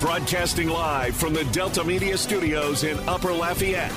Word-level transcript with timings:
Broadcasting 0.00 0.68
live 0.68 1.16
from 1.16 1.34
the 1.34 1.42
Delta 1.46 1.82
Media 1.82 2.16
Studios 2.16 2.84
in 2.84 2.96
Upper 3.08 3.32
Lafayette. 3.32 3.92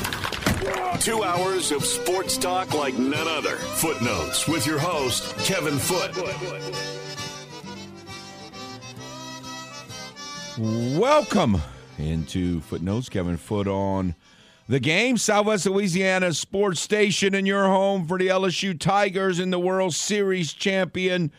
Two 1.00 1.24
hours 1.24 1.71
of 1.71 1.85
sports 1.85 2.38
talk 2.38 2.74
like 2.74 2.97
none 2.97 3.28
other. 3.28 3.58
Footnotes 3.58 4.47
with 4.47 4.65
your 4.65 4.79
host, 4.79 5.35
Kevin 5.46 5.78
Foote. 5.78 6.17
Welcome 10.58 11.62
into 11.99 12.62
Footnotes. 12.62 13.08
Kevin 13.08 13.38
Foote 13.38 13.68
on 13.68 14.15
the 14.68 14.79
game. 14.79 15.18
Southwest 15.18 15.68
Louisiana 15.68 16.34
Sports 16.34 16.80
Station 16.80 17.36
in 17.36 17.45
your 17.45 17.66
home 17.66 18.08
for 18.08 18.18
the 18.18 18.27
LSU 18.27 18.80
Tigers 18.80 19.40
in 19.40 19.52
the 19.52 19.59
World 19.59 19.94
Series 19.94 20.52
champion 20.52 21.31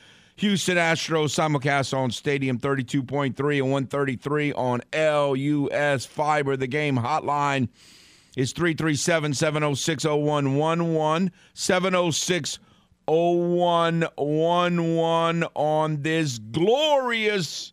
Houston 0.42 0.76
Astros 0.76 1.30
simulcast 1.30 1.96
on 1.96 2.10
Stadium 2.10 2.58
32.3 2.58 3.58
and 3.58 3.70
133 3.70 4.52
on 4.54 4.80
LUS 4.92 6.04
Fiber. 6.04 6.56
The 6.56 6.66
game 6.66 6.96
hotline 6.96 7.68
is 8.36 8.52
337 8.52 9.34
706 9.34 10.04
0111. 10.04 11.30
706 11.54 12.58
0111 13.06 15.44
on 15.54 16.02
this 16.02 16.38
glorious 16.38 17.72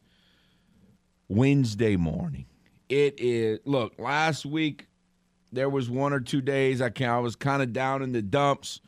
Wednesday 1.27 1.96
morning. 1.96 2.46
It 2.88 3.16
is, 3.18 3.62
look, 3.66 3.98
last 3.98 4.46
week 4.46 4.86
there 5.52 5.72
was 5.72 5.90
one 5.90 6.13
or 6.13 6.20
two 6.20 6.41
days 6.41 6.84
I, 6.84 6.91
can, 6.91 7.10
I 7.10 7.18
was 7.18 7.36
kind 7.36 7.63
of 7.63 7.74
down 7.74 8.04
in 8.04 8.12
the 8.12 8.22
dumps. 8.22 8.80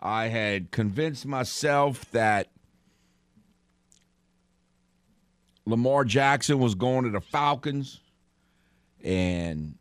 I 0.00 0.26
had 0.26 0.72
convinced 0.72 1.24
myself 1.24 2.10
that 2.10 2.48
Lamar 5.64 6.04
Jackson 6.04 6.58
was 6.58 6.74
going 6.74 7.04
to 7.04 7.10
the 7.10 7.20
Falcons, 7.20 8.00
and 9.02 9.76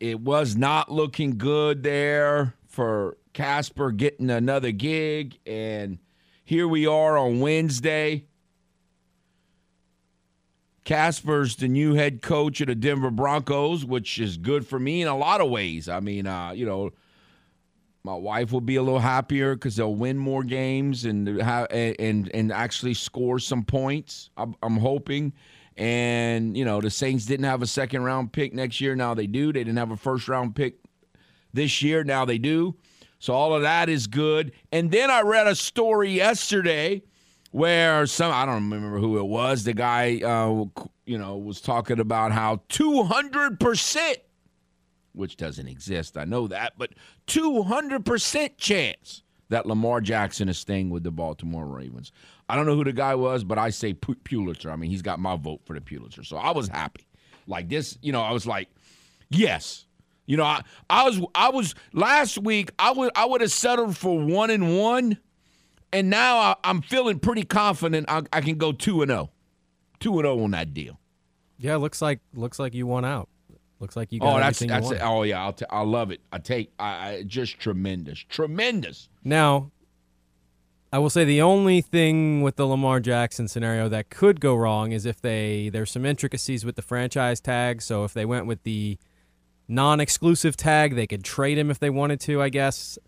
it 0.00 0.20
was 0.20 0.56
not 0.56 0.90
looking 0.90 1.38
good 1.38 1.82
there 1.82 2.54
for 2.66 3.16
Casper 3.32 3.90
getting 3.90 4.30
another 4.30 4.72
gig. 4.72 5.38
And 5.46 5.98
here 6.44 6.68
we 6.68 6.86
are 6.86 7.16
on 7.16 7.40
Wednesday. 7.40 8.26
Casper's 10.84 11.56
the 11.56 11.68
new 11.68 11.94
head 11.94 12.22
coach 12.22 12.60
of 12.60 12.66
the 12.66 12.74
Denver 12.74 13.10
Broncos, 13.10 13.84
which 13.84 14.18
is 14.18 14.36
good 14.36 14.66
for 14.66 14.78
me 14.78 15.00
in 15.00 15.08
a 15.08 15.16
lot 15.16 15.40
of 15.40 15.48
ways. 15.48 15.88
I 15.88 16.00
mean, 16.00 16.26
uh, 16.26 16.50
you 16.50 16.66
know, 16.66 16.90
my 18.04 18.14
wife 18.14 18.50
will 18.52 18.60
be 18.60 18.76
a 18.76 18.82
little 18.82 18.98
happier 18.98 19.54
because 19.54 19.76
they'll 19.76 19.94
win 19.94 20.18
more 20.18 20.42
games 20.42 21.04
and 21.04 21.28
and 21.28 22.30
and 22.34 22.52
actually 22.52 22.94
score 22.94 23.38
some 23.38 23.62
points. 23.62 24.30
I'm, 24.36 24.56
I'm, 24.62 24.76
hoping. 24.76 25.32
And 25.76 26.56
you 26.56 26.64
know, 26.64 26.80
the 26.80 26.90
Saints 26.90 27.26
didn't 27.26 27.44
have 27.44 27.62
a 27.62 27.66
second 27.66 28.02
round 28.02 28.32
pick 28.32 28.54
next 28.54 28.80
year. 28.80 28.96
Now 28.96 29.14
they 29.14 29.28
do. 29.28 29.52
They 29.52 29.60
didn't 29.60 29.78
have 29.78 29.92
a 29.92 29.96
first 29.96 30.28
round 30.28 30.56
pick 30.56 30.78
this 31.52 31.80
year. 31.80 32.02
Now 32.02 32.24
they 32.24 32.38
do. 32.38 32.74
So 33.20 33.34
all 33.34 33.54
of 33.54 33.62
that 33.62 33.88
is 33.88 34.08
good. 34.08 34.50
And 34.72 34.90
then 34.90 35.08
I 35.08 35.20
read 35.20 35.46
a 35.46 35.54
story 35.54 36.10
yesterday 36.10 37.02
where 37.52 38.04
some 38.06 38.32
I 38.32 38.44
don't 38.44 38.68
remember 38.68 38.98
who 38.98 39.18
it 39.18 39.26
was. 39.26 39.62
The 39.62 39.74
guy, 39.74 40.20
uh, 40.24 40.64
you 41.06 41.18
know, 41.18 41.36
was 41.36 41.60
talking 41.60 42.00
about 42.00 42.32
how 42.32 42.62
200 42.68 43.60
percent 43.60 44.18
which 45.12 45.36
doesn't 45.36 45.68
exist. 45.68 46.16
I 46.16 46.24
know 46.24 46.46
that, 46.48 46.74
but 46.78 46.90
200% 47.26 48.56
chance 48.56 49.22
that 49.48 49.66
Lamar 49.66 50.00
Jackson 50.00 50.48
is 50.48 50.58
staying 50.58 50.90
with 50.90 51.04
the 51.04 51.10
Baltimore 51.10 51.66
Ravens. 51.66 52.10
I 52.48 52.56
don't 52.56 52.66
know 52.66 52.74
who 52.74 52.84
the 52.84 52.92
guy 52.92 53.14
was, 53.14 53.44
but 53.44 53.58
I 53.58 53.70
say 53.70 53.92
Pulitzer. 53.94 54.70
I 54.70 54.76
mean, 54.76 54.90
he's 54.90 55.02
got 55.02 55.18
my 55.18 55.36
vote 55.36 55.60
for 55.64 55.74
the 55.74 55.80
Pulitzer. 55.80 56.24
So 56.24 56.36
I 56.36 56.52
was 56.52 56.68
happy. 56.68 57.06
Like 57.46 57.68
this, 57.68 57.98
you 58.00 58.12
know, 58.12 58.22
I 58.22 58.32
was 58.32 58.46
like, 58.46 58.68
yes. 59.30 59.86
You 60.26 60.36
know, 60.36 60.44
I, 60.44 60.62
I 60.88 61.04
was 61.04 61.20
I 61.34 61.50
was 61.50 61.74
last 61.92 62.38
week 62.38 62.70
I 62.78 62.92
would 62.92 63.10
I 63.16 63.26
would 63.26 63.40
have 63.40 63.50
settled 63.50 63.96
for 63.96 64.18
one 64.18 64.50
and 64.50 64.78
one, 64.78 65.18
and 65.92 66.08
now 66.08 66.36
I, 66.36 66.56
am 66.64 66.80
feeling 66.80 67.18
pretty 67.18 67.42
confident 67.42 68.06
I, 68.08 68.22
I 68.32 68.40
can 68.40 68.56
go 68.56 68.72
two 68.72 69.02
and 69.02 69.10
zero, 69.10 69.30
oh. 69.30 69.30
two 69.98 70.12
and 70.12 70.24
zero 70.24 70.38
oh 70.38 70.44
on 70.44 70.52
that 70.52 70.72
deal. 70.72 71.00
Yeah, 71.58 71.76
looks 71.76 72.00
like 72.00 72.20
looks 72.34 72.58
like 72.58 72.72
you 72.72 72.86
won 72.86 73.04
out. 73.04 73.28
Looks 73.82 73.96
like 73.96 74.12
you 74.12 74.20
got 74.20 74.36
oh, 74.36 74.38
that's 74.38 74.60
that's 74.60 74.92
it. 74.92 75.00
Oh 75.02 75.24
yeah, 75.24 75.42
I'll 75.42 75.52
t- 75.52 75.66
I 75.68 75.80
love 75.80 76.12
it. 76.12 76.20
I 76.30 76.38
take 76.38 76.70
I, 76.78 76.84
I 76.86 77.22
just 77.24 77.58
tremendous, 77.58 78.20
tremendous. 78.28 79.08
Now, 79.24 79.72
I 80.92 81.00
will 81.00 81.10
say 81.10 81.24
the 81.24 81.42
only 81.42 81.80
thing 81.80 82.42
with 82.42 82.54
the 82.54 82.64
Lamar 82.64 83.00
Jackson 83.00 83.48
scenario 83.48 83.88
that 83.88 84.08
could 84.08 84.40
go 84.40 84.54
wrong 84.54 84.92
is 84.92 85.04
if 85.04 85.20
they 85.20 85.68
there's 85.68 85.90
some 85.90 86.06
intricacies 86.06 86.64
with 86.64 86.76
the 86.76 86.82
franchise 86.82 87.40
tag. 87.40 87.82
So 87.82 88.04
if 88.04 88.14
they 88.14 88.24
went 88.24 88.46
with 88.46 88.62
the 88.62 88.98
non-exclusive 89.66 90.56
tag, 90.56 90.94
they 90.94 91.08
could 91.08 91.24
trade 91.24 91.58
him 91.58 91.68
if 91.68 91.80
they 91.80 91.90
wanted 91.90 92.20
to, 92.20 92.40
I 92.40 92.50
guess. 92.50 93.00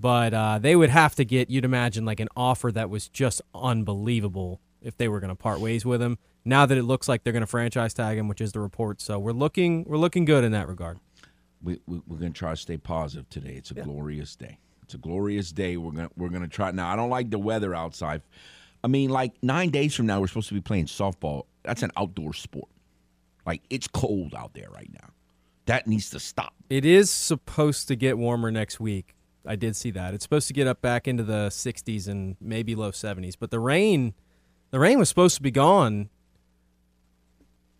But 0.00 0.34
uh, 0.34 0.58
they 0.58 0.74
would 0.74 0.90
have 0.90 1.14
to 1.14 1.24
get 1.24 1.48
you'd 1.48 1.64
imagine 1.64 2.04
like 2.04 2.18
an 2.18 2.28
offer 2.36 2.72
that 2.72 2.90
was 2.90 3.08
just 3.08 3.40
unbelievable 3.54 4.60
if 4.82 4.96
they 4.96 5.06
were 5.06 5.20
going 5.20 5.30
to 5.30 5.36
part 5.36 5.60
ways 5.60 5.86
with 5.86 6.02
him 6.02 6.18
now 6.48 6.64
that 6.64 6.78
it 6.78 6.84
looks 6.84 7.08
like 7.08 7.22
they're 7.22 7.32
going 7.32 7.42
to 7.42 7.46
franchise 7.46 7.92
tag 7.92 8.16
him, 8.16 8.26
which 8.26 8.40
is 8.40 8.52
the 8.52 8.60
report. 8.60 9.00
So 9.00 9.18
we're 9.18 9.32
looking 9.32 9.84
we're 9.84 9.98
looking 9.98 10.24
good 10.24 10.44
in 10.44 10.52
that 10.52 10.66
regard. 10.66 10.98
We, 11.62 11.78
we 11.86 11.98
are 11.98 12.18
going 12.18 12.32
to 12.32 12.38
try 12.38 12.50
to 12.50 12.56
stay 12.56 12.78
positive 12.78 13.28
today. 13.28 13.54
It's 13.54 13.70
a 13.70 13.74
yeah. 13.74 13.82
glorious 13.82 14.34
day. 14.34 14.58
It's 14.82 14.94
a 14.94 14.98
glorious 14.98 15.52
day. 15.52 15.76
We're 15.76 15.92
going 15.92 16.08
to 16.08 16.14
we're 16.16 16.30
going 16.30 16.42
to 16.42 16.48
try. 16.48 16.70
Now 16.70 16.90
I 16.90 16.96
don't 16.96 17.10
like 17.10 17.30
the 17.30 17.38
weather 17.38 17.74
outside. 17.74 18.22
I 18.82 18.88
mean, 18.88 19.10
like 19.10 19.32
nine 19.42 19.70
days 19.70 19.94
from 19.94 20.06
now, 20.06 20.20
we're 20.20 20.28
supposed 20.28 20.48
to 20.48 20.54
be 20.54 20.60
playing 20.60 20.86
softball. 20.86 21.44
That's 21.64 21.82
an 21.82 21.90
outdoor 21.96 22.32
sport. 22.32 22.68
Like 23.44 23.62
it's 23.68 23.86
cold 23.86 24.34
out 24.34 24.54
there 24.54 24.68
right 24.70 24.90
now. 24.92 25.10
That 25.66 25.86
needs 25.86 26.08
to 26.10 26.20
stop. 26.20 26.54
It 26.70 26.86
is 26.86 27.10
supposed 27.10 27.88
to 27.88 27.96
get 27.96 28.16
warmer 28.16 28.50
next 28.50 28.80
week. 28.80 29.14
I 29.44 29.56
did 29.56 29.76
see 29.76 29.90
that. 29.90 30.14
It's 30.14 30.24
supposed 30.24 30.48
to 30.48 30.54
get 30.54 30.66
up 30.66 30.80
back 30.80 31.06
into 31.06 31.22
the 31.22 31.48
60s 31.48 32.08
and 32.08 32.36
maybe 32.40 32.74
low 32.74 32.90
70s. 32.90 33.34
But 33.38 33.50
the 33.50 33.60
rain, 33.60 34.14
the 34.70 34.78
rain 34.78 34.98
was 34.98 35.10
supposed 35.10 35.36
to 35.36 35.42
be 35.42 35.50
gone 35.50 36.08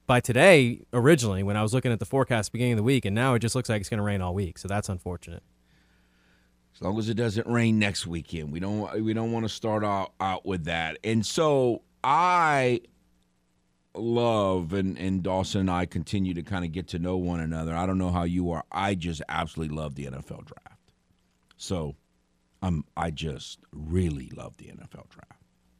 by 0.09 0.19
today 0.19 0.81
originally 0.93 1.45
when 1.45 1.57
I 1.57 1.63
was 1.63 1.73
looking 1.73 1.93
at 1.93 2.01
the 2.01 2.07
forecast 2.07 2.51
beginning 2.51 2.73
of 2.73 2.79
the 2.79 2.83
week, 2.83 3.05
and 3.05 3.15
now 3.15 3.35
it 3.35 3.39
just 3.39 3.55
looks 3.55 3.69
like 3.69 3.81
it's 3.81 3.89
going 3.89 3.99
to 3.99 4.05
rain 4.05 4.21
all 4.21 4.35
week. 4.35 4.59
So 4.59 4.67
that's 4.67 4.89
unfortunate. 4.89 5.45
As 6.75 6.83
long 6.83 6.99
as 6.99 7.09
it 7.09 7.15
doesn't 7.15 7.47
rain 7.47 7.79
next 7.79 8.07
weekend, 8.07 8.51
we 8.53 8.59
don't 8.59 9.05
we 9.05 9.13
don't 9.13 9.31
want 9.31 9.45
to 9.45 9.49
start 9.49 9.85
out, 9.85 10.13
out 10.19 10.45
with 10.45 10.65
that. 10.65 10.99
And 11.05 11.25
so 11.25 11.83
I 12.03 12.81
love 13.95 14.73
and, 14.73 14.99
and 14.99 15.23
Dawson 15.23 15.63
and 15.63 15.71
I 15.71 15.87
continue 15.87 16.35
to 16.35 16.43
kind 16.43 16.65
of 16.65 16.73
get 16.73 16.89
to 16.89 16.99
know 16.99 17.17
one 17.17 17.41
another. 17.41 17.75
I 17.77 17.87
don't 17.87 17.99
know 17.99 18.11
how 18.11 18.25
you 18.25 18.51
are. 18.51 18.65
I 18.73 18.95
just 18.95 19.23
absolutely 19.29 19.77
love 19.77 19.95
the 19.95 20.07
NFL 20.07 20.47
draft. 20.47 20.93
So 21.57 21.97
I'm 22.63 22.85
I 22.97 23.11
just 23.11 23.59
really 23.73 24.31
love 24.37 24.57
the 24.57 24.67
NFL 24.67 25.09
draft. 25.11 25.38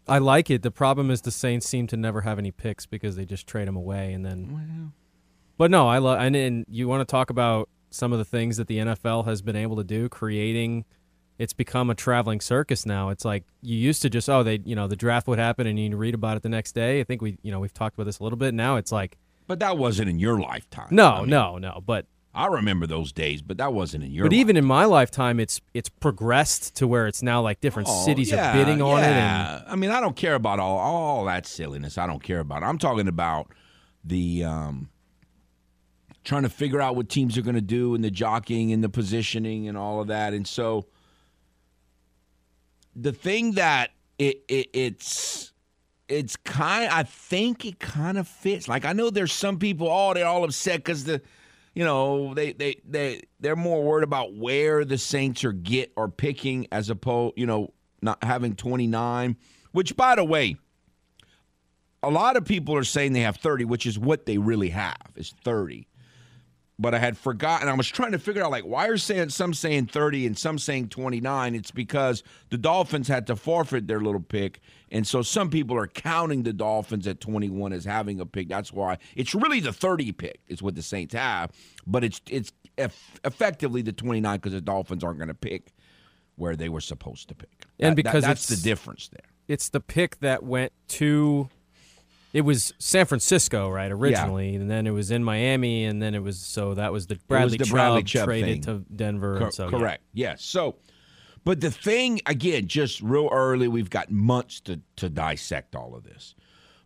I 0.09 0.19
like 0.19 0.51
it. 0.51 0.63
The 0.63 0.71
problem 0.71 1.11
is 1.11 1.23
the 1.23 1.31
Saints 1.31 1.69
seem 1.69 1.87
to 1.89 1.97
never 1.97 2.23
have 2.23 2.39
any 2.39 2.51
picks 2.51 2.87
because 2.87 3.17
they 3.17 3.25
just 3.25 3.47
trade 3.47 3.69
them 3.69 3.77
away 3.77 4.13
and 4.13 4.25
then. 4.25 4.53
Well. 4.53 4.93
But 5.57 5.71
no, 5.71 5.89
I 5.89 5.99
love 5.99 6.21
and, 6.21 6.37
and 6.37 6.65
you 6.69 6.89
want 6.89 7.07
to 7.07 7.11
talk 7.11 7.31
about 7.31 7.69
some 7.91 8.13
of 8.13 8.19
the 8.19 8.25
things 8.25 8.57
that 8.59 8.69
the 8.69 8.79
NFL 8.79 9.25
has 9.27 9.43
been 9.43 9.57
able 9.57 9.77
to 9.77 9.85
do, 9.85 10.09
creating. 10.09 10.85
It's 11.39 11.53
become 11.53 11.89
a 11.91 11.95
traveling 11.95 12.41
circus 12.41 12.85
now. 12.85 13.11
It's 13.11 13.25
like 13.25 13.45
you 13.63 13.77
used 13.77 14.03
to 14.03 14.11
just 14.11 14.29
oh 14.29 14.43
they 14.43 14.61
you 14.65 14.75
know 14.75 14.89
the 14.89 14.97
draft 14.97 15.29
would 15.29 15.39
happen 15.39 15.67
and 15.67 15.79
you 15.79 15.97
read 15.97 16.15
about 16.15 16.37
it 16.37 16.43
the 16.43 16.49
next 16.49 16.73
day. 16.73 17.01
I 17.01 17.05
think 17.05 17.23
we 17.23 17.39
you 17.43 17.51
know 17.51 17.61
we've 17.61 17.75
talked 17.75 17.95
about 17.95 18.05
this 18.05 18.19
a 18.19 18.23
little 18.23 18.39
bit. 18.39 18.55
Now 18.55 18.77
it's 18.77 18.93
like. 18.93 19.19
But 19.47 19.61
that 19.61 19.79
wasn't 19.79 20.11
in 20.11 20.19
your 20.19 20.39
lifetime. 20.39 20.89
No, 20.91 21.07
I 21.09 21.21
mean, 21.21 21.31
no, 21.31 21.57
no. 21.57 21.83
But 21.85 22.05
I 22.39 22.47
remember 22.47 22.87
those 22.87 23.11
days, 23.11 23.43
but 23.43 23.59
that 23.59 23.73
wasn't 23.73 24.05
in 24.05 24.13
your. 24.13 24.25
But 24.25 24.33
even 24.33 24.57
in 24.57 24.65
my 24.65 24.85
lifetime, 24.85 25.41
it's 25.41 25.61
it's 25.75 25.89
progressed 25.89 26.77
to 26.77 26.87
where 26.87 27.09
it's 27.09 27.21
now 27.21 27.43
like 27.43 27.61
different 27.61 27.89
oh, 27.91 28.05
cities 28.05 28.31
yeah, 28.31 28.51
are 28.51 28.55
bidding 28.55 28.81
on 28.81 29.01
yeah. 29.01 29.57
it. 29.57 29.63
And 29.63 29.73
I 29.73 29.75
mean, 29.75 29.91
I 29.91 30.01
don't 30.01 30.15
care 30.15 30.37
about 30.37 30.61
all 30.61 30.79
all 30.79 31.25
that 31.25 31.47
silliness. 31.47 31.99
I 31.99 32.07
don't 32.07 32.23
care 32.23 32.39
about. 32.39 32.63
It. 32.63 32.67
I'm 32.67 32.79
talking 32.79 33.09
about 33.09 33.49
the 34.05 34.45
um, 34.45 34.89
trying 36.23 36.45
to 36.45 36.49
figure 36.49 36.81
out 36.81 36.95
what 36.95 37.09
teams 37.09 37.37
are 37.37 37.43
going 37.43 37.57
to 37.57 37.61
do 37.61 37.97
and 37.97 38.05
the 38.05 38.11
jockeying 38.11 38.73
and 38.73 38.85
the 38.85 38.89
positioning 38.89 39.67
and 39.67 39.77
all 39.77 40.01
of 40.01 40.07
that. 40.07 40.33
And 40.33 40.47
so 40.47 40.87
the 42.95 43.11
thing 43.11 43.55
that 43.55 43.91
it, 44.17 44.45
it 44.47 44.69
it's 44.73 45.53
it's 46.07 46.37
kind. 46.37 46.89
I 46.89 47.03
think 47.03 47.65
it 47.65 47.81
kind 47.81 48.17
of 48.17 48.29
fits. 48.29 48.69
Like 48.69 48.85
I 48.85 48.93
know 48.93 49.11
there's 49.11 49.33
some 49.33 49.59
people. 49.59 49.89
Oh, 49.91 50.15
they're 50.15 50.25
all 50.25 50.45
upset 50.45 50.77
because 50.77 51.03
the 51.03 51.21
you 51.79 51.85
know, 51.85 52.35
they 52.35 52.55
they 52.55 52.81
they 52.85 53.23
they're 53.39 53.55
more 53.55 53.85
worried 53.85 54.03
about 54.03 54.35
where 54.35 54.85
the 54.85 54.99
Saints 54.99 55.45
are 55.45 55.53
get 55.53 55.93
or 55.95 56.09
picking 56.09 56.67
as 56.73 56.91
opposed, 56.91 57.35
you 57.39 57.47
know, 57.47 57.73
not 58.03 58.25
having 58.25 58.57
29, 58.57 59.37
which 59.71 59.97
by 59.97 60.17
the 60.17 60.25
way, 60.25 60.57
a 62.03 62.11
lot 62.11 62.37
of 62.37 62.45
people 62.45 62.75
are 62.75 62.83
saying 62.83 63.13
they 63.13 63.21
have 63.21 63.37
30, 63.37 63.65
which 63.65 63.87
is 63.87 63.97
what 63.97 64.27
they 64.27 64.39
really 64.39 64.71
have, 64.71 64.97
is 65.15 65.33
30. 65.45 65.87
But 66.79 66.95
I 66.95 66.99
had 66.99 67.19
forgotten. 67.19 67.69
I 67.69 67.75
was 67.75 67.89
trying 67.89 68.13
to 68.13 68.19
figure 68.19 68.43
out 68.45 68.51
like 68.51 68.65
why 68.65 68.87
are 68.89 68.97
saying 68.97 69.31
some 69.31 69.53
saying 69.53 69.87
30 69.87 70.27
and 70.27 70.39
some 70.39 70.59
saying 70.59 70.89
29. 70.89 71.55
It's 71.55 71.71
because 71.71 72.23
the 72.51 72.59
Dolphins 72.59 73.09
had 73.09 73.27
to 73.27 73.37
forfeit 73.37 73.87
their 73.89 74.01
little 74.01 74.21
pick, 74.21 74.61
and 74.91 75.07
so 75.07 75.23
some 75.23 75.51
people 75.51 75.77
are 75.77 75.89
counting 75.89 76.45
the 76.45 76.53
Dolphins 76.53 77.07
at 77.07 77.21
21 77.21 77.73
as 77.73 77.85
having 77.85 78.21
a 78.21 78.27
pick. 78.27 78.49
That's 78.49 78.73
why 78.73 78.99
it's 79.17 79.35
really 79.35 79.61
the 79.61 79.73
30 79.73 80.13
pick 80.13 80.41
is 80.47 80.63
what 80.63 80.75
the 80.77 80.83
Saints 80.83 81.15
have, 81.15 81.51
but 81.87 82.05
it's 82.05 82.21
it's 82.31 82.53
eff- 82.79 83.21
effectively 83.25 83.83
the 83.83 83.93
29 83.93 84.37
because 84.39 84.53
the 84.53 84.61
Dolphins 84.61 85.03
aren't 85.03 85.19
going 85.19 85.29
to 85.29 85.35
pick 85.35 85.73
where 86.37 86.55
they 86.55 86.69
were 86.69 86.81
supposed 86.81 87.29
to 87.29 87.35
pick. 87.35 87.67
And 87.81 87.91
That- 87.93 87.97
because 87.97 88.23
that- 88.23 88.29
that's 88.29 88.51
it's- 88.51 88.63
the 88.63 88.69
difference 88.71 89.09
there. 89.09 89.27
It's 89.49 89.71
the 89.71 89.81
pick 89.81 90.21
that 90.21 90.43
went 90.45 90.73
to. 90.89 91.49
It 92.33 92.43
was 92.43 92.75
San 92.79 93.07
Francisco, 93.07 93.71
right, 93.71 93.91
originally, 93.91 94.55
and 94.55 94.71
then 94.71 94.87
it 94.87 94.91
was 94.91 95.11
in 95.11 95.25
Miami, 95.25 95.85
and 95.85 96.03
then 96.03 96.15
it 96.15 96.23
was 96.23 96.39
so 96.39 96.75
that 96.75 96.93
was 96.93 97.07
the 97.07 97.17
Bradley, 97.27 97.57
the 97.57 97.65
Bradley 97.65 98.03
Chubb 98.03 98.27
traded 98.27 98.65
thing. 98.65 98.85
to 98.85 98.85
Denver. 98.95 99.37
And 99.39 99.55
so, 99.55 99.65
yeah. 99.65 99.79
correct. 99.79 100.05
Yes. 100.13 100.45
So, 100.45 100.77
but 101.45 101.61
the 101.61 101.71
thing 101.71 102.21
again, 102.27 102.67
just 102.67 103.01
real 103.01 103.31
early, 103.33 103.67
we've 103.67 103.91
got 103.91 104.11
months 104.11 104.61
to 104.63 104.81
to 104.97 105.09
dissect 105.09 105.75
all 105.75 105.95
of 105.95 106.05
this. 106.05 106.35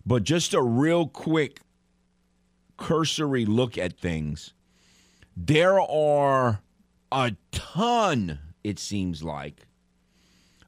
But 0.06 0.22
just 0.24 0.54
a 0.54 0.62
real 0.62 1.06
quick 1.08 1.60
cursory 2.76 3.44
look 3.44 3.78
at 3.78 3.98
things. 3.98 4.54
There 5.36 5.80
are 5.80 6.60
a 7.10 7.32
ton, 7.52 8.38
it 8.62 8.78
seems 8.78 9.22
like, 9.22 9.66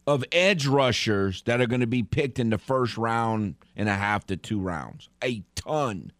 of 0.06 0.24
edge 0.32 0.66
rushers 0.66 1.42
that 1.42 1.60
are 1.60 1.66
going 1.66 1.80
to 1.80 1.86
be 1.86 2.02
picked 2.02 2.38
in 2.38 2.50
the 2.50 2.58
first 2.58 2.98
round 2.98 3.54
and 3.76 3.88
a 3.88 3.94
half 3.94 4.26
to 4.26 4.36
two 4.36 4.60
rounds. 4.60 5.08
A 5.22 5.42
ton. 5.54 6.12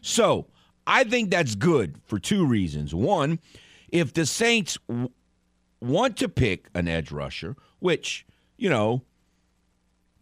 So 0.00 0.46
I 0.86 1.04
think 1.04 1.30
that's 1.30 1.54
good 1.54 1.98
for 2.06 2.18
two 2.18 2.46
reasons. 2.46 2.94
One, 2.94 3.40
if 3.90 4.14
the 4.14 4.24
Saints 4.24 4.78
w- 4.88 5.10
want 5.80 6.16
to 6.18 6.28
pick 6.28 6.68
an 6.74 6.88
edge 6.88 7.12
rusher, 7.12 7.56
which, 7.78 8.26
you 8.56 8.70
know, 8.70 9.02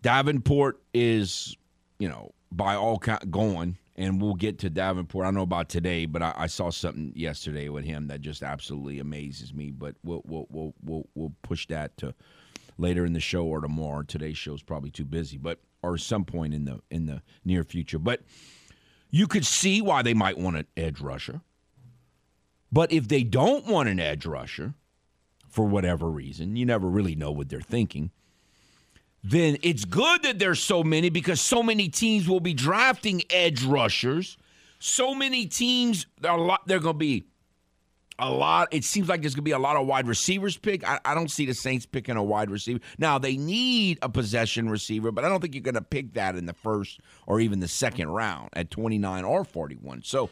Davenport 0.02 0.80
is, 0.92 1.56
you 1.98 2.08
know, 2.08 2.32
by 2.50 2.74
all 2.74 2.98
count 2.98 3.30
going, 3.30 3.78
and 3.96 4.20
we'll 4.20 4.34
get 4.34 4.58
to 4.58 4.70
Davenport. 4.70 5.24
I 5.24 5.28
don't 5.28 5.34
know 5.34 5.42
about 5.42 5.68
today, 5.68 6.06
but 6.06 6.22
I, 6.22 6.34
I 6.36 6.46
saw 6.46 6.70
something 6.70 7.12
yesterday 7.16 7.68
with 7.68 7.84
him 7.84 8.08
that 8.08 8.20
just 8.20 8.42
absolutely 8.42 8.98
amazes 8.98 9.54
me. 9.54 9.70
But 9.70 9.96
we'll 10.04 10.22
we'll 10.26 10.46
we'll 10.50 10.74
we'll, 10.84 11.08
we'll 11.14 11.32
push 11.42 11.66
that 11.68 11.96
to 11.98 12.14
later 12.78 13.05
in 13.05 13.12
the 13.12 13.20
show 13.20 13.44
or 13.44 13.61
tomorrow. 13.61 14.02
Today's 14.02 14.38
show 14.38 14.55
is 14.55 14.62
probably 14.62 14.90
too 14.90 15.05
busy, 15.05 15.38
but 15.38 15.61
or 15.82 15.99
some 15.99 16.25
point 16.25 16.55
in 16.55 16.64
the 16.64 16.81
in 16.90 17.06
the 17.06 17.23
near 17.44 17.62
future. 17.62 17.99
But 17.99 18.23
you 19.11 19.26
could 19.26 19.46
see 19.46 19.81
why 19.81 20.02
they 20.02 20.14
might 20.14 20.38
want 20.38 20.56
an 20.56 20.67
edge 20.76 21.00
rusher. 21.00 21.40
But 22.73 22.93
if 22.93 23.08
they 23.08 23.23
don't 23.23 23.67
want 23.67 23.88
an 23.88 24.00
edge 24.00 24.26
rusher, 24.26 24.75
for 25.49 25.64
whatever 25.64 26.11
reason, 26.11 26.56
you 26.56 26.67
never 26.67 26.87
really 26.87 27.14
know 27.14 27.31
what 27.31 27.49
they're 27.49 27.61
thinking. 27.61 28.11
Then 29.25 29.56
it's 29.62 29.84
good 29.84 30.23
that 30.23 30.38
there's 30.38 30.61
so 30.61 30.84
many 30.84 31.08
because 31.08 31.40
so 31.40 31.62
many 31.62 31.88
teams 31.88 32.28
will 32.28 32.40
be 32.40 32.52
drafting 32.52 33.23
edge 33.31 33.64
rushers. 33.64 34.37
So 34.78 35.14
many 35.14 35.46
teams, 35.46 36.06
lot. 36.23 36.61
They're 36.67 36.78
going 36.78 36.94
to 36.94 36.99
be 36.99 37.25
a 38.18 38.30
lot. 38.30 38.68
It 38.72 38.84
seems 38.84 39.08
like 39.08 39.20
there's 39.20 39.34
going 39.34 39.42
to 39.44 39.48
be 39.48 39.52
a 39.52 39.58
lot 39.58 39.76
of 39.76 39.86
wide 39.86 40.06
receivers 40.06 40.56
pick. 40.56 40.86
I, 40.86 41.00
I 41.04 41.14
don't 41.14 41.30
see 41.30 41.46
the 41.46 41.54
Saints 41.54 41.86
picking 41.86 42.16
a 42.16 42.22
wide 42.22 42.50
receiver. 42.50 42.80
Now 42.98 43.18
they 43.18 43.36
need 43.36 43.98
a 44.02 44.08
possession 44.08 44.68
receiver, 44.68 45.12
but 45.12 45.24
I 45.24 45.28
don't 45.28 45.40
think 45.40 45.54
you're 45.54 45.62
going 45.62 45.74
to 45.74 45.82
pick 45.82 46.14
that 46.14 46.36
in 46.36 46.46
the 46.46 46.54
first 46.54 47.00
or 47.26 47.40
even 47.40 47.60
the 47.60 47.68
second 47.68 48.08
round 48.08 48.50
at 48.54 48.70
29 48.70 49.24
or 49.24 49.44
41. 49.44 50.02
So 50.04 50.30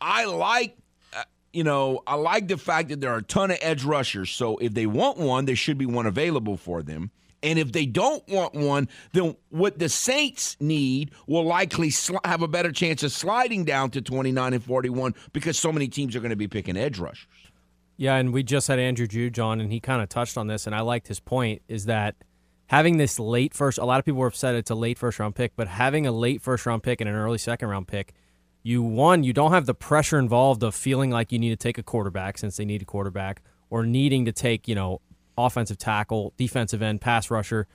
I 0.00 0.24
like, 0.24 0.76
uh, 1.14 1.24
you 1.52 1.64
know, 1.64 2.02
I 2.06 2.14
like 2.14 2.48
the 2.48 2.56
fact 2.56 2.88
that 2.88 3.00
there 3.00 3.12
are 3.12 3.18
a 3.18 3.22
ton 3.22 3.50
of 3.50 3.58
edge 3.60 3.84
rushers. 3.84 4.30
So 4.30 4.56
if 4.58 4.72
they 4.72 4.86
want 4.86 5.18
one, 5.18 5.44
there 5.44 5.56
should 5.56 5.78
be 5.78 5.86
one 5.86 6.06
available 6.06 6.56
for 6.56 6.82
them. 6.82 7.10
And 7.42 7.58
if 7.58 7.72
they 7.72 7.86
don't 7.86 8.26
want 8.28 8.54
one, 8.54 8.88
then 9.12 9.36
what 9.48 9.78
the 9.78 9.88
Saints 9.88 10.56
need 10.60 11.12
will 11.26 11.44
likely 11.44 11.88
sli- 11.88 12.24
have 12.24 12.42
a 12.42 12.48
better 12.48 12.70
chance 12.70 13.02
of 13.02 13.12
sliding 13.12 13.64
down 13.64 13.90
to 13.90 14.02
29 14.02 14.52
and 14.52 14.62
41 14.62 15.14
because 15.32 15.58
so 15.58 15.72
many 15.72 15.88
teams 15.88 16.14
are 16.14 16.20
going 16.20 16.30
to 16.30 16.36
be 16.36 16.48
picking 16.48 16.76
edge 16.76 16.98
rushers. 16.98 17.26
Yeah, 17.96 18.16
and 18.16 18.32
we 18.32 18.42
just 18.42 18.68
had 18.68 18.78
Andrew 18.78 19.06
Juge 19.06 19.38
on, 19.38 19.60
and 19.60 19.70
he 19.70 19.78
kind 19.78 20.00
of 20.00 20.08
touched 20.08 20.38
on 20.38 20.46
this, 20.46 20.66
and 20.66 20.74
I 20.74 20.80
liked 20.80 21.06
his 21.08 21.20
point 21.20 21.60
is 21.68 21.84
that 21.84 22.16
having 22.66 22.96
this 22.96 23.18
late 23.18 23.52
first, 23.52 23.76
a 23.76 23.84
lot 23.84 23.98
of 23.98 24.06
people 24.06 24.20
were 24.20 24.26
upset 24.26 24.54
it's 24.54 24.70
a 24.70 24.74
late 24.74 24.96
first 24.96 25.18
round 25.18 25.34
pick, 25.34 25.52
but 25.54 25.68
having 25.68 26.06
a 26.06 26.12
late 26.12 26.40
first 26.40 26.64
round 26.64 26.82
pick 26.82 27.00
and 27.00 27.10
an 27.10 27.16
early 27.16 27.36
second 27.36 27.68
round 27.68 27.88
pick, 27.88 28.14
you 28.62 28.82
one, 28.82 29.22
you 29.22 29.32
don't 29.32 29.52
have 29.52 29.66
the 29.66 29.74
pressure 29.74 30.18
involved 30.18 30.62
of 30.62 30.74
feeling 30.74 31.10
like 31.10 31.32
you 31.32 31.38
need 31.38 31.50
to 31.50 31.56
take 31.56 31.78
a 31.78 31.82
quarterback 31.82 32.38
since 32.38 32.56
they 32.56 32.64
need 32.64 32.80
a 32.80 32.86
quarterback, 32.86 33.42
or 33.68 33.84
needing 33.84 34.24
to 34.24 34.32
take 34.32 34.66
you 34.66 34.74
know 34.74 35.00
offensive 35.46 35.78
tackle, 35.78 36.32
defensive 36.36 36.82
end, 36.82 37.00
pass 37.00 37.30
rusher. 37.30 37.66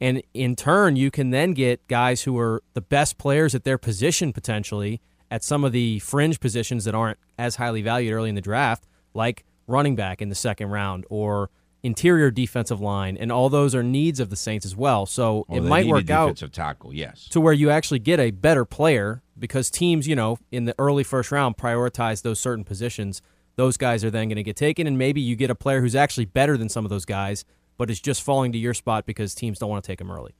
And 0.00 0.22
in 0.34 0.56
turn, 0.56 0.96
you 0.96 1.10
can 1.10 1.30
then 1.30 1.52
get 1.52 1.86
guys 1.86 2.22
who 2.22 2.38
are 2.38 2.62
the 2.74 2.80
best 2.80 3.18
players 3.18 3.54
at 3.54 3.64
their 3.64 3.78
position 3.78 4.32
potentially 4.32 5.00
at 5.30 5.42
some 5.42 5.64
of 5.64 5.72
the 5.72 5.98
fringe 6.00 6.40
positions 6.40 6.84
that 6.84 6.94
aren't 6.94 7.18
as 7.38 7.56
highly 7.56 7.82
valued 7.82 8.12
early 8.12 8.28
in 8.28 8.34
the 8.34 8.40
draft, 8.40 8.84
like 9.14 9.44
running 9.66 9.96
back 9.96 10.20
in 10.20 10.28
the 10.28 10.34
second 10.34 10.68
round 10.68 11.06
or 11.08 11.50
interior 11.82 12.30
defensive 12.30 12.80
line. 12.80 13.16
And 13.16 13.32
all 13.32 13.48
those 13.48 13.74
are 13.74 13.82
needs 13.82 14.20
of 14.20 14.28
the 14.28 14.36
Saints 14.36 14.66
as 14.66 14.76
well. 14.76 15.06
So 15.06 15.46
it 15.48 15.62
might 15.62 15.86
work 15.86 16.10
out 16.10 16.26
defensive 16.26 16.52
tackle, 16.52 16.94
yes. 16.94 17.28
to 17.28 17.40
where 17.40 17.52
you 17.52 17.70
actually 17.70 17.98
get 17.98 18.20
a 18.20 18.30
better 18.30 18.64
player 18.64 19.22
because 19.38 19.70
teams, 19.70 20.06
you 20.06 20.14
know, 20.14 20.38
in 20.50 20.64
the 20.64 20.74
early 20.78 21.04
first 21.04 21.32
round 21.32 21.56
prioritize 21.56 22.22
those 22.22 22.38
certain 22.38 22.64
positions. 22.64 23.22
Those 23.56 23.76
guys 23.76 24.04
are 24.04 24.10
then 24.10 24.28
going 24.28 24.36
to 24.36 24.42
get 24.42 24.56
taken, 24.56 24.86
and 24.86 24.96
maybe 24.96 25.20
you 25.20 25.36
get 25.36 25.50
a 25.50 25.54
player 25.54 25.80
who's 25.80 25.94
actually 25.94 26.24
better 26.24 26.56
than 26.56 26.68
some 26.68 26.84
of 26.84 26.90
those 26.90 27.04
guys, 27.04 27.44
but 27.76 27.90
is 27.90 28.00
just 28.00 28.22
falling 28.22 28.52
to 28.52 28.58
your 28.58 28.74
spot 28.74 29.06
because 29.06 29.34
teams 29.34 29.58
don't 29.58 29.68
want 29.68 29.84
to 29.84 29.86
take 29.86 30.00
him 30.00 30.10
early. 30.10 30.34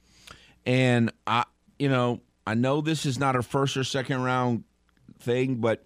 And 0.64 1.12
I, 1.26 1.44
you 1.79 1.88
know, 1.88 2.20
I 2.47 2.55
know 2.55 2.81
this 2.81 3.05
is 3.05 3.19
not 3.19 3.37
a 3.37 3.43
first 3.43 3.76
or 3.76 3.85
second 3.85 4.23
round 4.23 4.64
thing, 5.20 5.56
but 5.56 5.85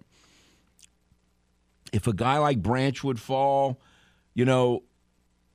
if 1.93 2.07
a 2.07 2.13
guy 2.13 2.37
like 2.37 2.61
Branch 2.61 3.03
would 3.03 3.19
fall, 3.19 3.79
you 4.33 4.45
know, 4.45 4.83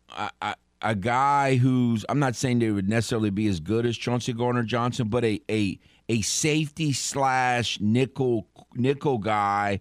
I, 0.08 0.30
I, 0.40 0.54
a 0.82 0.94
guy 0.94 1.56
who's 1.56 2.04
I'm 2.08 2.18
not 2.18 2.34
saying 2.34 2.58
they 2.58 2.70
would 2.70 2.88
necessarily 2.88 3.30
be 3.30 3.46
as 3.46 3.60
good 3.60 3.86
as 3.86 3.96
Chauncey 3.96 4.32
Gardner 4.32 4.64
Johnson, 4.64 5.08
but 5.08 5.24
a 5.24 5.40
a 5.50 5.78
a 6.08 6.20
safety 6.22 6.92
slash 6.92 7.80
nickel 7.80 8.48
nickel 8.74 9.18
guy. 9.18 9.80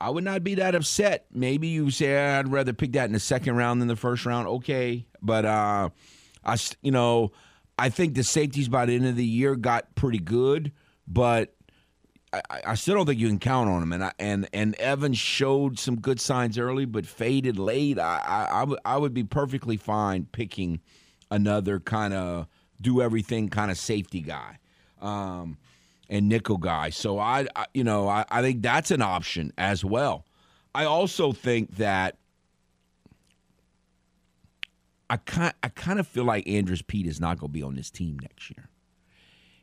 I 0.00 0.10
would 0.10 0.24
not 0.24 0.44
be 0.44 0.56
that 0.56 0.74
upset. 0.74 1.26
Maybe 1.32 1.68
you 1.68 1.90
say 1.90 2.16
I'd 2.36 2.48
rather 2.48 2.72
pick 2.72 2.92
that 2.92 3.06
in 3.06 3.12
the 3.12 3.20
second 3.20 3.56
round 3.56 3.80
than 3.80 3.88
the 3.88 3.96
first 3.96 4.26
round. 4.26 4.46
Okay, 4.48 5.06
but 5.22 5.44
uh, 5.44 5.88
I 6.44 6.56
you 6.82 6.90
know 6.92 7.32
I 7.78 7.88
think 7.88 8.14
the 8.14 8.24
safeties 8.24 8.68
by 8.68 8.86
the 8.86 8.94
end 8.94 9.06
of 9.06 9.16
the 9.16 9.24
year 9.24 9.56
got 9.56 9.94
pretty 9.94 10.18
good, 10.18 10.72
but 11.08 11.54
I, 12.32 12.40
I- 12.66 12.74
still 12.74 12.94
don't 12.96 13.06
think 13.06 13.18
you 13.20 13.28
can 13.28 13.38
count 13.38 13.70
on 13.70 13.80
them. 13.80 13.92
And 13.92 14.04
I, 14.04 14.12
and 14.18 14.48
and 14.52 14.74
Evans 14.76 15.18
showed 15.18 15.78
some 15.78 15.96
good 16.00 16.20
signs 16.20 16.58
early, 16.58 16.84
but 16.84 17.06
faded 17.06 17.58
late. 17.58 17.98
I 17.98 18.18
I, 18.26 18.44
I 18.60 18.64
would 18.64 18.78
I 18.84 18.96
would 18.98 19.14
be 19.14 19.24
perfectly 19.24 19.76
fine 19.78 20.26
picking 20.30 20.80
another 21.30 21.80
kind 21.80 22.12
of 22.12 22.46
do 22.82 23.00
everything 23.00 23.48
kind 23.48 23.70
of 23.70 23.78
safety 23.78 24.20
guy. 24.20 24.58
Um, 25.00 25.56
and 26.08 26.28
nickel 26.28 26.56
guy. 26.56 26.90
So 26.90 27.18
I, 27.18 27.46
I 27.54 27.66
you 27.74 27.84
know, 27.84 28.08
I, 28.08 28.24
I 28.28 28.42
think 28.42 28.62
that's 28.62 28.90
an 28.90 29.02
option 29.02 29.52
as 29.58 29.84
well. 29.84 30.24
I 30.74 30.84
also 30.84 31.32
think 31.32 31.76
that 31.76 32.18
I 35.08 35.16
kind 35.16 35.54
I 35.62 35.68
kind 35.68 35.98
of 35.98 36.06
feel 36.06 36.24
like 36.24 36.48
Andrus 36.48 36.82
Peat 36.82 37.06
is 37.06 37.20
not 37.20 37.38
going 37.38 37.50
to 37.50 37.54
be 37.54 37.62
on 37.62 37.76
this 37.76 37.90
team 37.90 38.18
next 38.20 38.50
year. 38.50 38.68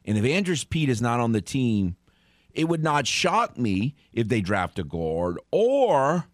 And 0.06 0.18
if 0.18 0.26
Andrus 0.26 0.64
Peat 0.64 0.90
is 0.90 1.02
not 1.02 1.20
on 1.20 1.32
the 1.32 1.42
team, 1.42 1.96
it 2.54 2.66
would 2.66 2.84
not 2.84 3.08
shock 3.08 3.58
me 3.58 3.96
if 4.12 4.28
they 4.28 4.42
draft 4.42 4.80
a 4.80 4.84
guard 4.84 5.38
or 5.52 6.26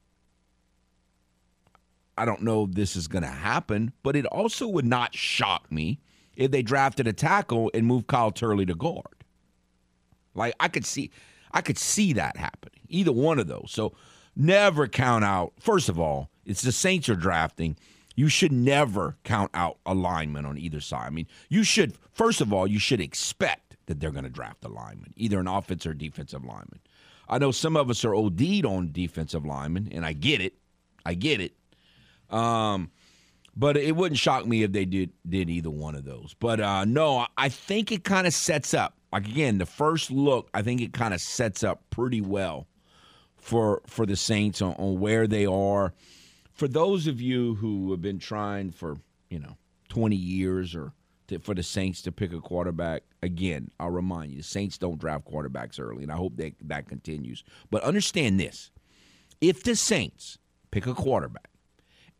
I 2.18 2.26
don't 2.26 2.42
know 2.42 2.66
if 2.66 2.72
this 2.74 2.98
is 2.98 3.08
going 3.08 3.24
to 3.24 3.30
happen, 3.30 3.94
but 4.04 4.16
it 4.18 4.26
also 4.26 4.68
would 4.68 4.86
not 4.86 5.16
shock 5.16 5.72
me 5.72 6.02
if 6.36 6.52
they 6.52 6.62
drafted 6.62 7.08
a 7.08 7.14
tackle 7.14 7.72
and 7.74 7.86
moved 7.88 8.08
Kyle 8.08 8.32
Turley 8.32 8.66
to 8.66 8.76
guard. 8.76 9.19
Like 10.36 10.54
I 10.60 10.68
could 10.68 10.86
see 10.86 11.12
I 11.52 11.62
could 11.62 11.78
see 11.78 12.14
that 12.14 12.38
happening. 12.38 12.80
Either 12.88 13.12
one 13.12 13.40
of 13.40 13.48
those. 13.48 13.70
So 13.70 13.94
never 14.36 14.88
count 14.88 15.24
out. 15.26 15.54
First 15.60 15.90
of 15.90 16.00
all, 16.00 16.30
it's 16.46 16.62
the 16.62 16.72
Saints 16.72 17.10
are 17.10 17.16
drafting. 17.16 17.76
You 18.16 18.28
should 18.28 18.52
never 18.52 19.18
count 19.24 19.52
out 19.54 19.78
a 19.86 19.94
lineman 19.94 20.46
on 20.46 20.58
either 20.58 20.82
side. 20.82 21.08
I 21.08 21.10
mean, 21.10 21.28
you 21.50 21.64
should 21.64 21.94
first 22.12 22.42
of 22.42 22.52
all, 22.54 22.68
you 22.68 22.80
should 22.80 23.02
expect 23.02 23.78
that 23.86 24.00
they're 24.00 24.12
going 24.12 24.24
to 24.24 24.30
draft 24.30 24.64
a 24.66 24.70
lineman, 24.70 25.14
either 25.16 25.40
an 25.40 25.48
offensive 25.48 25.92
or 25.92 25.94
defensive 25.96 26.44
lineman. 26.44 26.80
I 27.28 27.38
know 27.38 27.52
some 27.52 27.78
of 27.78 27.90
us 27.90 28.04
are 28.04 28.16
OD'd 28.16 28.66
on 28.66 28.92
defensive 28.92 29.46
linemen, 29.46 29.90
and 29.92 30.06
I 30.06 30.14
get 30.14 30.42
it. 30.42 30.54
I 31.06 31.14
get 31.14 31.42
it. 31.42 31.54
Um, 32.30 32.92
but 33.56 33.78
it 33.78 33.96
wouldn't 33.96 34.20
shock 34.20 34.46
me 34.46 34.64
if 34.64 34.72
they 34.72 34.86
did 34.86 35.12
did 35.28 35.50
either 35.50 35.70
one 35.70 35.96
of 35.96 36.06
those. 36.06 36.36
But 36.40 36.60
uh, 36.60 36.86
no, 36.86 37.26
I 37.38 37.50
think 37.50 37.92
it 37.92 38.04
kind 38.04 38.26
of 38.28 38.34
sets 38.34 38.74
up. 38.74 38.96
Like 39.12 39.28
again, 39.28 39.58
the 39.58 39.66
first 39.66 40.12
look, 40.12 40.50
I 40.54 40.62
think 40.62 40.82
it 40.82 40.94
kind 40.94 41.14
of 41.14 41.22
sets 41.22 41.64
up 41.64 41.90
pretty 41.90 42.22
well 42.22 42.68
for 43.38 43.82
for 43.88 44.06
the 44.06 44.16
Saints 44.16 44.62
on, 44.62 44.74
on 44.74 45.00
where 45.00 45.28
they 45.28 45.46
are. 45.46 45.94
For 46.54 46.68
those 46.68 47.08
of 47.08 47.22
you 47.22 47.56
who 47.56 47.92
have 47.92 48.02
been 48.02 48.20
trying 48.20 48.72
for 48.72 48.98
you 49.30 49.40
know 49.40 49.58
20 49.90 50.16
years 50.16 50.76
or 50.76 50.94
to, 51.28 51.40
for 51.40 51.56
the 51.56 51.64
Saints 51.64 52.02
to 52.04 52.12
pick 52.12 52.34
a 52.34 52.40
quarterback, 52.40 53.04
again, 53.24 53.70
I'll 53.80 53.90
remind 53.90 54.32
you, 54.32 54.38
the 54.38 54.44
Saints 54.44 54.78
don't 54.78 55.00
draft 55.00 55.26
quarterbacks 55.26 55.80
early, 55.80 56.04
and 56.04 56.12
I 56.12 56.16
hope 56.16 56.36
that 56.38 56.54
that 56.68 56.88
continues. 56.88 57.44
But 57.72 57.84
understand 57.84 58.40
this: 58.40 58.72
if 59.42 59.64
the 59.64 59.76
Saints 59.76 60.38
pick 60.70 60.86
a 60.86 60.94
quarterback, 60.94 61.50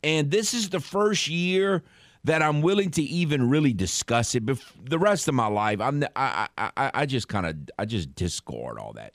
and 0.02 0.30
this 0.30 0.54
is 0.54 0.70
the 0.70 0.80
first 0.80 1.28
year 1.28 1.82
that 2.24 2.42
I'm 2.42 2.60
willing 2.60 2.90
to 2.92 3.02
even 3.02 3.48
really 3.48 3.72
discuss 3.72 4.34
it. 4.34 4.44
But 4.44 4.58
the 4.82 4.98
rest 4.98 5.28
of 5.28 5.34
my 5.34 5.46
life, 5.46 5.80
I'm 5.80 6.04
I 6.16 6.48
I 6.58 6.90
I 6.94 7.06
just 7.06 7.28
kind 7.28 7.46
of 7.46 7.56
I 7.78 7.84
just 7.84 8.14
discard 8.14 8.78
all 8.78 8.92
that 8.94 9.14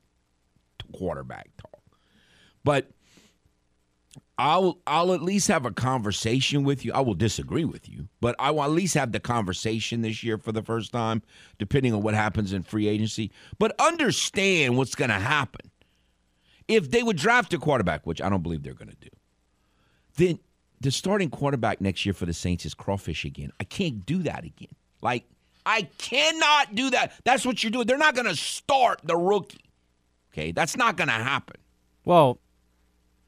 quarterback 0.94 1.50
talk. 1.58 1.82
But 2.64 2.92
I'll 4.38 4.80
I'll 4.86 5.14
at 5.14 5.22
least 5.22 5.48
have 5.48 5.66
a 5.66 5.72
conversation 5.72 6.64
with 6.64 6.84
you. 6.84 6.92
I 6.94 7.00
will 7.00 7.14
disagree 7.14 7.64
with 7.64 7.88
you, 7.88 8.10
but 8.20 8.36
I 8.38 8.52
will 8.52 8.64
at 8.64 8.72
least 8.72 8.96
have 8.96 9.12
the 9.12 9.20
conversation 9.20 10.02
this 10.02 10.24
year 10.24 10.38
for 10.38 10.52
the 10.52 10.64
first 10.64 10.92
time, 10.92 11.22
depending 11.58 11.94
on 11.94 12.02
what 12.02 12.16
happens 12.16 12.52
in 12.52 12.64
free 12.64 12.88
agency. 12.88 13.32
But 13.60 13.80
understand 13.80 14.78
what's 14.78 14.96
going 14.96 15.10
to 15.10 15.20
happen. 15.20 15.72
If 16.68 16.92
they 16.92 17.04
would 17.04 17.18
draft 17.18 17.54
a 17.54 17.60
quarterback, 17.60 18.06
which 18.06 18.22
I 18.22 18.28
don't 18.28 18.42
believe 18.42 18.64
they're 18.64 18.74
going 18.74 18.90
to 18.90 18.96
do, 18.96 19.10
then 20.18 20.40
the 20.82 20.92
starting 20.92 21.30
quarterback 21.30 21.82
next 21.82 22.06
year 22.06 22.14
for 22.14 22.26
the 22.26 22.34
Saints 22.34 22.66
is 22.66 22.74
crawfish 22.74 23.26
again. 23.26 23.52
I 23.60 23.64
can't 23.64 24.06
do 24.06 24.24
that 24.24 24.44
again. 24.44 24.70
Like 25.02 25.26
I 25.66 25.84
cannot 25.98 26.76
do 26.76 26.90
that. 26.92 27.14
That's 27.24 27.46
what 27.46 27.64
you're 27.64 27.72
doing. 27.72 27.88
They're 27.88 27.98
not 27.98 28.14
going 28.16 28.28
to 28.28 28.36
start 28.36 29.02
the 29.04 29.16
rookie. 29.18 29.62
Okay, 30.34 30.52
that's 30.52 30.76
not 30.78 30.98
going 30.98 31.08
to 31.08 31.14
happen. 31.14 31.56
Well, 32.04 32.40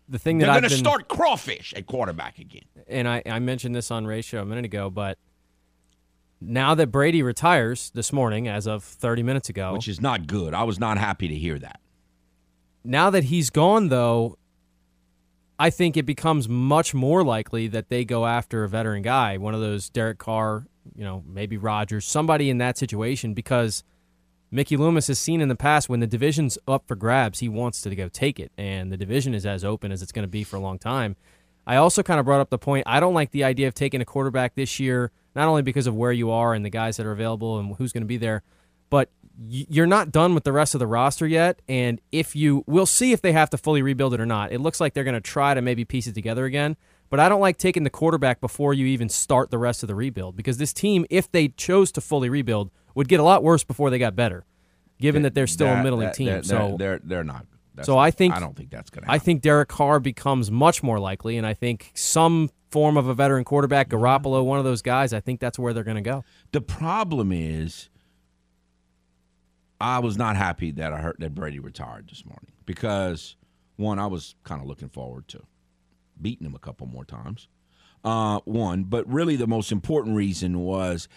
the 0.09 0.19
thing 0.19 0.37
that 0.39 0.45
They're 0.45 0.61
going 0.61 0.69
to 0.69 0.77
start 0.77 1.07
crawfish 1.07 1.73
at 1.75 1.85
quarterback 1.87 2.37
again. 2.39 2.63
and 2.87 3.07
I, 3.07 3.23
I 3.25 3.39
mentioned 3.39 3.75
this 3.75 3.91
on 3.91 4.05
ratio 4.05 4.41
a 4.41 4.45
minute 4.45 4.65
ago, 4.65 4.89
but 4.89 5.17
now 6.39 6.75
that 6.75 6.87
Brady 6.87 7.23
retires 7.23 7.91
this 7.95 8.13
morning, 8.13 8.47
as 8.47 8.67
of 8.67 8.83
30 8.83 9.23
minutes 9.23 9.49
ago, 9.49 9.73
which 9.73 9.87
is 9.87 9.99
not 9.99 10.27
good. 10.27 10.53
I 10.53 10.63
was 10.63 10.79
not 10.79 10.97
happy 10.97 11.27
to 11.27 11.35
hear 11.35 11.57
that. 11.59 11.79
now 12.83 13.09
that 13.09 13.25
he's 13.25 13.49
gone, 13.49 13.89
though, 13.89 14.37
I 15.59 15.69
think 15.69 15.97
it 15.97 16.05
becomes 16.05 16.47
much 16.47 16.93
more 16.93 17.23
likely 17.23 17.67
that 17.69 17.89
they 17.89 18.05
go 18.05 18.25
after 18.25 18.63
a 18.63 18.69
veteran 18.69 19.01
guy, 19.01 19.37
one 19.37 19.55
of 19.55 19.61
those 19.61 19.89
Derek 19.89 20.19
Carr, 20.19 20.67
you 20.95 21.03
know, 21.03 21.23
maybe 21.25 21.57
Rodgers, 21.57 22.05
somebody 22.05 22.49
in 22.49 22.59
that 22.59 22.77
situation, 22.77 23.33
because 23.33 23.83
Mickey 24.51 24.77
Loomis 24.77 25.07
has 25.07 25.19
seen 25.19 25.41
in 25.41 25.49
the 25.49 25.55
past 25.55 25.89
when 25.89 25.99
the 25.99 26.07
division's 26.07 26.57
up 26.67 26.87
for 26.87 26.95
grabs, 26.95 27.39
he 27.39 27.49
wants 27.49 27.81
to 27.81 27.95
go 27.95 28.07
take 28.07 28.39
it, 28.39 28.51
and 28.57 28.91
the 28.91 28.97
division 28.97 29.33
is 29.33 29.45
as 29.45 29.65
open 29.65 29.91
as 29.91 30.01
it's 30.01 30.11
going 30.11 30.23
to 30.23 30.29
be 30.29 30.43
for 30.43 30.57
a 30.57 30.61
long 30.61 30.77
time. 30.77 31.15
I 31.65 31.75
also 31.75 32.01
kind 32.03 32.19
of 32.19 32.25
brought 32.25 32.39
up 32.39 32.49
the 32.49 32.57
point 32.57 32.83
I 32.87 32.99
don't 32.99 33.13
like 33.13 33.31
the 33.31 33.43
idea 33.43 33.67
of 33.67 33.73
taking 33.73 33.99
a 33.99 34.05
quarterback 34.05 34.55
this 34.55 34.79
year, 34.79 35.11
not 35.35 35.47
only 35.47 35.63
because 35.63 35.87
of 35.87 35.95
where 35.95 36.13
you 36.13 36.31
are 36.31 36.53
and 36.53 36.63
the 36.63 36.69
guys 36.69 36.97
that 36.97 37.05
are 37.05 37.11
available 37.11 37.59
and 37.59 37.75
who's 37.75 37.91
going 37.91 38.03
to 38.03 38.07
be 38.07 38.17
there, 38.17 38.43
but 38.89 39.09
you're 39.47 39.87
not 39.87 40.11
done 40.11 40.33
with 40.33 40.43
the 40.43 40.51
rest 40.51 40.73
of 40.73 40.79
the 40.79 40.87
roster 40.87 41.27
yet. 41.27 41.61
And 41.67 42.01
if 42.11 42.35
you, 42.35 42.63
we'll 42.65 42.85
see 42.87 43.11
if 43.11 43.21
they 43.21 43.33
have 43.33 43.49
to 43.51 43.57
fully 43.57 43.81
rebuild 43.81 44.13
it 44.13 44.19
or 44.19 44.25
not. 44.25 44.51
It 44.51 44.59
looks 44.59 44.79
like 44.81 44.93
they're 44.93 45.03
going 45.03 45.13
to 45.13 45.21
try 45.21 45.53
to 45.53 45.61
maybe 45.61 45.85
piece 45.85 46.07
it 46.07 46.13
together 46.15 46.45
again. 46.45 46.75
But 47.09 47.19
I 47.19 47.29
don't 47.29 47.39
like 47.39 47.57
taking 47.57 47.83
the 47.83 47.89
quarterback 47.89 48.41
before 48.41 48.73
you 48.73 48.85
even 48.87 49.09
start 49.09 49.49
the 49.51 49.57
rest 49.57 49.83
of 49.83 49.87
the 49.87 49.95
rebuild 49.95 50.35
because 50.35 50.57
this 50.57 50.73
team, 50.73 51.05
if 51.09 51.31
they 51.31 51.49
chose 51.49 51.91
to 51.93 52.01
fully 52.01 52.29
rebuild, 52.29 52.71
would 52.95 53.07
get 53.07 53.19
a 53.19 53.23
lot 53.23 53.43
worse 53.43 53.63
before 53.63 53.89
they 53.89 53.99
got 53.99 54.15
better, 54.15 54.43
given 54.99 55.21
that 55.21 55.33
they're 55.35 55.47
still 55.47 55.67
a 55.67 55.81
middling 55.83 56.07
that- 56.07 56.15
team. 56.15 56.25
they're, 56.27 56.43
so 56.43 56.75
they're 56.77 56.99
they're 57.03 57.23
not. 57.23 57.45
that's 57.75 57.85
So 57.85 57.95
not- 57.95 58.01
I 58.01 58.11
think- 58.11 58.33
I 58.33 58.39
don't 58.39 58.57
think 58.57 58.71
that's 58.71 58.89
going 58.89 59.05
to. 59.05 59.11
I 59.11 59.19
think 59.19 59.41
Derek 59.41 59.69
Carr 59.69 59.99
becomes 60.01 60.51
much 60.51 60.81
more 60.83 60.99
likely, 60.99 61.37
and 61.37 61.45
I 61.47 61.53
think 61.53 61.91
some 61.93 62.49
form 62.71 62.97
of 62.97 63.07
a 63.07 63.13
veteran 63.13 63.45
quarterback, 63.45 63.87
Garoppolo, 63.87 64.43
one 64.43 64.59
of 64.59 64.65
those 64.65 64.81
guys, 64.81 65.13
I 65.13 65.21
think 65.21 65.39
that's 65.39 65.57
where 65.57 65.71
they're 65.73 65.85
going 65.85 65.95
to 65.95 66.01
go. 66.01 66.25
the 66.51 66.59
problem 66.61 67.31
is, 67.31 67.87
I 69.79 69.99
was 69.99 70.17
not 70.17 70.35
happy 70.35 70.71
that 70.71 70.93
I 70.93 70.99
heard 70.99 71.17
that 71.19 71.35
Brady 71.35 71.59
retired 71.59 72.09
this 72.09 72.25
morning 72.25 72.51
because 72.65 73.35
one, 73.75 73.99
I 73.99 74.07
was 74.07 74.35
kind 74.43 74.61
of 74.61 74.67
looking 74.67 74.89
forward 74.89 75.27
to 75.29 75.43
beating 76.19 76.45
him 76.45 76.55
a 76.55 76.59
couple 76.59 76.87
more 76.87 77.05
times. 77.05 77.47
Uh, 78.03 78.39
one, 78.45 78.83
but 78.83 79.07
really 79.11 79.35
the 79.35 79.47
most 79.47 79.71
important 79.71 80.15
reason 80.15 80.59
was 80.59 81.07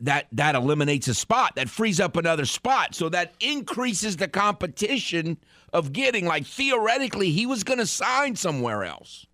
that 0.00 0.26
that 0.32 0.54
eliminates 0.54 1.08
a 1.08 1.14
spot 1.14 1.56
that 1.56 1.70
frees 1.70 1.98
up 2.00 2.16
another 2.16 2.44
spot 2.44 2.94
so 2.94 3.08
that 3.08 3.32
increases 3.40 4.16
the 4.16 4.28
competition 4.28 5.38
of 5.72 5.92
getting 5.92 6.26
like 6.26 6.44
theoretically 6.44 7.30
he 7.30 7.46
was 7.46 7.64
going 7.64 7.78
to 7.78 7.86
sign 7.86 8.36
somewhere 8.36 8.84
else 8.84 9.26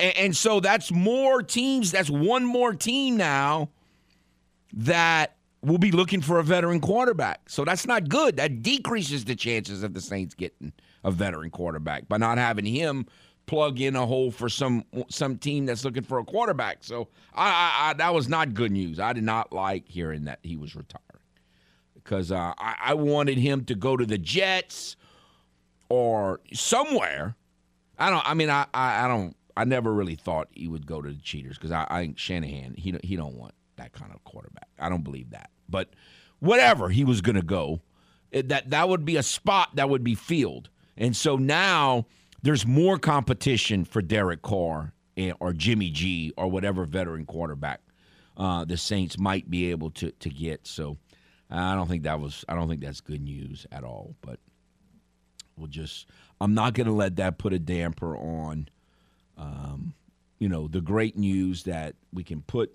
and, 0.00 0.16
and 0.16 0.36
so 0.36 0.58
that's 0.60 0.90
more 0.90 1.42
teams 1.42 1.92
that's 1.92 2.08
one 2.08 2.44
more 2.46 2.72
team 2.72 3.18
now 3.18 3.68
that 4.72 5.36
will 5.62 5.78
be 5.78 5.90
looking 5.90 6.20
for 6.20 6.38
a 6.38 6.44
veteran 6.44 6.80
quarterback 6.80 7.48
so 7.48 7.64
that's 7.64 7.86
not 7.86 8.08
good 8.08 8.36
that 8.36 8.62
decreases 8.62 9.24
the 9.24 9.34
chances 9.34 9.82
of 9.82 9.94
the 9.94 10.00
saints 10.00 10.34
getting 10.34 10.72
a 11.04 11.10
veteran 11.10 11.50
quarterback 11.50 12.08
by 12.08 12.16
not 12.16 12.38
having 12.38 12.64
him 12.64 13.06
plug 13.48 13.80
in 13.80 13.96
a 13.96 14.06
hole 14.06 14.30
for 14.30 14.48
some 14.48 14.84
some 15.08 15.36
team 15.36 15.66
that's 15.66 15.84
looking 15.84 16.04
for 16.04 16.18
a 16.18 16.24
quarterback. 16.24 16.84
So 16.84 17.08
I, 17.34 17.48
I, 17.48 17.90
I 17.90 17.92
that 17.94 18.14
was 18.14 18.28
not 18.28 18.54
good 18.54 18.70
news. 18.70 19.00
I 19.00 19.12
did 19.12 19.24
not 19.24 19.52
like 19.52 19.88
hearing 19.88 20.24
that 20.24 20.38
he 20.42 20.56
was 20.56 20.76
retiring 20.76 21.02
because 21.94 22.30
uh, 22.30 22.52
I, 22.58 22.76
I 22.80 22.94
wanted 22.94 23.38
him 23.38 23.64
to 23.64 23.74
go 23.74 23.96
to 23.96 24.06
the 24.06 24.18
Jets 24.18 24.96
or 25.88 26.40
somewhere. 26.52 27.34
I 27.98 28.10
don't. 28.10 28.28
I 28.28 28.34
mean, 28.34 28.50
I, 28.50 28.66
I, 28.72 29.04
I 29.04 29.08
don't. 29.08 29.34
I 29.56 29.64
never 29.64 29.92
really 29.92 30.14
thought 30.14 30.48
he 30.52 30.68
would 30.68 30.86
go 30.86 31.02
to 31.02 31.08
the 31.08 31.20
Cheaters 31.20 31.56
because 31.56 31.72
I, 31.72 31.86
I 31.90 32.02
think 32.02 32.18
Shanahan 32.18 32.74
he 32.76 32.96
he 33.02 33.16
don't 33.16 33.34
want 33.34 33.54
that 33.78 33.92
kind 33.92 34.12
of 34.12 34.22
quarterback. 34.24 34.68
I 34.78 34.88
don't 34.88 35.02
believe 35.02 35.30
that. 35.30 35.50
But 35.68 35.90
whatever 36.38 36.88
he 36.88 37.04
was 37.04 37.20
going 37.20 37.36
to 37.36 37.42
go, 37.42 37.80
it, 38.30 38.48
that 38.50 38.70
that 38.70 38.88
would 38.88 39.04
be 39.04 39.16
a 39.16 39.22
spot 39.22 39.74
that 39.76 39.88
would 39.88 40.04
be 40.04 40.14
filled. 40.14 40.68
And 40.96 41.16
so 41.16 41.36
now 41.36 42.06
there's 42.42 42.66
more 42.66 42.98
competition 42.98 43.84
for 43.84 44.02
Derek 44.02 44.42
Carr 44.42 44.92
or 45.40 45.52
Jimmy 45.52 45.90
G 45.90 46.32
or 46.36 46.48
whatever 46.48 46.84
veteran 46.84 47.26
quarterback 47.26 47.80
uh, 48.36 48.64
the 48.64 48.76
Saints 48.76 49.18
might 49.18 49.50
be 49.50 49.70
able 49.70 49.90
to 49.92 50.12
to 50.12 50.28
get. 50.28 50.66
So 50.66 50.98
I 51.50 51.74
don't 51.74 51.88
think 51.88 52.04
that 52.04 52.20
was 52.20 52.44
I 52.48 52.54
don't 52.54 52.68
think 52.68 52.80
that's 52.80 53.00
good 53.00 53.22
news 53.22 53.66
at 53.72 53.84
all. 53.84 54.14
But 54.20 54.38
we'll 55.56 55.68
just 55.68 56.06
I'm 56.40 56.54
not 56.54 56.74
going 56.74 56.86
to 56.86 56.92
let 56.92 57.16
that 57.16 57.38
put 57.38 57.52
a 57.52 57.58
damper 57.58 58.16
on, 58.16 58.68
um, 59.36 59.94
you 60.38 60.48
know, 60.48 60.68
the 60.68 60.80
great 60.80 61.16
news 61.16 61.64
that 61.64 61.96
we 62.12 62.22
can 62.22 62.42
put 62.42 62.72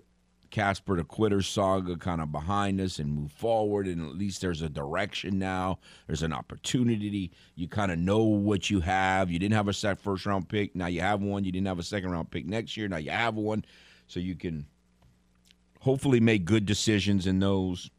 Casper 0.54 0.94
the 0.94 1.02
Quitter 1.02 1.42
saga 1.42 1.96
kind 1.96 2.20
of 2.20 2.30
behind 2.30 2.80
us 2.80 3.00
and 3.00 3.12
move 3.12 3.32
forward. 3.32 3.88
And 3.88 4.08
at 4.08 4.14
least 4.14 4.40
there's 4.40 4.62
a 4.62 4.68
direction 4.68 5.36
now. 5.36 5.80
There's 6.06 6.22
an 6.22 6.32
opportunity. 6.32 7.32
You 7.56 7.66
kind 7.66 7.90
of 7.90 7.98
know 7.98 8.22
what 8.22 8.70
you 8.70 8.78
have. 8.78 9.32
You 9.32 9.40
didn't 9.40 9.56
have 9.56 9.66
a 9.66 9.96
first 9.96 10.24
round 10.24 10.48
pick. 10.48 10.76
Now 10.76 10.86
you 10.86 11.00
have 11.00 11.20
one. 11.20 11.42
You 11.42 11.50
didn't 11.50 11.66
have 11.66 11.80
a 11.80 11.82
second 11.82 12.12
round 12.12 12.30
pick 12.30 12.46
next 12.46 12.76
year. 12.76 12.86
Now 12.86 12.98
you 12.98 13.10
have 13.10 13.34
one. 13.34 13.64
So 14.06 14.20
you 14.20 14.36
can 14.36 14.66
hopefully 15.80 16.20
make 16.20 16.44
good 16.44 16.66
decisions 16.66 17.26
in 17.26 17.40
those. 17.40 17.90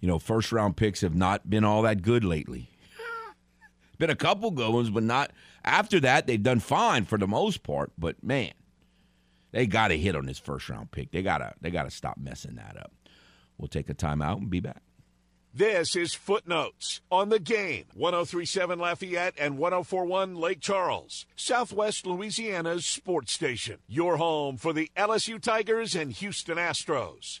You 0.00 0.08
know, 0.08 0.18
first 0.18 0.52
round 0.52 0.76
picks 0.76 1.00
have 1.00 1.14
not 1.14 1.48
been 1.48 1.64
all 1.64 1.80
that 1.80 2.02
good 2.02 2.24
lately. 2.24 2.68
been 3.98 4.10
a 4.10 4.16
couple 4.16 4.50
good 4.50 4.70
ones, 4.70 4.90
but 4.90 5.02
not 5.02 5.30
after 5.64 5.98
that. 6.00 6.26
They've 6.26 6.42
done 6.42 6.60
fine 6.60 7.06
for 7.06 7.16
the 7.16 7.26
most 7.26 7.62
part. 7.62 7.92
But 7.96 8.22
man, 8.22 8.52
they 9.56 9.66
got 9.66 9.88
to 9.88 9.96
hit 9.96 10.14
on 10.14 10.26
this 10.26 10.38
first 10.38 10.68
round 10.68 10.90
pick. 10.90 11.12
They 11.12 11.22
gotta 11.22 11.54
they 11.62 11.70
gotta 11.70 11.90
stop 11.90 12.18
messing 12.18 12.56
that 12.56 12.76
up. 12.76 12.92
We'll 13.56 13.68
take 13.68 13.88
a 13.88 13.94
timeout 13.94 14.36
and 14.36 14.50
be 14.50 14.60
back. 14.60 14.82
This 15.54 15.96
is 15.96 16.12
Footnotes 16.12 17.00
on 17.10 17.30
the 17.30 17.38
game. 17.38 17.86
1037 17.94 18.78
Lafayette 18.78 19.32
and 19.38 19.56
1041 19.56 20.36
Lake 20.36 20.60
Charles, 20.60 21.24
Southwest 21.36 22.06
Louisiana's 22.06 22.84
sports 22.84 23.32
station. 23.32 23.78
Your 23.88 24.18
home 24.18 24.58
for 24.58 24.74
the 24.74 24.90
LSU 24.94 25.40
Tigers 25.40 25.94
and 25.94 26.12
Houston 26.12 26.58
Astros. 26.58 27.40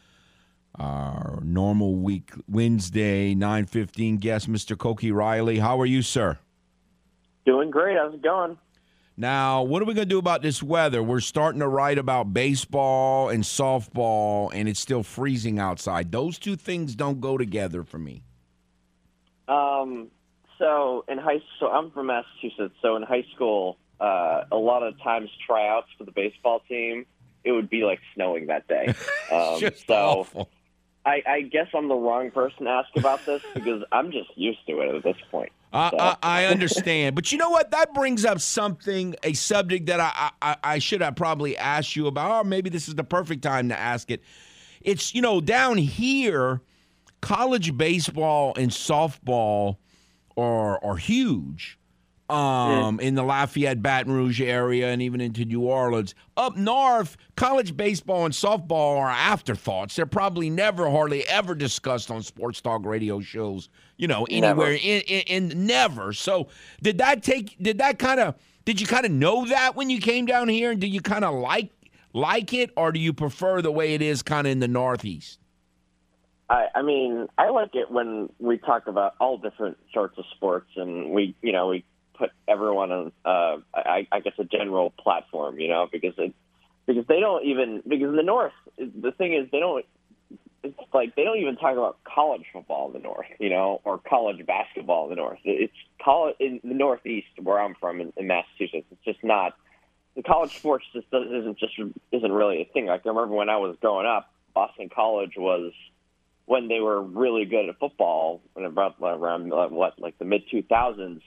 our 0.81 1.39
normal 1.43 1.95
week 1.95 2.31
Wednesday 2.47 3.35
9:15 3.35 4.17
guest, 4.17 4.49
Mr. 4.49 4.77
Koki 4.77 5.11
Riley. 5.11 5.59
How 5.59 5.79
are 5.79 5.85
you, 5.85 6.01
sir? 6.01 6.39
Doing 7.45 7.69
great. 7.69 7.97
How's 7.97 8.13
it 8.13 8.23
going? 8.23 8.57
Now, 9.15 9.61
what 9.61 9.81
are 9.81 9.85
we 9.85 9.93
going 9.93 10.07
to 10.07 10.09
do 10.09 10.17
about 10.17 10.41
this 10.41 10.63
weather? 10.63 11.03
We're 11.03 11.19
starting 11.19 11.59
to 11.59 11.67
write 11.67 11.99
about 11.99 12.33
baseball 12.33 13.29
and 13.29 13.43
softball, 13.43 14.49
and 14.53 14.67
it's 14.67 14.79
still 14.79 15.03
freezing 15.03 15.59
outside. 15.59 16.11
Those 16.11 16.39
two 16.39 16.55
things 16.55 16.95
don't 16.95 17.19
go 17.19 17.37
together 17.37 17.83
for 17.83 17.99
me. 17.99 18.23
Um, 19.47 20.07
so 20.57 21.05
in 21.07 21.19
high, 21.19 21.41
so 21.59 21.67
I'm 21.67 21.91
from 21.91 22.07
Massachusetts. 22.07 22.73
So 22.81 22.95
in 22.95 23.03
high 23.03 23.25
school, 23.35 23.77
uh, 23.99 24.45
a 24.51 24.57
lot 24.57 24.81
of 24.81 24.99
times 25.03 25.29
tryouts 25.45 25.89
for 25.97 26.05
the 26.05 26.11
baseball 26.11 26.61
team, 26.67 27.05
it 27.43 27.51
would 27.51 27.69
be 27.69 27.83
like 27.83 27.99
snowing 28.15 28.47
that 28.47 28.67
day. 28.67 28.95
Um, 29.31 29.61
so 29.87 29.95
awful. 29.95 30.49
I, 31.05 31.23
I 31.27 31.41
guess 31.41 31.67
I'm 31.73 31.87
the 31.87 31.95
wrong 31.95 32.31
person 32.31 32.65
to 32.65 32.69
ask 32.71 32.89
about 32.95 33.25
this 33.25 33.41
because 33.53 33.83
I'm 33.91 34.11
just 34.11 34.29
used 34.35 34.59
to 34.67 34.81
it 34.81 34.95
at 34.95 35.03
this 35.03 35.17
point. 35.31 35.51
I, 35.73 35.89
So- 35.89 35.97
I, 35.97 36.15
I 36.21 36.45
understand, 36.45 37.15
but 37.15 37.31
you 37.31 37.37
know 37.37 37.49
what? 37.49 37.71
That 37.71 37.93
brings 37.93 38.25
up 38.25 38.39
something, 38.41 39.15
a 39.23 39.33
subject 39.33 39.85
that 39.87 39.99
I, 39.99 40.31
I, 40.41 40.57
I 40.63 40.79
should 40.79 41.01
have 41.01 41.15
probably 41.15 41.57
asked 41.57 41.95
you 41.95 42.07
about, 42.07 42.31
or 42.31 42.43
maybe 42.43 42.69
this 42.69 42.87
is 42.87 42.95
the 42.95 43.03
perfect 43.03 43.41
time 43.41 43.69
to 43.69 43.79
ask 43.79 44.11
it. 44.11 44.21
It's 44.81 45.15
you 45.15 45.21
know 45.21 45.39
down 45.41 45.77
here, 45.77 46.61
college 47.21 47.77
baseball 47.77 48.53
and 48.57 48.69
softball 48.71 49.77
are 50.35 50.83
are 50.83 50.97
huge. 50.97 51.77
Um, 52.31 53.01
in 53.01 53.15
the 53.15 53.23
Lafayette, 53.23 53.81
Baton 53.81 54.13
Rouge 54.13 54.39
area, 54.39 54.87
and 54.89 55.01
even 55.01 55.19
into 55.19 55.43
New 55.43 55.61
Orleans. 55.61 56.15
Up 56.37 56.55
north, 56.55 57.17
college 57.35 57.75
baseball 57.75 58.23
and 58.23 58.33
softball 58.33 58.97
are 58.97 59.09
afterthoughts. 59.09 59.97
They're 59.97 60.05
probably 60.05 60.49
never, 60.49 60.89
hardly 60.89 61.27
ever 61.27 61.55
discussed 61.55 62.09
on 62.09 62.23
sports 62.23 62.61
talk 62.61 62.85
radio 62.85 63.19
shows. 63.19 63.67
You 63.97 64.07
know, 64.07 64.25
anywhere 64.29 64.71
in, 64.71 65.01
in, 65.01 65.49
in 65.51 65.65
never. 65.65 66.13
So 66.13 66.47
did 66.81 66.99
that 66.99 67.21
take? 67.21 67.57
Did 67.61 67.79
that 67.79 67.99
kind 67.99 68.19
of? 68.19 68.35
Did 68.63 68.79
you 68.79 68.87
kind 68.87 69.05
of 69.05 69.11
know 69.11 69.45
that 69.47 69.75
when 69.75 69.89
you 69.89 69.99
came 69.99 70.25
down 70.25 70.47
here, 70.47 70.71
and 70.71 70.79
do 70.79 70.87
you 70.87 71.01
kind 71.01 71.25
of 71.25 71.33
like 71.33 71.71
like 72.13 72.53
it, 72.53 72.71
or 72.77 72.91
do 72.91 72.99
you 72.99 73.11
prefer 73.11 73.61
the 73.61 73.71
way 73.71 73.93
it 73.93 74.01
is, 74.01 74.21
kind 74.21 74.47
of 74.47 74.51
in 74.51 74.59
the 74.59 74.67
Northeast? 74.67 75.39
I, 76.49 76.67
I 76.75 76.81
mean, 76.81 77.27
I 77.37 77.49
like 77.49 77.75
it 77.75 77.89
when 77.89 78.29
we 78.39 78.57
talk 78.57 78.87
about 78.87 79.15
all 79.19 79.37
different 79.37 79.77
sorts 79.93 80.17
of 80.17 80.25
sports, 80.35 80.69
and 80.75 81.11
we, 81.11 81.33
you 81.41 81.53
know, 81.53 81.69
we 81.69 81.85
put 82.21 82.31
everyone 82.47 82.91
on, 82.91 83.11
uh, 83.25 83.57
I, 83.73 84.07
I 84.11 84.19
guess, 84.19 84.33
a 84.37 84.43
general 84.43 84.91
platform, 84.91 85.59
you 85.59 85.67
know, 85.67 85.87
because 85.91 86.13
it, 86.17 86.33
because 86.85 87.05
they 87.07 87.19
don't 87.19 87.45
even 87.45 87.81
because 87.87 88.09
in 88.09 88.15
the 88.15 88.23
North, 88.23 88.53
the 88.77 89.11
thing 89.11 89.33
is 89.33 89.49
they 89.51 89.59
don't. 89.59 89.85
It's 90.63 90.77
like 90.93 91.15
they 91.15 91.23
don't 91.23 91.39
even 91.39 91.55
talk 91.55 91.73
about 91.73 91.97
college 92.03 92.45
football 92.53 92.87
in 92.87 92.93
the 92.93 92.99
North, 92.99 93.25
you 93.39 93.49
know, 93.49 93.81
or 93.83 93.97
college 93.97 94.45
basketball 94.45 95.05
in 95.05 95.09
the 95.09 95.15
North. 95.15 95.39
It's 95.43 95.73
college 96.03 96.35
in 96.39 96.59
the 96.63 96.75
Northeast, 96.75 97.29
where 97.41 97.59
I'm 97.59 97.73
from 97.79 97.99
in, 97.99 98.13
in 98.15 98.27
Massachusetts. 98.27 98.85
It's 98.91 99.03
just 99.03 99.23
not 99.23 99.55
the 100.15 100.21
college 100.21 100.55
sports 100.55 100.85
just 100.93 101.07
isn't 101.11 101.57
just 101.57 101.73
isn't 102.11 102.31
really 102.31 102.61
a 102.61 102.65
thing. 102.65 102.85
Like 102.85 103.01
I 103.05 103.09
remember 103.09 103.35
when 103.35 103.49
I 103.49 103.57
was 103.57 103.75
growing 103.81 104.05
up, 104.05 104.31
Boston 104.53 104.89
College 104.93 105.33
was 105.37 105.71
when 106.45 106.67
they 106.67 106.79
were 106.79 107.01
really 107.01 107.45
good 107.45 107.69
at 107.69 107.79
football, 107.79 108.41
when 108.53 108.65
about 108.65 108.97
around 109.01 109.49
what 109.49 109.99
like 109.99 110.17
the 110.19 110.25
mid 110.25 110.43
two 110.51 110.63
thousands, 110.63 111.21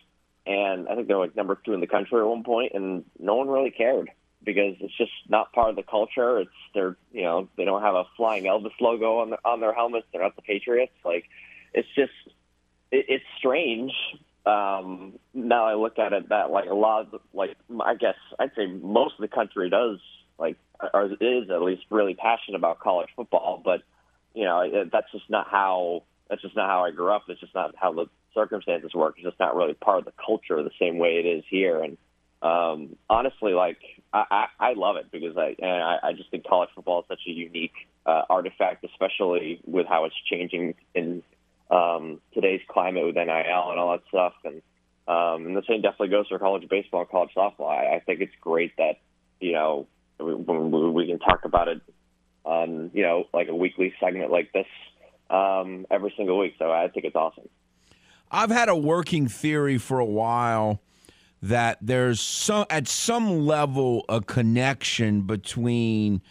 and 0.47 0.89
I 0.89 0.95
think 0.95 1.09
they 1.09 1.15
were 1.15 1.21
like 1.21 1.37
number 1.37 1.59
two 1.65 1.73
in 1.73 1.81
the 1.81 1.87
country 1.87 2.21
at 2.21 2.27
one 2.27 2.45
point, 2.45 2.73
and 2.75 3.05
no 3.19 3.37
one 3.37 3.49
really 3.49 3.71
cared 3.71 4.11
because 4.45 4.77
it's 4.81 4.97
just 4.97 5.13
not 5.29 5.53
part 5.53 5.71
of 5.71 5.77
the 5.77 5.83
culture. 5.83 6.41
It's 6.41 6.51
they're 6.75 6.97
you 7.13 7.23
know 7.23 7.49
they 7.57 7.65
don't 7.65 7.83
have 7.83 7.95
a 7.95 8.05
flying 8.17 8.45
Elvis 8.45 8.79
logo 8.81 9.19
on 9.19 9.31
their 9.31 9.47
on 9.47 9.61
their 9.61 9.73
helmets. 9.73 10.07
They're 10.13 10.23
not 10.23 10.37
the 10.37 10.43
Patriots. 10.43 10.93
Like 11.05 11.25
it's 11.73 11.89
just 11.95 12.13
it, 12.91 13.07
it's 13.09 13.25
strange. 13.39 13.93
Um, 14.47 15.15
now 15.33 15.65
I 15.67 15.75
look 15.75 15.99
at 15.99 16.13
it 16.13 16.29
that 16.29 16.51
like 16.51 16.69
a 16.69 16.75
lot 16.75 17.13
of 17.13 17.21
like 17.33 17.57
I 17.81 17.95
guess 17.95 18.17
I'd 18.39 18.53
say 18.57 18.67
most 18.67 19.15
of 19.15 19.23
the 19.23 19.35
country 19.35 19.71
does 19.71 19.99
like 20.39 20.57
or 20.93 21.07
is 21.07 21.51
at 21.51 21.63
least 21.63 21.83
really 21.91 22.15
passionate 22.15 22.59
about 22.59 22.81
college 22.81 23.09
football, 23.17 23.63
but 23.65 23.83
you 24.35 24.45
know 24.45 24.85
that's 24.93 25.11
just 25.13 25.31
not 25.31 25.49
how 25.49 26.03
that's 26.35 26.43
just 26.43 26.57
not 26.57 26.69
how 26.69 26.85
I 26.85 26.91
grew 26.91 27.15
up. 27.15 27.23
It's 27.29 27.41
just 27.41 27.55
not 27.55 27.77
how 27.77 27.93
the 27.93 28.07
circumstances 28.35 28.93
work. 28.93 29.15
It's 29.17 29.25
just 29.25 29.39
not 29.39 29.55
really 29.55 29.75
part 29.75 30.01
of 30.01 30.05
the 30.05 30.13
culture 30.13 30.61
the 30.65 30.71
same 30.81 30.99
way 30.99 31.23
it 31.25 31.27
is 31.27 31.45
here. 31.49 31.81
And 31.81 31.97
um, 32.43 32.97
honestly, 33.09 33.53
like 33.53 33.79
I, 34.13 34.25
I, 34.59 34.71
I 34.71 34.73
love 34.75 34.97
it 34.97 35.13
because 35.13 35.37
I 35.37 35.55
and 35.57 35.71
I, 35.71 35.99
I 36.03 36.13
just 36.13 36.33
think 36.33 36.45
college 36.45 36.71
football 36.75 37.01
is 37.03 37.07
such 37.07 37.21
a 37.29 37.31
unique 37.31 37.75
uh, 38.05 38.23
artifact, 38.29 38.85
especially 38.85 39.61
with 39.65 39.87
how 39.87 40.07
it's 40.07 40.17
changing 40.29 40.75
in 40.93 41.23
um, 41.71 42.21
today's 42.33 42.63
climate 42.69 43.07
with 43.07 43.15
NIL 43.15 43.29
and 43.29 43.79
all 43.79 43.93
that 43.93 44.03
stuff. 44.09 44.33
And 44.45 44.61
um, 45.07 45.47
and 45.47 45.57
the 45.57 45.63
same 45.69 45.83
definitely 45.83 46.09
goes 46.09 46.27
for 46.27 46.41
college 46.41 46.69
baseball 46.69 47.03
and 47.03 47.11
college 47.11 47.31
softball. 47.37 47.71
I, 47.71 47.97
I 47.97 48.01
think 48.01 48.21
it's 48.21 48.35
great 48.41 48.77
that 48.79 48.97
you 49.39 49.53
know 49.53 49.87
we, 50.19 50.35
we, 50.35 50.91
we 50.91 51.07
can 51.07 51.21
talk 51.21 51.45
about 51.45 51.69
it 51.69 51.81
on 52.43 52.91
you 52.93 53.05
know 53.05 53.29
like 53.33 53.47
a 53.47 53.55
weekly 53.55 53.95
segment 54.01 54.33
like 54.33 54.53
this 54.53 54.67
um, 55.31 55.87
every 55.91 56.13
single 56.17 56.39
week. 56.39 56.55
So 56.59 56.71
I 56.71 56.89
think 56.89 57.07
it's 57.07 57.17
awesome. 57.17 57.49
I've 58.31 58.51
had 58.51 58.69
a 58.69 58.77
working 58.77 59.29
theory 59.29 59.79
for 59.79 59.99
a 59.99 60.05
while 60.05 60.81
that 61.43 61.79
there's 61.81 62.21
some 62.21 62.65
at 62.71 62.89
some 62.89 63.47
level 63.47 64.05
a 64.09 64.21
connection 64.21 65.23
between 65.23 66.23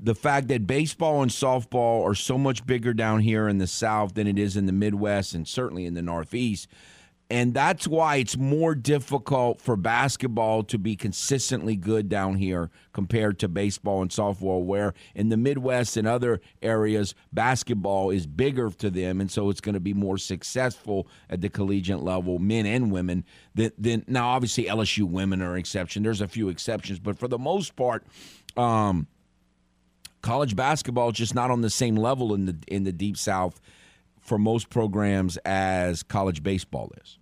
the 0.00 0.14
fact 0.14 0.48
that 0.48 0.66
baseball 0.66 1.22
and 1.22 1.30
softball 1.30 2.02
are 2.08 2.14
so 2.14 2.38
much 2.38 2.64
bigger 2.66 2.94
down 2.94 3.20
here 3.20 3.48
in 3.48 3.58
the 3.58 3.66
South 3.66 4.14
than 4.14 4.26
it 4.26 4.38
is 4.38 4.56
in 4.56 4.66
the 4.66 4.72
Midwest 4.72 5.34
and 5.34 5.46
certainly 5.46 5.84
in 5.84 5.94
the 5.94 6.02
Northeast. 6.02 6.68
And 7.32 7.54
that's 7.54 7.88
why 7.88 8.16
it's 8.16 8.36
more 8.36 8.74
difficult 8.74 9.58
for 9.58 9.74
basketball 9.74 10.64
to 10.64 10.76
be 10.76 10.96
consistently 10.96 11.76
good 11.76 12.10
down 12.10 12.34
here 12.34 12.70
compared 12.92 13.38
to 13.38 13.48
baseball 13.48 14.02
and 14.02 14.10
softball, 14.10 14.66
where 14.66 14.92
in 15.14 15.30
the 15.30 15.38
Midwest 15.38 15.96
and 15.96 16.06
other 16.06 16.42
areas, 16.60 17.14
basketball 17.32 18.10
is 18.10 18.26
bigger 18.26 18.68
to 18.68 18.90
them. 18.90 19.18
And 19.18 19.30
so 19.30 19.48
it's 19.48 19.62
going 19.62 19.72
to 19.72 19.80
be 19.80 19.94
more 19.94 20.18
successful 20.18 21.08
at 21.30 21.40
the 21.40 21.48
collegiate 21.48 22.02
level, 22.02 22.38
men 22.38 22.66
and 22.66 22.92
women. 22.92 23.24
Than, 23.54 23.72
than, 23.78 24.04
now, 24.06 24.28
obviously, 24.28 24.64
LSU 24.64 25.04
women 25.04 25.40
are 25.40 25.54
an 25.54 25.58
exception. 25.58 26.02
There's 26.02 26.20
a 26.20 26.28
few 26.28 26.50
exceptions, 26.50 26.98
but 26.98 27.18
for 27.18 27.28
the 27.28 27.38
most 27.38 27.76
part, 27.76 28.04
um, 28.58 29.06
college 30.20 30.54
basketball 30.54 31.08
is 31.08 31.16
just 31.16 31.34
not 31.34 31.50
on 31.50 31.62
the 31.62 31.70
same 31.70 31.96
level 31.96 32.34
in 32.34 32.44
the 32.44 32.56
in 32.68 32.84
the 32.84 32.92
deep 32.92 33.16
south 33.16 33.58
for 34.20 34.36
most 34.36 34.68
programs 34.68 35.38
as 35.46 36.02
college 36.02 36.42
baseball 36.42 36.92
is. 37.02 37.18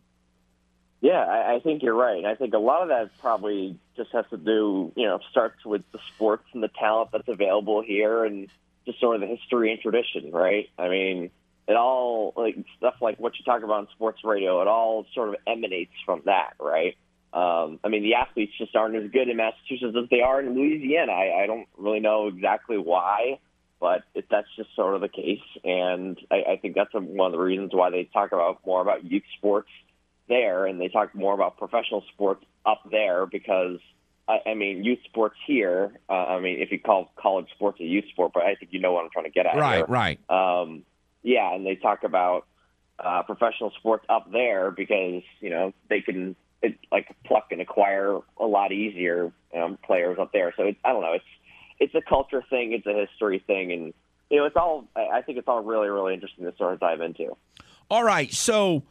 Yeah, 1.00 1.24
I, 1.24 1.54
I 1.54 1.60
think 1.60 1.82
you're 1.82 1.94
right. 1.94 2.24
I 2.24 2.34
think 2.34 2.52
a 2.52 2.58
lot 2.58 2.82
of 2.82 2.88
that 2.88 3.10
probably 3.20 3.78
just 3.96 4.10
has 4.12 4.26
to 4.30 4.36
do, 4.36 4.92
you 4.96 5.06
know, 5.06 5.18
starts 5.30 5.64
with 5.64 5.82
the 5.92 5.98
sports 6.14 6.44
and 6.52 6.62
the 6.62 6.68
talent 6.68 7.10
that's 7.12 7.28
available 7.28 7.82
here, 7.82 8.24
and 8.24 8.48
just 8.86 9.00
sort 9.00 9.16
of 9.16 9.22
the 9.22 9.26
history 9.26 9.72
and 9.72 9.80
tradition, 9.80 10.30
right? 10.30 10.68
I 10.78 10.88
mean, 10.88 11.30
it 11.68 11.76
all 11.76 12.34
like 12.36 12.56
stuff 12.76 12.96
like 13.00 13.18
what 13.18 13.38
you 13.38 13.44
talk 13.44 13.62
about 13.62 13.80
in 13.80 13.88
sports 13.94 14.20
radio. 14.24 14.60
It 14.60 14.68
all 14.68 15.06
sort 15.14 15.30
of 15.30 15.36
emanates 15.46 15.92
from 16.04 16.22
that, 16.26 16.54
right? 16.58 16.96
Um, 17.32 17.78
I 17.84 17.88
mean, 17.88 18.02
the 18.02 18.14
athletes 18.14 18.52
just 18.58 18.74
aren't 18.74 18.96
as 18.96 19.10
good 19.10 19.28
in 19.28 19.36
Massachusetts 19.36 19.96
as 19.96 20.08
they 20.10 20.20
are 20.20 20.40
in 20.40 20.54
Louisiana. 20.54 21.12
I, 21.12 21.44
I 21.44 21.46
don't 21.46 21.68
really 21.78 22.00
know 22.00 22.26
exactly 22.26 22.76
why, 22.76 23.38
but 23.78 24.02
it, 24.14 24.26
that's 24.30 24.48
just 24.56 24.74
sort 24.74 24.96
of 24.96 25.00
the 25.00 25.08
case. 25.08 25.38
And 25.62 26.18
I, 26.30 26.52
I 26.52 26.56
think 26.56 26.74
that's 26.74 26.92
a, 26.92 26.98
one 26.98 27.26
of 27.26 27.32
the 27.32 27.38
reasons 27.38 27.70
why 27.72 27.90
they 27.90 28.04
talk 28.12 28.32
about 28.32 28.58
more 28.66 28.82
about 28.82 29.04
youth 29.04 29.22
sports 29.38 29.70
there, 30.30 30.64
and 30.64 30.80
they 30.80 30.88
talk 30.88 31.14
more 31.14 31.34
about 31.34 31.58
professional 31.58 32.02
sports 32.12 32.44
up 32.64 32.82
there 32.90 33.26
because. 33.26 33.78
I 34.28 34.50
I 34.50 34.54
mean, 34.54 34.84
youth 34.84 35.00
sports 35.04 35.34
here. 35.46 35.92
Uh, 36.08 36.12
I 36.12 36.40
mean, 36.40 36.60
if 36.60 36.70
you 36.70 36.78
call 36.78 37.10
college 37.16 37.48
sports 37.54 37.80
a 37.80 37.84
youth 37.84 38.04
sport, 38.10 38.32
but 38.32 38.44
I 38.44 38.54
think 38.54 38.72
you 38.72 38.78
know 38.78 38.92
what 38.92 39.04
I'm 39.04 39.10
trying 39.10 39.24
to 39.24 39.30
get 39.30 39.46
at. 39.46 39.56
Right, 39.56 39.76
here. 39.76 39.86
right. 39.88 40.30
Um, 40.30 40.84
yeah, 41.22 41.52
and 41.54 41.66
they 41.66 41.74
talk 41.74 42.04
about 42.04 42.46
uh, 42.98 43.22
professional 43.22 43.72
sports 43.78 44.04
up 44.08 44.30
there 44.30 44.70
because 44.70 45.22
you 45.40 45.50
know 45.50 45.72
they 45.88 46.00
can 46.00 46.36
it, 46.62 46.78
like 46.92 47.14
pluck 47.24 47.46
and 47.50 47.60
acquire 47.60 48.18
a 48.38 48.44
lot 48.46 48.72
easier 48.72 49.32
um, 49.56 49.78
players 49.84 50.18
up 50.20 50.32
there. 50.32 50.52
So 50.56 50.64
it's, 50.64 50.78
I 50.84 50.92
don't 50.92 51.02
know. 51.02 51.14
It's 51.14 51.24
it's 51.78 51.94
a 51.94 52.02
culture 52.06 52.44
thing. 52.50 52.72
It's 52.72 52.86
a 52.86 52.92
history 52.92 53.42
thing, 53.46 53.72
and 53.72 53.94
you 54.30 54.38
know 54.38 54.44
it's 54.44 54.56
all. 54.56 54.86
I 54.94 55.18
I 55.18 55.22
think 55.22 55.38
it's 55.38 55.48
all 55.48 55.62
really 55.62 55.88
really 55.88 56.14
interesting 56.14 56.44
to 56.44 56.56
sort 56.56 56.74
of 56.74 56.80
dive 56.80 57.00
into. 57.00 57.36
All 57.90 58.04
right, 58.04 58.32
so 58.32 58.84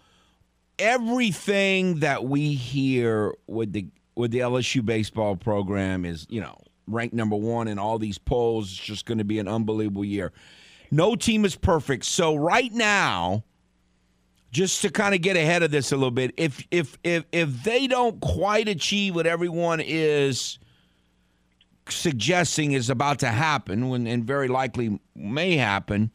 everything 0.79 1.99
that 1.99 2.25
we 2.25 2.53
hear 2.53 3.33
with 3.47 3.73
the 3.73 3.87
with 4.15 4.31
the 4.31 4.39
LSU 4.39 4.83
baseball 4.83 5.35
program 5.35 6.03
is, 6.03 6.27
you 6.29 6.41
know, 6.41 6.57
ranked 6.87 7.13
number 7.13 7.37
1 7.37 7.67
in 7.67 7.79
all 7.79 7.97
these 7.97 8.17
polls. 8.17 8.69
It's 8.69 8.79
just 8.79 9.05
going 9.05 9.19
to 9.19 9.23
be 9.23 9.39
an 9.39 9.47
unbelievable 9.47 10.03
year. 10.03 10.33
No 10.91 11.15
team 11.15 11.45
is 11.45 11.55
perfect. 11.55 12.03
So 12.05 12.35
right 12.35 12.73
now, 12.73 13.43
just 14.51 14.81
to 14.81 14.89
kind 14.89 15.13
of 15.13 15.21
get 15.21 15.37
ahead 15.37 15.63
of 15.63 15.71
this 15.71 15.91
a 15.91 15.95
little 15.95 16.11
bit, 16.11 16.33
if 16.35 16.65
if 16.71 16.97
if 17.03 17.23
if 17.31 17.63
they 17.63 17.87
don't 17.87 18.19
quite 18.19 18.67
achieve 18.67 19.15
what 19.15 19.27
everyone 19.27 19.79
is 19.79 20.59
suggesting 21.87 22.71
is 22.71 22.89
about 22.89 23.19
to 23.19 23.27
happen, 23.27 23.89
when 23.89 24.07
and 24.07 24.25
very 24.25 24.47
likely 24.47 24.99
may 25.15 25.55
happen, 25.55 26.11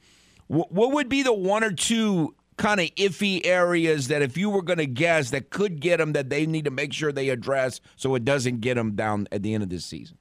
what 0.48 0.92
would 0.92 1.09
be 1.09 1.22
the 1.22 1.33
one 1.33 1.64
or 1.64 1.72
two 1.72 2.35
kind 2.57 2.81
of 2.81 2.87
iffy 2.97 3.45
areas 3.45 4.09
that 4.09 4.23
if 4.23 4.37
you 4.37 4.51
were 4.51 4.62
going 4.62 4.79
to 4.79 4.87
guess 4.87 5.31
that 5.31 5.51
could 5.51 5.81
get 5.81 5.99
them 5.99 6.12
that 6.12 6.31
they 6.31 6.47
need 6.47 6.64
to 6.64 6.71
make 6.71 6.93
sure 6.93 7.12
they 7.12 7.29
address 7.29 7.81
so 7.97 8.14
it 8.14 8.25
doesn't 8.25 8.61
get 8.61 8.75
them 8.75 8.95
down 8.95 9.27
at 9.33 9.43
the 9.43 9.55
end 9.55 9.62
of 9.62 9.69
this 9.69 9.85
season? 9.85 10.17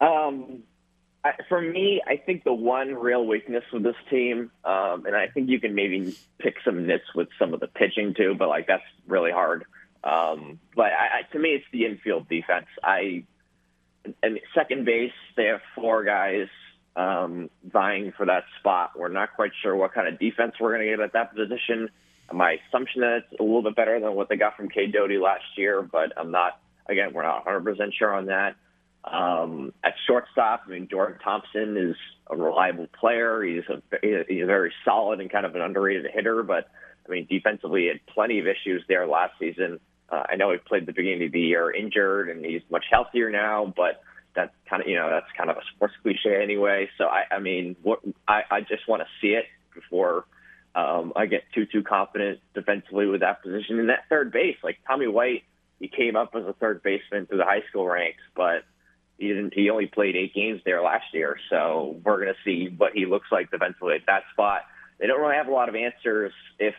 Um, 0.00 0.62
I, 1.24 1.32
for 1.48 1.60
me, 1.60 2.02
I 2.06 2.16
think 2.16 2.44
the 2.44 2.52
one 2.52 2.94
real 2.94 3.26
weakness 3.26 3.64
with 3.72 3.82
this 3.82 3.96
team, 4.10 4.50
um, 4.64 5.06
and 5.06 5.16
I 5.16 5.26
think 5.28 5.48
you 5.48 5.58
can 5.58 5.74
maybe 5.74 6.16
pick 6.38 6.56
some 6.64 6.86
nits 6.86 7.04
with 7.14 7.28
some 7.38 7.54
of 7.54 7.60
the 7.60 7.66
pitching 7.66 8.14
too, 8.14 8.34
but 8.38 8.48
like 8.48 8.66
that's 8.66 8.84
really 9.06 9.32
hard. 9.32 9.64
Um, 10.04 10.60
but 10.76 10.92
I, 10.92 11.18
I, 11.18 11.32
to 11.32 11.38
me, 11.38 11.50
it's 11.50 11.64
the 11.72 11.84
infield 11.86 12.28
defense. 12.28 12.66
I 12.84 13.24
and 14.22 14.38
second 14.54 14.84
base, 14.84 15.10
they 15.36 15.46
have 15.46 15.60
four 15.74 16.04
guys 16.04 16.46
um, 16.96 17.50
vying 17.64 18.12
for 18.16 18.26
that 18.26 18.44
spot. 18.58 18.92
We're 18.96 19.08
not 19.08 19.34
quite 19.36 19.52
sure 19.62 19.76
what 19.76 19.92
kind 19.92 20.08
of 20.08 20.18
defense 20.18 20.54
we're 20.60 20.74
going 20.74 20.88
to 20.88 20.96
get 20.96 21.00
at 21.00 21.12
that 21.12 21.34
position. 21.34 21.90
My 22.32 22.56
assumption 22.68 23.02
that 23.02 23.24
it's 23.30 23.40
a 23.40 23.42
little 23.42 23.62
bit 23.62 23.76
better 23.76 24.00
than 24.00 24.14
what 24.14 24.28
they 24.28 24.36
got 24.36 24.56
from 24.56 24.68
Cade 24.68 24.92
Doughty 24.92 25.18
last 25.18 25.44
year, 25.56 25.82
but 25.82 26.12
I'm 26.16 26.30
not. 26.30 26.60
Again, 26.88 27.12
we're 27.12 27.22
not 27.22 27.44
100 27.44 27.64
percent 27.64 27.94
sure 27.96 28.14
on 28.14 28.26
that. 28.26 28.56
Um, 29.04 29.72
at 29.84 29.94
shortstop, 30.06 30.62
I 30.66 30.70
mean, 30.70 30.88
Jordan 30.90 31.18
Thompson 31.22 31.76
is 31.76 31.96
a 32.28 32.36
reliable 32.36 32.88
player. 32.98 33.42
He's 33.42 33.62
a 33.68 33.80
he's 34.02 34.46
very 34.46 34.72
solid 34.84 35.20
and 35.20 35.30
kind 35.30 35.46
of 35.46 35.54
an 35.54 35.60
underrated 35.60 36.06
hitter, 36.12 36.42
but 36.42 36.68
I 37.06 37.12
mean, 37.12 37.26
defensively, 37.30 37.82
he 37.82 37.88
had 37.88 38.00
plenty 38.06 38.40
of 38.40 38.46
issues 38.46 38.82
there 38.88 39.06
last 39.06 39.34
season. 39.38 39.78
Uh, 40.08 40.24
I 40.28 40.36
know 40.36 40.50
he 40.50 40.58
played 40.58 40.86
the 40.86 40.92
beginning 40.92 41.26
of 41.26 41.32
the 41.32 41.40
year 41.40 41.72
injured, 41.72 42.28
and 42.28 42.44
he's 42.44 42.62
much 42.70 42.84
healthier 42.90 43.30
now, 43.30 43.72
but 43.76 44.02
that's 44.36 44.54
kind 44.68 44.82
of 44.82 44.88
you 44.88 44.94
know 44.94 45.10
that's 45.10 45.26
kind 45.36 45.50
of 45.50 45.56
a 45.56 45.62
sports 45.74 45.94
cliche 46.02 46.40
anyway. 46.40 46.88
So 46.98 47.06
I, 47.06 47.24
I 47.32 47.38
mean, 47.40 47.74
what 47.82 48.00
I, 48.28 48.42
I 48.50 48.60
just 48.60 48.86
want 48.86 49.02
to 49.02 49.08
see 49.20 49.34
it 49.34 49.46
before 49.74 50.26
um, 50.76 51.12
I 51.16 51.26
get 51.26 51.44
too 51.54 51.66
too 51.66 51.82
confident 51.82 52.40
defensively 52.54 53.06
with 53.06 53.22
that 53.22 53.42
position. 53.42 53.80
In 53.80 53.86
that 53.88 54.04
third 54.08 54.30
base, 54.30 54.56
like 54.62 54.78
Tommy 54.86 55.08
White, 55.08 55.42
he 55.80 55.88
came 55.88 56.14
up 56.14 56.34
as 56.36 56.44
a 56.44 56.52
third 56.52 56.82
baseman 56.82 57.26
through 57.26 57.38
the 57.38 57.44
high 57.44 57.62
school 57.70 57.86
ranks, 57.86 58.22
but 58.36 58.64
he 59.18 59.28
didn't. 59.28 59.54
He 59.54 59.70
only 59.70 59.86
played 59.86 60.14
eight 60.14 60.34
games 60.34 60.60
there 60.64 60.82
last 60.82 61.06
year, 61.14 61.38
so 61.50 61.98
we're 62.04 62.26
to 62.26 62.34
see 62.44 62.68
what 62.76 62.92
he 62.92 63.06
looks 63.06 63.28
like 63.32 63.50
defensively 63.50 63.94
at 63.94 64.06
that 64.06 64.24
spot. 64.32 64.62
They 64.98 65.06
don't 65.06 65.20
really 65.20 65.36
have 65.36 65.48
a 65.48 65.52
lot 65.52 65.68
of 65.68 65.74
answers 65.74 66.32
if 66.58 66.74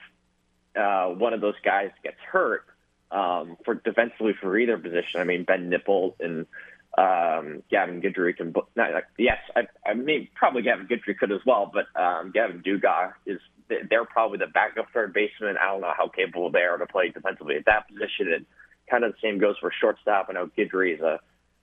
uh, 0.79 1.07
one 1.07 1.33
of 1.33 1.41
those 1.41 1.59
guys 1.63 1.89
gets 2.03 2.17
hurt 2.31 2.65
um, 3.11 3.57
for 3.65 3.75
defensively 3.75 4.33
for 4.39 4.57
either 4.57 4.77
position. 4.77 5.21
I 5.21 5.23
mean, 5.23 5.43
Ben 5.43 5.71
Nippolt 5.71 6.15
and 6.19 6.45
um, 6.97 7.61
Gavin 7.69 8.01
Guidry 8.01 8.35
can. 8.35 8.53
Not, 8.75 8.93
like, 8.93 9.05
yes, 9.17 9.37
I, 9.55 9.67
I 9.87 9.93
mean 9.93 10.27
probably 10.35 10.63
Gavin 10.63 10.87
Guidry 10.87 11.17
could 11.17 11.31
as 11.31 11.41
well, 11.45 11.71
but 11.71 11.85
um, 11.99 12.31
Gavin 12.33 12.63
Dugas 12.65 13.13
is. 13.25 13.39
They're 13.89 14.05
probably 14.05 14.37
the 14.37 14.47
backup 14.47 14.87
third 14.93 15.13
baseman. 15.13 15.57
I 15.61 15.67
don't 15.67 15.81
know 15.81 15.91
how 15.95 16.07
capable 16.07 16.49
they 16.49 16.61
are 16.61 16.77
to 16.77 16.85
play 16.85 17.09
defensively 17.09 17.57
at 17.57 17.65
that 17.65 17.89
position, 17.89 18.31
and 18.33 18.45
kind 18.89 19.03
of 19.03 19.11
the 19.11 19.17
same 19.21 19.39
goes 19.39 19.57
for 19.59 19.73
shortstop. 19.81 20.27
I 20.29 20.33
know 20.33 20.49
Guidry 20.57 20.95
is 20.95 21.01
a 21.01 21.19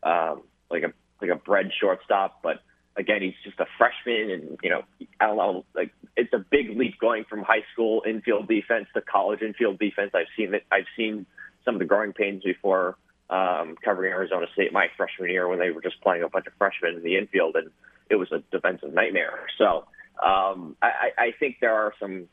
um, 0.07 0.42
like 0.70 0.83
a 0.83 0.92
like 1.20 1.31
a 1.31 1.37
bred 1.37 1.70
shortstop, 1.81 2.42
but 2.42 2.62
again, 2.97 3.23
he's 3.23 3.35
just 3.42 3.59
a 3.59 3.66
freshman, 3.79 4.31
and 4.31 4.59
you 4.62 4.70
know, 4.70 4.83
I 5.18 5.27
don't 5.27 5.37
know, 5.37 5.64
like 5.75 5.92
it's 6.16 6.33
a 6.33 6.38
big 6.38 6.77
leap 6.77 6.99
going 7.01 7.25
from 7.25 7.42
high 7.42 7.64
school 7.73 8.03
infield 8.07 8.49
defense 8.49 8.87
to 8.94 9.01
college 9.01 9.40
infield 9.42 9.79
defense. 9.79 10.11
I've 10.14 10.27
seen 10.37 10.55
it. 10.55 10.64
I've 10.70 10.87
seen 10.97 11.27
some 11.64 11.75
of 11.75 11.79
the 11.79 11.87
growing 11.87 12.12
pains 12.12 12.42
before 12.44 12.97
um, 13.30 13.76
covering 13.82 14.12
Arizona 14.12 14.46
State 14.52 14.72
my 14.72 14.88
freshman 14.96 15.30
year 15.30 15.48
when 15.48 15.58
they 15.58 15.70
were 15.70 15.80
just 15.82 16.00
playing 16.00 16.22
a 16.22 16.28
bunch 16.28 16.46
of 16.46 16.52
freshmen 16.54 16.96
in 16.96 17.02
the 17.02 17.16
infield, 17.16 17.56
and 17.56 17.70
it 18.10 18.16
was 18.16 18.30
a 18.32 18.42
defensive 18.50 18.92
nightmare. 18.92 19.46
So 19.58 19.87
um, 20.24 20.76
I, 20.82 21.10
I 21.16 21.34
think 21.38 21.56
there 21.60 21.74
are 21.74 21.92
some 21.98 22.28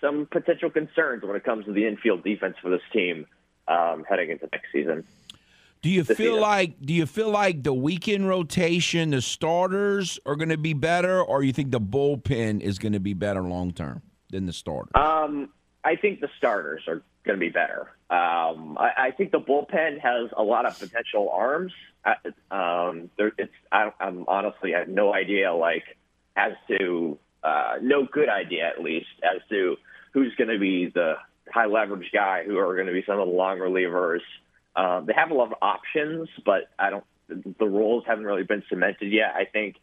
some 0.00 0.28
potential 0.30 0.70
concerns 0.70 1.24
when 1.24 1.34
it 1.34 1.44
comes 1.44 1.64
to 1.64 1.72
the 1.72 1.86
infield 1.86 2.22
defense 2.22 2.56
for 2.62 2.70
this 2.70 2.82
team 2.92 3.26
um, 3.66 4.04
heading 4.08 4.30
into 4.30 4.48
next 4.52 4.70
season. 4.72 5.04
Do 5.82 5.90
you 5.90 6.02
feel 6.02 6.40
like 6.40 6.80
do 6.80 6.92
you 6.92 7.06
feel 7.06 7.30
like 7.30 7.62
the 7.62 7.74
weekend 7.74 8.28
rotation, 8.28 9.10
the 9.10 9.22
starters 9.22 10.18
are 10.26 10.34
going 10.34 10.48
to 10.48 10.58
be 10.58 10.72
better, 10.72 11.22
or 11.22 11.42
you 11.42 11.52
think 11.52 11.70
the 11.70 11.80
bullpen 11.80 12.60
is 12.60 12.78
going 12.78 12.94
to 12.94 13.00
be 13.00 13.14
better 13.14 13.42
long 13.42 13.72
term 13.72 14.02
than 14.30 14.46
the 14.46 14.52
starters? 14.52 14.90
Um, 14.94 15.50
I 15.84 15.94
think 15.94 16.20
the 16.20 16.28
starters 16.36 16.82
are 16.88 17.02
going 17.24 17.38
to 17.38 17.40
be 17.40 17.50
better. 17.50 17.92
Um, 18.10 18.78
I, 18.78 19.08
I 19.08 19.10
think 19.10 19.32
the 19.32 19.40
bullpen 19.40 20.00
has 20.00 20.30
a 20.36 20.42
lot 20.42 20.64
of 20.64 20.78
potential 20.78 21.30
arms. 21.30 21.72
Uh, 22.04 22.54
um, 22.54 23.10
there, 23.18 23.32
it's 23.36 23.52
I, 23.70 23.92
I'm 24.00 24.24
honestly 24.28 24.74
I 24.74 24.80
have 24.80 24.88
no 24.88 25.12
idea 25.12 25.52
like 25.52 25.84
as 26.36 26.52
to 26.68 27.18
uh, 27.42 27.74
no 27.82 28.06
good 28.10 28.28
idea 28.28 28.66
at 28.66 28.82
least 28.82 29.08
as 29.22 29.42
to 29.50 29.76
who's 30.12 30.34
going 30.36 30.48
to 30.48 30.58
be 30.58 30.90
the 30.94 31.14
high 31.52 31.66
leverage 31.66 32.10
guy, 32.12 32.44
who 32.44 32.58
are 32.58 32.74
going 32.74 32.86
to 32.86 32.92
be 32.92 33.04
some 33.06 33.18
of 33.18 33.28
the 33.28 33.34
long 33.34 33.58
relievers. 33.58 34.20
Um, 34.74 35.06
they 35.06 35.12
have 35.14 35.30
a 35.30 35.34
lot 35.34 35.52
of 35.52 35.58
options, 35.60 36.28
but 36.44 36.70
I 36.78 36.90
don't. 36.90 37.04
The 37.28 37.66
roles 37.66 38.04
haven't 38.06 38.24
really 38.24 38.44
been 38.44 38.62
cemented 38.70 39.12
yet. 39.12 39.34
I 39.34 39.44
think 39.44 39.76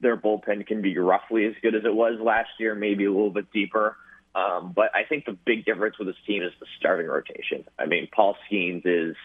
their 0.00 0.16
bullpen 0.16 0.64
can 0.66 0.80
be 0.80 0.96
roughly 0.96 1.46
as 1.46 1.54
good 1.60 1.74
as 1.74 1.84
it 1.84 1.94
was 1.94 2.20
last 2.20 2.50
year, 2.60 2.74
maybe 2.76 3.04
a 3.04 3.10
little 3.10 3.30
bit 3.30 3.50
deeper. 3.52 3.96
Um, 4.34 4.72
but 4.74 4.90
I 4.94 5.04
think 5.08 5.26
the 5.26 5.36
big 5.46 5.64
difference 5.64 5.98
with 5.98 6.08
this 6.08 6.16
team 6.26 6.42
is 6.42 6.52
the 6.58 6.66
starting 6.78 7.06
rotation. 7.06 7.64
I 7.78 7.86
mean, 7.86 8.08
Paul 8.12 8.36
Skenes 8.50 8.82
is 8.84 9.16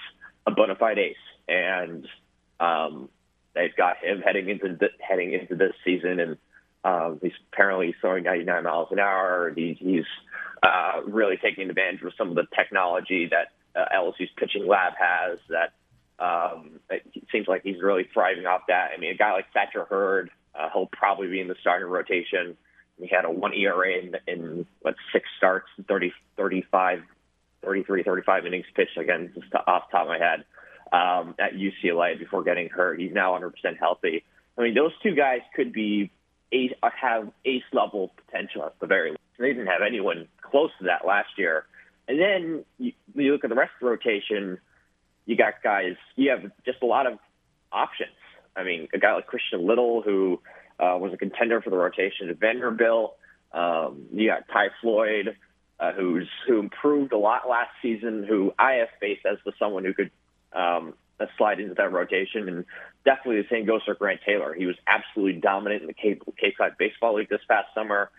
a 0.46 0.52
bona 0.52 0.76
fide 0.76 1.00
ace, 1.00 1.16
and 1.48 2.08
um, 2.60 3.10
they've 3.56 3.76
got 3.76 3.98
him 3.98 4.22
heading 4.22 4.50
into 4.50 4.76
the, 4.80 4.90
heading 5.00 5.34
into 5.34 5.56
this 5.56 5.74
season, 5.84 6.20
and 6.20 6.38
um, 6.84 7.20
he's 7.22 7.32
apparently 7.52 7.96
throwing 8.00 8.24
99 8.24 8.64
miles 8.64 8.90
an 8.92 9.00
hour. 9.00 9.52
He, 9.56 9.76
he's 9.80 10.06
uh, 10.62 11.02
really 11.08 11.38
taking 11.38 11.70
advantage 11.70 12.04
of 12.04 12.14
some 12.18 12.30
of 12.30 12.36
the 12.36 12.46
technology 12.56 13.30
that 13.32 13.52
uh, 13.80 13.86
LSU's 13.96 14.30
pitching 14.38 14.68
lab 14.68 14.94
has 15.00 15.40
that 15.50 15.74
um, 16.20 16.80
it 16.90 17.04
seems 17.32 17.48
like 17.48 17.64
he's 17.64 17.82
really 17.82 18.08
thriving 18.14 18.46
off 18.46 18.62
that. 18.68 18.92
I 18.96 19.00
mean, 19.00 19.12
a 19.12 19.16
guy 19.16 19.32
like 19.32 19.46
Thatcher 19.54 19.86
Hurd, 19.86 20.30
uh, 20.54 20.70
he'll 20.74 20.88
probably 20.92 21.28
be 21.28 21.40
in 21.40 21.48
the 21.48 21.56
starting 21.62 21.88
rotation. 21.88 22.58
He 23.00 23.08
had 23.08 23.26
a 23.26 23.32
one 23.32 23.54
ERA 23.54 23.94
in, 23.94 24.16
in 24.28 24.66
what 24.82 24.96
six 25.14 25.26
starts, 25.38 25.68
30, 25.88 26.12
35, 26.38 27.04
33, 27.64 28.04
35 28.04 28.46
innings 28.46 28.66
pitched 28.76 28.98
again, 28.98 29.32
just 29.34 29.54
off 29.54 29.84
the 29.88 29.98
top 29.98 30.04
of 30.04 30.08
my 30.08 30.18
head, 30.18 30.44
um, 30.92 31.36
at 31.40 31.54
UCLA 31.54 32.18
before 32.18 32.44
getting 32.44 32.70
hurt. 32.70 33.00
He's 33.00 33.14
now 33.14 33.38
100% 33.40 33.54
healthy. 33.80 34.24
I 34.58 34.62
mean, 34.62 34.74
those 34.74 34.92
two 35.02 35.16
guys 35.16 35.40
could 35.56 35.72
be 35.72 36.12
ace, 36.52 36.72
have 36.82 37.30
ace 37.46 37.64
level 37.72 38.12
potential 38.26 38.66
at 38.66 38.80
the 38.80 38.88
very 38.88 39.12
least. 39.12 39.22
They 39.38 39.50
didn't 39.54 39.68
have 39.68 39.82
anyone 39.86 40.28
close 40.42 40.72
to 40.80 40.86
that 40.86 41.06
last 41.08 41.30
year. 41.38 41.66
And 42.08 42.20
then 42.20 42.66
you, 42.78 42.92
you 43.16 43.32
look 43.32 43.44
at 43.44 43.50
the 43.50 43.56
rest 43.56 43.72
of 43.80 43.86
the 43.86 43.92
rotation, 43.92 44.58
you 45.26 45.38
got 45.38 45.62
guys, 45.64 45.96
you 46.16 46.32
have 46.32 46.52
just 46.66 46.82
a 46.82 46.86
lot 46.86 47.08
of 47.08 47.20
options. 47.72 48.12
I 48.56 48.64
mean, 48.64 48.88
a 48.94 48.98
guy 48.98 49.14
like 49.14 49.28
Christian 49.28 49.66
Little, 49.66 50.02
who 50.02 50.42
uh, 50.80 50.98
was 50.98 51.14
a 51.14 51.18
contender 51.18 51.62
for 51.62 51.70
the 51.70 51.78
rotation 51.78 52.30
at 52.30 52.40
Vanderbilt. 52.40 53.16
Um, 53.52 54.06
you 54.14 54.28
got 54.28 54.48
Ty 54.52 54.68
Floyd, 54.82 55.36
uh, 55.80 55.92
who's 55.94 56.28
who 56.48 56.60
improved 56.60 57.14
a 57.14 57.18
lot 57.18 57.50
last 57.50 57.72
season, 57.82 58.26
who 58.28 58.54
I 58.58 58.74
have 58.74 58.90
faced 59.00 59.26
as 59.26 59.38
the 59.46 59.52
someone 59.60 59.84
who 59.84 59.94
could 59.94 60.12
um, 60.54 60.94
slide 61.38 61.60
into 61.60 61.74
that 61.76 61.92
rotation. 61.92 62.48
And 62.48 62.66
definitely 63.06 63.42
the 63.42 63.48
same 63.50 63.66
goes 63.66 63.82
for 63.84 63.96
Grant 63.96 64.22
Taylor. 64.26 64.54
He 64.54 64.66
was 64.66 64.76
absolutely 64.88 65.42
dominant 65.42 65.82
in 65.82 65.88
the 65.88 65.94
Cape, 65.94 66.24
Cape 66.40 66.58
Cod 66.58 66.76
Baseball 66.78 67.16
League 67.16 67.30
this 67.30 67.42
past 67.48 67.68
summer. 67.74 68.10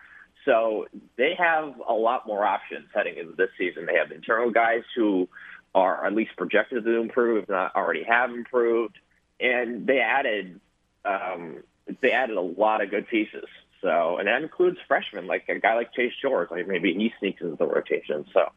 So 0.44 0.86
they 1.16 1.34
have 1.38 1.74
a 1.86 1.92
lot 1.92 2.26
more 2.26 2.44
options 2.44 2.86
heading 2.94 3.18
into 3.18 3.32
this 3.32 3.50
season. 3.58 3.86
They 3.86 3.96
have 3.96 4.10
internal 4.10 4.50
guys 4.50 4.82
who 4.96 5.28
are 5.74 6.04
at 6.06 6.14
least 6.14 6.30
projected 6.36 6.84
to 6.84 6.96
improve, 6.96 7.44
if 7.44 7.48
not 7.48 7.76
already 7.76 8.04
have 8.04 8.30
improved. 8.30 8.96
And 9.38 9.86
they 9.86 10.00
added 10.00 10.60
um, 11.04 11.62
they 12.00 12.12
added 12.12 12.36
a 12.36 12.40
lot 12.40 12.82
of 12.82 12.90
good 12.90 13.08
pieces. 13.08 13.44
So, 13.80 14.18
and 14.18 14.28
that 14.28 14.42
includes 14.42 14.78
freshmen, 14.86 15.26
like 15.26 15.48
a 15.48 15.58
guy 15.58 15.74
like 15.74 15.92
Chase 15.94 16.12
George. 16.20 16.50
like 16.50 16.66
maybe 16.68 16.92
he 16.92 17.12
sneaks 17.18 17.40
into 17.40 17.56
the 17.56 17.66
rotation. 17.66 18.26
So, 18.32 18.50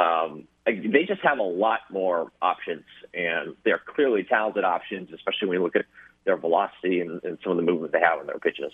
um, 0.00 0.46
they 0.66 1.04
just 1.06 1.22
have 1.22 1.38
a 1.38 1.42
lot 1.42 1.80
more 1.90 2.30
options, 2.42 2.84
and 3.14 3.54
they're 3.64 3.80
clearly 3.94 4.24
talented 4.24 4.64
options, 4.64 5.10
especially 5.12 5.48
when 5.48 5.58
you 5.58 5.64
look 5.64 5.76
at 5.76 5.86
their 6.24 6.36
velocity 6.36 7.00
and, 7.00 7.22
and 7.24 7.38
some 7.42 7.52
of 7.52 7.56
the 7.56 7.62
movement 7.62 7.92
they 7.92 8.00
have 8.00 8.20
in 8.20 8.26
their 8.26 8.38
pitches. 8.38 8.72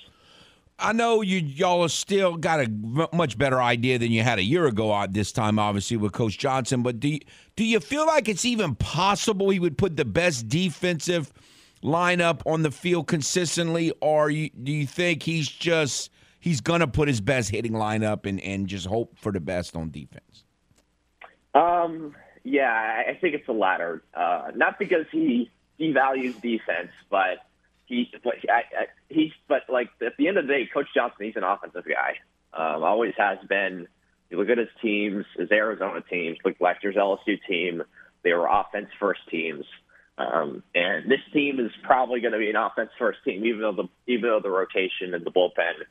I 0.78 0.92
know 0.92 1.20
you 1.20 1.38
y'all 1.38 1.82
have 1.82 1.92
still 1.92 2.36
got 2.36 2.60
a 2.60 2.68
much 3.12 3.38
better 3.38 3.62
idea 3.62 3.98
than 3.98 4.10
you 4.10 4.22
had 4.22 4.38
a 4.38 4.42
year 4.42 4.66
ago 4.66 4.92
at 4.94 5.12
this 5.12 5.30
time, 5.30 5.58
obviously 5.58 5.96
with 5.96 6.12
Coach 6.12 6.38
Johnson. 6.38 6.82
But 6.82 6.98
do 6.98 7.08
you, 7.08 7.20
do 7.54 7.64
you 7.64 7.78
feel 7.78 8.06
like 8.06 8.28
it's 8.28 8.44
even 8.44 8.74
possible 8.74 9.50
he 9.50 9.60
would 9.60 9.78
put 9.78 9.96
the 9.96 10.04
best 10.04 10.48
defensive 10.48 11.32
lineup 11.82 12.40
on 12.46 12.62
the 12.62 12.70
field 12.70 13.06
consistently, 13.06 13.92
or 14.00 14.30
you, 14.30 14.50
do 14.50 14.72
you 14.72 14.86
think 14.86 15.22
he's 15.22 15.48
just 15.48 16.10
he's 16.38 16.60
gonna 16.60 16.88
put 16.88 17.08
his 17.08 17.20
best 17.20 17.50
hitting 17.50 17.72
lineup 17.72 18.26
and 18.26 18.40
and 18.40 18.66
just 18.66 18.86
hope 18.86 19.18
for 19.18 19.32
the 19.32 19.40
best 19.40 19.76
on 19.76 19.90
defense? 19.90 20.44
Um, 21.54 22.14
yeah, 22.44 23.04
I 23.08 23.14
think 23.20 23.34
it's 23.34 23.46
the 23.46 23.52
latter. 23.52 24.02
Uh, 24.14 24.50
not 24.54 24.78
because 24.78 25.06
he 25.10 25.50
devalues 25.78 26.40
defense, 26.40 26.90
but 27.10 27.38
he, 27.86 28.10
but 28.24 28.34
I, 28.48 28.58
I, 28.58 28.86
he's, 29.08 29.32
but 29.48 29.62
like 29.68 29.90
at 30.04 30.16
the 30.16 30.28
end 30.28 30.38
of 30.38 30.46
the 30.46 30.52
day, 30.52 30.68
Coach 30.72 30.88
Johnson, 30.94 31.26
he's 31.26 31.36
an 31.36 31.44
offensive 31.44 31.84
guy. 31.84 32.16
Um, 32.54 32.82
always 32.82 33.14
has 33.18 33.38
been. 33.48 33.86
You 34.30 34.38
look 34.38 34.48
at 34.48 34.56
his 34.56 34.68
teams, 34.80 35.26
his 35.36 35.50
Arizona 35.52 36.00
teams, 36.00 36.38
look 36.44 36.56
last 36.58 36.82
year's 36.82 36.96
LSU 36.96 37.38
team. 37.46 37.82
They 38.22 38.32
were 38.32 38.46
offense 38.46 38.88
first 38.98 39.20
teams. 39.30 39.66
Um, 40.22 40.62
and 40.74 41.10
this 41.10 41.20
team 41.32 41.60
is 41.60 41.70
probably 41.82 42.20
going 42.20 42.32
to 42.32 42.38
be 42.38 42.50
an 42.50 42.56
offense 42.56 42.90
first 42.98 43.18
team, 43.24 43.44
even 43.44 43.60
though 43.60 43.72
the 43.72 43.88
even 44.06 44.30
though 44.30 44.40
the 44.40 44.50
rotation 44.50 45.14
and 45.14 45.24
the 45.24 45.30
bullpen 45.30 45.82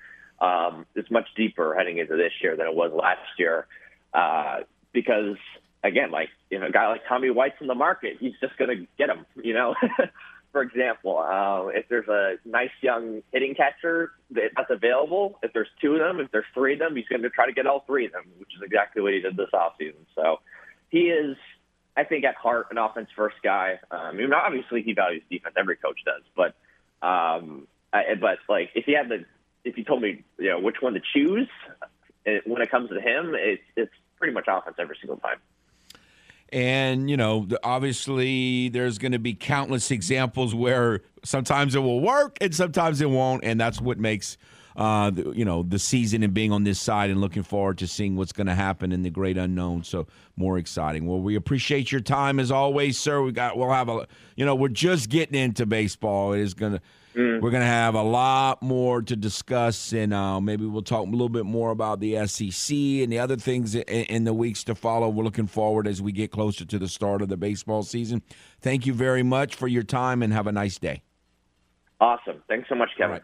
um, 0.41 0.85
is 0.95 1.05
much 1.09 1.27
deeper 1.35 1.75
heading 1.75 1.97
into 1.97 2.15
this 2.15 2.31
year 2.41 2.55
than 2.55 2.67
it 2.67 2.75
was 2.75 2.91
last 2.93 3.21
year. 3.37 3.67
Uh, 4.13 4.59
because 4.93 5.37
again, 5.83 6.11
like 6.11 6.29
you 6.49 6.59
know, 6.59 6.67
a 6.67 6.71
guy 6.71 6.87
like 6.87 7.01
Tommy 7.07 7.29
White's 7.29 7.55
in 7.61 7.67
the 7.67 7.75
market, 7.75 8.17
he's 8.19 8.33
just 8.41 8.57
going 8.57 8.69
to 8.69 8.87
get 8.97 9.09
him. 9.09 9.25
You 9.41 9.53
know, 9.53 9.75
for 10.51 10.61
example, 10.61 11.17
uh, 11.17 11.67
if 11.67 11.87
there's 11.89 12.07
a 12.07 12.35
nice 12.47 12.71
young 12.81 13.21
hitting 13.31 13.55
catcher 13.55 14.11
that's 14.29 14.69
available, 14.69 15.39
if 15.43 15.53
there's 15.53 15.69
two 15.81 15.93
of 15.93 15.99
them, 15.99 16.19
if 16.19 16.31
there's 16.31 16.45
three 16.53 16.73
of 16.73 16.79
them, 16.79 16.95
he's 16.95 17.07
going 17.07 17.21
to 17.21 17.29
try 17.29 17.45
to 17.45 17.53
get 17.53 17.67
all 17.67 17.83
three 17.87 18.05
of 18.05 18.11
them, 18.11 18.23
which 18.37 18.49
is 18.55 18.61
exactly 18.63 19.01
what 19.01 19.13
he 19.13 19.21
did 19.21 19.37
this 19.37 19.49
offseason. 19.53 20.05
So 20.15 20.39
he 20.89 21.09
is 21.09 21.37
I 21.95 22.03
think 22.03 22.23
at 22.23 22.35
heart 22.35 22.67
an 22.71 22.77
offense 22.77 23.09
first 23.15 23.37
guy. 23.43 23.79
Um, 23.91 23.99
I 23.99 24.11
mean, 24.13 24.33
obviously 24.33 24.81
he 24.81 24.93
values 24.93 25.23
defense. 25.29 25.55
Every 25.57 25.75
coach 25.75 25.99
does, 26.05 26.23
but 26.35 26.55
um, 27.05 27.67
I, 27.93 28.15
but 28.19 28.39
like 28.47 28.69
if 28.75 28.87
you 28.87 28.95
had 28.95 29.09
the 29.09 29.25
if 29.63 29.77
you 29.77 29.83
told 29.83 30.01
me 30.01 30.23
you 30.37 30.49
know 30.49 30.59
which 30.59 30.77
one 30.81 30.93
to 30.93 31.01
choose 31.13 31.49
it, 32.25 32.47
when 32.47 32.61
it 32.61 32.71
comes 32.71 32.89
to 32.89 33.01
him, 33.01 33.35
it's 33.35 33.63
it's 33.75 33.93
pretty 34.17 34.33
much 34.33 34.45
offense 34.47 34.75
every 34.79 34.97
single 35.01 35.17
time. 35.17 35.37
And, 36.53 37.09
you 37.09 37.15
know, 37.15 37.47
obviously 37.63 38.67
there's 38.69 38.97
going 38.97 39.13
to 39.13 39.19
be 39.19 39.33
countless 39.33 39.89
examples 39.89 40.53
where 40.53 41.01
sometimes 41.23 41.75
it 41.75 41.79
will 41.79 42.01
work 42.01 42.37
and 42.41 42.53
sometimes 42.53 42.99
it 42.99 43.09
won't. 43.09 43.45
And 43.45 43.59
that's 43.59 43.79
what 43.79 43.97
makes 43.97 44.37
uh, 44.75 45.09
the, 45.09 45.31
you 45.31 45.45
know, 45.45 45.63
the 45.63 45.79
season 45.79 46.23
and 46.23 46.33
being 46.33 46.51
on 46.51 46.63
this 46.63 46.79
side 46.79 47.09
and 47.09 47.21
looking 47.21 47.43
forward 47.43 47.77
to 47.79 47.87
seeing 47.87 48.15
what's 48.15 48.31
going 48.31 48.47
to 48.47 48.55
happen 48.55 48.91
in 48.91 49.03
the 49.03 49.09
great 49.09 49.37
unknown. 49.37 49.83
So 49.83 50.07
more 50.35 50.57
exciting. 50.57 51.07
Well, 51.07 51.19
we 51.19 51.35
appreciate 51.35 51.91
your 51.91 52.01
time 52.01 52.39
as 52.39 52.51
always, 52.51 52.97
sir. 52.97 53.21
We 53.21 53.31
got 53.31 53.57
we'll 53.57 53.71
have 53.71 53.89
a 53.89 54.07
you 54.35 54.45
know 54.45 54.55
we're 54.55 54.69
just 54.69 55.09
getting 55.09 55.39
into 55.39 55.65
baseball. 55.65 56.33
It 56.33 56.41
is 56.41 56.53
gonna 56.53 56.81
mm. 57.15 57.41
we're 57.41 57.51
gonna 57.51 57.65
have 57.65 57.95
a 57.95 58.01
lot 58.01 58.61
more 58.61 59.01
to 59.01 59.15
discuss, 59.15 59.93
and 59.93 60.13
uh, 60.13 60.39
maybe 60.39 60.65
we'll 60.65 60.81
talk 60.81 61.05
a 61.05 61.09
little 61.09 61.29
bit 61.29 61.45
more 61.45 61.71
about 61.71 61.99
the 61.99 62.25
SEC 62.27 62.75
and 62.75 63.11
the 63.11 63.19
other 63.19 63.35
things 63.35 63.75
in, 63.75 63.83
in 63.83 64.23
the 64.23 64.33
weeks 64.33 64.63
to 64.65 64.75
follow. 64.75 65.09
We're 65.09 65.23
looking 65.23 65.47
forward 65.47 65.87
as 65.87 66.01
we 66.01 66.11
get 66.11 66.31
closer 66.31 66.65
to 66.65 66.79
the 66.79 66.87
start 66.87 67.21
of 67.21 67.29
the 67.29 67.37
baseball 67.37 67.83
season. 67.83 68.21
Thank 68.61 68.85
you 68.85 68.93
very 68.93 69.23
much 69.23 69.55
for 69.55 69.67
your 69.67 69.83
time, 69.83 70.23
and 70.23 70.33
have 70.33 70.47
a 70.47 70.51
nice 70.51 70.77
day. 70.77 71.03
Awesome. 71.99 72.41
Thanks 72.47 72.67
so 72.67 72.75
much, 72.75 72.89
Kevin. 72.97 73.21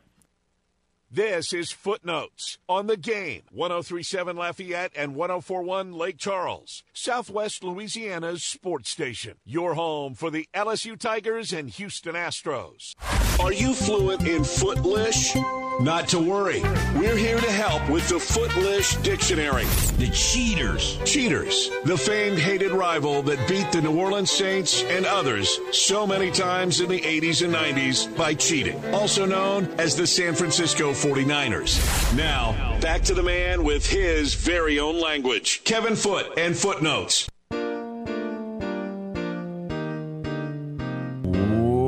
This 1.09 1.53
is 1.53 1.71
Footnotes 1.71 2.57
on 2.67 2.87
the 2.87 2.97
game 2.97 3.43
1037 3.51 4.35
Lafayette 4.35 4.91
and 4.93 5.15
1041 5.15 5.93
Lake 5.93 6.17
Charles, 6.17 6.83
Southwest 6.91 7.63
Louisiana's 7.63 8.43
sports 8.43 8.89
station. 8.89 9.35
Your 9.45 9.75
home 9.75 10.15
for 10.15 10.29
the 10.29 10.49
LSU 10.53 10.99
Tigers 10.99 11.53
and 11.53 11.69
Houston 11.69 12.15
Astros. 12.15 12.93
Are 13.39 13.53
you 13.53 13.73
fluent 13.73 14.27
in 14.27 14.43
Footlish? 14.43 15.33
Not 15.79 16.07
to 16.09 16.19
worry. 16.19 16.63
We're 16.95 17.15
here 17.15 17.39
to 17.39 17.51
help 17.51 17.87
with 17.87 18.09
the 18.09 18.19
Footlish 18.19 18.95
Dictionary. 18.97 19.65
The 19.97 20.09
Cheaters. 20.11 20.97
Cheaters, 21.05 21.69
the 21.85 21.95
famed 21.95 22.39
hated 22.39 22.71
rival 22.71 23.21
that 23.23 23.47
beat 23.47 23.71
the 23.71 23.83
New 23.83 23.95
Orleans 23.95 24.31
Saints 24.31 24.81
and 24.83 25.05
others 25.05 25.59
so 25.71 26.07
many 26.07 26.31
times 26.31 26.81
in 26.81 26.89
the 26.89 26.99
80s 26.99 27.43
and 27.43 27.53
90s 27.53 28.17
by 28.17 28.33
cheating. 28.33 28.83
Also 28.93 29.27
known 29.27 29.65
as 29.77 29.95
the 29.95 30.07
San 30.07 30.33
Francisco 30.33 30.93
49ers. 30.93 32.15
Now, 32.17 32.79
back 32.81 33.03
to 33.03 33.13
the 33.13 33.23
man 33.23 33.63
with 33.63 33.85
his 33.85 34.33
very 34.33 34.79
own 34.79 34.99
language. 34.99 35.63
Kevin 35.63 35.95
Foote 35.95 36.39
and 36.39 36.57
Footnotes. 36.57 37.27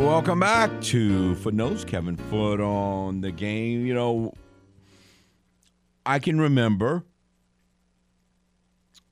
Welcome 0.09 0.39
back 0.39 0.81
to 0.85 1.35
Footnotes. 1.35 1.83
Kevin 1.85 2.17
Foote 2.17 2.61
on 2.61 3.21
the 3.21 3.31
game. 3.31 3.85
You 3.85 3.93
know, 3.93 4.33
I 6.03 6.17
can 6.17 6.41
remember. 6.41 7.03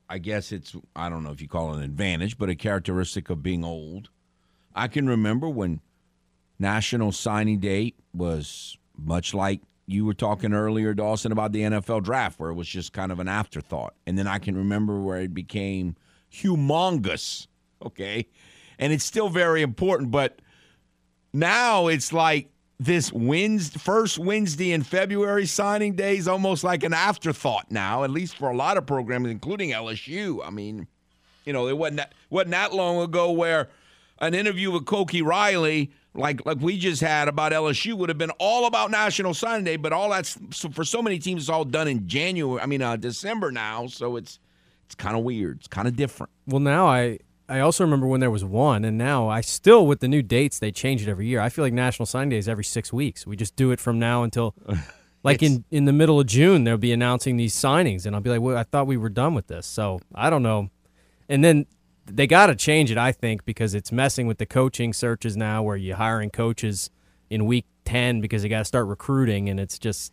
I 0.08 0.18
guess 0.18 0.50
it's 0.50 0.74
I 0.96 1.08
don't 1.08 1.22
know 1.22 1.30
if 1.30 1.40
you 1.40 1.46
call 1.46 1.72
it 1.72 1.76
an 1.76 1.82
advantage, 1.84 2.36
but 2.36 2.50
a 2.50 2.56
characteristic 2.56 3.30
of 3.30 3.44
being 3.44 3.64
old. 3.64 4.10
I 4.74 4.88
can 4.88 5.06
remember 5.06 5.48
when 5.48 5.80
National 6.58 7.12
Signing 7.12 7.60
Day 7.60 7.94
was 8.12 8.76
much 8.98 9.32
like 9.32 9.60
you 9.86 10.04
were 10.04 10.14
talking 10.14 10.52
earlier, 10.52 10.94
Dawson, 10.94 11.30
about 11.30 11.52
the 11.52 11.60
NFL 11.60 12.02
draft, 12.02 12.40
where 12.40 12.50
it 12.50 12.54
was 12.54 12.66
just 12.66 12.92
kind 12.92 13.12
of 13.12 13.20
an 13.20 13.28
afterthought. 13.28 13.94
And 14.04 14.18
then 14.18 14.26
I 14.26 14.40
can 14.40 14.56
remember 14.56 15.00
where 15.00 15.20
it 15.20 15.32
became 15.32 15.94
humongous. 16.30 17.46
Okay. 17.86 18.26
And 18.80 18.92
it's 18.92 19.04
still 19.04 19.28
very 19.28 19.62
important, 19.62 20.10
but 20.10 20.40
now 21.38 21.86
it's 21.86 22.12
like 22.12 22.50
this 22.80 23.12
Wednesday, 23.12 23.78
first 23.78 24.18
Wednesday 24.18 24.72
in 24.72 24.82
February 24.82 25.46
signing 25.46 25.94
day 25.94 26.16
is 26.16 26.28
almost 26.28 26.62
like 26.62 26.84
an 26.84 26.94
afterthought 26.94 27.70
now, 27.70 28.04
at 28.04 28.10
least 28.10 28.36
for 28.36 28.50
a 28.50 28.56
lot 28.56 28.76
of 28.76 28.86
programs, 28.86 29.28
including 29.28 29.70
LSU. 29.70 30.40
I 30.44 30.50
mean, 30.50 30.86
you 31.44 31.52
know, 31.52 31.66
it 31.66 31.76
wasn't 31.76 31.98
that, 31.98 32.12
wasn't 32.30 32.52
that 32.52 32.72
long 32.72 33.02
ago 33.02 33.32
where 33.32 33.68
an 34.20 34.34
interview 34.34 34.70
with 34.70 34.84
Koki 34.86 35.22
Riley, 35.22 35.90
like 36.14 36.44
like 36.46 36.58
we 36.60 36.78
just 36.78 37.00
had 37.00 37.28
about 37.28 37.52
LSU, 37.52 37.94
would 37.94 38.08
have 38.08 38.18
been 38.18 38.32
all 38.38 38.66
about 38.66 38.90
National 38.90 39.34
Signing 39.34 39.64
Day, 39.64 39.76
but 39.76 39.92
all 39.92 40.10
that's 40.10 40.38
so 40.50 40.68
for 40.70 40.84
so 40.84 41.02
many 41.02 41.18
teams, 41.18 41.42
it's 41.42 41.50
all 41.50 41.64
done 41.64 41.88
in 41.88 42.06
January. 42.06 42.60
I 42.60 42.66
mean, 42.66 42.82
uh, 42.82 42.96
December 42.96 43.50
now, 43.50 43.86
so 43.86 44.16
it's 44.16 44.38
it's 44.86 44.94
kind 44.94 45.16
of 45.16 45.24
weird. 45.24 45.58
It's 45.58 45.68
kind 45.68 45.88
of 45.88 45.96
different. 45.96 46.30
Well, 46.46 46.60
now 46.60 46.86
I 46.86 47.18
I 47.48 47.60
also 47.60 47.82
remember 47.82 48.06
when 48.06 48.20
there 48.20 48.30
was 48.30 48.44
one, 48.44 48.84
and 48.84 48.98
now 48.98 49.28
I 49.28 49.40
still 49.40 49.86
with 49.86 50.00
the 50.00 50.08
new 50.08 50.22
dates 50.22 50.58
they 50.58 50.70
change 50.70 51.02
it 51.02 51.08
every 51.08 51.26
year. 51.26 51.40
I 51.40 51.48
feel 51.48 51.64
like 51.64 51.72
National 51.72 52.04
Signing 52.04 52.28
Day 52.28 52.36
is 52.36 52.48
every 52.48 52.64
six 52.64 52.92
weeks. 52.92 53.26
We 53.26 53.36
just 53.36 53.56
do 53.56 53.70
it 53.70 53.80
from 53.80 53.98
now 53.98 54.22
until, 54.22 54.54
like 55.22 55.42
in 55.42 55.64
in 55.70 55.86
the 55.86 55.92
middle 55.92 56.20
of 56.20 56.26
June, 56.26 56.64
they'll 56.64 56.76
be 56.76 56.92
announcing 56.92 57.38
these 57.38 57.54
signings, 57.54 58.04
and 58.04 58.14
I'll 58.14 58.20
be 58.20 58.30
like, 58.30 58.42
well, 58.42 58.56
I 58.56 58.64
thought 58.64 58.86
we 58.86 58.98
were 58.98 59.08
done 59.08 59.34
with 59.34 59.46
this. 59.46 59.66
So 59.66 60.00
I 60.14 60.28
don't 60.28 60.42
know. 60.42 60.68
And 61.28 61.42
then 61.42 61.66
they 62.04 62.26
got 62.26 62.46
to 62.46 62.54
change 62.54 62.90
it, 62.90 62.98
I 62.98 63.12
think, 63.12 63.44
because 63.44 63.74
it's 63.74 63.92
messing 63.92 64.26
with 64.26 64.38
the 64.38 64.46
coaching 64.46 64.92
searches 64.92 65.36
now, 65.36 65.62
where 65.62 65.76
you're 65.76 65.96
hiring 65.96 66.30
coaches 66.30 66.90
in 67.30 67.46
week 67.46 67.64
ten 67.86 68.20
because 68.20 68.42
they 68.42 68.48
got 68.50 68.58
to 68.58 68.64
start 68.66 68.86
recruiting, 68.86 69.48
and 69.48 69.58
it's 69.58 69.78
just, 69.78 70.12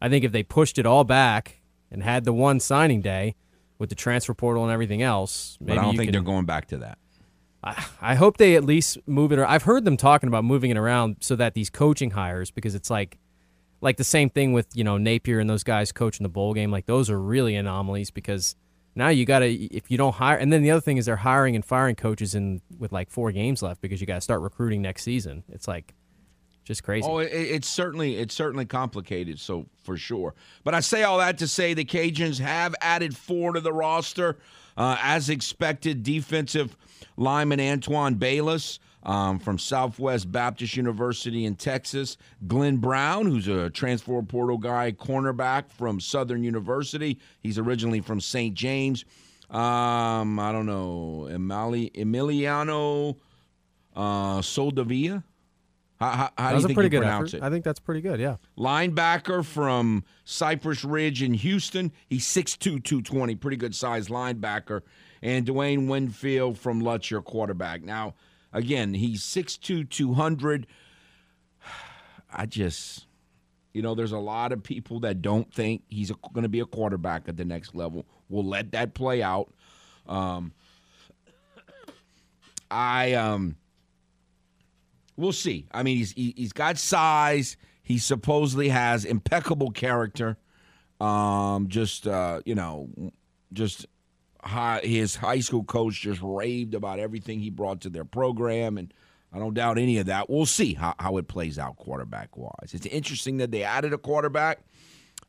I 0.00 0.08
think 0.08 0.24
if 0.24 0.30
they 0.30 0.44
pushed 0.44 0.78
it 0.78 0.86
all 0.86 1.02
back 1.02 1.60
and 1.90 2.04
had 2.04 2.24
the 2.24 2.32
one 2.32 2.60
signing 2.60 3.00
day 3.00 3.34
with 3.78 3.88
the 3.88 3.94
transfer 3.94 4.34
portal 4.34 4.64
and 4.64 4.72
everything 4.72 5.02
else. 5.02 5.56
Maybe 5.60 5.76
but 5.76 5.80
I 5.80 5.84
don't 5.84 5.96
think 5.96 6.08
can, 6.08 6.12
they're 6.12 6.22
going 6.22 6.46
back 6.46 6.66
to 6.68 6.78
that. 6.78 6.98
I, 7.62 7.86
I 8.00 8.14
hope 8.14 8.36
they 8.36 8.56
at 8.56 8.64
least 8.64 8.98
move 9.06 9.32
it. 9.32 9.38
Around. 9.38 9.50
I've 9.50 9.62
heard 9.64 9.84
them 9.84 9.96
talking 9.96 10.28
about 10.28 10.44
moving 10.44 10.70
it 10.70 10.76
around 10.76 11.16
so 11.20 11.36
that 11.36 11.54
these 11.54 11.70
coaching 11.70 12.10
hires, 12.10 12.50
because 12.50 12.74
it's 12.74 12.90
like, 12.90 13.18
like 13.80 13.96
the 13.96 14.04
same 14.04 14.28
thing 14.30 14.52
with 14.52 14.66
you 14.74 14.84
know 14.84 14.98
Napier 14.98 15.38
and 15.38 15.48
those 15.48 15.62
guys 15.62 15.92
coaching 15.92 16.24
the 16.24 16.28
bowl 16.28 16.54
game. 16.54 16.70
Like 16.70 16.86
those 16.86 17.10
are 17.10 17.20
really 17.20 17.54
anomalies 17.54 18.10
because 18.10 18.56
now 18.94 19.08
you 19.08 19.24
got 19.24 19.40
to 19.40 19.48
if 19.48 19.90
you 19.90 19.96
don't 19.96 20.14
hire, 20.14 20.36
and 20.36 20.52
then 20.52 20.62
the 20.62 20.72
other 20.72 20.80
thing 20.80 20.96
is 20.96 21.06
they're 21.06 21.16
hiring 21.16 21.54
and 21.54 21.64
firing 21.64 21.94
coaches 21.94 22.34
in 22.34 22.60
with 22.76 22.90
like 22.90 23.10
four 23.10 23.30
games 23.30 23.62
left 23.62 23.80
because 23.80 24.00
you 24.00 24.06
got 24.06 24.16
to 24.16 24.20
start 24.20 24.40
recruiting 24.40 24.82
next 24.82 25.04
season. 25.04 25.44
It's 25.48 25.68
like 25.68 25.94
just 26.68 26.84
crazy. 26.84 27.08
Oh, 27.08 27.18
it, 27.18 27.32
it's 27.32 27.66
certainly 27.66 28.16
it's 28.16 28.34
certainly 28.34 28.66
complicated. 28.66 29.40
So 29.40 29.66
for 29.82 29.96
sure. 29.96 30.34
But 30.64 30.74
I 30.74 30.80
say 30.80 31.02
all 31.02 31.16
that 31.16 31.38
to 31.38 31.48
say 31.48 31.72
the 31.72 31.84
Cajuns 31.84 32.38
have 32.40 32.74
added 32.82 33.16
four 33.16 33.54
to 33.54 33.60
the 33.60 33.72
roster, 33.72 34.36
uh, 34.76 34.98
as 35.02 35.30
expected. 35.30 36.02
Defensive 36.02 36.76
lineman 37.16 37.58
Antoine 37.58 38.14
Bayless. 38.14 38.78
Um, 39.04 39.38
from 39.38 39.58
Southwest 39.58 40.30
Baptist 40.30 40.76
University 40.76 41.46
in 41.46 41.54
Texas. 41.54 42.18
Glenn 42.46 42.76
Brown, 42.76 43.24
who's 43.26 43.46
a 43.48 43.70
transfer 43.70 44.20
portal 44.22 44.58
guy, 44.58 44.90
cornerback 44.92 45.70
from 45.70 46.00
Southern 46.00 46.42
University. 46.42 47.18
He's 47.40 47.58
originally 47.58 48.00
from 48.00 48.20
St. 48.20 48.54
James. 48.54 49.04
Um, 49.50 50.38
I 50.38 50.50
don't 50.52 50.66
know, 50.66 51.28
Emili- 51.30 51.94
Emiliano 51.94 53.16
uh, 53.96 54.42
Soldavia. 54.42 55.22
How, 55.98 56.10
how, 56.10 56.30
how 56.38 56.50
do 56.50 56.60
you 56.60 56.74
think 56.74 56.92
you 56.92 57.00
pronounce 57.00 57.34
effort. 57.34 57.42
it? 57.42 57.46
I 57.46 57.50
think 57.50 57.64
that's 57.64 57.80
pretty 57.80 58.00
good, 58.00 58.20
yeah. 58.20 58.36
Linebacker 58.56 59.44
from 59.44 60.04
Cypress 60.24 60.84
Ridge 60.84 61.22
in 61.22 61.34
Houston. 61.34 61.92
He's 62.06 62.24
6'2", 62.24 62.58
220, 62.84 63.34
pretty 63.34 63.56
good 63.56 63.74
size 63.74 64.06
linebacker. 64.08 64.82
And 65.22 65.44
Dwayne 65.44 65.88
Winfield 65.88 66.56
from 66.56 66.82
Lutcher, 66.82 67.24
quarterback. 67.24 67.82
Now, 67.82 68.14
again, 68.52 68.94
he's 68.94 69.22
6'2", 69.22 69.90
200. 69.90 70.68
I 72.32 72.46
just, 72.46 73.06
you 73.72 73.82
know, 73.82 73.96
there's 73.96 74.12
a 74.12 74.18
lot 74.18 74.52
of 74.52 74.62
people 74.62 75.00
that 75.00 75.20
don't 75.20 75.52
think 75.52 75.82
he's 75.88 76.12
going 76.32 76.44
to 76.44 76.48
be 76.48 76.60
a 76.60 76.66
quarterback 76.66 77.28
at 77.28 77.36
the 77.36 77.44
next 77.44 77.74
level. 77.74 78.06
We'll 78.28 78.46
let 78.46 78.70
that 78.70 78.94
play 78.94 79.20
out. 79.20 79.52
Um, 80.06 80.52
I 82.70 83.14
um– 83.14 83.56
we'll 85.18 85.32
see. 85.32 85.66
I 85.72 85.82
mean, 85.82 85.98
he's 85.98 86.12
he, 86.12 86.34
has 86.38 86.52
got 86.54 86.78
size. 86.78 87.58
He 87.82 87.98
supposedly 87.98 88.70
has 88.70 89.04
impeccable 89.04 89.70
character. 89.70 90.38
Um, 91.00 91.68
just 91.68 92.06
uh, 92.06 92.40
you 92.46 92.54
know, 92.54 92.88
just 93.52 93.86
high, 94.42 94.80
his 94.80 95.16
high 95.16 95.40
school 95.40 95.64
coach 95.64 96.00
just 96.00 96.20
raved 96.22 96.74
about 96.74 96.98
everything 96.98 97.40
he 97.40 97.50
brought 97.50 97.82
to 97.82 97.90
their 97.90 98.04
program, 98.04 98.78
and 98.78 98.94
I 99.32 99.38
don't 99.38 99.54
doubt 99.54 99.76
any 99.76 99.98
of 99.98 100.06
that. 100.06 100.30
We'll 100.30 100.46
see 100.46 100.74
how, 100.74 100.94
how 100.98 101.18
it 101.18 101.28
plays 101.28 101.58
out 101.58 101.76
quarterback 101.76 102.36
wise. 102.36 102.72
It's 102.72 102.86
interesting 102.86 103.36
that 103.38 103.50
they 103.50 103.62
added 103.62 103.92
a 103.92 103.98
quarterback. 103.98 104.60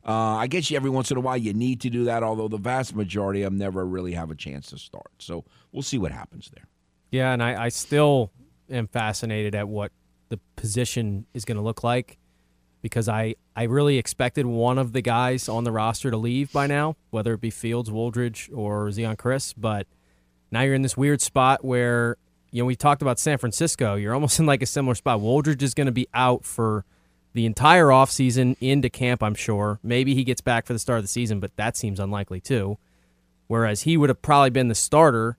Uh, 0.06 0.36
I 0.36 0.46
guess 0.46 0.70
you, 0.70 0.76
every 0.76 0.88
once 0.88 1.10
in 1.10 1.18
a 1.18 1.20
while 1.20 1.36
you 1.36 1.52
need 1.52 1.82
to 1.82 1.90
do 1.90 2.04
that, 2.04 2.22
although 2.22 2.48
the 2.48 2.56
vast 2.56 2.94
majority 2.94 3.42
of 3.42 3.52
them 3.52 3.58
never 3.58 3.84
really 3.84 4.12
have 4.12 4.30
a 4.30 4.34
chance 4.34 4.68
to 4.68 4.78
start. 4.78 5.10
So 5.18 5.44
we'll 5.72 5.82
see 5.82 5.98
what 5.98 6.10
happens 6.10 6.50
there. 6.54 6.64
Yeah, 7.10 7.32
and 7.32 7.42
I, 7.42 7.64
I 7.64 7.68
still 7.68 8.32
am 8.70 8.86
fascinated 8.86 9.54
at 9.54 9.68
what 9.68 9.92
the 10.28 10.38
position 10.56 11.26
is 11.34 11.44
going 11.44 11.56
to 11.56 11.62
look 11.62 11.82
like 11.82 12.18
because 12.82 13.08
I, 13.08 13.34
I 13.54 13.64
really 13.64 13.98
expected 13.98 14.46
one 14.46 14.78
of 14.78 14.92
the 14.92 15.02
guys 15.02 15.48
on 15.48 15.64
the 15.64 15.72
roster 15.72 16.10
to 16.10 16.16
leave 16.16 16.52
by 16.52 16.66
now, 16.66 16.96
whether 17.10 17.34
it 17.34 17.40
be 17.40 17.50
Fields, 17.50 17.90
Wooldridge, 17.90 18.50
or 18.56 18.88
Zeon 18.88 19.18
Chris. 19.18 19.52
But 19.52 19.86
now 20.50 20.62
you're 20.62 20.74
in 20.74 20.82
this 20.82 20.96
weird 20.96 21.20
spot 21.20 21.64
where, 21.64 22.16
you 22.50 22.62
know, 22.62 22.66
we 22.66 22.76
talked 22.76 23.02
about 23.02 23.18
San 23.18 23.38
Francisco. 23.38 23.96
You're 23.96 24.14
almost 24.14 24.38
in 24.40 24.46
like 24.46 24.62
a 24.62 24.66
similar 24.66 24.94
spot. 24.94 25.20
Wooldridge 25.20 25.62
is 25.62 25.74
going 25.74 25.86
to 25.86 25.92
be 25.92 26.08
out 26.14 26.44
for 26.44 26.84
the 27.32 27.46
entire 27.46 27.86
offseason 27.86 28.56
into 28.60 28.90
camp, 28.90 29.22
I'm 29.22 29.34
sure. 29.34 29.78
Maybe 29.82 30.14
he 30.14 30.24
gets 30.24 30.40
back 30.40 30.66
for 30.66 30.72
the 30.72 30.78
start 30.78 30.98
of 30.98 31.04
the 31.04 31.08
season, 31.08 31.38
but 31.38 31.54
that 31.56 31.76
seems 31.76 32.00
unlikely 32.00 32.40
too. 32.40 32.78
Whereas 33.46 33.82
he 33.82 33.96
would 33.96 34.08
have 34.08 34.22
probably 34.22 34.50
been 34.50 34.68
the 34.68 34.74
starter. 34.74 35.36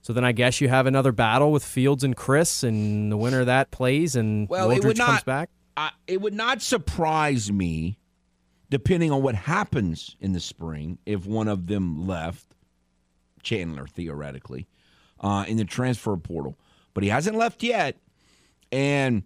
So 0.00 0.12
then 0.12 0.24
I 0.24 0.32
guess 0.32 0.60
you 0.60 0.68
have 0.68 0.86
another 0.86 1.12
battle 1.12 1.52
with 1.52 1.64
Fields 1.64 2.02
and 2.04 2.16
Chris, 2.16 2.62
and 2.62 3.12
the 3.12 3.16
winner 3.16 3.40
of 3.40 3.46
that 3.46 3.70
plays, 3.70 4.16
and 4.16 4.48
well, 4.48 4.68
Wooldridge 4.68 4.96
not, 4.96 5.06
comes 5.08 5.22
back. 5.24 5.50
I, 5.76 5.90
it 6.06 6.20
would 6.20 6.34
not 6.34 6.62
surprise 6.62 7.52
me, 7.52 7.98
depending 8.70 9.12
on 9.12 9.22
what 9.22 9.34
happens 9.34 10.16
in 10.20 10.32
the 10.32 10.40
spring, 10.40 10.98
if 11.04 11.26
one 11.26 11.48
of 11.48 11.66
them 11.66 12.06
left, 12.06 12.54
Chandler 13.42 13.86
theoretically, 13.86 14.66
uh, 15.20 15.44
in 15.46 15.56
the 15.56 15.64
transfer 15.64 16.16
portal. 16.16 16.58
But 16.94 17.02
he 17.02 17.10
hasn't 17.10 17.36
left 17.36 17.62
yet, 17.62 17.98
and 18.72 19.24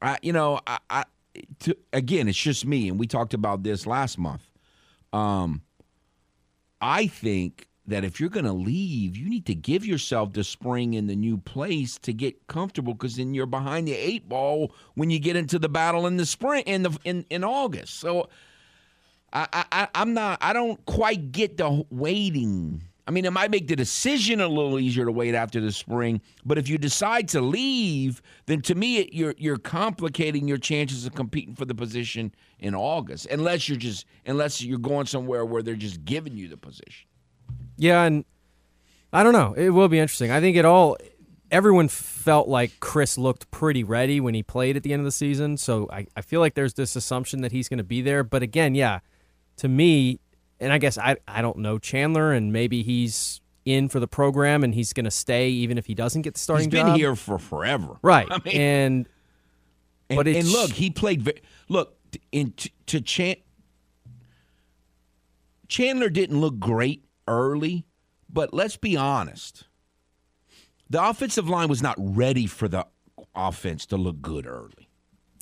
I, 0.00 0.18
you 0.22 0.32
know, 0.32 0.60
I, 0.66 0.78
I 0.88 1.04
to, 1.60 1.76
again, 1.92 2.28
it's 2.28 2.38
just 2.38 2.64
me, 2.64 2.88
and 2.88 2.98
we 2.98 3.06
talked 3.06 3.34
about 3.34 3.62
this 3.62 3.86
last 3.86 4.16
month. 4.16 4.48
Um, 5.12 5.62
I 6.80 7.08
think 7.08 7.66
that 7.90 8.04
if 8.04 8.18
you're 8.18 8.30
going 8.30 8.46
to 8.46 8.52
leave, 8.52 9.16
you 9.16 9.28
need 9.28 9.46
to 9.46 9.54
give 9.54 9.84
yourself 9.84 10.32
the 10.32 10.42
spring 10.42 10.94
in 10.94 11.06
the 11.06 11.16
new 11.16 11.36
place 11.36 11.98
to 11.98 12.12
get 12.12 12.46
comfortable 12.46 12.94
because 12.94 13.16
then 13.16 13.34
you're 13.34 13.46
behind 13.46 13.86
the 13.86 13.94
eight 13.94 14.28
ball 14.28 14.72
when 14.94 15.10
you 15.10 15.18
get 15.18 15.36
into 15.36 15.58
the 15.58 15.68
battle 15.68 16.06
in 16.06 16.16
the 16.16 16.26
spring 16.26 16.62
in 16.66 16.82
the 16.82 16.98
in, 17.04 17.24
in 17.30 17.44
August. 17.44 18.00
So 18.00 18.28
I, 19.32 19.64
I 19.70 19.88
I'm 19.94 20.14
not 20.14 20.38
I 20.40 20.52
don't 20.52 20.84
quite 20.86 21.32
get 21.32 21.56
the 21.56 21.84
waiting. 21.90 22.82
I 23.06 23.12
mean, 23.12 23.24
it 23.24 23.32
might 23.32 23.50
make 23.50 23.66
the 23.66 23.74
decision 23.74 24.40
a 24.40 24.46
little 24.46 24.78
easier 24.78 25.04
to 25.04 25.10
wait 25.10 25.34
after 25.34 25.60
the 25.60 25.72
spring, 25.72 26.20
but 26.44 26.58
if 26.58 26.68
you 26.68 26.78
decide 26.78 27.26
to 27.28 27.40
leave, 27.40 28.22
then 28.46 28.62
to 28.62 28.74
me 28.76 28.98
it, 28.98 29.12
you're 29.12 29.34
you're 29.36 29.58
complicating 29.58 30.46
your 30.46 30.58
chances 30.58 31.06
of 31.06 31.14
competing 31.14 31.56
for 31.56 31.64
the 31.64 31.74
position 31.74 32.32
in 32.60 32.74
August, 32.74 33.26
unless 33.26 33.68
you're 33.68 33.78
just 33.78 34.06
unless 34.26 34.62
you're 34.62 34.78
going 34.78 35.06
somewhere 35.06 35.44
where 35.44 35.62
they're 35.62 35.74
just 35.74 36.04
giving 36.04 36.36
you 36.36 36.46
the 36.46 36.56
position. 36.56 37.09
Yeah, 37.80 38.02
and 38.02 38.26
I 39.10 39.22
don't 39.22 39.32
know. 39.32 39.54
It 39.54 39.70
will 39.70 39.88
be 39.88 39.98
interesting. 39.98 40.30
I 40.30 40.38
think 40.40 40.56
it 40.58 40.66
all. 40.66 40.98
Everyone 41.50 41.88
felt 41.88 42.46
like 42.46 42.78
Chris 42.78 43.16
looked 43.16 43.50
pretty 43.50 43.82
ready 43.82 44.20
when 44.20 44.34
he 44.34 44.42
played 44.42 44.76
at 44.76 44.82
the 44.82 44.92
end 44.92 45.00
of 45.00 45.04
the 45.04 45.10
season, 45.10 45.56
so 45.56 45.88
I, 45.90 46.06
I 46.14 46.20
feel 46.20 46.40
like 46.40 46.54
there's 46.54 46.74
this 46.74 46.94
assumption 46.94 47.40
that 47.40 47.52
he's 47.52 47.68
going 47.70 47.78
to 47.78 47.84
be 47.84 48.02
there. 48.02 48.22
But 48.22 48.42
again, 48.42 48.74
yeah, 48.74 49.00
to 49.56 49.68
me, 49.68 50.20
and 50.60 50.74
I 50.74 50.78
guess 50.78 50.98
I 50.98 51.16
I 51.26 51.40
don't 51.40 51.56
know 51.56 51.78
Chandler, 51.78 52.32
and 52.32 52.52
maybe 52.52 52.82
he's 52.82 53.40
in 53.64 53.88
for 53.88 53.98
the 53.98 54.08
program 54.08 54.62
and 54.64 54.74
he's 54.74 54.92
going 54.92 55.04
to 55.04 55.10
stay 55.10 55.48
even 55.48 55.78
if 55.78 55.86
he 55.86 55.94
doesn't 55.94 56.22
get 56.22 56.34
the 56.34 56.40
starting 56.40 56.66
He's 56.66 56.72
been 56.72 56.86
job. 56.88 56.96
here 56.96 57.16
for 57.16 57.38
forever, 57.38 57.96
right? 58.02 58.28
I 58.30 58.38
mean, 58.44 58.60
and 58.60 59.08
and, 60.10 60.16
but 60.18 60.28
and 60.28 60.46
look, 60.48 60.72
he 60.72 60.90
played. 60.90 61.40
Look, 61.68 61.96
in 62.30 62.52
to, 62.52 62.70
to 62.86 63.00
Chan, 63.00 63.36
Chandler 65.68 66.10
didn't 66.10 66.40
look 66.40 66.58
great 66.58 67.04
early, 67.30 67.86
but 68.28 68.52
let's 68.52 68.76
be 68.76 68.96
honest. 68.96 69.64
The 70.90 71.02
offensive 71.02 71.48
line 71.48 71.68
was 71.68 71.80
not 71.82 71.94
ready 71.98 72.46
for 72.46 72.66
the 72.68 72.86
offense 73.34 73.86
to 73.86 73.96
look 73.96 74.20
good 74.20 74.46
early. 74.46 74.88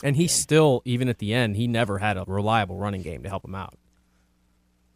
and 0.05 0.15
he 0.15 0.29
still 0.29 0.83
even 0.85 1.09
at 1.09 1.19
the 1.19 1.33
end 1.35 1.57
he 1.57 1.67
never 1.67 1.99
had 1.99 2.17
a 2.17 2.25
reliable 2.29 2.77
running 2.77 3.03
game 3.03 3.23
to 3.23 3.29
help 3.29 3.45
him 3.45 3.55
out. 3.55 3.75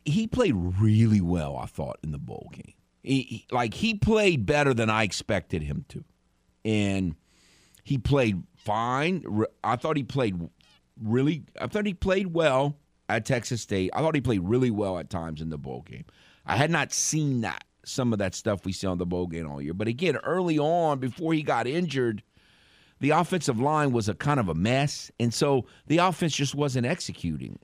He 0.04 0.26
played 0.26 0.54
really 0.56 1.20
well, 1.20 1.56
I 1.56 1.66
thought, 1.66 1.98
in 2.02 2.12
the 2.12 2.18
bowl 2.18 2.50
game. 2.52 2.74
He, 3.02 3.22
he- 3.22 3.46
like 3.50 3.74
he 3.74 3.94
played 3.94 4.46
better 4.46 4.74
than 4.74 4.90
I 4.90 5.02
expected 5.04 5.62
him 5.62 5.84
to, 5.88 6.04
and 6.64 7.14
he 7.82 7.98
played 7.98 8.42
fine. 8.56 9.24
I 9.64 9.76
thought 9.76 9.96
he 9.96 10.02
played 10.04 10.38
really. 11.02 11.44
I 11.60 11.66
thought 11.68 11.86
he 11.86 11.94
played 11.94 12.28
well 12.34 12.76
at 13.08 13.24
Texas 13.24 13.62
State. 13.62 13.90
I 13.94 14.00
thought 14.00 14.14
he 14.14 14.20
played 14.20 14.42
really 14.42 14.70
well 14.70 14.98
at 14.98 15.08
times 15.10 15.40
in 15.40 15.48
the 15.50 15.58
bowl 15.58 15.82
game. 15.82 16.04
I 16.46 16.56
had 16.56 16.70
not 16.70 16.92
seen 16.92 17.42
that 17.42 17.64
some 17.84 18.12
of 18.12 18.18
that 18.20 18.34
stuff 18.34 18.64
we 18.64 18.72
see 18.72 18.86
on 18.86 18.98
the 18.98 19.06
bowl 19.06 19.26
game 19.26 19.50
all 19.50 19.60
year. 19.60 19.74
But 19.74 19.88
again, 19.88 20.16
early 20.18 20.58
on, 20.58 20.98
before 20.98 21.34
he 21.34 21.42
got 21.42 21.66
injured, 21.66 22.22
the 23.00 23.10
offensive 23.10 23.58
line 23.58 23.92
was 23.92 24.08
a 24.08 24.14
kind 24.14 24.38
of 24.38 24.48
a 24.48 24.54
mess, 24.54 25.10
and 25.18 25.34
so 25.34 25.66
the 25.88 25.98
offense 25.98 26.34
just 26.34 26.54
wasn't 26.54 26.86
executing 26.86 27.58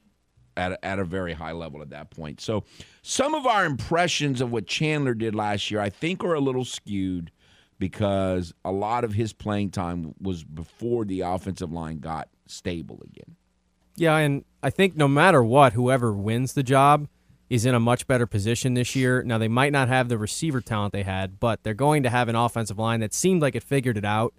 at 0.56 0.72
a, 0.72 0.84
at 0.84 0.98
a 0.98 1.04
very 1.04 1.32
high 1.32 1.52
level 1.52 1.80
at 1.80 1.90
that 1.90 2.10
point. 2.10 2.40
So 2.40 2.64
some 3.02 3.34
of 3.34 3.46
our 3.46 3.64
impressions 3.64 4.40
of 4.40 4.50
what 4.50 4.66
Chandler 4.66 5.14
did 5.14 5.36
last 5.36 5.70
year, 5.70 5.80
I 5.80 5.90
think, 5.90 6.24
are 6.24 6.34
a 6.34 6.40
little 6.40 6.64
skewed 6.64 7.30
because 7.78 8.52
a 8.64 8.72
lot 8.72 9.04
of 9.04 9.12
his 9.12 9.32
playing 9.32 9.70
time 9.70 10.14
was 10.20 10.42
before 10.42 11.04
the 11.04 11.20
offensive 11.20 11.70
line 11.70 12.00
got 12.00 12.28
stable 12.46 13.00
again. 13.04 13.36
Yeah, 13.94 14.16
and 14.16 14.44
I 14.62 14.70
think 14.70 14.96
no 14.96 15.06
matter 15.06 15.44
what, 15.44 15.72
whoever 15.72 16.12
wins 16.12 16.54
the 16.54 16.64
job 16.64 17.08
is 17.50 17.64
in 17.64 17.74
a 17.74 17.80
much 17.80 18.06
better 18.06 18.26
position 18.26 18.74
this 18.74 18.94
year. 18.94 19.22
Now 19.22 19.38
they 19.38 19.48
might 19.48 19.72
not 19.72 19.88
have 19.88 20.08
the 20.08 20.18
receiver 20.18 20.60
talent 20.60 20.92
they 20.92 21.02
had, 21.02 21.40
but 21.40 21.62
they're 21.62 21.74
going 21.74 22.02
to 22.02 22.10
have 22.10 22.28
an 22.28 22.36
offensive 22.36 22.78
line 22.78 23.00
that 23.00 23.14
seemed 23.14 23.42
like 23.42 23.54
it 23.54 23.62
figured 23.62 23.96
it 23.96 24.04
out. 24.04 24.34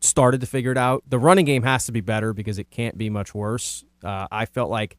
Started 0.00 0.40
to 0.40 0.46
figure 0.46 0.72
it 0.72 0.78
out. 0.78 1.04
The 1.08 1.18
running 1.18 1.44
game 1.44 1.62
has 1.62 1.86
to 1.86 1.92
be 1.92 2.00
better 2.00 2.32
because 2.32 2.58
it 2.58 2.70
can't 2.70 2.98
be 2.98 3.08
much 3.08 3.34
worse. 3.34 3.84
Uh, 4.02 4.26
I 4.32 4.46
felt 4.46 4.68
like 4.68 4.96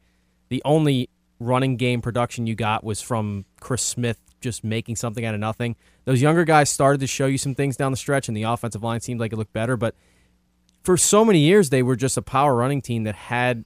the 0.48 0.62
only 0.64 1.10
running 1.38 1.76
game 1.76 2.00
production 2.00 2.46
you 2.46 2.54
got 2.54 2.84
was 2.84 3.02
from 3.02 3.44
Chris 3.60 3.82
Smith 3.82 4.18
just 4.40 4.64
making 4.64 4.96
something 4.96 5.24
out 5.24 5.34
of 5.34 5.40
nothing. 5.40 5.76
Those 6.04 6.22
younger 6.22 6.44
guys 6.44 6.70
started 6.70 7.00
to 7.00 7.06
show 7.06 7.26
you 7.26 7.38
some 7.38 7.54
things 7.54 7.76
down 7.76 7.92
the 7.92 7.96
stretch, 7.96 8.28
and 8.28 8.36
the 8.36 8.44
offensive 8.44 8.82
line 8.82 9.00
seemed 9.00 9.20
like 9.20 9.32
it 9.32 9.36
looked 9.36 9.52
better. 9.52 9.76
But 9.76 9.94
for 10.82 10.96
so 10.96 11.24
many 11.24 11.40
years, 11.40 11.70
they 11.70 11.82
were 11.82 11.96
just 11.96 12.16
a 12.16 12.22
power 12.22 12.54
running 12.54 12.82
team 12.82 13.04
that 13.04 13.14
had 13.14 13.64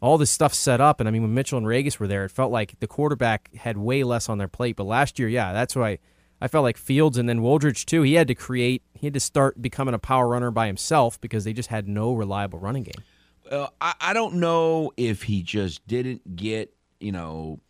all 0.00 0.18
this 0.18 0.30
stuff 0.30 0.54
set 0.54 0.80
up. 0.80 1.00
And 1.00 1.08
I 1.08 1.12
mean, 1.12 1.22
when 1.22 1.34
Mitchell 1.34 1.58
and 1.58 1.66
Ragas 1.66 1.98
were 1.98 2.06
there, 2.06 2.24
it 2.24 2.30
felt 2.30 2.52
like 2.52 2.78
the 2.80 2.86
quarterback 2.86 3.54
had 3.56 3.76
way 3.76 4.04
less 4.04 4.28
on 4.28 4.38
their 4.38 4.48
plate. 4.48 4.76
But 4.76 4.84
last 4.84 5.18
year, 5.18 5.28
yeah, 5.28 5.52
that's 5.52 5.74
why 5.74 5.98
I 6.40 6.48
felt 6.48 6.62
like 6.62 6.76
Fields 6.76 7.18
and 7.18 7.28
then 7.28 7.40
Wooldridge 7.40 7.84
too. 7.84 8.02
He 8.02 8.14
had 8.14 8.28
to 8.28 8.34
create, 8.34 8.82
he 8.94 9.06
had 9.06 9.14
to 9.14 9.20
start 9.20 9.60
becoming 9.60 9.94
a 9.94 9.98
power 9.98 10.28
runner 10.28 10.50
by 10.50 10.66
himself 10.66 11.20
because 11.20 11.44
they 11.44 11.52
just 11.52 11.68
had 11.68 11.88
no 11.88 12.12
reliable 12.12 12.58
running 12.58 12.84
game. 12.84 13.04
Well, 13.50 13.72
I, 13.80 13.94
I 14.00 14.12
don't 14.12 14.34
know 14.34 14.92
if 14.96 15.24
he 15.24 15.42
just 15.42 15.86
didn't 15.86 16.36
get, 16.36 16.74
you 17.00 17.12
know, 17.12 17.60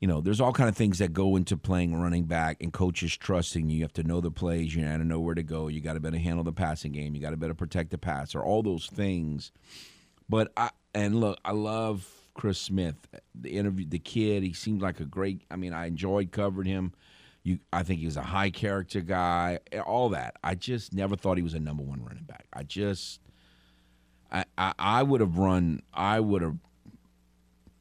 you 0.00 0.08
know, 0.08 0.20
there's 0.20 0.40
all 0.40 0.52
kind 0.52 0.68
of 0.68 0.76
things 0.76 0.98
that 0.98 1.14
go 1.14 1.34
into 1.36 1.56
playing 1.56 1.94
running 1.98 2.24
back 2.24 2.62
and 2.62 2.72
coaches 2.72 3.16
trusting 3.16 3.70
you. 3.70 3.76
You 3.78 3.82
have 3.84 3.92
to 3.94 4.02
know 4.02 4.20
the 4.20 4.30
plays, 4.30 4.74
you 4.74 4.82
got 4.82 4.98
to 4.98 5.04
know 5.04 5.20
where 5.20 5.34
to 5.34 5.42
go, 5.42 5.68
you 5.68 5.80
got 5.80 5.94
to 5.94 6.00
better 6.00 6.18
handle 6.18 6.44
the 6.44 6.52
passing 6.52 6.92
game, 6.92 7.14
you 7.14 7.22
got 7.22 7.30
to 7.30 7.38
better 7.38 7.54
protect 7.54 7.90
the 7.90 7.96
passer, 7.96 8.42
all 8.42 8.62
those 8.62 8.86
things. 8.86 9.50
But 10.28 10.52
I 10.56 10.70
and 10.94 11.20
look, 11.20 11.38
I 11.44 11.52
love 11.52 12.08
Chris 12.34 12.58
Smith. 12.58 12.96
The 13.34 13.50
interview, 13.50 13.86
the 13.88 13.98
kid, 13.98 14.42
he 14.42 14.52
seemed 14.52 14.82
like 14.82 15.00
a 15.00 15.04
great. 15.04 15.42
I 15.50 15.56
mean, 15.56 15.72
I 15.72 15.86
enjoyed 15.86 16.32
covering 16.32 16.68
him. 16.68 16.92
You, 17.42 17.58
I 17.72 17.82
think 17.82 18.00
he 18.00 18.06
was 18.06 18.16
a 18.16 18.22
high 18.22 18.50
character 18.50 19.00
guy. 19.00 19.58
All 19.84 20.08
that. 20.10 20.36
I 20.42 20.54
just 20.54 20.94
never 20.94 21.14
thought 21.16 21.36
he 21.36 21.42
was 21.42 21.54
a 21.54 21.60
number 21.60 21.82
one 21.82 22.02
running 22.02 22.24
back. 22.24 22.46
I 22.52 22.62
just, 22.62 23.20
I, 24.32 24.44
I, 24.56 24.72
I 24.78 25.02
would 25.02 25.20
have 25.20 25.36
run. 25.36 25.82
I 25.92 26.20
would 26.20 26.40
have, 26.40 26.56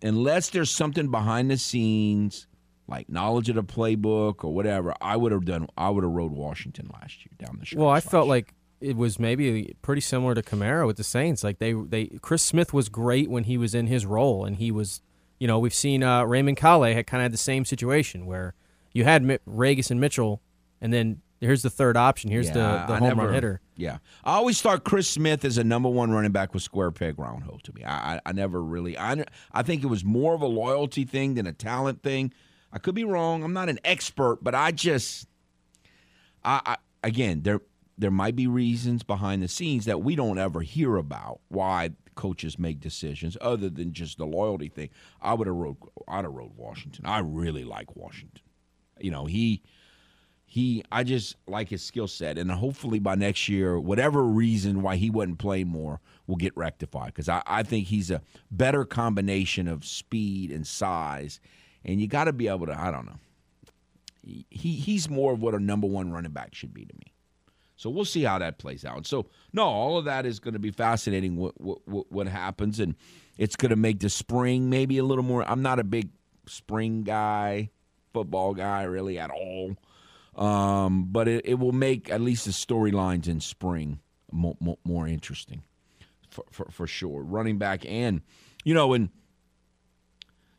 unless 0.01 0.49
there's 0.49 0.70
something 0.70 1.09
behind 1.09 1.49
the 1.49 1.57
scenes, 1.57 2.47
like 2.88 3.07
knowledge 3.07 3.47
of 3.47 3.55
the 3.55 3.63
playbook 3.63 4.43
or 4.43 4.53
whatever. 4.53 4.93
I 4.99 5.15
would 5.15 5.32
have 5.32 5.45
done. 5.45 5.67
I 5.78 5.89
would 5.89 6.03
have 6.03 6.11
rode 6.11 6.34
Washington 6.34 6.89
last 6.91 7.20
year 7.26 7.32
down 7.38 7.57
the 7.59 7.65
stretch. 7.65 7.80
Well, 7.80 7.89
I 7.89 8.01
felt 8.01 8.26
year. 8.26 8.36
like 8.36 8.53
it 8.84 8.95
was 8.97 9.17
maybe 9.19 9.75
pretty 9.81 10.01
similar 10.01 10.36
to 10.36 10.41
Kamara 10.43 10.86
with 10.86 10.97
the 10.97 11.03
Saints. 11.03 11.43
Like 11.43 11.59
they, 11.59 11.73
they 11.73 12.05
Chris 12.21 12.43
Smith 12.43 12.73
was 12.73 12.89
great 12.89 13.29
when 13.29 13.45
he 13.45 13.57
was 13.57 13.73
in 13.73 13.88
his 13.88 14.05
role, 14.05 14.45
and 14.45 14.57
he 14.57 14.71
was, 14.71 15.01
you 15.39 15.47
know, 15.47 15.57
we've 15.59 15.73
seen 15.73 16.03
uh, 16.03 16.23
Raymond 16.25 16.57
Calais 16.57 16.93
had 16.93 17.07
kind 17.07 17.21
of 17.21 17.25
had 17.25 17.34
the 17.34 17.38
same 17.38 17.65
situation 17.65 18.25
where 18.25 18.53
you 18.93 19.03
had 19.03 19.23
Ragas 19.47 19.89
and 19.89 19.99
Mitchell, 19.99 20.41
and 20.81 20.93
then 20.93 21.21
Here's 21.41 21.61
the 21.61 21.69
third 21.69 21.97
option. 21.97 22.31
Here's 22.31 22.47
Yeah, 22.47 22.53
the, 22.53 22.93
the 22.93 22.99
home 22.99 23.09
never- 23.09 23.23
run 23.25 23.34
hitter. 23.34 23.59
Yeah, 23.75 23.97
I 24.23 24.36
always 24.36 24.61
thought 24.61 24.86
Chris 24.86 25.09
Smith 25.09 25.43
as 25.43 25.57
a 25.57 25.63
number 25.65 25.89
one 25.89 26.11
running 26.11 26.31
back 26.31 26.53
was 26.53 26.63
square 26.63 26.89
peg 26.89 27.19
round 27.19 27.43
hole 27.43 27.59
to 27.63 27.73
me. 27.73 27.84
I, 27.84 28.15
I, 28.15 28.19
I 28.27 28.31
never 28.31 28.63
really. 28.63 28.97
I, 28.97 29.25
I 29.51 29.61
think 29.61 29.84
it 29.84 29.88
was 29.88 30.05
more 30.05 30.36
of 30.36 30.41
a 30.41 30.45
loyalty 30.47 31.03
thing 31.03 31.34
than 31.34 31.45
a 31.45 31.51
talent 31.51 32.01
thing. 32.01 32.31
I 32.71 32.77
could 32.79 32.95
be 32.95 33.03
wrong. 33.03 33.43
I'm 33.43 33.51
not 33.51 33.67
an 33.67 33.77
expert, 33.84 34.39
but 34.41 34.55
I 34.55 34.71
just, 34.71 35.27
I, 36.45 36.61
I 36.65 36.77
again 37.03 37.41
there 37.43 37.59
there 38.04 38.12
might 38.12 38.36
be 38.36 38.47
reasons 38.47 39.01
behind 39.01 39.41
the 39.41 39.47
scenes 39.47 39.86
that 39.86 40.04
we 40.04 40.14
don't 40.14 40.38
ever 40.38 40.60
hear 40.60 40.97
about 40.97 41.39
why 41.47 41.91
coaches 42.16 42.60
make 42.60 42.82
decisions 42.82 43.38
other 43.39 43.70
than 43.70 43.93
just 43.93 44.18
the 44.18 44.26
loyalty 44.26 44.68
thing. 44.68 44.89
I 45.22 45.34
would 45.34 45.47
have 45.47 45.56
wrote 45.56 45.78
I'd 46.06 46.26
have 46.26 46.34
wrote 46.34 46.51
Washington. 46.58 47.06
I 47.06 47.20
really 47.20 47.64
like 47.64 47.95
Washington. 47.95 48.43
You 48.99 49.12
know 49.12 49.26
he 49.26 49.64
he 50.45 50.84
I 50.91 51.04
just 51.04 51.38
like 51.47 51.70
his 51.70 51.82
skill 51.82 52.10
set, 52.10 52.38
and 52.38 52.51
hopefully 52.51 52.99
by 52.99 53.16
next 53.16 53.47
year, 53.47 53.80
whatever 53.80 54.22
reason 54.24 54.82
why 54.82 54.97
he 54.97 55.10
wouldn't 55.10 55.39
play 55.39 55.64
more 55.64 56.01
will 56.28 56.36
get 56.36 56.56
rectified 56.58 57.08
because 57.08 57.30
I, 57.30 57.41
I 57.47 57.64
think 57.64 57.88
he's 57.88 58.12
a 58.12 58.22
better 58.51 58.84
combination 58.84 59.70
of 59.70 59.86
speed 59.86 60.51
and 60.51 60.68
size, 60.68 61.39
and 61.86 62.01
you 62.01 62.08
got 62.08 62.26
to 62.26 62.34
be 62.34 62.49
able 62.49 62.66
to 62.66 62.78
I 62.78 62.91
don't 62.91 63.06
know. 63.06 63.20
He 64.22 64.74
he's 64.74 65.10
more 65.10 65.32
of 65.32 65.41
what 65.41 65.56
a 65.56 65.60
number 65.60 65.88
one 65.88 66.12
running 66.12 66.34
back 66.34 66.54
should 66.54 66.74
be 66.74 66.84
to 66.84 66.93
me. 66.95 67.12
So 67.76 67.89
we'll 67.89 68.05
see 68.05 68.24
how 68.24 68.39
that 68.39 68.59
plays 68.59 68.86
out. 68.86 69.07
So 69.07 69.28
no, 69.51 69.63
all 69.63 69.97
of 69.97 70.05
that 70.05 70.26
is 70.26 70.39
going 70.39 70.53
to 70.53 70.59
be 70.59 70.71
fascinating. 70.71 71.36
What 71.36 71.59
what 71.59 72.11
what 72.11 72.28
happens, 72.28 72.80
and 72.80 72.95
it's 73.38 73.55
going 73.55 73.71
to 73.71 73.76
make 73.76 73.99
the 73.99 74.09
spring 74.09 74.69
maybe 74.69 74.97
a 74.97 75.03
little 75.03 75.24
more. 75.24 75.43
I'm 75.49 75.61
not 75.61 75.80
a 75.80 75.84
big 75.84 76.09
spring 76.45 77.03
guy, 77.03 77.71
football 78.13 78.53
guy 78.53 78.84
really 78.84 79.17
at 79.17 79.32
all. 79.32 79.76
Um, 80.36 81.05
but 81.11 81.28
it, 81.28 81.45
it 81.45 81.59
will 81.59 81.74
make 81.74 82.09
at 82.09 82.19
least 82.19 82.45
the 82.45 82.51
storylines 82.51 83.28
in 83.28 83.39
spring 83.39 83.99
more, 84.32 84.57
more, 84.59 84.78
more 84.84 85.07
interesting 85.07 85.61
for, 86.30 86.43
for, 86.49 86.65
for 86.71 86.88
sure. 86.88 87.21
Running 87.21 87.59
back 87.59 87.86
and, 87.86 88.21
you 88.63 88.74
know, 88.74 88.93
and, 88.93 89.09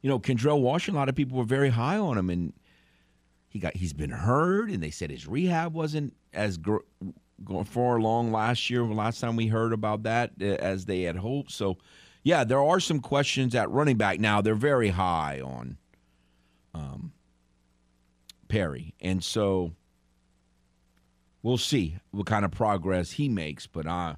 you 0.01 0.09
know, 0.09 0.21
Kendrell 0.21 0.61
Washington, 0.61 0.97
a 0.97 0.99
lot 1.01 1.09
of 1.09 1.17
people 1.17 1.39
were 1.39 1.45
very 1.45 1.71
high 1.71 1.99
on 1.99 2.17
him 2.17 2.31
and 2.31 2.53
he 3.55 3.61
got, 3.61 3.77
he's 3.77 3.93
been 3.93 4.11
hurt 4.11 4.69
and 4.69 4.83
they 4.83 4.91
said 4.91 5.11
his 5.11 5.29
rehab 5.29 5.73
wasn't 5.73 6.13
as 6.33 6.57
gr- 6.59 6.79
far 7.65 7.97
along 7.97 8.33
last 8.33 8.69
year, 8.69 8.85
last 8.85 9.21
time 9.21 9.37
we 9.37 9.47
heard 9.47 9.73
about 9.73 10.03
that 10.03 10.33
uh, 10.43 10.45
as 10.45 10.87
they 10.87 11.03
had 11.03 11.17
hoped. 11.17 11.53
So, 11.53 11.79
yeah, 12.25 12.43
there 12.43 12.63
are 12.63 12.81
some 12.81 12.99
questions 12.99 13.55
at 13.55 13.71
running 13.71 13.97
back. 13.97 14.19
Now, 14.19 14.41
they're 14.41 14.57
very 14.57 14.89
high 14.89 15.41
on 15.41 15.79
um, 16.75 17.13
Perry. 18.49 18.93
And 19.01 19.23
so 19.23 19.71
we'll 21.43 21.57
see 21.59 21.97
what 22.11 22.27
kind 22.27 22.45
of 22.45 22.51
progress 22.51 23.13
he 23.13 23.29
makes. 23.29 23.69
But 23.69 23.87
I, 23.87 24.17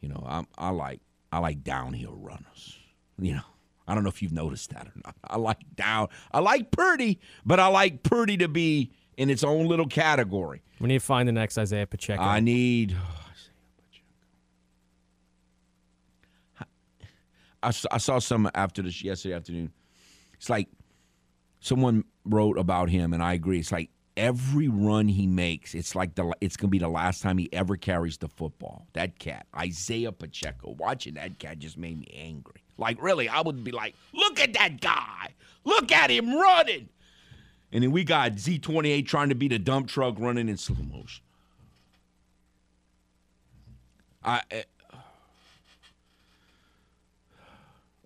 you 0.00 0.10
know, 0.10 0.22
I, 0.26 0.44
I 0.58 0.68
like 0.68 1.00
I 1.32 1.38
like 1.38 1.64
downhill 1.64 2.16
runners. 2.16 2.78
You 3.18 3.36
know, 3.36 3.40
I 3.88 3.94
don't 3.94 4.02
know 4.02 4.08
if 4.08 4.22
you've 4.22 4.32
noticed 4.32 4.70
that 4.70 4.86
or 4.86 4.92
not. 5.04 5.14
I 5.24 5.36
like 5.36 5.58
down. 5.76 6.08
I 6.32 6.40
like 6.40 6.70
Purdy, 6.70 7.20
but 7.44 7.60
I 7.60 7.68
like 7.68 8.02
Purdy 8.02 8.36
to 8.38 8.48
be 8.48 8.90
in 9.16 9.30
its 9.30 9.44
own 9.44 9.66
little 9.66 9.86
category. 9.86 10.62
We 10.80 10.88
need 10.88 11.00
to 11.00 11.04
find 11.04 11.28
the 11.28 11.32
next 11.32 11.56
Isaiah 11.58 11.86
Pacheco. 11.86 12.22
I 12.22 12.40
need. 12.40 12.96
I 17.62 17.70
saw, 17.70 17.88
I 17.90 17.98
saw 17.98 18.18
some 18.18 18.50
after 18.54 18.82
this 18.82 19.02
yesterday 19.02 19.34
afternoon. 19.34 19.72
It's 20.34 20.50
like 20.50 20.68
someone 21.60 22.04
wrote 22.24 22.58
about 22.58 22.90
him, 22.90 23.12
and 23.12 23.22
I 23.22 23.32
agree. 23.32 23.58
It's 23.58 23.72
like 23.72 23.90
every 24.16 24.68
run 24.68 25.08
he 25.08 25.26
makes, 25.26 25.74
it's 25.74 25.94
like 25.94 26.14
the 26.14 26.32
it's 26.40 26.56
gonna 26.56 26.70
be 26.70 26.78
the 26.78 26.88
last 26.88 27.22
time 27.22 27.38
he 27.38 27.52
ever 27.52 27.76
carries 27.76 28.18
the 28.18 28.28
football. 28.28 28.86
That 28.94 29.18
cat, 29.18 29.46
Isaiah 29.56 30.12
Pacheco. 30.12 30.76
Watching 30.78 31.14
that 31.14 31.38
cat 31.38 31.58
just 31.58 31.78
made 31.78 31.98
me 31.98 32.06
angry. 32.14 32.62
Like 32.78 33.02
really, 33.02 33.28
I 33.28 33.40
would 33.40 33.64
be 33.64 33.72
like, 33.72 33.94
look 34.12 34.38
at 34.40 34.52
that 34.54 34.80
guy, 34.80 35.34
look 35.64 35.90
at 35.92 36.10
him 36.10 36.34
running. 36.34 36.88
And 37.72 37.82
then 37.82 37.90
we 37.90 38.04
got 38.04 38.32
Z28 38.32 39.06
trying 39.06 39.28
to 39.28 39.34
beat 39.34 39.52
a 39.52 39.58
dump 39.58 39.88
truck 39.88 40.14
running 40.18 40.48
in 40.48 40.56
slow 40.56 40.76
motion. 40.82 41.22
I, 44.22 44.42
eh, 44.50 44.62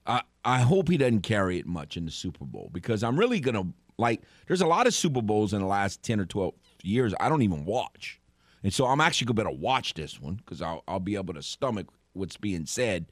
I 0.06 0.22
I 0.44 0.60
hope 0.60 0.88
he 0.88 0.96
doesn't 0.96 1.22
carry 1.22 1.58
it 1.58 1.66
much 1.66 1.96
in 1.96 2.04
the 2.04 2.10
Super 2.10 2.44
Bowl 2.44 2.70
because 2.72 3.02
I'm 3.02 3.18
really 3.18 3.40
gonna 3.40 3.64
like. 3.98 4.22
There's 4.46 4.60
a 4.60 4.66
lot 4.66 4.86
of 4.86 4.94
Super 4.94 5.22
Bowls 5.22 5.52
in 5.52 5.60
the 5.60 5.66
last 5.66 6.02
ten 6.02 6.20
or 6.20 6.26
twelve 6.26 6.54
years 6.82 7.14
I 7.20 7.28
don't 7.28 7.42
even 7.42 7.64
watch, 7.64 8.20
and 8.62 8.72
so 8.72 8.86
I'm 8.86 9.00
actually 9.00 9.26
gonna 9.26 9.44
better 9.44 9.56
watch 9.56 9.94
this 9.94 10.20
one 10.20 10.34
because 10.34 10.60
I'll 10.60 10.84
I'll 10.86 11.00
be 11.00 11.16
able 11.16 11.34
to 11.34 11.42
stomach 11.42 11.88
what's 12.12 12.36
being 12.36 12.66
said. 12.66 13.06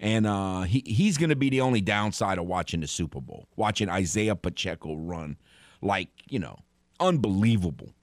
And 0.00 0.26
uh, 0.26 0.62
he 0.62 0.82
he's 0.86 1.16
gonna 1.18 1.36
be 1.36 1.50
the 1.50 1.60
only 1.60 1.80
downside 1.80 2.38
of 2.38 2.46
watching 2.46 2.80
the 2.80 2.86
Super 2.86 3.20
Bowl, 3.20 3.48
watching 3.56 3.88
Isaiah 3.88 4.36
Pacheco 4.36 4.94
run, 4.94 5.36
like 5.82 6.08
you 6.28 6.38
know, 6.38 6.58
unbelievable. 7.00 7.94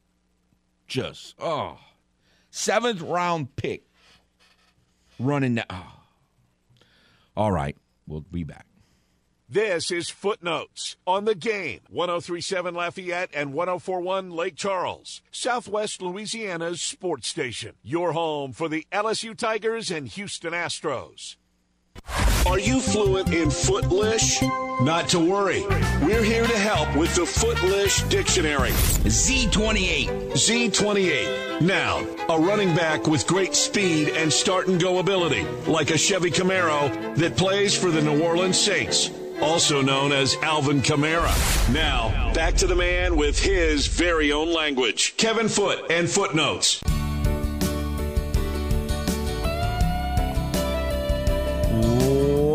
Just 0.88 1.36
oh, 1.39 1.80
seventh 2.50 3.02
round 3.02 3.56
pick 3.56 3.84
running 5.20 5.56
that. 5.56 5.68
Oh. 5.70 5.93
All 7.38 7.52
right, 7.52 7.76
we'll 8.08 8.22
be 8.22 8.43
back. 8.43 8.66
This 9.48 9.91
is 9.91 10.10
Footnotes 10.10 10.96
on 11.06 11.26
the 11.26 11.36
game. 11.36 11.82
1037 11.89 12.74
Lafayette 12.74 13.30
and 13.34 13.54
1041 13.54 14.32
Lake 14.32 14.56
Charles, 14.56 15.22
Southwest 15.32 16.02
Louisiana's 16.02 16.82
sports 16.82 17.28
station. 17.28 17.76
Your 17.84 18.14
home 18.14 18.54
for 18.54 18.68
the 18.68 18.88
LSU 18.91 19.38
Tigers 19.38 19.91
and 19.91 20.08
Houston 20.08 20.54
Astros. 20.54 21.36
Are 22.45 22.60
you 22.60 22.80
fluent 22.80 23.34
in 23.34 23.49
Footlish? 23.49 24.41
Not 24.82 25.10
to 25.10 25.20
worry. 25.20 25.66
We're 26.03 26.24
here 26.24 26.45
to 26.45 26.58
help 26.58 26.95
with 26.95 27.16
the 27.16 27.26
Footlish 27.26 28.03
Dictionary. 28.03 28.70
Z28. 28.70 30.32
Z28. 30.34 31.62
Noun, 31.62 32.08
a 32.30 32.39
running 32.39 32.76
back 32.76 33.08
with 33.08 33.26
great 33.26 33.56
speed 33.56 34.10
and 34.10 34.32
start 34.32 34.68
and 34.68 34.80
go 34.80 34.99
ability, 34.99 35.43
like 35.66 35.89
a 35.89 35.97
Chevy 35.97 36.30
Camaro 36.30 37.16
that 37.16 37.36
plays 37.36 37.76
for 37.76 37.89
the 37.89 38.01
New 38.01 38.24
Orleans 38.24 38.60
Saints, 38.60 39.10
also 39.41 39.82
known 39.82 40.12
as 40.12 40.36
Alvin 40.43 40.82
Kamara. 40.82 41.34
Now, 41.74 42.32
back 42.34 42.53
to 42.56 42.68
the 42.68 42.76
man 42.76 43.16
with 43.16 43.39
his 43.39 43.88
very 43.88 44.32
own 44.32 44.53
language, 44.53 45.18
Kevin 45.18 45.49
Foot 45.49 45.89
and 45.89 46.08
Footnotes. 46.08 46.82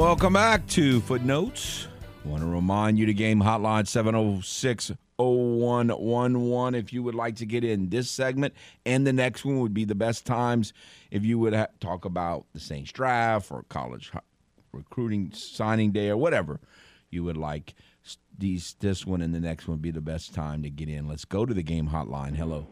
Welcome 0.01 0.33
back 0.33 0.67
to 0.69 1.03
Footnotes. 1.03 1.87
Want 2.25 2.43
to 2.43 2.49
remind 2.49 2.99
you 2.99 3.05
the 3.05 3.13
game 3.13 3.39
hotline 3.39 3.87
706 3.87 4.93
0111 5.19 6.75
if 6.75 6.91
you 6.91 7.03
would 7.03 7.15
like 7.15 7.37
to 7.37 7.45
get 7.45 7.65
in 7.65 7.91
this 7.91 8.11
segment 8.11 8.55
and 8.87 9.07
the 9.07 9.13
next 9.13 9.45
one 9.45 9.61
would 9.61 9.75
be 9.75 9.85
the 9.85 9.95
best 9.95 10.25
times 10.25 10.73
if 11.11 11.23
you 11.23 11.39
would 11.39 11.53
ha- 11.53 11.67
talk 11.81 12.07
about 12.07 12.47
the 12.55 12.61
Saints 12.61 12.91
draft 12.93 13.53
or 13.53 13.63
college 13.65 14.09
ho- 14.09 14.21
recruiting 14.73 15.33
signing 15.35 15.93
day 15.93 16.09
or 16.09 16.17
whatever 16.17 16.61
you 17.11 17.23
would 17.25 17.37
like. 17.37 17.75
These 18.39 18.77
this 18.81 19.05
one 19.05 19.21
and 19.21 19.35
the 19.35 19.41
next 19.41 19.69
one 19.69 19.77
would 19.77 19.83
be 19.83 19.91
the 19.91 20.01
best 20.01 20.33
time 20.33 20.63
to 20.63 20.71
get 20.71 20.89
in. 20.89 21.09
Let's 21.09 21.27
go 21.27 21.45
to 21.45 21.53
the 21.53 21.63
game 21.63 21.91
hotline. 21.91 22.35
Hello. 22.35 22.67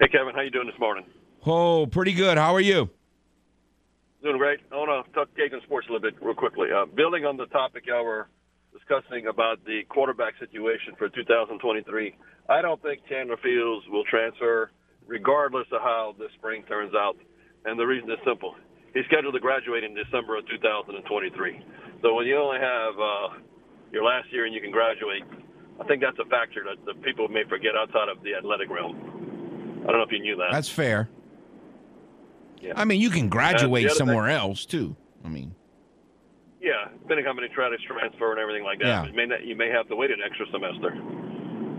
Hey 0.00 0.06
Kevin, 0.06 0.36
how 0.36 0.42
you 0.42 0.52
doing 0.52 0.68
this 0.68 0.78
morning? 0.78 1.04
Oh, 1.44 1.84
pretty 1.84 2.12
good. 2.12 2.38
How 2.38 2.54
are 2.54 2.60
you? 2.60 2.90
Doing. 4.24 4.40
I 4.40 4.76
want 4.80 5.04
to 5.04 5.12
talk 5.12 5.28
Cajun 5.36 5.60
sports 5.68 5.86
a 5.86 5.92
little 5.92 6.00
bit 6.00 6.16
real 6.24 6.34
quickly. 6.34 6.72
Uh, 6.72 6.86
building 6.88 7.28
on 7.28 7.36
the 7.36 7.44
topic 7.52 7.84
y'all 7.84 8.08
were 8.08 8.26
discussing 8.72 9.28
about 9.28 9.60
the 9.68 9.84
quarterback 9.92 10.32
situation 10.40 10.96
for 10.96 11.12
2023, 11.12 11.60
I 12.48 12.62
don't 12.62 12.80
think 12.80 13.04
Chandler 13.04 13.36
Fields 13.44 13.84
will 13.92 14.04
transfer 14.08 14.72
regardless 15.06 15.66
of 15.72 15.84
how 15.84 16.16
this 16.18 16.32
spring 16.40 16.64
turns 16.64 16.94
out. 16.96 17.20
And 17.64 17.78
the 17.78 17.84
reason 17.84 18.10
is 18.10 18.18
simple. 18.24 18.56
He's 18.94 19.04
scheduled 19.12 19.34
to 19.34 19.40
graduate 19.40 19.84
in 19.84 19.92
December 19.92 20.38
of 20.38 20.48
2023. 20.48 21.04
So 22.00 22.14
when 22.14 22.24
you 22.24 22.40
only 22.40 22.60
have 22.64 22.94
uh, 22.96 23.28
your 23.92 24.04
last 24.04 24.32
year 24.32 24.46
and 24.46 24.54
you 24.54 24.60
can 24.60 24.72
graduate, 24.72 25.28
I 25.80 25.84
think 25.84 26.00
that's 26.00 26.16
a 26.16 26.28
factor 26.32 26.64
that 26.64 26.80
the 26.88 26.96
people 27.04 27.28
may 27.28 27.44
forget 27.44 27.76
outside 27.76 28.08
of 28.08 28.22
the 28.24 28.40
athletic 28.40 28.72
realm. 28.72 29.84
I 29.84 29.92
don't 29.92 30.00
know 30.00 30.08
if 30.08 30.12
you 30.12 30.20
knew 30.20 30.36
that. 30.36 30.48
That's 30.52 30.68
fair. 30.68 31.08
Yeah. 32.64 32.72
I 32.76 32.84
mean, 32.84 33.00
you 33.00 33.10
can 33.10 33.28
graduate 33.28 33.84
other 33.84 33.88
thing- 33.94 34.06
somewhere 34.06 34.28
else 34.30 34.64
too. 34.64 34.96
I 35.24 35.28
mean, 35.28 35.54
Yeah, 36.60 36.88
depending 37.02 37.26
on 37.26 37.36
how 37.36 37.40
many 37.40 37.52
try 37.52 37.68
to 37.68 37.76
transfer 37.76 38.30
and 38.32 38.40
everything 38.40 38.64
like 38.64 38.78
that. 38.80 38.86
Yeah. 38.86 39.04
You 39.06 39.12
may 39.12 39.26
not, 39.26 39.44
you 39.44 39.54
may 39.54 39.68
have 39.68 39.86
to 39.88 39.96
wait 39.96 40.10
an 40.10 40.20
extra 40.24 40.46
semester. 40.50 40.94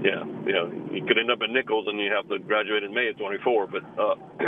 Yeah, 0.05 0.21
you 0.45 0.53
know, 0.53 0.69
you 0.93 1.03
could 1.05 1.17
end 1.17 1.31
up 1.31 1.41
in 1.41 1.51
Nicholls 1.53 1.88
and 1.88 1.99
you 1.99 2.11
have 2.11 2.29
to 2.29 2.38
graduate 2.38 2.83
in 2.83 2.93
May 2.93 3.07
of 3.09 3.17
24. 3.17 3.65
But 3.67 3.81
uh, 3.97 4.15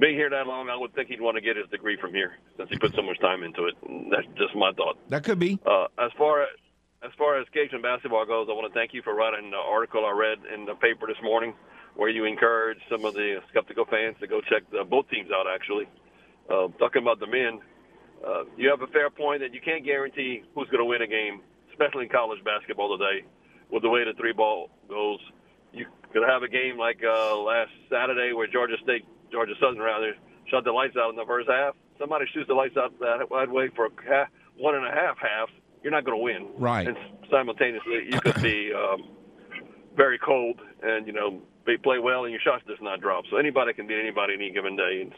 being 0.00 0.14
here 0.16 0.30
that 0.30 0.46
long, 0.46 0.70
I 0.70 0.76
would 0.76 0.94
think 0.94 1.08
he'd 1.08 1.20
want 1.20 1.36
to 1.36 1.42
get 1.42 1.56
his 1.56 1.68
degree 1.68 1.98
from 2.00 2.14
here 2.14 2.38
since 2.56 2.70
he 2.70 2.78
put 2.78 2.94
so 2.94 3.02
much 3.02 3.20
time 3.20 3.42
into 3.42 3.66
it. 3.66 3.74
That's 4.10 4.26
just 4.38 4.54
my 4.56 4.72
thought. 4.72 4.96
that 5.10 5.24
could 5.24 5.38
be. 5.38 5.58
Uh, 5.66 5.86
as 5.98 6.10
far 6.16 6.42
as 6.42 6.48
as 7.04 7.10
far 7.18 7.38
as 7.38 7.46
Cajun 7.52 7.82
basketball 7.82 8.24
goes, 8.24 8.48
I 8.48 8.54
want 8.54 8.72
to 8.72 8.78
thank 8.78 8.94
you 8.94 9.02
for 9.02 9.14
writing 9.14 9.50
the 9.50 9.58
article 9.58 10.06
I 10.06 10.12
read 10.12 10.38
in 10.54 10.64
the 10.64 10.74
paper 10.76 11.06
this 11.06 11.20
morning, 11.22 11.52
where 11.96 12.08
you 12.08 12.24
encourage 12.24 12.78
some 12.90 13.04
of 13.04 13.14
the 13.14 13.40
skeptical 13.50 13.84
fans 13.84 14.16
to 14.20 14.26
go 14.26 14.40
check 14.40 14.62
the, 14.70 14.84
both 14.84 15.08
teams 15.10 15.30
out. 15.30 15.46
Actually, 15.52 15.86
uh, 16.50 16.68
talking 16.78 17.02
about 17.02 17.20
the 17.20 17.26
men, 17.26 17.60
uh, 18.26 18.44
you 18.56 18.68
have 18.68 18.82
a 18.82 18.86
fair 18.88 19.10
point 19.10 19.40
that 19.40 19.54
you 19.54 19.60
can't 19.60 19.84
guarantee 19.84 20.42
who's 20.54 20.68
going 20.68 20.82
to 20.82 20.84
win 20.84 21.02
a 21.02 21.06
game, 21.06 21.40
especially 21.70 22.04
in 22.04 22.10
college 22.10 22.42
basketball 22.44 22.96
today, 22.96 23.26
with 23.70 23.82
the 23.82 23.88
way 23.88 24.04
the 24.04 24.14
three 24.18 24.32
ball 24.32 24.70
goes. 24.88 25.20
You 25.72 25.86
could 26.12 26.22
have 26.28 26.42
a 26.42 26.48
game 26.48 26.78
like 26.78 27.00
uh, 27.02 27.36
last 27.38 27.72
Saturday 27.90 28.32
where 28.32 28.46
Georgia 28.46 28.76
State, 28.82 29.04
Georgia 29.32 29.54
Southern 29.60 29.80
rather, 29.80 30.14
shut 30.50 30.64
the 30.64 30.72
lights 30.72 30.96
out 30.96 31.10
in 31.10 31.16
the 31.16 31.26
first 31.26 31.48
half. 31.48 31.74
Somebody 31.98 32.26
shoots 32.32 32.48
the 32.48 32.54
lights 32.54 32.76
out 32.76 32.92
that 33.00 33.30
way 33.30 33.70
for 33.74 33.88
half, 34.08 34.28
one 34.56 34.74
and 34.74 34.86
a 34.86 34.90
half 34.90 35.16
halves 35.18 35.52
you're 35.84 35.92
not 35.92 36.04
going 36.04 36.18
to 36.18 36.24
win. 36.24 36.48
Right. 36.58 36.88
And 36.88 36.96
simultaneously, 37.30 38.08
you 38.10 38.18
could 38.20 38.42
be 38.42 38.72
um, 38.72 39.04
very 39.96 40.18
cold 40.18 40.60
and 40.82 41.06
you 41.06 41.12
know 41.12 41.42
they 41.66 41.76
play 41.76 41.98
well 41.98 42.24
and 42.24 42.32
your 42.32 42.40
shots 42.40 42.64
does 42.66 42.80
not 42.80 43.00
drop. 43.00 43.24
So 43.30 43.36
anybody 43.36 43.72
can 43.72 43.86
beat 43.86 44.00
anybody 44.00 44.34
any 44.34 44.50
given 44.50 44.76
day, 44.76 45.02
and 45.02 45.12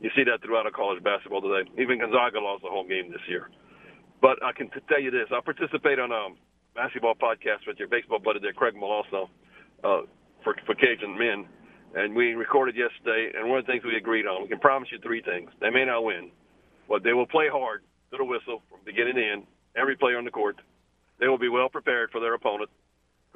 you 0.00 0.10
see 0.14 0.24
that 0.24 0.42
throughout 0.42 0.70
college 0.72 1.02
basketball 1.02 1.42
today. 1.42 1.68
Even 1.78 1.98
Gonzaga 1.98 2.40
lost 2.40 2.62
the 2.62 2.70
home 2.70 2.88
game 2.88 3.10
this 3.10 3.24
year. 3.28 3.50
But 4.20 4.42
I 4.42 4.52
can 4.52 4.70
tell 4.88 5.00
you 5.00 5.10
this: 5.10 5.28
I 5.30 5.40
participate 5.40 5.98
on 5.98 6.10
a 6.10 6.34
basketball 6.74 7.14
podcast 7.14 7.66
with 7.66 7.78
your 7.78 7.88
baseball 7.88 8.18
buddy 8.18 8.40
there, 8.40 8.52
Craig 8.52 8.74
Malosno, 8.74 9.28
uh, 9.84 10.06
for 10.42 10.54
for 10.66 10.74
Cajun 10.74 11.18
men, 11.18 11.46
and 11.94 12.14
we 12.14 12.34
recorded 12.34 12.76
yesterday. 12.76 13.30
And 13.34 13.48
one 13.48 13.58
of 13.58 13.66
the 13.66 13.72
things 13.72 13.84
we 13.84 13.96
agreed 13.96 14.26
on, 14.26 14.42
we 14.42 14.48
can 14.48 14.58
promise 14.58 14.88
you 14.90 14.98
three 15.02 15.22
things: 15.22 15.50
they 15.60 15.70
may 15.70 15.84
not 15.84 16.04
win, 16.04 16.30
but 16.88 17.02
they 17.02 17.12
will 17.12 17.26
play 17.26 17.48
hard 17.50 17.82
to 18.10 18.16
the 18.16 18.24
whistle 18.24 18.62
from 18.70 18.80
beginning 18.84 19.14
to 19.14 19.24
end 19.24 19.42
every 19.76 19.96
player 19.96 20.18
on 20.18 20.24
the 20.24 20.30
court. 20.30 20.56
They 21.20 21.28
will 21.28 21.38
be 21.38 21.48
well 21.48 21.68
prepared 21.68 22.10
for 22.10 22.20
their 22.20 22.34
opponent. 22.34 22.70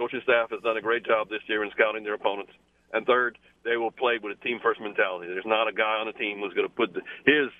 Coaching 0.03 0.20
staff 0.24 0.50
has 0.50 0.59
done 0.66 0.76
a 0.76 0.82
great 0.82 1.07
job 1.07 1.30
this 1.30 1.46
year 1.46 1.62
in 1.62 1.70
scouting 1.70 2.03
their 2.03 2.14
opponents. 2.14 2.50
And 2.92 3.07
third, 3.07 3.38
they 3.62 3.76
will 3.76 3.92
play 3.92 4.18
with 4.20 4.36
a 4.36 4.42
team 4.42 4.59
first 4.61 4.80
mentality. 4.80 5.28
There's 5.30 5.46
not 5.46 5.68
a 5.68 5.72
guy 5.72 6.03
on 6.03 6.11
the 6.11 6.18
team 6.18 6.40
who's 6.42 6.53
going 6.55 6.66
to 6.66 6.74
put 6.74 6.90
the, 6.92 7.07
his 7.22 7.55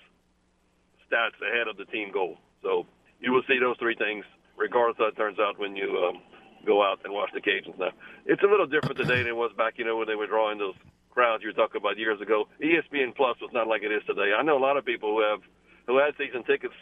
stats 1.07 1.38
ahead 1.38 1.70
of 1.70 1.76
the 1.76 1.84
team 1.84 2.11
goal. 2.11 2.38
So 2.61 2.86
you 3.20 3.30
will 3.30 3.47
see 3.47 3.61
those 3.62 3.76
three 3.78 3.95
things, 3.95 4.24
regardless 4.59 4.99
of 4.99 5.07
how 5.07 5.09
it 5.14 5.16
turns 5.16 5.38
out 5.38 5.55
when 5.57 5.76
you 5.76 5.86
um, 6.03 6.18
go 6.66 6.82
out 6.82 6.99
and 7.05 7.14
watch 7.14 7.30
the 7.32 7.40
Cajuns. 7.40 7.78
Now, 7.78 7.95
it's 8.26 8.43
a 8.43 8.51
little 8.51 8.66
different 8.66 8.99
today 8.99 9.22
than 9.22 9.28
it 9.28 9.36
was 9.36 9.53
back, 9.57 9.74
you 9.78 9.84
know, 9.84 9.97
when 9.97 10.09
they 10.09 10.18
were 10.18 10.26
drawing 10.26 10.59
those 10.59 10.74
crowds 11.14 11.45
you 11.45 11.51
were 11.51 11.55
talking 11.55 11.80
about 11.80 11.97
years 11.97 12.20
ago. 12.20 12.49
ESPN 12.59 13.14
Plus 13.14 13.38
was 13.40 13.51
not 13.55 13.68
like 13.68 13.84
it 13.84 13.93
is 13.93 14.03
today. 14.05 14.34
I 14.36 14.43
know 14.43 14.59
a 14.59 14.64
lot 14.66 14.76
of 14.76 14.84
people 14.84 15.14
who 15.14 15.22
have 15.22 15.47
who 15.86 15.99
had 15.99 16.18
season 16.18 16.43
tickets 16.43 16.74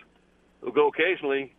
who 0.62 0.72
go 0.72 0.88
occasionally 0.88 1.52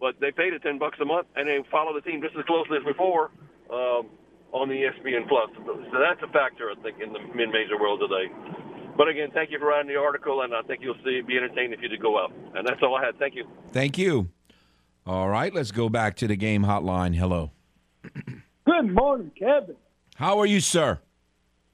but 0.00 0.20
they 0.20 0.30
paid 0.30 0.52
it 0.52 0.62
ten 0.62 0.78
bucks 0.78 0.98
a 1.00 1.04
month 1.04 1.26
and 1.36 1.48
they 1.48 1.58
follow 1.70 1.94
the 1.94 2.00
team 2.00 2.20
just 2.22 2.36
as 2.36 2.44
closely 2.44 2.78
as 2.78 2.84
before 2.84 3.30
um, 3.70 4.10
on 4.52 4.68
the 4.68 4.74
ESPN 4.74 5.28
Plus. 5.28 5.50
So 5.66 5.98
that's 5.98 6.22
a 6.22 6.32
factor, 6.32 6.70
I 6.70 6.80
think, 6.82 7.00
in 7.00 7.12
the 7.12 7.20
mid-major 7.34 7.78
world 7.80 8.00
today. 8.00 8.32
But 8.96 9.08
again, 9.08 9.30
thank 9.34 9.50
you 9.50 9.58
for 9.58 9.66
writing 9.66 9.88
the 9.88 9.98
article, 9.98 10.42
and 10.42 10.54
I 10.54 10.62
think 10.62 10.80
you'll 10.82 10.94
see 11.04 11.20
be 11.20 11.36
entertained 11.36 11.74
if 11.74 11.80
you 11.82 11.88
do 11.88 11.98
go 11.98 12.18
out. 12.18 12.32
And 12.54 12.66
that's 12.66 12.80
all 12.82 12.94
I 12.94 13.04
had. 13.04 13.18
Thank 13.18 13.34
you. 13.34 13.44
Thank 13.72 13.98
you. 13.98 14.28
All 15.06 15.28
right, 15.28 15.52
let's 15.52 15.72
go 15.72 15.88
back 15.88 16.16
to 16.16 16.28
the 16.28 16.36
game 16.36 16.64
hotline. 16.64 17.14
Hello. 17.14 17.50
Good 18.64 18.94
morning, 18.94 19.32
Kevin. 19.38 19.76
How 20.16 20.38
are 20.38 20.46
you, 20.46 20.60
sir? 20.60 21.00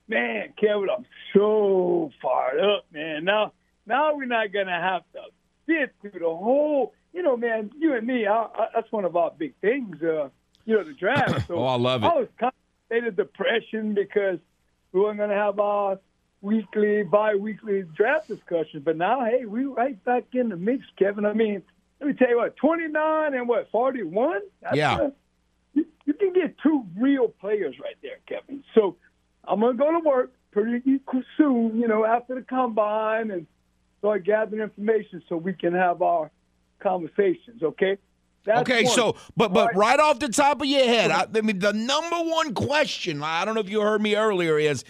Man, 0.09 0.53
Kevin, 0.59 0.89
I'm 0.97 1.05
so 1.35 2.11
fired 2.21 2.61
up, 2.61 2.87
man. 2.93 3.25
Now, 3.25 3.53
now 3.87 4.17
we're 4.17 4.25
not 4.25 4.53
gonna 4.53 4.81
have 4.81 5.03
to 5.13 5.21
sit 5.67 5.95
through 6.01 6.19
the 6.19 6.27
whole 6.27 6.95
you 7.13 7.23
know, 7.23 7.37
man, 7.37 7.71
you 7.79 7.95
and 7.95 8.07
me, 8.07 8.27
I, 8.27 8.43
I, 8.43 8.67
that's 8.75 8.91
one 8.93 9.05
of 9.05 9.17
our 9.17 9.31
big 9.31 9.55
things. 9.61 10.03
Uh, 10.03 10.29
you 10.65 10.77
know, 10.77 10.85
the 10.85 10.93
draft. 10.93 11.31
So 11.49 11.57
oh, 11.57 11.65
I 11.65 11.77
love 11.77 12.05
it. 12.05 12.07
I 12.07 12.15
was 12.15 12.29
kind 12.39 12.53
of 12.91 12.97
in 12.97 13.05
a 13.05 13.11
depression 13.11 13.95
because 13.95 14.39
we 14.93 15.01
weren't 15.01 15.19
going 15.19 15.31
to 15.31 15.37
have 15.37 15.59
our 15.59 15.99
weekly, 16.43 17.03
bi-weekly 17.03 17.83
draft 17.95 18.29
discussion. 18.29 18.83
But 18.85 18.97
now, 18.97 19.25
hey, 19.25 19.45
we 19.45 19.65
right 19.65 20.03
back 20.05 20.25
in 20.33 20.49
the 20.49 20.57
mix, 20.57 20.85
Kevin. 20.99 21.25
I 21.25 21.33
mean, 21.33 21.63
let 22.01 22.07
me 22.07 22.13
tell 22.15 22.29
you 22.29 22.39
what, 22.39 22.57
29 22.57 23.35
and 23.35 23.49
what, 23.49 23.71
41? 23.71 24.41
yeah. 24.73 24.99
A, 24.99 25.13
you, 25.75 25.87
you 26.07 26.15
can 26.15 26.33
get 26.33 26.57
two 26.63 26.87
real 26.97 27.29
players 27.29 27.77
right 27.83 27.97
there, 28.03 28.19
Kevin. 28.27 28.65
So 28.75 28.97
I'm 29.45 29.61
going 29.61 29.77
to 29.77 29.79
go 29.79 29.93
to 29.93 30.01
work 30.01 30.33
pretty 30.51 31.01
soon, 31.37 31.79
you 31.79 31.89
know, 31.89 32.05
after 32.05 32.35
the 32.35 32.43
combine 32.43 33.31
and 33.31 33.47
start 33.99 34.25
gathering 34.25 34.63
information 34.63 35.23
so 35.29 35.37
we 35.37 35.53
can 35.53 35.75
have 35.75 36.03
our 36.03 36.31
conversations. 36.81 37.63
Okay. 37.63 37.99
That's 38.45 38.61
okay, 38.63 38.85
one. 38.85 38.95
so 38.95 39.17
but 39.37 39.53
but 39.53 39.75
right. 39.75 39.99
right. 39.99 40.01
off 40.01 40.19
the 40.19 40.31
top 40.31 40.63
of 40.63 40.67
your 40.67 40.85
head, 40.85 41.11
I, 41.11 41.27
I 41.35 41.41
mean 41.43 41.59
the 41.59 41.75
number 41.75 42.17
one 42.17 42.55
question. 42.55 43.23
I 43.23 43.45
don't 43.45 43.55
know 43.55 43.61
if 43.61 43.69
you 43.69 43.83
heard 43.83 44.01
me 44.01 44.17
earlier 44.17 44.59
is 44.59 44.83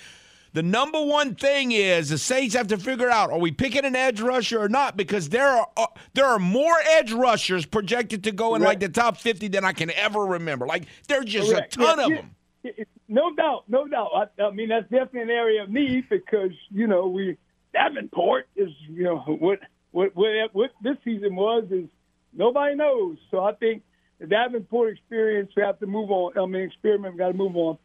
the 0.53 0.63
number 0.63 1.03
one 1.05 1.35
thing 1.35 1.73
is 1.73 2.09
the 2.09 2.19
Saints 2.19 2.55
have 2.55 2.69
to 2.69 2.79
figure 2.79 3.11
out 3.11 3.31
are 3.31 3.39
we 3.39 3.51
picking 3.51 3.85
an 3.85 3.95
edge 3.95 4.21
rusher 4.21 4.61
or 4.61 4.69
not 4.69 4.97
because 4.97 5.29
there 5.29 5.49
are 5.49 5.69
uh, 5.77 5.87
there 6.15 6.27
are 6.27 6.39
more 6.39 6.75
edge 6.91 7.13
rushers 7.13 7.67
projected 7.67 8.25
to 8.25 8.33
go 8.33 8.55
in 8.55 8.63
like 8.63 8.81
the 8.81 8.89
top 8.89 9.17
50 9.17 9.49
than 9.49 9.65
I 9.65 9.73
can 9.73 9.91
ever 9.93 10.25
remember. 10.25 10.67
Like 10.67 10.87
there's 11.09 11.25
just 11.25 11.51
Correct. 11.51 11.77
a 11.77 11.79
ton 11.79 11.99
yeah, 11.99 12.05
of 12.05 12.11
yeah, 12.11 12.73
them. 12.73 12.87
No 13.09 13.35
doubt, 13.35 13.65
no 13.69 13.89
doubt. 13.89 14.11
I, 14.15 14.43
I, 14.43 14.51
mean 14.53 14.69
that's 14.69 14.85
definitely 14.85 15.23
an 15.23 15.31
area 15.31 15.65
of 15.65 15.71
need 15.71 16.09
because 16.09 16.53
you 16.71 16.87
know 16.87 17.09
we 17.09 17.37
Davenport 17.73 18.49
is 18.57 18.71
you 18.89 19.05
know 19.05 19.19
what 19.19 19.61
what, 19.93 20.15
what, 20.15 20.31
what 20.53 20.71
this 20.83 20.97
season 21.05 21.35
was 21.35 21.65
is 21.71 21.89
nobody 22.33 22.77
knows. 22.77 23.19
So 23.31 23.43
I 23.43 23.53
think 23.53 23.83
the 24.19 24.27
Davenport 24.27 24.93
experience, 24.93 25.51
we 25.57 25.63
have 25.63 25.79
to 25.81 25.87
move 25.87 26.11
on. 26.11 26.39
I 26.39 26.47
mean, 26.47 26.63
experiment, 26.63 27.15
we 27.15 27.19
got 27.19 27.29
to 27.29 27.35
move 27.35 27.57
on. 27.57 27.79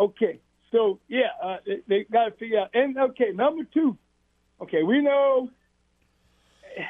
Okay, 0.00 0.40
so 0.70 1.00
yeah, 1.08 1.28
uh, 1.42 1.56
they, 1.66 1.80
they 1.86 2.04
got 2.04 2.26
to 2.26 2.30
figure 2.32 2.60
out. 2.60 2.70
And 2.74 2.96
okay, 2.96 3.32
number 3.34 3.64
two, 3.64 3.96
okay, 4.60 4.82
we 4.82 5.00
know. 5.00 5.50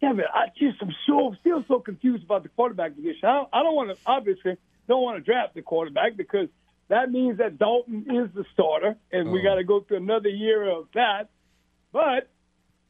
Yeah, 0.00 0.14
but 0.14 0.24
I 0.34 0.48
just 0.58 0.82
am 0.82 0.92
so 1.06 1.32
still 1.38 1.64
so 1.68 1.78
confused 1.78 2.24
about 2.24 2.42
the 2.42 2.48
quarterback 2.48 2.96
position. 2.96 3.20
I, 3.22 3.44
I 3.52 3.62
don't 3.62 3.76
want 3.76 3.90
to 3.90 3.96
obviously 4.04 4.56
don't 4.88 5.00
want 5.00 5.16
to 5.16 5.22
draft 5.22 5.54
the 5.54 5.62
quarterback 5.62 6.16
because 6.16 6.48
that 6.88 7.08
means 7.08 7.38
that 7.38 7.56
Dalton 7.56 8.06
is 8.10 8.34
the 8.34 8.44
starter, 8.52 8.96
and 9.12 9.30
we 9.30 9.38
oh. 9.38 9.42
got 9.44 9.54
to 9.54 9.64
go 9.64 9.78
through 9.78 9.98
another 9.98 10.28
year 10.28 10.68
of 10.68 10.88
that. 10.94 11.28
But 11.92 12.28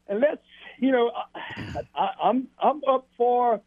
and 0.08 0.20
let's 0.20 0.40
you 0.82 0.90
know, 0.90 1.12
I, 1.94 2.08
I'm 2.22 2.48
I'm 2.58 2.82
up 2.88 3.06
for 3.16 3.60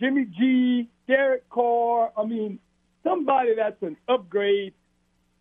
Jimmy 0.00 0.24
G, 0.24 0.88
Derek 1.06 1.48
Carr. 1.50 2.10
I 2.16 2.24
mean, 2.24 2.58
somebody 3.04 3.54
that's 3.54 3.80
an 3.82 3.98
upgrade. 4.08 4.72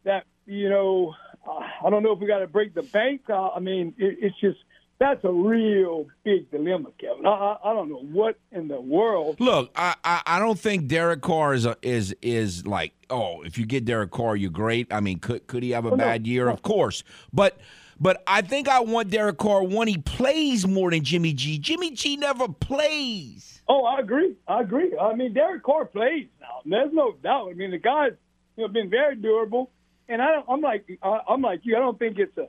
That 0.04 0.26
you 0.46 0.70
know, 0.70 1.16
I 1.48 1.90
don't 1.90 2.04
know 2.04 2.12
if 2.12 2.20
we 2.20 2.28
got 2.28 2.40
to 2.40 2.48
break 2.48 2.74
the 2.74 2.84
bank. 2.84 3.30
I 3.30 3.60
mean, 3.60 3.94
it, 3.98 4.18
it's 4.20 4.40
just 4.42 4.58
that's 5.00 5.24
a 5.24 5.32
real 5.32 6.08
big 6.26 6.52
dilemma, 6.52 6.90
Kevin. 7.00 7.26
I, 7.26 7.56
I, 7.64 7.74
don't 7.74 7.90
know 7.90 8.04
what 8.12 8.38
in 8.52 8.68
the 8.68 8.80
world. 8.80 9.38
Look, 9.40 9.72
I, 9.76 9.96
I, 10.04 10.22
I 10.26 10.40
don't 10.40 10.60
think 10.60 10.88
Derek 10.88 11.22
Carr 11.22 11.54
is 11.54 11.66
a, 11.66 11.78
is 11.82 12.14
is 12.22 12.68
like 12.68 12.94
oh, 13.10 13.42
if 13.44 13.58
you 13.58 13.66
get 13.66 13.86
Derek 13.86 14.12
Carr, 14.12 14.36
you're 14.36 14.52
great. 14.52 14.92
I 14.92 15.00
mean, 15.00 15.20
could 15.20 15.48
could 15.48 15.64
he 15.64 15.72
have 15.72 15.86
a 15.86 15.92
oh, 15.92 15.96
bad 15.96 16.24
no, 16.24 16.30
year? 16.30 16.50
Of 16.50 16.62
course, 16.62 17.06
but 17.32 17.58
but 18.02 18.24
I 18.26 18.42
think 18.42 18.68
I 18.68 18.80
want 18.80 19.12
Derek 19.12 19.38
Carr 19.38 19.64
when 19.64 19.88
he 19.88 20.00
plays 20.00 20.68
more 20.68 20.90
than 20.90 21.04
Jimmy 21.04 21.34
G. 21.34 21.60
Jimmy 21.60 21.92
G 21.92 22.18
never 22.18 22.48
plays. 22.48 23.62
Oh, 23.68 23.86
I 23.86 24.00
agree. 24.00 24.36
I 24.48 24.62
agree. 24.62 24.98
I 24.98 25.14
mean, 25.14 25.34
Derek 25.34 25.62
Carr 25.62 25.86
plays 25.86 26.28
now. 26.42 26.62
There's 26.66 26.92
no 26.92 27.14
doubt. 27.24 27.50
I 27.52 27.54
mean, 27.54 27.70
the 27.70 27.78
guy's 27.78 28.14
you 28.58 28.64
know 28.64 28.68
been 28.68 28.90
very 28.90 29.16
durable, 29.16 29.70
and 30.10 30.20
I 30.20 30.32
don't, 30.32 30.46
I'm 30.50 30.62
like 30.62 31.00
I'm 31.30 31.44
like 31.44 31.62
you. 31.64 31.78
I 31.78 31.80
don't 31.80 32.00
think 32.00 32.18
it's 32.18 32.36
a 32.38 32.48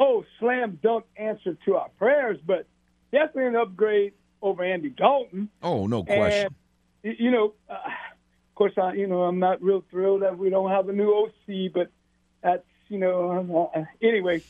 oh 0.00 0.24
slam 0.40 0.80
dunk 0.82 1.04
answer 1.16 1.56
to 1.64 1.76
our 1.76 1.88
prayers, 1.96 2.38
but 2.44 2.66
definitely 3.12 3.46
an 3.46 3.56
upgrade 3.56 4.14
over 4.42 4.64
Andy 4.64 4.90
Dalton. 4.90 5.48
Oh, 5.62 5.86
no 5.86 6.02
question. 6.02 6.48
And, 7.04 7.16
you 7.18 7.30
know, 7.30 7.54
uh, 7.70 7.74
of 7.74 8.54
course, 8.56 8.72
I 8.76 8.94
you 8.94 9.06
know 9.06 9.22
I'm 9.22 9.38
not 9.38 9.62
real 9.62 9.84
thrilled 9.92 10.22
that 10.22 10.36
we 10.36 10.50
don't 10.50 10.70
have 10.70 10.88
a 10.88 10.92
new 10.92 11.12
OC, 11.12 11.72
but 11.72 11.92
that's 12.42 12.66
you 12.88 12.98
know 12.98 13.70
uh, 13.74 13.84
anyway. 14.02 14.42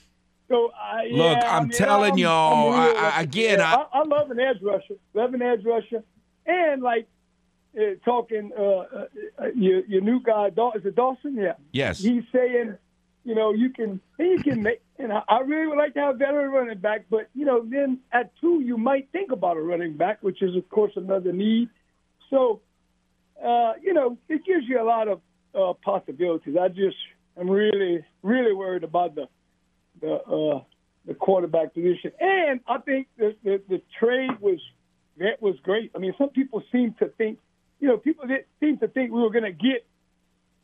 So 0.53 0.66
uh, 0.66 1.03
look, 1.11 1.38
I'm 1.38 1.44
I 1.44 1.61
mean, 1.61 1.70
telling 1.70 2.12
I'm, 2.12 2.18
y'all 2.18 2.72
I'm 2.74 2.96
I, 2.96 3.00
I, 3.00 3.20
again. 3.22 3.62
I, 3.62 3.86
I, 3.90 4.03
love 4.03 4.30
an 4.30 4.38
edge 4.38 4.59
rusher, 4.61 4.96
love 5.14 5.32
an 5.32 5.40
edge 5.40 5.64
rusher, 5.64 6.03
and 6.44 6.82
like 6.82 7.09
uh, 7.74 7.94
talking 8.05 8.53
uh, 8.57 8.62
uh, 8.62 9.07
your 9.55 9.80
your 9.86 10.03
new 10.03 10.20
guy, 10.20 10.48
is 10.48 10.84
it 10.84 10.94
Dawson? 10.94 11.36
Yeah. 11.36 11.55
Yes. 11.72 12.00
He's 12.00 12.24
saying, 12.34 12.76
you 13.24 13.34
know, 13.34 13.55
you 13.55 13.70
can 13.70 13.98
you 14.18 14.42
can 14.42 14.62
make, 14.62 14.82
and 14.98 15.11
I, 15.11 15.40
really 15.40 15.68
would 15.68 15.78
like 15.78 15.94
to 15.94 16.00
have 16.00 16.16
a 16.16 16.18
veteran 16.18 16.50
running 16.50 16.78
back, 16.78 17.07
but 17.09 17.30
you 17.34 17.46
know, 17.46 17.64
then 17.66 18.00
at 18.12 18.30
two 18.38 18.61
you 18.61 18.76
might 18.76 19.09
think 19.11 19.32
about 19.32 19.57
a 19.57 19.61
running 19.62 19.96
back, 19.96 20.22
which 20.22 20.42
is 20.42 20.55
of 20.55 20.68
course 20.68 20.92
another 20.96 21.32
need. 21.32 21.70
So, 22.28 22.61
uh, 23.42 23.72
you 23.80 23.94
know, 23.94 24.18
it 24.28 24.44
gives 24.44 24.68
you 24.68 24.82
a 24.82 24.84
lot 24.84 25.09
of 25.09 25.22
uh, 25.55 25.72
possibilities. 25.82 26.59
I 26.61 26.68
just 26.68 26.96
am 27.40 27.48
really 27.48 28.05
really 28.22 28.53
worried 28.53 28.84
about 28.84 29.14
the 29.14 29.28
the 30.03 30.14
uh, 30.14 30.62
the 31.07 31.14
quarterback 31.14 31.72
position. 31.72 32.12
And 32.20 32.61
I 32.66 32.78
think 32.78 33.09
the, 33.16 33.34
the, 33.42 33.62
the 33.68 33.82
trade 33.98 34.38
was 34.40 34.61
that 35.16 35.40
was 35.40 35.57
great. 35.62 35.92
I 35.94 35.98
mean, 35.98 36.14
some 36.18 36.28
people 36.28 36.62
seem 36.70 36.94
to 36.98 37.07
think 37.07 37.38
you 37.82 37.88
know, 37.88 37.96
people 37.96 38.28
did, 38.28 38.44
seem 38.61 38.78
to 38.78 38.88
think 38.88 39.12
we 39.12 39.20
were 39.20 39.30
going 39.30 39.44
to 39.44 39.53
get 39.53 39.84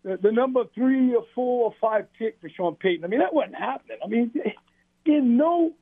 the, 0.05 0.16
the 0.16 0.30
number 0.30 0.62
three 0.72 1.14
or 1.14 1.24
four 1.34 1.64
or 1.64 1.74
five 1.80 2.07
pick 2.16 2.41
for 2.41 2.49
Sean 2.49 2.76
Payton. 2.76 3.05
I 3.05 3.09
mean, 3.09 3.18
that 3.18 3.34
wasn't 3.34 3.57
happening. 3.57 3.99
I 4.03 4.07
mean, 4.07 4.32
in 5.05 5.36
no 5.36 5.74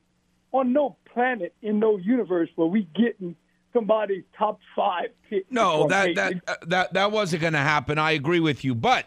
on 0.53 0.73
no 0.73 0.97
planet 1.13 1.55
in 1.61 1.79
no 1.79 1.99
universe 1.99 2.49
were 2.57 2.67
we 2.67 2.89
getting 2.95 3.37
somebody's 3.75 4.25
top 4.39 4.61
five 4.75 5.09
pick. 5.29 5.53
No, 5.53 5.87
that 5.89 6.15
that, 6.15 6.33
uh, 6.49 6.55
that 6.69 6.95
that 6.95 7.13
wasn't 7.13 7.43
going 7.43 7.53
to 7.53 7.59
happen. 7.59 7.99
I 7.99 8.13
agree 8.13 8.41
with 8.41 8.65
you, 8.65 8.75
but. 8.75 9.07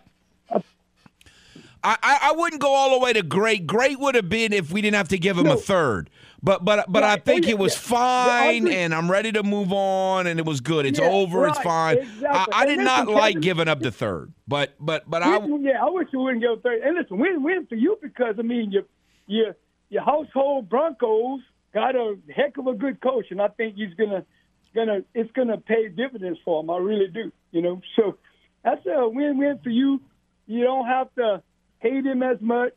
I, 1.84 2.20
I 2.24 2.32
wouldn't 2.34 2.62
go 2.62 2.74
all 2.74 2.98
the 2.98 3.04
way 3.04 3.14
to 3.14 3.24
great. 3.24 3.66
Great 3.66 4.00
would 4.00 4.16
have 4.16 4.30
been 4.30 4.52
if 4.54 4.72
we 4.72 4.82
didn't 4.82 4.98
have 4.98 5.08
to 5.10 5.18
give 5.18 5.38
him 5.38 5.46
no. 5.46 5.54
a 5.54 5.58
third. 5.58 6.10
But 6.42 6.64
but 6.64 6.92
but 6.92 7.04
right. 7.04 7.20
I 7.20 7.22
think 7.22 7.46
oh, 7.46 7.48
yeah, 7.48 7.54
it 7.54 7.60
was 7.60 7.74
yeah. 7.74 7.98
fine, 7.98 8.68
yeah, 8.68 8.74
and 8.74 8.96
I'm 8.96 9.12
ready 9.12 9.32
to 9.34 9.44
move 9.44 9.74
on, 9.74 10.28
and 10.28 10.40
it 10.40 10.46
was 10.46 10.62
good. 10.62 10.86
It's 10.86 11.00
over. 11.00 11.40
Right. 11.40 11.50
It's 11.50 11.60
fine. 11.60 11.98
Exactly. 11.98 12.28
I, 12.54 12.62
I 12.62 12.66
did 12.66 12.80
not 12.80 13.08
like 13.08 13.36
Kevin, 13.36 13.42
giving 13.42 13.68
up 13.68 13.80
the 13.82 13.92
third, 13.92 14.32
but 14.48 14.74
but 14.80 15.10
but 15.10 15.22
I 15.22 15.38
yeah, 15.38 15.84
I 15.84 15.90
wish 15.90 16.08
you 16.14 16.20
wouldn't 16.20 16.42
give 16.42 16.52
a 16.52 16.62
third. 16.62 16.82
And 16.82 16.98
listen, 16.98 17.18
win 17.18 17.44
win 17.44 17.66
for 17.68 17.76
you 17.76 17.98
because 18.02 18.36
I 18.40 18.42
mean 18.44 18.72
your 18.72 18.84
your 19.28 19.56
your 19.90 20.04
household 20.04 20.70
Broncos 20.70 21.42
got 21.74 21.96
a 21.96 22.16
heck 22.34 22.58
of 22.58 22.68
a 22.68 22.74
good 22.74 23.02
coach, 23.02 23.26
and 23.32 23.42
I 23.42 23.50
think 23.50 23.76
he's 23.76 23.94
gonna 23.96 24.26
gonna 24.74 25.02
it's 25.14 25.32
gonna 25.34 25.58
pay 25.58 25.90
dividends 25.90 26.40
for 26.46 26.62
him. 26.62 26.70
I 26.70 26.78
really 26.78 27.08
do. 27.08 27.32
You 27.52 27.62
know, 27.62 27.82
so 27.98 28.18
that's 28.64 28.86
a 28.86 29.10
win 29.10 29.38
win 29.38 29.60
for 29.64 29.70
you. 29.70 30.00
You 30.48 30.64
don't 30.64 30.88
have 30.88 31.14
to 31.16 31.44
hate 31.80 32.06
him 32.06 32.24
as 32.24 32.40
much 32.42 32.74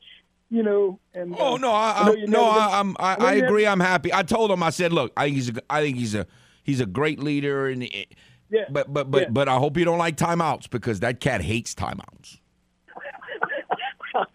you 0.53 0.62
know. 0.62 1.00
And 1.14 1.34
oh 1.38 1.57
no, 1.57 1.72
I, 1.72 1.94
I 1.96 2.14
no, 2.26 2.44
I, 2.44 2.78
I'm 2.78 2.94
I, 3.00 3.14
I 3.14 3.32
agree. 3.34 3.66
I'm 3.66 3.80
happy. 3.80 4.12
I 4.12 4.22
told 4.22 4.50
him. 4.50 4.62
I 4.62 4.70
said, 4.70 4.92
look, 4.92 5.11
I 5.16 5.24
think 5.24 5.36
he's 5.36 5.48
a, 5.48 5.62
I 5.68 5.80
think 5.80 5.96
he's 5.96 6.14
a 6.14 6.26
he's 6.62 6.80
a 6.80 6.86
great 6.86 7.18
leader, 7.18 7.66
and 7.66 7.82
yeah. 8.50 8.64
but 8.70 8.92
but 8.92 9.11
but 9.11 9.22
yeah. 9.22 9.28
but 9.30 9.48
I 9.48 9.57
hope 9.57 9.78
you 9.78 9.84
don't 9.84 9.98
like 9.98 10.16
timeouts 10.16 10.70
because 10.70 11.00
that 11.00 11.20
cat 11.20 11.40
hates 11.40 11.74
timeouts. 11.74 12.38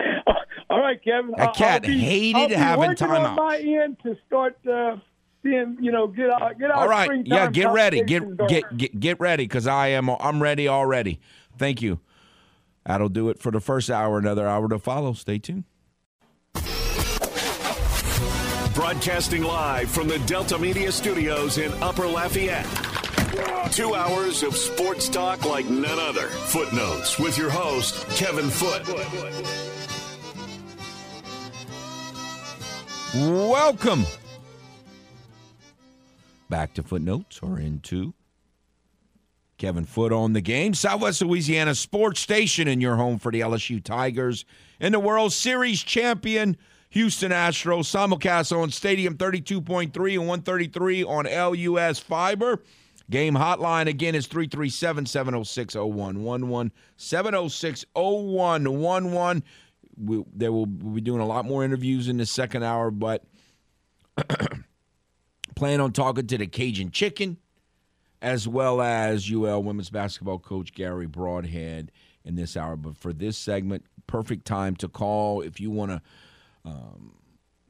All 0.70 0.82
right, 0.82 1.02
Kevin. 1.02 1.34
That 1.38 1.56
cat 1.56 1.84
be, 1.84 2.00
hated 2.00 2.52
having 2.58 2.92
timeouts. 2.92 3.30
on 3.30 3.36
my 3.36 3.58
end 3.60 3.98
to 4.04 4.18
start. 4.26 4.58
Uh, 4.68 4.98
seeing, 5.44 5.78
you 5.80 5.92
know, 5.92 6.08
get 6.08 6.32
out, 6.32 6.58
get 6.58 6.72
out. 6.72 6.78
All 6.78 6.88
right, 6.90 7.26
yeah, 7.26 7.50
get 7.52 7.72
ready, 7.72 8.02
get 8.04 8.24
get 8.48 8.76
get 8.76 9.00
get 9.00 9.20
ready, 9.20 9.44
because 9.44 9.68
I 9.68 9.90
am 9.90 10.10
I'm 10.10 10.42
ready 10.42 10.68
already. 10.68 11.20
Thank 11.60 11.84
you. 11.84 12.00
That'll 12.88 13.10
do 13.10 13.28
it 13.30 13.38
for 13.38 13.52
the 13.52 13.60
first 13.60 13.90
hour. 13.92 14.18
Another 14.18 14.48
hour 14.48 14.70
to 14.70 14.80
follow. 14.80 15.12
Stay 15.12 15.40
tuned. 15.40 15.66
Broadcasting 18.74 19.44
live 19.44 19.90
from 19.90 20.08
the 20.08 20.20
Delta 20.26 20.58
Media 20.58 20.90
Studios 20.94 21.58
in 21.58 21.74
Upper 21.84 22.08
Lafayette. 22.08 22.66
Two 23.74 23.94
hours 23.94 24.42
of 24.42 24.56
sports 24.56 25.10
talk 25.10 25.44
like 25.46 25.66
none 25.66 26.00
other. 26.00 26.28
Footnotes 26.28 27.20
with 27.20 27.38
your 27.38 27.50
host, 27.50 28.08
Kevin 28.12 28.50
Foote. 28.50 28.88
Welcome 33.16 34.06
back 36.50 36.74
to 36.76 36.84
Footnotes 36.84 37.40
or 37.42 37.60
into 37.60 38.14
Kevin 39.58 39.86
Foote 39.86 40.14
on 40.14 40.34
the 40.34 40.42
game. 40.42 40.74
Southwest 40.74 41.22
Louisiana 41.22 41.74
Sports 41.74 42.20
Station 42.20 42.68
in 42.68 42.80
your 42.80 42.96
home 42.96 43.18
for 43.18 43.32
the 43.32 43.42
LSU 43.42 43.84
Tigers 43.84 44.46
and 44.80 44.94
the 44.94 45.00
World 45.00 45.34
Series 45.34 45.82
champion 45.82 46.56
Houston 46.92 47.32
Astros. 47.32 47.86
Simulcast 47.86 48.56
on 48.56 48.70
Stadium 48.70 49.18
32.3 49.18 49.86
and 50.14 50.28
133 50.28 51.04
on 51.04 51.26
LUS 51.26 52.00
Fiber. 52.00 52.62
Game 53.10 53.34
hotline 53.34 53.88
again 53.88 54.16
is 54.16 54.28
337 54.28 55.06
706 55.06 55.76
0111. 55.76 56.72
706 56.98 57.86
0111. 57.96 59.44
There 60.36 60.52
will 60.52 60.66
we'll 60.66 60.94
be 60.94 61.02
doing 61.02 61.22
a 61.22 61.26
lot 61.26 61.46
more 61.46 61.64
interviews 61.64 62.10
in 62.10 62.18
the 62.18 62.26
second 62.28 62.62
hour, 62.64 62.92
but 62.92 63.24
plan 65.56 65.82
on 65.82 65.94
talking 65.94 66.28
to 66.28 66.38
the 66.38 66.46
Cajun 66.46 66.92
Chicken 66.92 67.38
as 68.22 68.48
well 68.48 68.82
as 68.82 69.32
UL 69.32 69.64
women's 69.64 69.90
basketball 69.90 70.40
coach 70.40 70.74
Garry 70.74 71.08
Brodhead 71.08 71.90
in 72.26 72.36
this 72.36 72.58
hour. 72.58 72.76
But 72.76 72.98
for 72.98 73.14
this 73.14 73.38
segment, 73.38 73.86
perfect 74.08 74.46
time 74.46 74.76
to 74.78 74.88
call 74.88 75.42
if 75.42 75.60
you 75.60 75.70
want 75.70 75.92
to 75.92 76.02
um, 76.66 77.14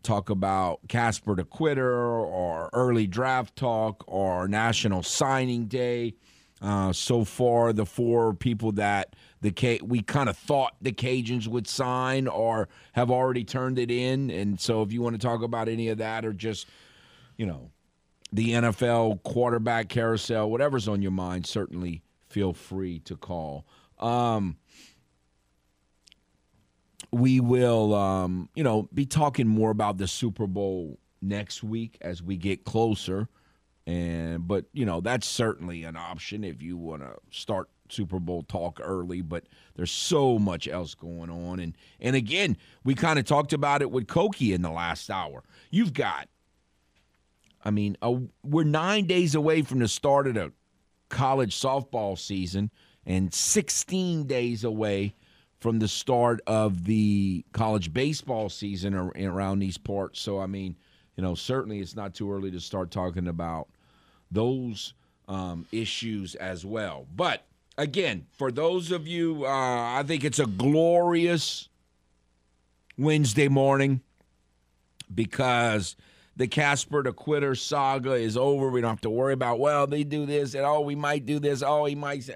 talk 0.04 0.30
about 0.30 0.80
Casper 0.88 1.36
the 1.36 1.44
Quitter 1.44 1.94
or 1.94 2.70
early 2.74 3.08
draft 3.08 3.56
talk 3.56 4.04
or 4.08 4.48
National 4.48 5.04
Signing 5.04 5.66
Day. 5.66 6.16
Uh, 6.60 6.92
so 6.92 7.24
far, 7.24 7.72
the 7.72 7.86
four 7.86 8.34
people 8.34 8.72
that 8.72 9.16
the 9.42 9.52
K- 9.52 9.80
we 9.84 10.02
kind 10.02 10.28
of 10.28 10.36
thought 10.36 10.74
the 10.82 10.92
Cajuns 10.92 11.48
would 11.48 11.68
sign 11.68 12.28
or 12.28 12.68
have 12.94 13.12
already 13.12 13.44
turned 13.44 13.78
it 13.78 13.92
in. 13.92 14.32
And 14.32 14.60
so, 14.60 14.82
if 14.82 14.92
you 14.92 15.04
want 15.04 15.14
to 15.14 15.20
talk 15.20 15.44
about 15.44 15.70
any 15.70 15.90
of 15.90 16.00
that 16.00 16.26
or 16.26 16.34
just, 16.34 16.66
you 17.38 17.46
know, 17.46 17.70
the 18.32 18.52
NFL 18.52 19.24
quarterback 19.24 19.90
carousel, 19.90 20.50
whatever's 20.50 20.88
on 20.88 21.02
your 21.02 21.12
mind, 21.12 21.46
certainly 21.46 22.02
feel 22.28 22.54
free 22.54 23.00
to 23.00 23.16
call. 23.16 23.66
Um, 24.00 24.58
we 27.12 27.40
will, 27.40 27.94
um, 27.94 28.50
you 28.54 28.64
know, 28.64 28.90
be 28.94 29.06
talking 29.06 29.48
more 29.48 29.72
about 29.72 29.98
the 29.98 30.08
Super 30.08 30.46
Bowl 30.48 31.00
next 31.22 31.64
week 31.64 31.98
as 32.02 32.22
we 32.22 32.38
get 32.38 32.66
closer. 32.66 33.28
And 33.86 34.46
but 34.46 34.66
you 34.74 34.86
know 34.86 35.00
that's 35.00 35.26
certainly 35.26 35.86
an 35.86 35.96
option 35.96 36.44
if 36.44 36.62
you 36.62 36.76
want 36.76 37.04
to 37.04 37.14
start 37.32 37.70
Super 37.88 38.20
Bowl 38.20 38.44
talk 38.44 38.82
early. 38.84 39.22
But 39.22 39.46
there's 39.76 39.92
so 39.92 40.38
much 40.38 40.68
else 40.68 40.94
going 40.94 41.30
on, 41.30 41.62
and 41.62 41.74
and 42.02 42.14
again, 42.14 42.58
we 42.84 42.96
kind 42.96 43.18
of 43.18 43.24
talked 43.24 43.54
about 43.54 43.82
it 43.82 43.90
with 43.90 44.08
Koki 44.08 44.52
in 44.52 44.62
the 44.62 44.72
last 44.72 45.10
hour. 45.10 45.46
You've 45.72 45.94
got, 45.94 46.28
I 47.64 47.72
mean, 47.72 47.98
a, 48.02 48.20
we're 48.44 48.64
nine 48.64 49.06
days 49.06 49.36
away 49.36 49.62
from 49.62 49.80
the 49.80 49.88
start 49.88 50.28
of 50.28 50.36
the 50.36 50.52
college 51.10 51.60
softball 51.60 52.18
season, 52.18 52.72
and 53.06 53.34
16 53.34 54.26
days 54.28 54.64
away 54.64 55.14
from 55.60 55.80
the 55.80 55.88
start 55.88 56.42
of 56.46 56.86
the 56.86 57.44
college 57.52 57.94
baseball 57.94 58.50
season 58.50 58.94
around 58.94 59.60
these 59.60 59.78
parts. 59.78 60.20
So, 60.20 60.40
I 60.40 60.46
mean, 60.46 60.76
you 61.16 61.24
know, 61.24 61.34
certainly 61.34 61.80
it's 61.80 61.96
not 61.96 62.14
too 62.14 62.32
early 62.32 62.52
to 62.52 62.60
start 62.60 62.92
talking 62.92 63.28
about 63.28 63.68
those 64.30 64.94
um, 65.28 65.66
issues 65.72 66.36
as 66.36 66.66
well. 66.66 67.08
But 67.16 67.44
again, 67.78 68.28
for 68.38 68.52
those 68.52 68.92
of 68.92 69.08
you, 69.08 69.46
uh, 69.46 69.50
I 69.50 70.04
think 70.06 70.24
it's 70.24 70.40
a 70.40 70.46
glorious 70.46 71.70
Wednesday 72.98 73.48
morning 73.48 74.02
because 75.14 75.96
the 76.38 76.48
Casper 76.48 77.04
the 77.04 77.12
Quitter 77.12 77.56
saga 77.56 78.14
is 78.14 78.38
over. 78.38 78.70
We 78.70 78.80
don't 78.80 78.92
have 78.92 79.02
to 79.02 79.10
worry 79.10 79.34
about, 79.34 79.60
well, 79.60 79.88
they 79.88 80.04
do 80.04 80.26
this, 80.26 80.54
and 80.54 80.64
oh, 80.64 80.82
we 80.82 80.96
might 80.96 81.26
do 81.26 81.40
this, 81.40 81.64
oh, 81.66 81.86
he 81.86 81.96
might 81.96 82.24
say. 82.24 82.36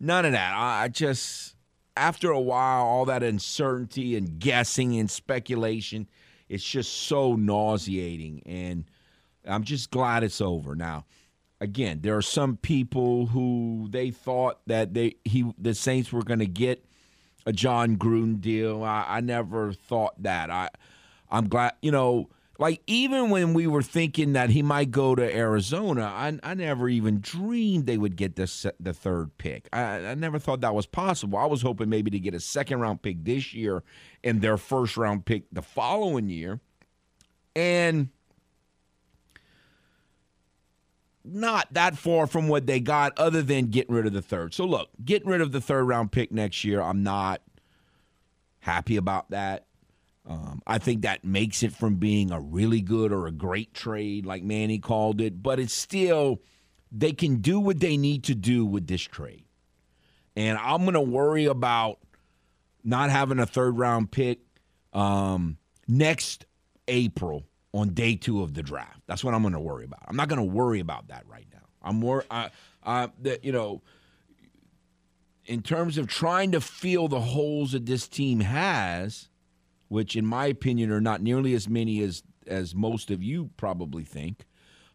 None 0.00 0.24
of 0.24 0.32
that. 0.32 0.54
I 0.56 0.88
just 0.88 1.54
after 1.96 2.30
a 2.30 2.40
while, 2.40 2.84
all 2.84 3.04
that 3.04 3.22
uncertainty 3.22 4.16
and 4.16 4.38
guessing 4.38 4.98
and 4.98 5.10
speculation, 5.10 6.08
it's 6.48 6.64
just 6.64 6.92
so 6.92 7.36
nauseating. 7.36 8.42
And 8.46 8.84
I'm 9.46 9.64
just 9.64 9.90
glad 9.90 10.24
it's 10.24 10.40
over. 10.40 10.74
Now, 10.74 11.04
again, 11.60 12.00
there 12.02 12.16
are 12.16 12.22
some 12.22 12.56
people 12.56 13.26
who 13.26 13.88
they 13.90 14.10
thought 14.10 14.60
that 14.66 14.94
they 14.94 15.16
he 15.24 15.52
the 15.58 15.74
Saints 15.74 16.10
were 16.10 16.22
going 16.22 16.40
to 16.40 16.46
get 16.46 16.84
a 17.44 17.52
Jon 17.52 17.96
Gruden 17.96 18.40
deal. 18.40 18.82
I, 18.82 19.04
I 19.06 19.20
never 19.20 19.72
thought 19.72 20.20
that. 20.22 20.50
I 20.50 20.70
I'm 21.30 21.48
glad, 21.48 21.74
you 21.82 21.90
know 21.90 22.30
like 22.62 22.80
even 22.86 23.30
when 23.30 23.54
we 23.54 23.66
were 23.66 23.82
thinking 23.82 24.34
that 24.34 24.50
he 24.50 24.62
might 24.62 24.92
go 24.92 25.16
to 25.16 25.36
Arizona, 25.36 26.04
I, 26.04 26.38
I 26.44 26.54
never 26.54 26.88
even 26.88 27.18
dreamed 27.18 27.86
they 27.86 27.98
would 27.98 28.14
get 28.14 28.36
the 28.36 28.72
the 28.78 28.92
third 28.92 29.36
pick. 29.36 29.68
I, 29.72 29.82
I 29.82 30.14
never 30.14 30.38
thought 30.38 30.60
that 30.60 30.72
was 30.72 30.86
possible. 30.86 31.40
I 31.40 31.46
was 31.46 31.62
hoping 31.62 31.88
maybe 31.88 32.12
to 32.12 32.20
get 32.20 32.34
a 32.34 32.40
second 32.40 32.78
round 32.78 33.02
pick 33.02 33.24
this 33.24 33.52
year 33.52 33.82
and 34.22 34.40
their 34.40 34.56
first 34.56 34.96
round 34.96 35.24
pick 35.24 35.42
the 35.50 35.60
following 35.60 36.28
year, 36.28 36.60
and 37.56 38.10
not 41.24 41.66
that 41.74 41.98
far 41.98 42.28
from 42.28 42.46
what 42.46 42.66
they 42.66 42.78
got, 42.78 43.18
other 43.18 43.42
than 43.42 43.70
getting 43.70 43.92
rid 43.92 44.06
of 44.06 44.12
the 44.12 44.22
third. 44.22 44.54
So 44.54 44.64
look, 44.66 44.90
getting 45.04 45.28
rid 45.28 45.40
of 45.40 45.50
the 45.50 45.60
third 45.60 45.82
round 45.82 46.12
pick 46.12 46.30
next 46.30 46.62
year, 46.62 46.80
I'm 46.80 47.02
not 47.02 47.42
happy 48.60 48.96
about 48.96 49.30
that. 49.30 49.66
Um, 50.24 50.62
I 50.66 50.78
think 50.78 51.02
that 51.02 51.24
makes 51.24 51.62
it 51.64 51.72
from 51.72 51.96
being 51.96 52.30
a 52.30 52.40
really 52.40 52.80
good 52.80 53.12
or 53.12 53.26
a 53.26 53.32
great 53.32 53.74
trade, 53.74 54.24
like 54.24 54.44
Manny 54.44 54.78
called 54.78 55.20
it, 55.20 55.42
but 55.42 55.58
it's 55.58 55.74
still, 55.74 56.40
they 56.92 57.12
can 57.12 57.36
do 57.36 57.58
what 57.58 57.80
they 57.80 57.96
need 57.96 58.24
to 58.24 58.34
do 58.34 58.64
with 58.64 58.86
this 58.86 59.02
trade. 59.02 59.44
And 60.36 60.56
I'm 60.58 60.82
going 60.82 60.94
to 60.94 61.00
worry 61.00 61.46
about 61.46 61.98
not 62.84 63.10
having 63.10 63.40
a 63.40 63.46
third 63.46 63.76
round 63.76 64.12
pick 64.12 64.38
um, 64.92 65.58
next 65.88 66.46
April 66.86 67.44
on 67.72 67.88
day 67.88 68.14
two 68.14 68.42
of 68.42 68.54
the 68.54 68.62
draft. 68.62 69.00
That's 69.06 69.24
what 69.24 69.34
I'm 69.34 69.42
going 69.42 69.54
to 69.54 69.60
worry 69.60 69.84
about. 69.84 70.04
I'm 70.06 70.16
not 70.16 70.28
going 70.28 70.38
to 70.38 70.54
worry 70.54 70.78
about 70.78 71.08
that 71.08 71.24
right 71.28 71.46
now. 71.52 71.66
I'm 71.82 71.96
more, 71.96 72.24
I, 72.30 72.50
I, 72.84 73.10
that, 73.22 73.44
you 73.44 73.50
know, 73.50 73.82
in 75.46 75.62
terms 75.62 75.98
of 75.98 76.06
trying 76.06 76.52
to 76.52 76.60
fill 76.60 77.08
the 77.08 77.20
holes 77.20 77.72
that 77.72 77.86
this 77.86 78.06
team 78.06 78.40
has, 78.40 79.28
which 79.92 80.16
in 80.16 80.24
my 80.24 80.46
opinion 80.46 80.90
are 80.90 81.02
not 81.02 81.20
nearly 81.20 81.52
as 81.52 81.68
many 81.68 82.02
as 82.02 82.22
as 82.46 82.74
most 82.74 83.10
of 83.10 83.22
you 83.22 83.50
probably 83.58 84.04
think. 84.04 84.46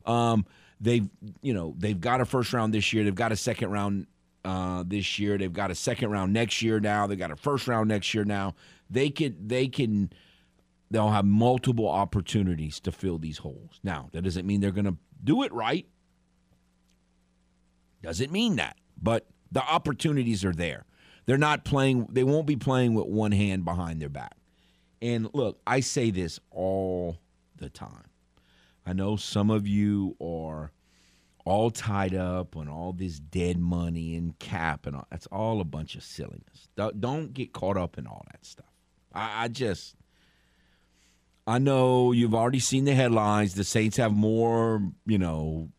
Um, 0.08 0.44
they've 0.82 1.08
you 1.44 1.54
know 1.54 1.76
they've 1.78 2.02
got 2.02 2.20
a 2.20 2.26
first 2.26 2.52
round 2.52 2.74
this 2.74 2.92
year. 2.92 3.04
They've 3.04 3.14
got 3.14 3.32
a 3.32 3.36
second 3.36 3.70
round 3.70 4.08
uh, 4.44 4.84
this 4.88 5.20
year. 5.20 5.38
They've 5.38 5.54
got 5.54 5.70
a 5.70 5.76
second 5.76 6.10
round 6.10 6.34
next 6.34 6.64
year. 6.64 6.80
Now 6.80 7.06
they've 7.06 7.18
got 7.18 7.30
a 7.30 7.36
first 7.36 7.68
round 7.68 7.90
next 7.90 8.12
year. 8.16 8.26
Now 8.26 8.56
they 8.90 9.12
can 9.12 9.36
they 9.48 9.68
can 9.68 10.12
they'll 10.90 11.12
have 11.12 11.26
multiple 11.26 11.88
opportunities 11.88 12.80
to 12.80 12.92
fill 12.92 13.20
these 13.20 13.38
holes. 13.38 13.80
Now 13.84 14.10
that 14.14 14.24
doesn't 14.24 14.48
mean 14.48 14.62
they're 14.62 14.72
going 14.72 14.86
to 14.86 14.98
do 15.24 15.44
it 15.44 15.54
right. 15.54 15.86
Doesn't 18.02 18.32
mean 18.32 18.56
that, 18.56 18.78
but 19.00 19.28
the 19.52 19.62
opportunities 19.62 20.44
are 20.44 20.54
there. 20.54 20.86
They're 21.28 21.38
not 21.38 21.66
playing. 21.66 22.08
They 22.10 22.24
won't 22.24 22.48
be 22.48 22.56
playing 22.56 22.96
with 22.96 23.06
one 23.06 23.32
hand 23.32 23.64
behind 23.64 24.02
their 24.02 24.10
back. 24.10 24.37
And 25.02 25.30
look, 25.34 25.60
I 25.66 25.80
say 25.82 26.12
this 26.12 26.40
all 26.52 27.18
the 27.58 27.70
time. 27.70 28.10
I 28.86 28.94
know 28.94 29.16
some 29.16 29.50
of 29.50 29.68
you 29.68 30.16
are 30.22 30.72
all 31.46 31.72
tied 31.72 32.14
up 32.14 32.58
on 32.58 32.68
all 32.68 32.94
this 32.94 33.20
dead 33.20 33.58
money 33.58 34.16
and 34.16 34.38
cap 34.40 34.86
and 34.86 34.96
all. 34.96 35.08
That's 35.10 35.28
all 35.28 35.62
a 35.62 35.66
bunch 35.66 35.96
of 35.96 36.04
silliness. 36.04 36.68
Don't 36.76 37.34
get 37.34 37.54
caught 37.54 37.78
up 37.78 37.98
in 37.98 38.08
all 38.08 38.26
that 38.32 38.46
stuff. 38.46 38.66
I, 39.14 39.46
I 39.46 39.48
just, 39.48 39.96
I 41.46 41.60
know 41.60 42.12
you've 42.12 42.36
already 42.36 42.60
seen 42.60 42.86
the 42.86 42.94
headlines. 42.94 43.54
The 43.54 43.64
Saints 43.64 43.98
have 43.98 44.14
more, 44.14 44.82
you 45.06 45.18
know, 45.18 45.70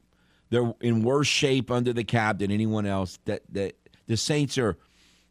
they're 0.50 0.72
in 0.80 1.02
worse 1.02 1.26
shape 1.26 1.70
under 1.70 1.92
the 1.92 2.04
cap 2.04 2.38
than 2.38 2.50
anyone 2.50 2.86
else. 2.86 3.18
That 3.26 3.42
that 3.52 3.74
the 4.06 4.16
Saints 4.16 4.56
are 4.56 4.78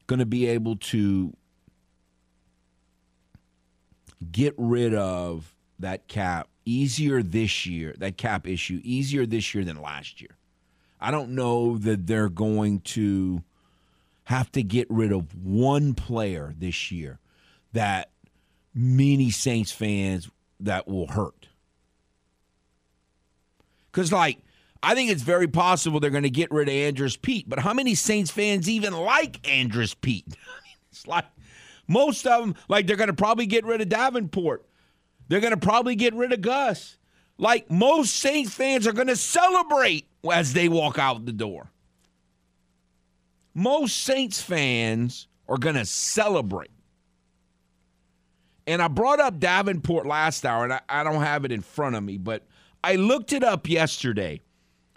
going 0.06 0.20
to 0.20 0.26
be 0.26 0.46
able 0.46 0.76
to 0.76 1.36
get 4.32 4.54
rid 4.58 4.94
of 4.94 5.56
that 5.80 6.08
cap 6.08 6.48
easier 6.66 7.22
this 7.24 7.66
year, 7.66 7.96
that 8.00 8.18
cap 8.18 8.48
issue 8.48 8.82
easier 8.84 9.26
this 9.26 9.54
year 9.54 9.64
than 9.64 9.82
last 9.82 10.22
year. 10.22 10.38
I 11.00 11.12
don't 11.12 11.32
know 11.32 11.78
that 11.78 12.08
they're 12.08 12.30
going 12.30 12.82
to 12.82 13.44
have 14.26 14.52
to 14.54 14.64
get 14.64 14.88
rid 14.90 15.12
of 15.12 15.36
one 15.36 15.94
player 15.94 16.54
this 16.58 16.92
year 16.92 17.20
that 17.74 18.10
many 18.74 19.30
Saints 19.30 19.72
fans 19.72 20.30
that 20.60 20.88
will 20.88 21.08
hurt. 21.08 21.48
Cuz 23.92 24.12
like 24.12 24.40
I 24.84 24.96
think 24.96 25.10
it's 25.12 25.24
very 25.24 25.48
possible 25.48 26.00
they're 26.00 26.10
going 26.10 26.24
to 26.24 26.30
get 26.30 26.52
rid 26.52 26.68
of 26.68 26.74
Andrus 26.74 27.18
Peat, 27.18 27.50
but 27.50 27.60
how 27.60 27.74
many 27.74 27.96
Saints 27.96 28.32
fans 28.32 28.70
even 28.70 28.94
like 28.94 29.48
Andrus 29.48 29.94
Peat? 29.94 30.26
it's 30.92 31.08
like 31.08 31.26
most 31.88 32.26
of 32.28 32.42
them 32.42 32.56
like 32.68 32.88
they're 32.88 32.96
going 32.96 33.08
to 33.08 33.14
probably 33.14 33.46
get 33.46 33.66
rid 33.66 33.82
of 33.82 33.90
Davenport. 33.90 34.66
They're 35.28 35.40
going 35.40 35.52
to 35.52 35.58
probably 35.58 35.96
get 35.96 36.14
rid 36.14 36.34
of 36.34 36.42
Gus. 36.42 36.98
Like 37.38 37.70
most 37.70 38.16
Saints 38.16 38.54
fans 38.54 38.88
are 38.88 38.94
going 38.94 39.08
to 39.08 39.16
celebrate 39.16 40.08
as 40.32 40.54
they 40.54 40.70
walk 40.70 40.98
out 40.98 41.26
the 41.26 41.32
door. 41.32 41.72
Most 43.54 44.04
Saints 44.04 44.42
fans 44.42 45.28
are 45.48 45.58
going 45.58 45.76
to 45.76 45.86
celebrate. 45.86 46.72
And 48.66 48.82
I 48.82 48.88
brought 48.90 49.20
up 49.20 49.40
Davenport 49.40 50.06
last 50.06 50.46
hour, 50.46 50.66
and 50.66 50.74
I, 50.74 50.82
I, 50.90 51.04
don't 51.04 51.22
have 51.22 51.46
it 51.46 51.54
in 51.54 51.62
front 51.62 51.96
of 51.96 52.04
me, 52.04 52.18
but 52.18 52.46
I 52.84 52.96
looked 52.96 53.32
it 53.32 53.44
up 53.44 53.70
yesterday. 53.70 54.42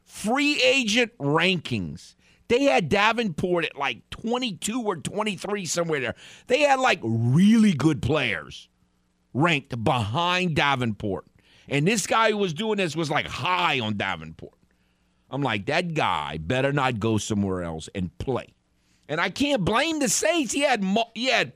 Free 0.04 0.60
agent 0.60 1.16
rankings. 1.18 2.16
They 2.50 2.64
had 2.64 2.88
Davenport 2.88 3.64
at 3.64 3.76
like 3.76 4.10
22 4.10 4.82
or 4.82 4.96
23 4.96 5.66
somewhere 5.66 6.00
there. 6.00 6.14
They 6.48 6.62
had 6.62 6.80
like 6.80 6.98
really 7.00 7.72
good 7.72 8.02
players 8.02 8.68
ranked 9.32 9.84
behind 9.84 10.56
Davenport. 10.56 11.26
And 11.68 11.86
this 11.86 12.08
guy 12.08 12.32
who 12.32 12.38
was 12.38 12.52
doing 12.52 12.78
this 12.78 12.96
was 12.96 13.08
like 13.08 13.28
high 13.28 13.78
on 13.78 13.96
Davenport. 13.96 14.58
I'm 15.30 15.42
like, 15.42 15.66
that 15.66 15.94
guy 15.94 16.38
better 16.38 16.72
not 16.72 16.98
go 16.98 17.18
somewhere 17.18 17.62
else 17.62 17.88
and 17.94 18.18
play. 18.18 18.48
And 19.08 19.20
I 19.20 19.30
can't 19.30 19.64
blame 19.64 20.00
the 20.00 20.08
Saints. 20.08 20.52
He 20.52 20.62
had 20.62 20.84
he 21.14 21.26
had 21.26 21.52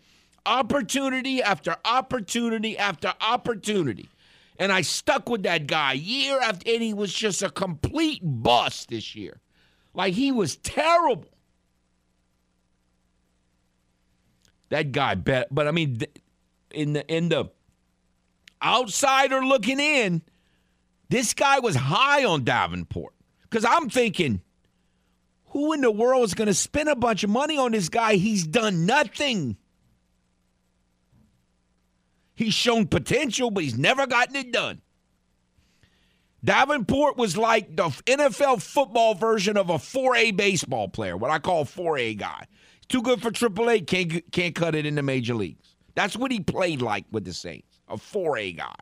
opportunity 0.46 1.42
after 1.42 1.74
opportunity 1.84 2.78
after 2.78 3.12
opportunity. 3.20 4.08
And 4.60 4.70
I 4.70 4.82
stuck 4.82 5.28
with 5.28 5.42
that 5.42 5.66
guy 5.66 5.94
year 5.94 6.38
after, 6.40 6.70
and 6.70 6.80
he 6.80 6.94
was 6.94 7.12
just 7.12 7.42
a 7.42 7.50
complete 7.50 8.20
bust 8.22 8.90
this 8.90 9.16
year. 9.16 9.40
Like 9.94 10.14
he 10.14 10.32
was 10.32 10.56
terrible. 10.56 11.28
That 14.70 14.92
guy 14.92 15.14
bet, 15.14 15.48
but 15.50 15.68
I 15.68 15.70
mean, 15.70 16.00
in 16.70 16.94
the 16.94 17.06
in 17.06 17.28
the 17.28 17.50
outsider 18.62 19.44
looking 19.44 19.78
in, 19.78 20.22
this 21.08 21.32
guy 21.32 21.60
was 21.60 21.76
high 21.76 22.24
on 22.24 22.44
Davenport. 22.44 23.14
Because 23.42 23.64
I'm 23.64 23.88
thinking, 23.88 24.42
who 25.46 25.72
in 25.72 25.80
the 25.80 25.90
world 25.90 26.24
is 26.24 26.34
going 26.34 26.48
to 26.48 26.54
spend 26.54 26.88
a 26.88 26.96
bunch 26.96 27.22
of 27.22 27.30
money 27.30 27.56
on 27.56 27.70
this 27.70 27.88
guy? 27.88 28.16
He's 28.16 28.44
done 28.46 28.84
nothing. 28.86 29.56
He's 32.34 32.54
shown 32.54 32.88
potential, 32.88 33.52
but 33.52 33.62
he's 33.62 33.78
never 33.78 34.08
gotten 34.08 34.34
it 34.34 34.50
done. 34.50 34.80
Davenport 36.44 37.16
was 37.16 37.36
like 37.36 37.74
the 37.74 37.88
NFL 38.06 38.62
football 38.62 39.14
version 39.14 39.56
of 39.56 39.70
a 39.70 39.74
4A 39.74 40.36
baseball 40.36 40.88
player, 40.88 41.16
what 41.16 41.30
I 41.30 41.38
call 41.38 41.64
4A 41.64 42.18
guy. 42.18 42.46
too 42.88 43.02
good 43.02 43.22
for 43.22 43.30
AAA, 43.30 43.86
can't, 43.86 44.30
can't 44.30 44.54
cut 44.54 44.74
it 44.74 44.84
in 44.84 44.94
the 44.94 45.02
major 45.02 45.34
leagues. 45.34 45.74
That's 45.94 46.16
what 46.16 46.30
he 46.30 46.40
played 46.40 46.82
like 46.82 47.06
with 47.10 47.24
the 47.24 47.32
Saints 47.32 47.80
a 47.88 47.96
4A 47.96 48.56
guy. 48.56 48.74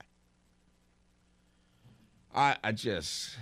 I 2.35 2.57
I 2.65 2.73
just 2.73 3.37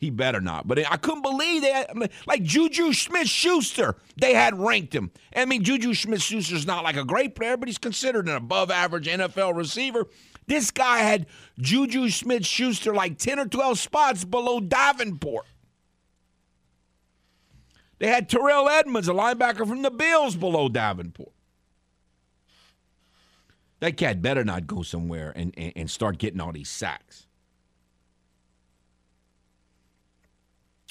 he 0.00 0.08
better 0.08 0.40
not. 0.40 0.66
But 0.66 0.78
I 0.90 0.96
couldn't 0.96 1.22
believe 1.22 1.62
that. 1.62 1.90
Like 2.26 2.42
Juju 2.42 2.94
Smith 2.94 3.28
Schuster, 3.28 3.96
they 4.16 4.34
had 4.34 4.58
ranked 4.58 4.94
him. 4.94 5.10
I 5.36 5.44
mean, 5.44 5.62
Juju 5.62 5.94
Smith 5.94 6.22
Schuster's 6.22 6.66
not 6.66 6.84
like 6.84 6.96
a 6.96 7.04
great 7.04 7.34
player, 7.34 7.56
but 7.56 7.68
he's 7.68 7.78
considered 7.78 8.26
an 8.28 8.34
above 8.34 8.70
average 8.70 9.06
NFL 9.06 9.54
receiver. 9.54 10.06
This 10.50 10.72
guy 10.72 10.98
had 10.98 11.28
Juju 11.60 12.10
Smith 12.10 12.44
Schuster 12.44 12.92
like 12.92 13.18
10 13.18 13.38
or 13.38 13.46
12 13.46 13.78
spots 13.78 14.24
below 14.24 14.58
Davenport. 14.58 15.46
They 18.00 18.08
had 18.08 18.28
Terrell 18.28 18.68
Edmonds, 18.68 19.06
a 19.06 19.12
linebacker 19.12 19.64
from 19.64 19.82
the 19.82 19.92
Bills, 19.92 20.34
below 20.34 20.68
Davenport. 20.68 21.30
That 23.78 23.96
cat 23.96 24.20
better 24.20 24.42
not 24.42 24.66
go 24.66 24.82
somewhere 24.82 25.32
and, 25.36 25.54
and, 25.56 25.72
and 25.76 25.88
start 25.88 26.18
getting 26.18 26.40
all 26.40 26.50
these 26.50 26.68
sacks. 26.68 27.28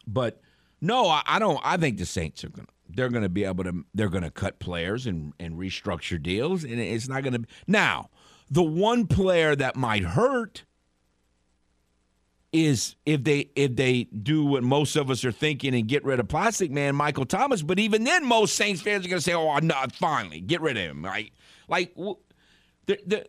But 0.08 0.42
no, 0.80 1.10
I, 1.10 1.22
I 1.26 1.38
don't. 1.38 1.60
I 1.66 1.76
think 1.76 1.98
the 1.98 2.06
Saints 2.06 2.46
are 2.46 2.50
gonna 2.50 2.70
they're 2.88 3.10
gonna 3.10 3.28
be 3.28 3.44
able 3.44 3.66
to 3.66 3.84
they're 3.94 4.08
gonna 4.08 4.32
cut 4.32 4.60
players 4.60 5.06
and 5.06 5.34
and 5.38 5.56
restructure 5.56 6.22
deals, 6.22 6.64
and 6.64 6.80
it's 6.80 7.10
not 7.10 7.26
gonna. 7.26 7.42
Now, 7.68 8.10
the 8.50 8.64
one 8.64 9.08
player 9.08 9.56
that 9.56 9.76
might 9.76 10.04
hurt 10.04 10.64
is 12.52 12.96
if 13.06 13.24
they 13.24 13.50
if 13.56 13.76
they 13.76 14.06
do 14.06 14.44
what 14.44 14.64
most 14.64 14.96
of 14.96 15.12
us 15.12 15.24
are 15.24 15.32
thinking 15.32 15.76
and 15.76 15.88
get 15.88 16.04
rid 16.04 16.20
of 16.20 16.28
Plastic 16.28 16.72
Man, 16.72 16.96
Michael 16.96 17.26
Thomas. 17.26 17.62
But 17.62 17.78
even 17.80 18.04
then, 18.04 18.26
most 18.26 18.56
Saints 18.56 18.82
fans 18.82 19.06
are 19.06 19.10
gonna 19.10 19.22
say, 19.22 19.34
"Oh, 19.34 19.58
no, 19.60 19.76
finally, 19.94 20.42
get 20.42 20.62
rid 20.62 20.78
of 20.78 20.84
him." 20.84 21.06
Right? 21.06 21.32
Like 21.68 21.94
the, 21.96 22.98
the 23.06 23.26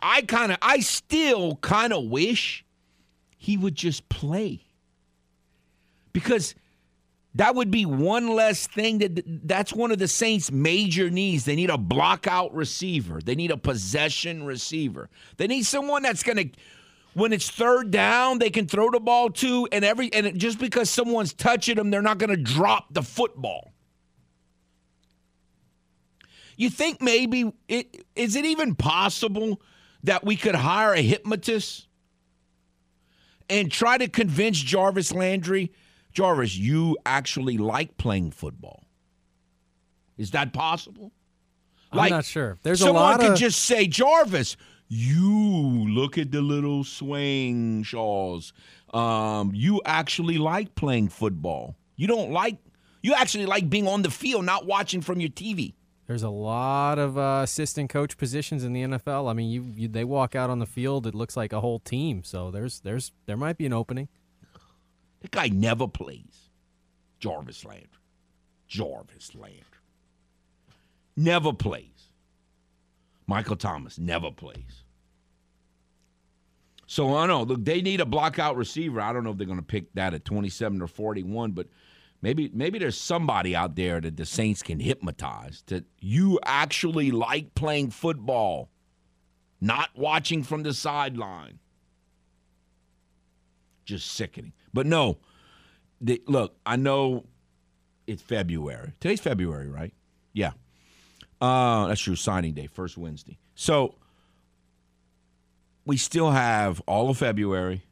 I 0.00 0.20
kind 0.22 0.52
of, 0.52 0.58
I 0.60 0.80
still 0.80 1.56
kind 1.56 1.92
of 1.92 2.04
wish 2.04 2.64
he 3.38 3.56
would 3.56 3.74
just 3.74 4.08
play 4.10 4.60
because 6.12 6.54
that 7.36 7.54
would 7.54 7.70
be 7.70 7.84
one 7.84 8.28
less 8.28 8.66
thing 8.66 8.98
that 8.98 9.22
that's 9.46 9.72
one 9.72 9.90
of 9.90 9.98
the 9.98 10.06
Saints' 10.06 10.52
major 10.52 11.10
needs. 11.10 11.44
They 11.44 11.56
need 11.56 11.70
a 11.70 11.78
block 11.78 12.26
out 12.26 12.54
receiver. 12.54 13.20
They 13.20 13.34
need 13.34 13.50
a 13.50 13.56
possession 13.56 14.44
receiver. 14.44 15.10
They 15.36 15.46
need 15.46 15.64
someone 15.64 16.02
that's 16.02 16.22
going 16.22 16.36
to 16.36 16.50
when 17.14 17.32
it's 17.32 17.48
third 17.48 17.90
down, 17.90 18.38
they 18.38 18.50
can 18.50 18.66
throw 18.66 18.90
the 18.90 19.00
ball 19.00 19.30
to 19.30 19.68
and 19.72 19.84
every 19.84 20.12
and 20.12 20.38
just 20.38 20.58
because 20.58 20.90
someone's 20.90 21.32
touching 21.32 21.76
them, 21.76 21.90
they're 21.90 22.02
not 22.02 22.18
going 22.18 22.30
to 22.30 22.36
drop 22.36 22.92
the 22.92 23.02
football. 23.02 23.72
You 26.56 26.70
think 26.70 27.02
maybe 27.02 27.52
it, 27.68 28.04
is 28.14 28.36
it 28.36 28.44
even 28.44 28.74
possible 28.74 29.60
that 30.04 30.24
we 30.24 30.36
could 30.36 30.54
hire 30.54 30.92
a 30.92 31.02
hypnotist 31.02 31.88
and 33.48 33.70
try 33.70 33.98
to 33.98 34.08
convince 34.08 34.58
Jarvis 34.58 35.12
Landry, 35.12 35.72
Jarvis, 36.14 36.56
you 36.56 36.96
actually 37.04 37.58
like 37.58 37.96
playing 37.96 38.30
football? 38.30 38.84
Is 40.16 40.30
that 40.30 40.52
possible? 40.52 41.12
I'm 41.92 42.10
not 42.10 42.24
sure. 42.24 42.58
There's 42.62 42.80
someone 42.80 42.96
a 42.96 43.06
lot 43.06 43.20
could 43.20 43.32
of... 43.32 43.38
just 43.38 43.60
say, 43.64 43.86
Jarvis, 43.86 44.56
you 44.88 45.88
look 45.88 46.18
at 46.18 46.30
the 46.30 46.40
little 46.40 46.84
swing 46.84 47.82
shaws. 47.82 48.52
Um, 48.92 49.52
you 49.54 49.80
actually 49.84 50.38
like 50.38 50.74
playing 50.74 51.08
football. 51.08 51.76
You 51.96 52.06
don't 52.06 52.30
like 52.30 52.58
You 53.02 53.14
actually 53.14 53.46
like 53.46 53.68
being 53.68 53.88
on 53.88 54.02
the 54.02 54.10
field, 54.10 54.44
not 54.44 54.66
watching 54.66 55.00
from 55.00 55.20
your 55.20 55.30
TV. 55.30 55.74
There's 56.06 56.22
a 56.22 56.30
lot 56.30 56.98
of 56.98 57.16
uh, 57.16 57.40
assistant 57.44 57.88
coach 57.90 58.18
positions 58.18 58.62
in 58.62 58.72
the 58.72 58.82
NFL. 58.82 59.30
I 59.30 59.32
mean, 59.32 59.50
you, 59.50 59.64
you 59.74 59.88
they 59.88 60.04
walk 60.04 60.34
out 60.34 60.50
on 60.50 60.58
the 60.58 60.66
field, 60.66 61.06
it 61.06 61.14
looks 61.14 61.36
like 61.36 61.52
a 61.52 61.60
whole 61.60 61.78
team. 61.78 62.22
So 62.24 62.50
there's 62.50 62.80
there's 62.80 63.12
there 63.26 63.36
might 63.36 63.56
be 63.56 63.66
an 63.66 63.72
opening. 63.72 64.08
The 65.24 65.28
guy 65.30 65.48
never 65.48 65.88
plays. 65.88 66.50
Jarvis 67.18 67.64
Landry. 67.64 67.88
Jarvis 68.68 69.34
Landry. 69.34 69.62
Never 71.16 71.54
plays. 71.54 72.10
Michael 73.26 73.56
Thomas 73.56 73.98
never 73.98 74.30
plays. 74.30 74.84
So 76.86 77.16
I 77.16 77.26
know. 77.26 77.44
Look, 77.44 77.64
they 77.64 77.80
need 77.80 78.02
a 78.02 78.04
block 78.04 78.38
out 78.38 78.58
receiver. 78.58 79.00
I 79.00 79.14
don't 79.14 79.24
know 79.24 79.30
if 79.30 79.38
they're 79.38 79.46
going 79.46 79.58
to 79.58 79.64
pick 79.64 79.94
that 79.94 80.12
at 80.12 80.26
27 80.26 80.82
or 80.82 80.86
41, 80.86 81.52
but 81.52 81.68
maybe 82.20 82.50
maybe 82.52 82.78
there's 82.78 82.98
somebody 82.98 83.56
out 83.56 83.76
there 83.76 84.02
that 84.02 84.18
the 84.18 84.26
Saints 84.26 84.62
can 84.62 84.78
hypnotize 84.78 85.62
that 85.68 85.86
you 86.00 86.38
actually 86.44 87.10
like 87.10 87.54
playing 87.54 87.92
football, 87.92 88.68
not 89.58 89.88
watching 89.96 90.42
from 90.42 90.64
the 90.64 90.74
sideline. 90.74 91.60
Just 93.86 94.10
sickening. 94.10 94.52
But 94.74 94.86
no, 94.86 95.18
look, 96.26 96.56
I 96.66 96.76
know 96.76 97.24
it's 98.06 98.20
February. 98.22 98.92
Today's 99.00 99.20
February, 99.20 99.68
right? 99.68 99.94
Yeah. 100.32 100.52
Uh, 101.40 101.86
that's 101.86 102.00
true. 102.00 102.16
Signing 102.16 102.52
day, 102.52 102.66
first 102.66 102.98
Wednesday. 102.98 103.38
So 103.54 103.94
we 105.86 105.96
still 105.96 106.32
have 106.32 106.80
all 106.86 107.08
of 107.08 107.18
February, 107.18 107.82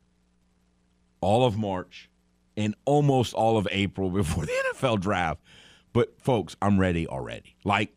all 1.20 1.46
of 1.46 1.56
March, 1.56 2.10
and 2.56 2.74
almost 2.84 3.32
all 3.32 3.56
of 3.56 3.68
April 3.70 4.10
before 4.10 4.44
the 4.44 4.52
NFL 4.74 5.00
draft. 5.00 5.40
But 5.92 6.20
folks, 6.20 6.56
I'm 6.60 6.80
ready 6.80 7.06
already. 7.06 7.54
Like, 7.64 7.94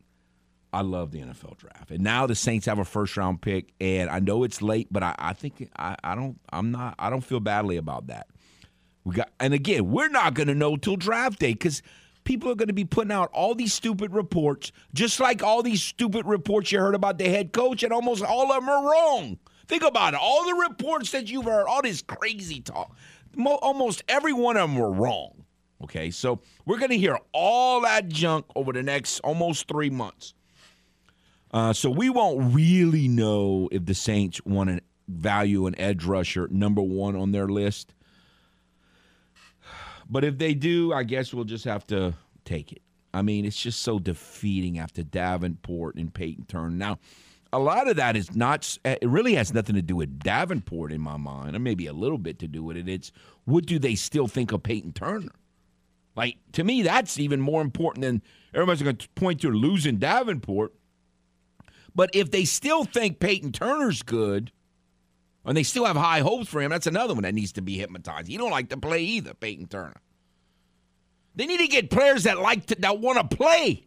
I 0.76 0.82
love 0.82 1.12
the 1.12 1.20
NFL 1.20 1.58
draft. 1.58 1.90
And 1.90 2.04
now 2.04 2.28
the 2.28 2.36
Saints 2.36 2.66
have 2.66 2.80
a 2.80 2.86
first 2.86 3.16
round 3.16 3.42
pick. 3.42 3.74
And 3.80 4.10
I 4.10 4.20
know 4.20 4.44
it's 4.44 4.62
late, 4.62 4.90
but 4.92 5.04
I, 5.04 5.16
I 5.18 5.34
think 5.34 5.70
I, 5.78 5.96
I 6.04 6.16
don't 6.16 6.38
I'm 6.52 6.72
not 6.72 6.96
I 7.00 7.10
don't 7.10 7.24
feel 7.24 7.40
badly 7.40 7.78
about 7.78 8.08
that. 8.08 8.28
We 9.06 9.16
got 9.16 9.32
and 9.40 9.54
again, 9.54 9.90
we're 9.90 10.10
not 10.10 10.34
gonna 10.34 10.56
know 10.56 10.76
till 10.76 10.98
draft 10.98 11.40
day 11.40 11.54
because 11.54 11.82
people 12.26 12.52
are 12.52 12.56
going 12.56 12.68
to 12.68 12.74
be 12.74 12.84
putting 12.84 13.12
out 13.12 13.30
all 13.32 13.56
these 13.56 13.74
stupid 13.74 14.12
reports, 14.12 14.74
just 14.94 15.22
like 15.22 15.42
all 15.42 15.64
these 15.64 15.82
stupid 15.82 16.26
reports 16.26 16.72
you 16.72 16.80
heard 16.80 16.96
about 16.96 17.18
the 17.18 17.30
head 17.30 17.54
coach, 17.54 17.84
and 17.84 17.94
almost 17.94 18.24
all 18.24 18.52
of 18.52 18.60
them 18.60 18.68
are 18.68 18.92
wrong. 18.92 19.38
Think 19.68 19.84
about 19.84 20.14
it. 20.14 20.20
All 20.22 20.44
the 20.46 20.68
reports 20.70 21.12
that 21.12 21.30
you've 21.30 21.46
heard, 21.46 21.68
all 21.68 21.82
this 21.82 22.02
crazy 22.02 22.60
talk, 22.60 22.96
mo- 23.36 23.60
almost 23.62 24.04
every 24.10 24.34
one 24.34 24.58
of 24.58 24.70
them 24.70 24.78
were 24.78 24.92
wrong. 24.92 25.46
Okay, 25.84 26.10
so 26.12 26.42
we're 26.66 26.78
going 26.78 26.92
to 26.92 26.98
hear 26.98 27.18
all 27.32 27.82
that 27.82 28.10
junk 28.10 28.46
over 28.56 28.74
the 28.74 28.84
next 28.84 29.20
almost 29.20 29.68
three 29.68 29.90
months. 29.90 30.34
Uh, 31.52 31.74
so 31.74 31.90
we 31.90 32.10
won't 32.10 32.54
really 32.54 33.08
know 33.08 33.70
if 33.72 33.86
the 33.86 33.94
Saints 33.94 34.44
want 34.46 34.70
to 34.70 34.82
value 35.08 35.68
an 35.68 35.80
edge 35.80 36.04
rusher 36.04 36.48
number 36.50 36.82
one 36.82 37.16
on 37.16 37.32
their 37.32 37.48
list. 37.48 37.94
But 40.10 40.24
if 40.24 40.38
they 40.38 40.54
do, 40.54 40.94
I 40.94 41.04
guess 41.04 41.34
we'll 41.34 41.46
just 41.46 41.66
have 41.66 41.86
to 41.88 42.14
take 42.44 42.72
it. 42.72 42.82
I 43.14 43.22
mean, 43.22 43.46
it's 43.46 43.60
just 43.60 43.82
so 43.82 43.98
defeating 43.98 44.78
after 44.78 45.02
Davenport 45.02 45.96
and 45.96 46.14
Payton 46.14 46.46
Turner. 46.46 46.76
Now, 46.76 47.00
a 47.54 47.60
lot 47.60 47.88
of 47.88 47.96
that 47.96 48.18
is 48.18 48.36
not, 48.36 48.78
eh, 48.84 48.98
it 49.02 49.08
really 49.08 49.36
has 49.36 49.54
nothing 49.54 49.76
to 49.76 49.82
do 49.82 49.96
with 49.96 50.20
Davenport 50.20 50.92
in 50.92 51.00
my 51.00 51.16
mind, 51.16 51.56
or 51.56 51.60
maybe 51.60 51.88
a 51.88 51.94
little 51.94 52.18
bit 52.18 52.40
to 52.40 52.48
do 52.48 52.62
with 52.62 52.76
it. 52.76 52.90
It's 52.90 53.12
what 53.46 53.66
do 53.66 53.80
they 53.80 53.96
still 53.96 54.28
think 54.28 54.52
of 54.52 54.64
Payton 54.64 54.94
Turner? 54.94 55.32
Like, 56.16 56.38
to 56.54 56.64
me, 56.64 56.82
that's 56.82 57.20
even 57.20 57.40
more 57.40 57.62
important 57.62 58.04
than 58.04 58.22
everybody's 58.54 58.82
going 58.82 58.98
to 58.98 59.10
point 59.10 59.42
to 59.42 59.50
losing 59.50 59.98
Davenport. 59.98 60.74
But 61.94 62.10
if 62.14 62.32
they 62.32 62.44
still 62.44 62.84
think 62.84 63.20
Payton 63.20 63.54
Turner's 63.54 64.04
good, 64.04 64.52
and 65.46 65.56
they 65.56 65.64
still 65.64 65.86
have 65.86 65.96
high 65.96 66.20
hopes 66.20 66.50
for 66.50 66.62
him. 66.62 66.72
That's 66.72 66.88
another 66.88 67.14
one 67.14 67.24
that 67.24 67.36
needs 67.36 67.54
to 67.54 67.62
be 67.62 67.78
hypnotized. 67.78 68.28
He 68.28 68.38
don't 68.38 68.52
like 68.52 68.70
to 68.70 68.78
play 68.78 69.02
either, 69.02 69.34
Payton 69.34 69.68
Turner. 69.68 70.02
They 71.36 71.46
need 71.46 71.60
to 71.60 71.68
get 71.68 71.90
players 71.90 72.24
that 72.24 72.40
like 72.40 72.66
to 72.68 72.76
that 72.76 73.00
want 73.00 73.30
to 73.30 73.36
play. 73.36 73.86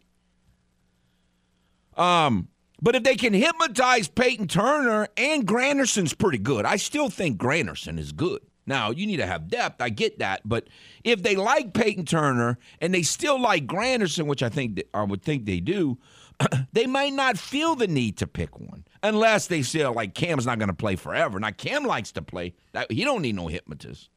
Um, 1.97 2.49
but 2.81 2.95
if 2.95 3.03
they 3.03 3.17
can 3.17 3.33
hypnotize 3.33 4.07
Payton 4.07 4.49
Turner 4.49 5.09
and 5.17 5.47
Granderson's 5.47 6.15
pretty 6.15 6.39
good. 6.39 6.65
I 6.65 6.77
still 6.77 7.11
think 7.11 7.41
Granderson 7.41 7.99
is 7.99 8.13
good. 8.13 8.41
Now, 8.67 8.91
you 8.91 9.07
need 9.07 9.17
to 9.17 9.27
have 9.27 9.49
depth. 9.49 9.81
I 9.81 9.89
get 9.89 10.19
that. 10.19 10.43
But 10.45 10.69
if 11.03 11.23
they 11.23 11.35
like 11.35 11.73
Payton 11.73 12.05
Turner 12.05 12.59
and 12.81 12.95
they 12.95 13.03
still 13.03 13.41
like 13.41 13.67
Granderson, 13.67 14.27
which 14.27 14.43
I 14.43 14.51
think 14.51 14.83
I 14.93 15.03
would 15.03 15.23
think 15.23 15.47
they 15.47 15.59
do, 15.59 15.99
they 16.73 16.87
might 16.87 17.15
not 17.15 17.39
feel 17.39 17.75
the 17.75 17.89
need 17.89 18.19
to 18.19 18.27
pick 18.27 18.61
one 18.61 18.85
unless 19.03 19.47
they 19.47 19.63
feel 19.63 19.93
like 19.93 20.15
Cam's 20.15 20.47
not 20.47 20.59
going 20.59 20.69
to 20.69 20.75
play 20.75 20.97
forever. 20.97 21.39
Now 21.39 21.51
Cam 21.51 21.85
likes 21.85 22.13
to 22.13 22.23
play. 22.23 22.55
He 22.91 23.05
don't 23.05 23.23
need 23.23 23.37
no 23.37 23.47
hypnotist. 23.47 24.11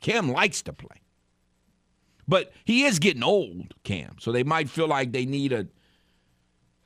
Cam 0.00 0.30
likes 0.30 0.62
to 0.62 0.72
play, 0.72 1.00
but 2.26 2.52
he 2.64 2.84
is 2.84 2.98
getting 2.98 3.22
old, 3.22 3.74
Cam. 3.84 4.16
So 4.18 4.32
they 4.32 4.42
might 4.42 4.68
feel 4.68 4.88
like 4.88 5.12
they 5.12 5.26
need 5.26 5.52
a. 5.52 5.66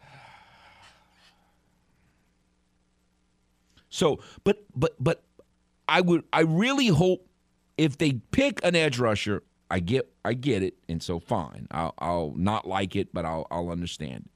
So, 3.88 4.20
but 4.44 4.62
but 4.74 4.94
but, 5.00 5.22
I 5.88 6.02
would 6.02 6.24
I 6.32 6.40
really 6.40 6.88
hope 6.88 7.26
if 7.78 7.96
they 7.96 8.12
pick 8.30 8.60
an 8.62 8.76
edge 8.76 8.98
rusher, 8.98 9.42
I 9.70 9.80
get 9.80 10.12
I 10.24 10.34
get 10.34 10.62
it, 10.62 10.74
and 10.88 11.02
so 11.02 11.18
fine. 11.18 11.66
I'll 11.70 11.94
I'll 11.98 12.34
not 12.36 12.66
like 12.68 12.94
it, 12.94 13.14
but 13.14 13.24
I'll 13.24 13.46
I'll 13.50 13.70
understand 13.70 14.26
it. 14.26 14.35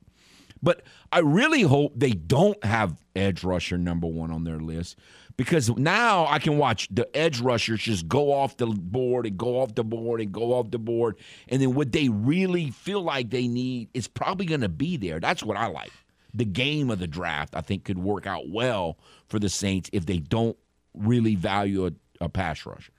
But 0.63 0.83
I 1.11 1.21
really 1.21 1.63
hope 1.63 1.93
they 1.97 2.11
don't 2.11 2.63
have 2.65 3.01
edge 3.17 3.43
rusher 3.43 3.79
number 3.79 4.07
one 4.07 4.31
on 4.31 4.45
their 4.45 4.61
list 4.61 4.97
because 5.37 5.71
now 5.71 6.27
I 6.27 6.39
can 6.39 6.59
watch 6.59 6.89
the 6.91 7.09
edge 7.17 7.41
rushers 7.41 7.81
just 7.81 8.07
go 8.07 8.33
off 8.33 8.59
the 8.59 8.67
board 8.67 9.27
and 9.27 9.39
go 9.39 9.61
off 9.61 9.75
the 9.75 9.85
board 9.85 10.21
and 10.21 10.33
go 10.33 10.53
off 10.53 10.71
the 10.71 10.79
board. 10.79 11.17
And 11.49 11.63
then 11.63 11.75
what 11.75 11.93
they 11.93 12.11
really 12.11 12.71
feel 12.71 13.01
like 13.03 13.31
they 13.31 13.49
need 13.49 13.89
is 13.95 14.07
probably 14.07 14.45
going 14.45 14.61
to 14.61 14.69
be 14.69 14.99
there. 14.99 15.19
That's 15.19 15.43
what 15.43 15.57
I 15.57 15.67
like. 15.67 15.93
The 16.35 16.45
game 16.45 16.91
of 16.91 16.99
the 16.99 17.07
draft, 17.07 17.57
I 17.57 17.63
think, 17.63 17.85
could 17.85 17.99
work 17.99 18.27
out 18.27 18.51
well 18.51 18.99
for 19.29 19.39
the 19.39 19.49
Saints 19.49 19.89
if 19.93 20.05
they 20.05 20.19
don't 20.19 20.59
really 20.95 21.37
value 21.37 21.87
a, 21.87 21.93
a 22.21 22.29
pass 22.29 22.67
rusher. 22.67 22.93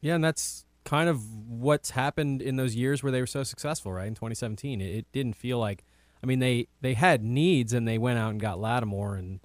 Yeah, 0.00 0.14
and 0.14 0.22
that's 0.22 0.64
kind 0.84 1.08
of 1.08 1.24
what's 1.48 1.90
happened 1.90 2.40
in 2.40 2.56
those 2.56 2.74
years 2.74 3.02
where 3.02 3.10
they 3.10 3.20
were 3.20 3.26
so 3.26 3.42
successful, 3.42 3.92
right? 3.92 4.06
In 4.06 4.14
2017, 4.14 4.80
it, 4.80 4.84
it 4.84 5.06
didn't 5.12 5.34
feel 5.34 5.58
like 5.58 5.84
I 6.24 6.26
mean, 6.26 6.38
they 6.38 6.68
they 6.80 6.94
had 6.94 7.22
needs 7.22 7.74
and 7.74 7.86
they 7.86 7.98
went 7.98 8.18
out 8.18 8.30
and 8.30 8.40
got 8.40 8.58
Lattimore 8.58 9.16
and, 9.16 9.40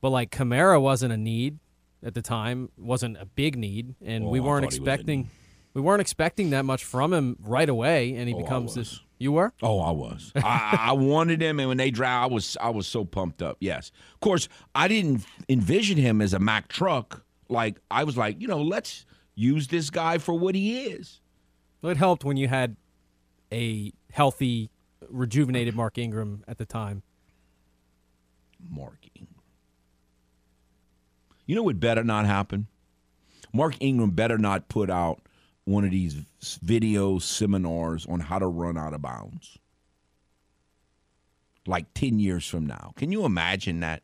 but 0.00 0.10
like 0.10 0.32
Kamara 0.32 0.82
wasn't 0.82 1.12
a 1.12 1.16
need 1.16 1.60
at 2.02 2.14
the 2.14 2.20
time, 2.22 2.68
wasn't 2.76 3.16
a 3.16 3.26
big 3.26 3.56
need, 3.56 3.94
and 4.04 4.24
Oh, 4.24 4.28
we 4.28 4.40
weren't 4.40 4.64
thought 4.64 4.72
he 4.72 4.80
was 4.80 4.88
a 4.88 4.92
expecting, 4.92 5.30
we 5.72 5.80
weren't 5.80 6.00
expecting 6.00 6.50
that 6.50 6.64
much 6.64 6.82
from 6.84 7.12
him 7.12 7.36
right 7.40 7.68
away, 7.68 8.16
and 8.16 8.28
he 8.28 8.34
Oh, 8.34 8.38
becomes 8.38 8.74
this. 8.74 9.00
You 9.18 9.30
were? 9.30 9.52
Oh, 9.62 9.78
I 9.78 9.92
was. 9.92 10.32
I, 10.34 10.78
I 10.88 10.92
wanted 10.94 11.40
him, 11.40 11.60
and 11.60 11.68
when 11.68 11.76
they 11.78 11.92
draft, 11.92 12.24
I 12.24 12.34
was 12.34 12.56
I 12.60 12.70
was 12.70 12.88
so 12.88 13.04
pumped 13.04 13.40
up. 13.40 13.56
Yes, 13.60 13.92
of 14.14 14.18
course, 14.20 14.48
I 14.74 14.88
didn't 14.88 15.24
envision 15.48 15.96
him 15.96 16.20
as 16.20 16.34
a 16.34 16.40
Mack 16.40 16.66
truck. 16.66 17.24
Like 17.48 17.78
I 17.88 18.02
was 18.02 18.16
like, 18.16 18.40
you 18.42 18.48
know, 18.48 18.60
let's 18.60 19.06
use 19.36 19.68
this 19.68 19.90
guy 19.90 20.18
for 20.18 20.34
what 20.36 20.56
he 20.56 20.86
is. 20.86 21.20
Well, 21.80 21.92
it 21.92 21.98
helped 21.98 22.24
when 22.24 22.36
you 22.36 22.48
had 22.48 22.74
a 23.52 23.92
healthy, 24.12 24.70
rejuvenated 25.08 25.74
Mark 25.74 25.98
Ingram 25.98 26.44
at 26.48 26.58
the 26.58 26.66
time. 26.66 27.02
Mark 28.68 28.98
Ingram. 29.14 29.42
You 31.46 31.54
know 31.54 31.62
what 31.62 31.78
better 31.78 32.02
not 32.02 32.26
happen? 32.26 32.66
Mark 33.52 33.76
Ingram 33.80 34.10
better 34.10 34.38
not 34.38 34.68
put 34.68 34.90
out 34.90 35.22
one 35.64 35.84
of 35.84 35.90
these 35.90 36.24
video 36.62 37.18
seminars 37.18 38.06
on 38.06 38.20
how 38.20 38.38
to 38.38 38.46
run 38.46 38.78
out 38.78 38.94
of 38.94 39.02
bounds. 39.02 39.58
Like 41.66 41.92
10 41.94 42.18
years 42.18 42.46
from 42.46 42.66
now. 42.66 42.92
Can 42.96 43.10
you 43.10 43.24
imagine 43.24 43.80
that? 43.80 44.02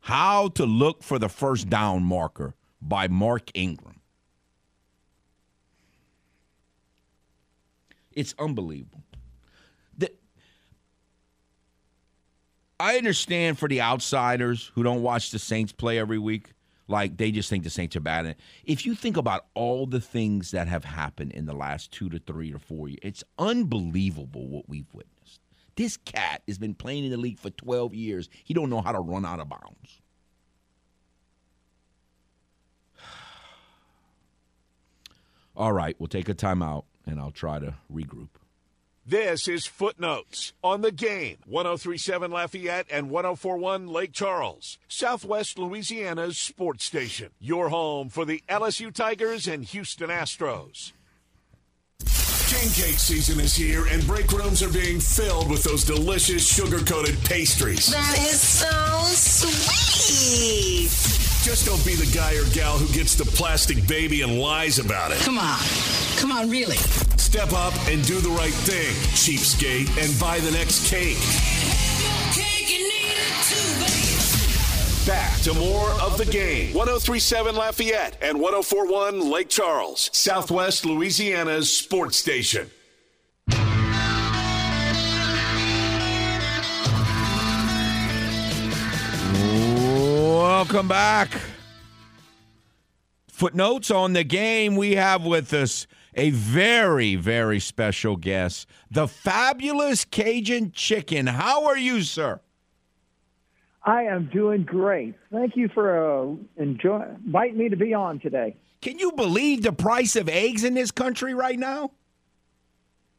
How 0.00 0.48
to 0.48 0.66
look 0.66 1.02
for 1.02 1.18
the 1.18 1.28
first 1.28 1.68
down 1.68 2.02
marker 2.02 2.54
by 2.80 3.08
Mark 3.08 3.50
Ingram. 3.54 4.00
It's 8.12 8.34
unbelievable. 8.38 9.03
I 12.78 12.96
understand 12.96 13.58
for 13.58 13.68
the 13.68 13.80
outsiders 13.80 14.70
who 14.74 14.82
don't 14.82 15.02
watch 15.02 15.30
the 15.30 15.38
Saints 15.38 15.72
play 15.72 15.98
every 15.98 16.18
week, 16.18 16.52
like 16.88 17.16
they 17.16 17.30
just 17.30 17.48
think 17.48 17.64
the 17.64 17.70
Saints 17.70 17.94
are 17.96 18.00
bad. 18.00 18.36
If 18.64 18.84
you 18.84 18.94
think 18.94 19.16
about 19.16 19.46
all 19.54 19.86
the 19.86 20.00
things 20.00 20.50
that 20.50 20.66
have 20.68 20.84
happened 20.84 21.32
in 21.32 21.46
the 21.46 21.54
last 21.54 21.92
two 21.92 22.08
to 22.10 22.18
three 22.18 22.52
or 22.52 22.58
four 22.58 22.88
years, 22.88 22.98
it's 23.02 23.24
unbelievable 23.38 24.48
what 24.48 24.68
we've 24.68 24.92
witnessed. 24.92 25.40
This 25.76 25.96
cat 25.96 26.42
has 26.46 26.58
been 26.58 26.74
playing 26.74 27.04
in 27.04 27.10
the 27.10 27.16
league 27.16 27.38
for 27.38 27.50
12 27.50 27.94
years. 27.94 28.28
He 28.44 28.54
don't 28.54 28.70
know 28.70 28.80
how 28.80 28.92
to 28.92 29.00
run 29.00 29.24
out 29.24 29.40
of 29.40 29.48
bounds. 29.48 30.00
All 35.56 35.72
right, 35.72 35.96
we'll 35.98 36.08
take 36.08 36.28
a 36.28 36.34
timeout. 36.34 36.84
and 37.06 37.20
I'll 37.20 37.30
try 37.30 37.58
to 37.58 37.74
regroup. 37.92 38.28
This 39.06 39.48
is 39.48 39.66
Footnotes 39.66 40.54
on 40.62 40.80
the 40.80 40.90
game. 40.90 41.36
1037 41.44 42.30
Lafayette 42.30 42.86
and 42.90 43.10
1041 43.10 43.86
Lake 43.86 44.12
Charles, 44.14 44.78
Southwest 44.88 45.58
Louisiana's 45.58 46.38
sports 46.38 46.86
station. 46.86 47.28
Your 47.38 47.68
home 47.68 48.08
for 48.08 48.24
the 48.24 48.42
LSU 48.48 48.90
Tigers 48.90 49.46
and 49.46 49.62
Houston 49.62 50.08
Astros. 50.08 50.92
King 52.00 52.70
cake 52.70 52.98
season 52.98 53.40
is 53.40 53.54
here, 53.54 53.84
and 53.88 54.06
break 54.06 54.32
rooms 54.32 54.62
are 54.62 54.72
being 54.72 54.98
filled 55.00 55.50
with 55.50 55.62
those 55.64 55.84
delicious 55.84 56.46
sugar 56.46 56.78
coated 56.78 57.22
pastries. 57.24 57.88
That 57.88 58.16
is 58.20 58.40
so 58.40 59.02
sweet. 59.08 60.88
Just 61.44 61.66
don't 61.66 61.84
be 61.84 61.94
the 61.94 62.10
guy 62.16 62.36
or 62.36 62.44
gal 62.54 62.78
who 62.78 62.90
gets 62.94 63.16
the 63.16 63.26
plastic 63.26 63.86
baby 63.86 64.22
and 64.22 64.38
lies 64.38 64.78
about 64.78 65.10
it. 65.10 65.18
Come 65.18 65.38
on. 65.38 65.58
Come 66.16 66.32
on, 66.32 66.48
really. 66.48 66.78
Step 67.34 67.52
up 67.52 67.74
and 67.88 68.00
do 68.06 68.20
the 68.20 68.30
right 68.30 68.54
thing, 68.54 68.94
cheapskate, 69.10 69.88
and 70.00 70.20
buy 70.20 70.38
the 70.38 70.52
next 70.52 70.88
cake. 70.88 71.18
Back 75.04 75.40
to 75.40 75.52
more 75.54 75.90
of 76.00 76.16
the 76.16 76.26
game. 76.26 76.72
1037 76.74 77.56
Lafayette 77.56 78.16
and 78.22 78.38
1041 78.38 79.32
Lake 79.32 79.48
Charles, 79.48 80.10
Southwest 80.12 80.86
Louisiana's 80.86 81.76
sports 81.76 82.16
station. 82.16 82.70
Welcome 90.38 90.86
back. 90.86 91.32
Footnotes 93.26 93.90
on 93.90 94.12
the 94.12 94.22
game. 94.22 94.76
We 94.76 94.94
have 94.94 95.24
with 95.24 95.52
us 95.52 95.88
a 96.16 96.30
very, 96.30 97.16
very 97.16 97.60
special 97.60 98.16
guest, 98.16 98.68
the 98.90 99.08
fabulous 99.08 100.04
Cajun 100.04 100.72
Chicken. 100.72 101.26
How 101.26 101.66
are 101.66 101.76
you, 101.76 102.02
sir? 102.02 102.40
I 103.82 104.04
am 104.04 104.30
doing 104.32 104.64
great. 104.64 105.14
Thank 105.30 105.56
you 105.56 105.68
for 105.68 106.22
uh, 106.22 106.34
enjoy, 106.56 107.04
inviting 107.24 107.58
me 107.58 107.68
to 107.68 107.76
be 107.76 107.92
on 107.92 108.18
today. 108.18 108.56
Can 108.80 108.98
you 108.98 109.12
believe 109.12 109.62
the 109.62 109.72
price 109.72 110.16
of 110.16 110.28
eggs 110.28 110.64
in 110.64 110.74
this 110.74 110.90
country 110.90 111.34
right 111.34 111.58
now? 111.58 111.90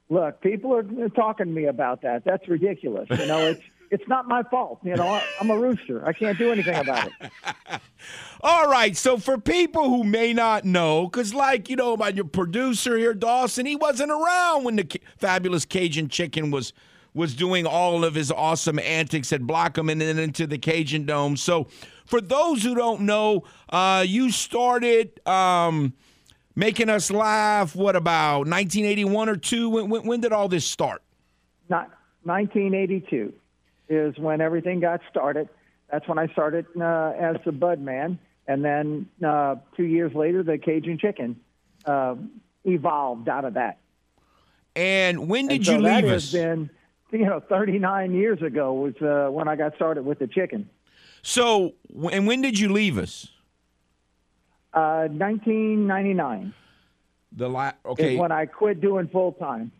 Look, 0.09 0.41
people 0.41 0.75
are 0.75 1.09
talking 1.09 1.47
to 1.47 1.51
me 1.51 1.65
about 1.65 2.03
that. 2.03 2.23
That's 2.25 2.47
ridiculous. 2.47 3.07
You 3.09 3.25
know, 3.25 3.39
it's 3.39 3.61
it's 3.95 4.09
not 4.09 4.27
my 4.27 4.43
fault. 4.43 4.79
You 4.83 4.95
know, 4.95 5.21
I'm 5.39 5.49
a 5.49 5.57
rooster. 5.57 6.05
I 6.05 6.11
can't 6.11 6.37
do 6.37 6.51
anything 6.51 6.75
about 6.75 7.07
it. 7.07 7.31
All 8.41 8.69
right. 8.69 8.95
So 8.95 9.17
for 9.17 9.37
people 9.37 9.89
who 9.89 10.03
may 10.03 10.33
not 10.33 10.65
know, 10.65 11.07
because 11.07 11.33
like 11.33 11.69
you 11.69 11.77
know 11.77 11.93
about 11.93 12.13
your 12.13 12.25
producer 12.25 12.97
here, 12.97 13.13
Dawson, 13.13 13.65
he 13.65 13.77
wasn't 13.77 14.11
around 14.11 14.65
when 14.65 14.75
the 14.75 14.99
fabulous 15.17 15.63
Cajun 15.63 16.09
Chicken 16.09 16.51
was 16.51 16.73
was 17.13 17.33
doing 17.33 17.65
all 17.65 18.03
of 18.03 18.13
his 18.13 18.29
awesome 18.29 18.77
antics 18.79 19.31
at 19.31 19.41
Blackham 19.47 19.89
and 19.89 20.01
then 20.01 20.19
into 20.19 20.45
the 20.45 20.57
Cajun 20.57 21.05
Dome. 21.05 21.37
So 21.37 21.67
for 22.05 22.19
those 22.19 22.61
who 22.61 22.75
don't 22.75 23.01
know, 23.01 23.43
uh, 23.69 24.03
you 24.05 24.29
started. 24.29 25.25
Um, 25.25 25.93
making 26.57 26.89
us 26.89 27.11
laugh. 27.11 27.75
What 27.75 27.97
about 27.97 28.47
1981 28.47 29.27
or 29.27 29.35
two? 29.35 29.69
When, 29.69 29.89
when, 29.89 30.07
when 30.07 30.21
did 30.21 30.31
all 30.31 30.47
this 30.47 30.63
start? 30.63 31.01
Not 31.67 31.89
1982 32.23 33.33
is 33.89 34.17
when 34.17 34.41
everything 34.41 34.79
got 34.79 35.01
started. 35.09 35.49
That's 35.91 36.07
when 36.07 36.17
I 36.17 36.27
started 36.29 36.65
uh, 36.79 37.13
as 37.19 37.37
the 37.45 37.51
Bud 37.51 37.79
Man, 37.79 38.17
and 38.47 38.63
then 38.65 39.07
uh, 39.25 39.55
two 39.77 39.83
years 39.83 40.13
later, 40.13 40.43
the 40.43 40.57
Cajun 40.57 40.97
Chicken 40.99 41.39
uh, 41.85 42.15
evolved 42.63 43.29
out 43.29 43.45
of 43.45 43.53
that. 43.53 43.77
And 44.75 45.29
when 45.29 45.47
did 45.47 45.57
and 45.57 45.65
so 45.65 45.71
you 45.77 45.81
that 45.83 46.03
leave 46.03 46.11
has 46.11 46.25
us? 46.25 46.31
Been 46.33 46.69
you 47.11 47.25
know 47.25 47.39
39 47.47 48.13
years 48.13 48.41
ago 48.41 48.73
was 48.73 48.95
uh, 49.01 49.31
when 49.31 49.47
I 49.47 49.55
got 49.55 49.75
started 49.75 50.03
with 50.05 50.19
the 50.19 50.27
chicken. 50.27 50.69
So, 51.21 51.73
and 52.11 52.27
when 52.27 52.41
did 52.41 52.59
you 52.59 52.71
leave 52.71 52.97
us? 52.97 53.27
Uh, 54.73 55.07
1999 55.09 56.53
The 57.31 57.47
la- 57.49 57.71
okay. 57.85 58.15
is 58.15 58.19
when 58.19 58.31
I 58.31 58.45
quit 58.45 58.81
doing 58.81 59.07
full 59.07 59.31
time. 59.33 59.71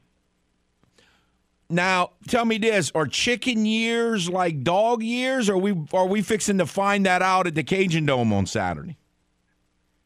Now, 1.70 2.11
tell 2.28 2.45
me 2.45 2.57
this: 2.57 2.91
Are 2.93 3.07
chicken 3.07 3.66
years 3.66 4.30
like 4.30 4.63
dog 4.63 5.01
years? 5.01 5.49
Or 5.49 5.53
are 5.53 5.57
we 5.57 5.76
are 5.93 6.07
we 6.07 6.22
fixing 6.22 6.59
to 6.59 6.66
find 6.66 7.05
that 7.05 7.22
out 7.22 7.47
at 7.47 7.55
the 7.55 7.63
Cajun 7.63 8.05
Dome 8.05 8.32
on 8.34 8.45
Saturday? 8.45 8.97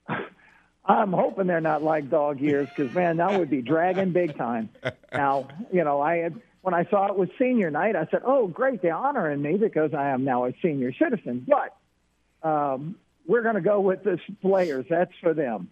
I'm 0.86 1.12
hoping 1.14 1.48
they're 1.48 1.62
not 1.62 1.84
like 1.84 2.10
dog 2.10 2.40
years 2.40 2.70
because 2.76 2.94
man, 2.94 3.18
that 3.18 3.38
would 3.38 3.50
be 3.50 3.62
dragging 3.62 4.12
big 4.12 4.38
time. 4.38 4.70
Now, 5.12 5.48
you 5.74 5.84
know, 5.84 6.00
I 6.02 6.18
had 6.18 6.40
when 6.62 6.76
I 6.76 6.86
saw 6.86 7.08
it 7.08 7.18
was 7.18 7.30
senior 7.40 7.72
night, 7.72 7.96
I 7.96 8.06
said, 8.12 8.22
"Oh, 8.24 8.46
great, 8.48 8.84
they're 8.84 8.94
honoring 8.94 9.42
me 9.42 9.58
because 9.58 9.92
I 9.94 10.10
am 10.10 10.24
now 10.24 10.46
a 10.46 10.54
senior 10.62 10.94
citizen." 10.94 11.48
But 11.48 11.76
um, 12.48 12.96
we're 13.26 13.42
going 13.42 13.56
to 13.56 13.62
go 13.62 13.80
with 13.80 14.04
the 14.04 14.20
players. 14.42 14.86
That's 14.88 15.12
for 15.20 15.34
them. 15.34 15.72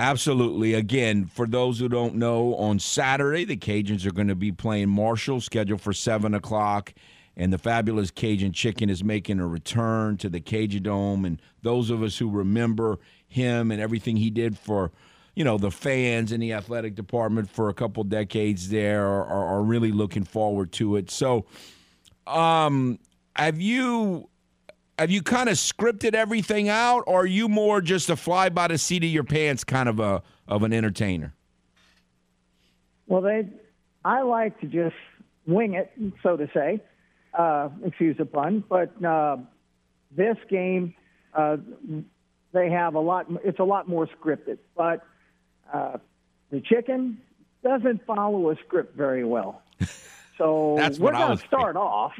Absolutely. 0.00 0.72
Again, 0.72 1.26
for 1.26 1.46
those 1.46 1.78
who 1.78 1.86
don't 1.86 2.14
know, 2.14 2.54
on 2.54 2.78
Saturday 2.78 3.44
the 3.44 3.58
Cajuns 3.58 4.06
are 4.06 4.12
going 4.12 4.28
to 4.28 4.34
be 4.34 4.50
playing 4.50 4.88
Marshall, 4.88 5.42
scheduled 5.42 5.82
for 5.82 5.92
seven 5.92 6.32
o'clock, 6.32 6.94
and 7.36 7.52
the 7.52 7.58
fabulous 7.58 8.10
Cajun 8.10 8.52
Chicken 8.52 8.88
is 8.88 9.04
making 9.04 9.40
a 9.40 9.46
return 9.46 10.16
to 10.16 10.30
the 10.30 10.40
Cajun 10.40 10.84
Dome. 10.84 11.26
And 11.26 11.42
those 11.60 11.90
of 11.90 12.02
us 12.02 12.16
who 12.16 12.30
remember 12.30 12.98
him 13.28 13.70
and 13.70 13.78
everything 13.78 14.16
he 14.16 14.30
did 14.30 14.56
for, 14.56 14.90
you 15.34 15.44
know, 15.44 15.58
the 15.58 15.70
fans 15.70 16.32
and 16.32 16.42
the 16.42 16.54
athletic 16.54 16.94
department 16.94 17.50
for 17.50 17.68
a 17.68 17.74
couple 17.74 18.02
decades 18.02 18.70
there 18.70 19.06
are, 19.06 19.26
are, 19.26 19.46
are 19.56 19.62
really 19.62 19.92
looking 19.92 20.24
forward 20.24 20.72
to 20.72 20.96
it. 20.96 21.10
So, 21.10 21.44
um, 22.26 22.98
have 23.36 23.60
you 23.60 24.30
have 25.00 25.10
you 25.10 25.22
kind 25.22 25.48
of 25.48 25.56
scripted 25.56 26.14
everything 26.14 26.68
out, 26.68 27.04
or 27.06 27.22
are 27.22 27.26
you 27.26 27.48
more 27.48 27.80
just 27.80 28.10
a 28.10 28.16
fly 28.16 28.50
by 28.50 28.68
the 28.68 28.76
seat 28.76 29.02
of 29.02 29.08
your 29.08 29.24
pants 29.24 29.64
kind 29.64 29.88
of 29.88 29.98
a 29.98 30.22
of 30.46 30.62
an 30.62 30.74
entertainer? 30.74 31.34
Well, 33.06 33.22
they, 33.22 33.48
I 34.04 34.20
like 34.20 34.60
to 34.60 34.66
just 34.66 34.94
wing 35.46 35.72
it, 35.72 35.90
so 36.22 36.36
to 36.36 36.48
say. 36.52 36.80
Uh, 37.32 37.70
excuse 37.84 38.16
the 38.18 38.26
pun, 38.26 38.62
but 38.68 38.92
uh, 39.02 39.38
this 40.14 40.36
game, 40.48 40.94
uh, 41.32 41.56
they 42.52 42.70
have 42.70 42.94
a 42.94 43.00
lot. 43.00 43.26
It's 43.42 43.58
a 43.58 43.64
lot 43.64 43.88
more 43.88 44.06
scripted, 44.06 44.58
but 44.76 45.06
uh, 45.72 45.96
the 46.50 46.60
chicken 46.60 47.18
doesn't 47.64 48.04
follow 48.04 48.50
a 48.50 48.56
script 48.66 48.96
very 48.96 49.24
well. 49.24 49.62
So 50.38 50.76
That's 50.78 50.98
we're 50.98 51.12
going 51.12 51.36
to 51.36 51.46
start 51.46 51.76
off 51.76 52.12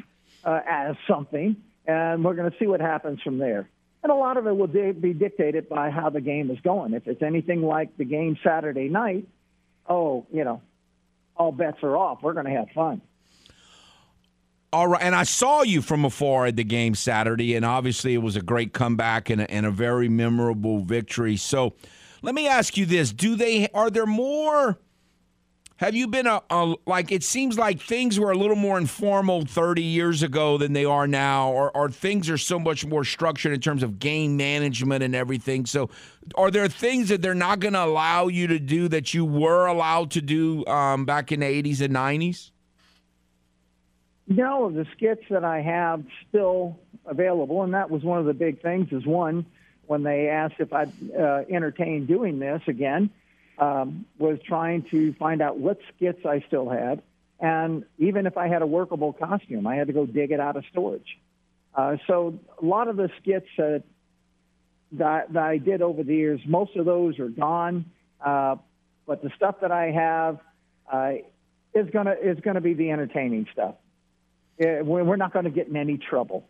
uh, 0.45 0.59
as 0.69 0.95
something, 1.07 1.55
and 1.85 2.23
we're 2.23 2.35
going 2.35 2.51
to 2.51 2.57
see 2.57 2.67
what 2.67 2.81
happens 2.81 3.21
from 3.21 3.37
there. 3.37 3.69
And 4.03 4.11
a 4.11 4.15
lot 4.15 4.37
of 4.37 4.47
it 4.47 4.55
will 4.55 4.67
be 4.67 5.13
dictated 5.13 5.69
by 5.69 5.91
how 5.91 6.09
the 6.09 6.21
game 6.21 6.49
is 6.49 6.59
going. 6.61 6.93
If 6.93 7.07
it's 7.07 7.21
anything 7.21 7.61
like 7.61 7.97
the 7.97 8.05
game 8.05 8.37
Saturday 8.43 8.89
night, 8.89 9.27
oh, 9.87 10.25
you 10.31 10.43
know, 10.43 10.61
all 11.35 11.51
bets 11.51 11.77
are 11.83 11.95
off. 11.95 12.19
We're 12.23 12.33
going 12.33 12.45
to 12.45 12.51
have 12.51 12.69
fun. 12.73 13.01
All 14.73 14.87
right, 14.87 15.01
and 15.01 15.13
I 15.13 15.23
saw 15.23 15.63
you 15.63 15.81
from 15.81 16.05
afar 16.05 16.45
at 16.45 16.55
the 16.55 16.63
game 16.63 16.95
Saturday, 16.95 17.55
and 17.55 17.65
obviously 17.65 18.13
it 18.13 18.19
was 18.19 18.37
a 18.37 18.41
great 18.41 18.71
comeback 18.73 19.29
and 19.29 19.41
a, 19.41 19.51
and 19.51 19.65
a 19.65 19.71
very 19.71 20.07
memorable 20.07 20.79
victory. 20.79 21.35
So, 21.35 21.73
let 22.21 22.33
me 22.33 22.47
ask 22.47 22.77
you 22.77 22.85
this: 22.85 23.11
Do 23.11 23.35
they 23.35 23.67
are 23.73 23.89
there 23.89 24.05
more? 24.05 24.79
Have 25.81 25.95
you 25.95 26.05
been 26.05 26.27
a, 26.27 26.43
a 26.51 26.75
like? 26.85 27.11
It 27.11 27.23
seems 27.23 27.57
like 27.57 27.81
things 27.81 28.19
were 28.19 28.29
a 28.29 28.37
little 28.37 28.55
more 28.55 28.77
informal 28.77 29.45
30 29.45 29.81
years 29.81 30.21
ago 30.21 30.59
than 30.59 30.73
they 30.73 30.85
are 30.85 31.07
now, 31.07 31.51
or, 31.51 31.75
or 31.75 31.89
things 31.89 32.29
are 32.29 32.37
so 32.37 32.59
much 32.59 32.85
more 32.85 33.03
structured 33.03 33.51
in 33.51 33.61
terms 33.61 33.81
of 33.81 33.97
game 33.97 34.37
management 34.37 35.03
and 35.03 35.15
everything. 35.15 35.65
So, 35.65 35.89
are 36.35 36.51
there 36.51 36.67
things 36.67 37.09
that 37.09 37.23
they're 37.23 37.33
not 37.33 37.61
going 37.61 37.73
to 37.73 37.83
allow 37.83 38.27
you 38.27 38.45
to 38.45 38.59
do 38.59 38.89
that 38.89 39.15
you 39.15 39.25
were 39.25 39.65
allowed 39.65 40.11
to 40.11 40.21
do 40.21 40.63
um, 40.67 41.05
back 41.05 41.31
in 41.31 41.39
the 41.39 41.47
80s 41.47 41.81
and 41.81 41.95
90s? 41.95 42.51
No, 44.27 44.69
the 44.69 44.85
skits 44.95 45.23
that 45.31 45.43
I 45.43 45.61
have 45.61 46.03
still 46.29 46.77
available, 47.07 47.63
and 47.63 47.73
that 47.73 47.89
was 47.89 48.03
one 48.03 48.19
of 48.19 48.25
the 48.25 48.35
big 48.35 48.61
things. 48.61 48.89
Is 48.91 49.07
one 49.07 49.47
when 49.87 50.03
they 50.03 50.27
asked 50.27 50.59
if 50.59 50.71
I'd 50.73 50.93
uh, 51.19 51.41
entertain 51.49 52.05
doing 52.05 52.37
this 52.37 52.61
again, 52.67 53.09
um, 53.57 54.05
was 54.17 54.39
trying 54.45 54.83
to 54.91 55.13
find 55.13 55.41
out 55.41 55.57
what 55.57 55.79
skits 55.95 56.25
I 56.25 56.43
still 56.47 56.69
had, 56.69 57.01
and 57.39 57.85
even 57.97 58.25
if 58.25 58.37
I 58.37 58.47
had 58.47 58.61
a 58.61 58.67
workable 58.67 59.13
costume, 59.13 59.67
I 59.67 59.75
had 59.75 59.87
to 59.87 59.93
go 59.93 60.05
dig 60.05 60.31
it 60.31 60.39
out 60.39 60.55
of 60.55 60.63
storage. 60.71 61.19
Uh, 61.73 61.97
so 62.07 62.39
a 62.61 62.65
lot 62.65 62.87
of 62.87 62.97
the 62.97 63.09
skits 63.21 63.47
that, 63.57 63.83
that 64.93 65.33
that 65.33 65.43
I 65.43 65.57
did 65.57 65.81
over 65.81 66.03
the 66.03 66.13
years, 66.13 66.41
most 66.45 66.75
of 66.75 66.85
those 66.85 67.19
are 67.19 67.29
gone. 67.29 67.85
Uh, 68.23 68.57
but 69.07 69.23
the 69.23 69.31
stuff 69.35 69.61
that 69.61 69.71
I 69.71 69.91
have 69.91 70.39
uh, 70.91 71.13
is 71.73 71.89
gonna 71.91 72.15
is 72.21 72.39
gonna 72.41 72.61
be 72.61 72.73
the 72.73 72.91
entertaining 72.91 73.47
stuff. 73.53 73.75
Uh, 74.61 74.83
we're 74.83 75.15
not 75.15 75.33
going 75.33 75.45
to 75.45 75.51
get 75.51 75.67
in 75.67 75.75
any 75.75 75.97
trouble. 75.97 76.47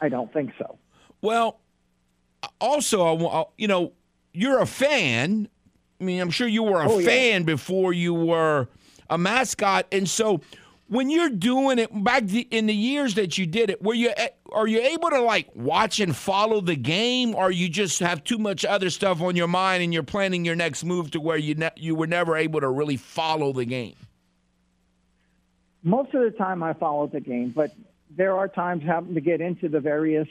I 0.00 0.08
don't 0.08 0.32
think 0.32 0.52
so. 0.58 0.78
Well, 1.22 1.58
also, 2.60 3.50
you 3.56 3.66
know, 3.66 3.92
you're 4.32 4.60
a 4.60 4.66
fan, 4.66 5.48
I 6.00 6.04
mean, 6.04 6.20
I'm 6.20 6.30
sure 6.30 6.46
you 6.48 6.62
were 6.62 6.82
a 6.82 6.90
Oh, 6.90 6.98
yeah. 6.98 7.06
fan 7.06 7.42
before 7.44 7.92
you 7.92 8.12
were 8.14 8.68
a 9.08 9.16
mascot, 9.16 9.86
and 9.92 10.08
so 10.08 10.40
when 10.88 11.10
you're 11.10 11.30
doing 11.30 11.78
it 11.78 11.90
back 12.04 12.24
the, 12.26 12.46
in 12.50 12.66
the 12.66 12.74
years 12.74 13.14
that 13.14 13.38
you 13.38 13.46
did 13.46 13.70
it, 13.70 13.82
were 13.82 13.94
you 13.94 14.10
eh, 14.16 14.28
are 14.52 14.66
you 14.68 14.80
able 14.80 15.10
to 15.10 15.20
like 15.20 15.48
watch 15.54 15.98
and 16.00 16.14
follow 16.14 16.60
the 16.60 16.76
game, 16.76 17.34
or 17.34 17.50
you 17.50 17.68
just 17.68 17.98
have 18.00 18.22
too 18.24 18.38
much 18.38 18.64
other 18.64 18.90
stuff 18.90 19.20
on 19.20 19.34
your 19.36 19.48
mind 19.48 19.82
and 19.82 19.92
you're 19.94 20.02
planning 20.02 20.44
your 20.44 20.54
next 20.54 20.84
move 20.84 21.10
to 21.12 21.20
where 21.20 21.36
you 21.36 21.54
ne- 21.54 21.70
you 21.76 21.94
were 21.94 22.06
never 22.06 22.36
able 22.36 22.60
to 22.60 22.68
really 22.68 22.96
follow 22.96 23.52
the 23.52 23.64
game? 23.64 23.94
most 25.82 26.12
of 26.14 26.22
the 26.22 26.36
time 26.36 26.62
I 26.64 26.72
follow 26.72 27.06
the 27.06 27.20
game, 27.20 27.52
but 27.54 27.70
there 28.10 28.36
are 28.36 28.48
times 28.48 28.82
having 28.84 29.14
to 29.14 29.20
get 29.20 29.40
into 29.40 29.68
the 29.68 29.78
various 29.78 30.26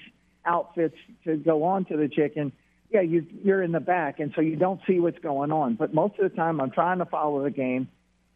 outfits 0.45 0.97
to 1.23 1.37
go 1.37 1.63
on 1.63 1.85
to 1.85 1.95
the 1.95 2.09
chicken. 2.09 2.51
Yeah, 2.91 3.01
you, 3.01 3.25
you're 3.43 3.63
in 3.63 3.71
the 3.71 3.79
back, 3.79 4.19
and 4.19 4.31
so 4.35 4.41
you 4.41 4.55
don't 4.55 4.79
see 4.87 4.99
what's 4.99 5.19
going 5.19 5.51
on. 5.51 5.75
But 5.75 5.93
most 5.93 6.19
of 6.19 6.29
the 6.29 6.35
time, 6.35 6.61
I'm 6.61 6.71
trying 6.71 6.99
to 6.99 7.05
follow 7.05 7.43
the 7.43 7.51
game. 7.51 7.87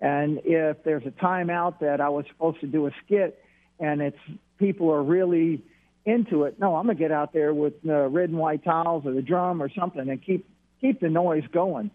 And 0.02 0.41
if 0.43 0.84
there's 0.84 1.06
a 1.06 1.12
timeout 1.12 1.80
that 1.80 2.02
I 2.02 2.10
was 2.10 2.26
supposed 2.28 2.62
to 2.62 2.68
do 2.68 2.88
a 2.88 2.91
skit, 3.06 3.43
and 3.80 4.02
it's 4.02 4.18
people 4.58 4.91
are 4.91 5.04
really 5.04 5.62
into 6.06 6.43
it, 6.43 6.60
no, 6.60 6.76
I'm 6.76 6.86
gonna 6.86 6.95
get 6.95 7.12
out 7.12 7.34
there 7.34 7.54
with 7.54 7.74
uh, 7.88 8.08
red 8.08 8.30
and 8.30 8.38
white 8.38 8.64
towels 8.64 9.06
or 9.06 9.14
the 9.14 9.22
drum 9.22 9.62
or 9.62 9.70
something 9.70 10.10
and 10.10 10.22
keep 10.24 10.50
keep 10.82 11.00
the 11.00 11.10
noise 11.10 11.43
going. 11.52 11.91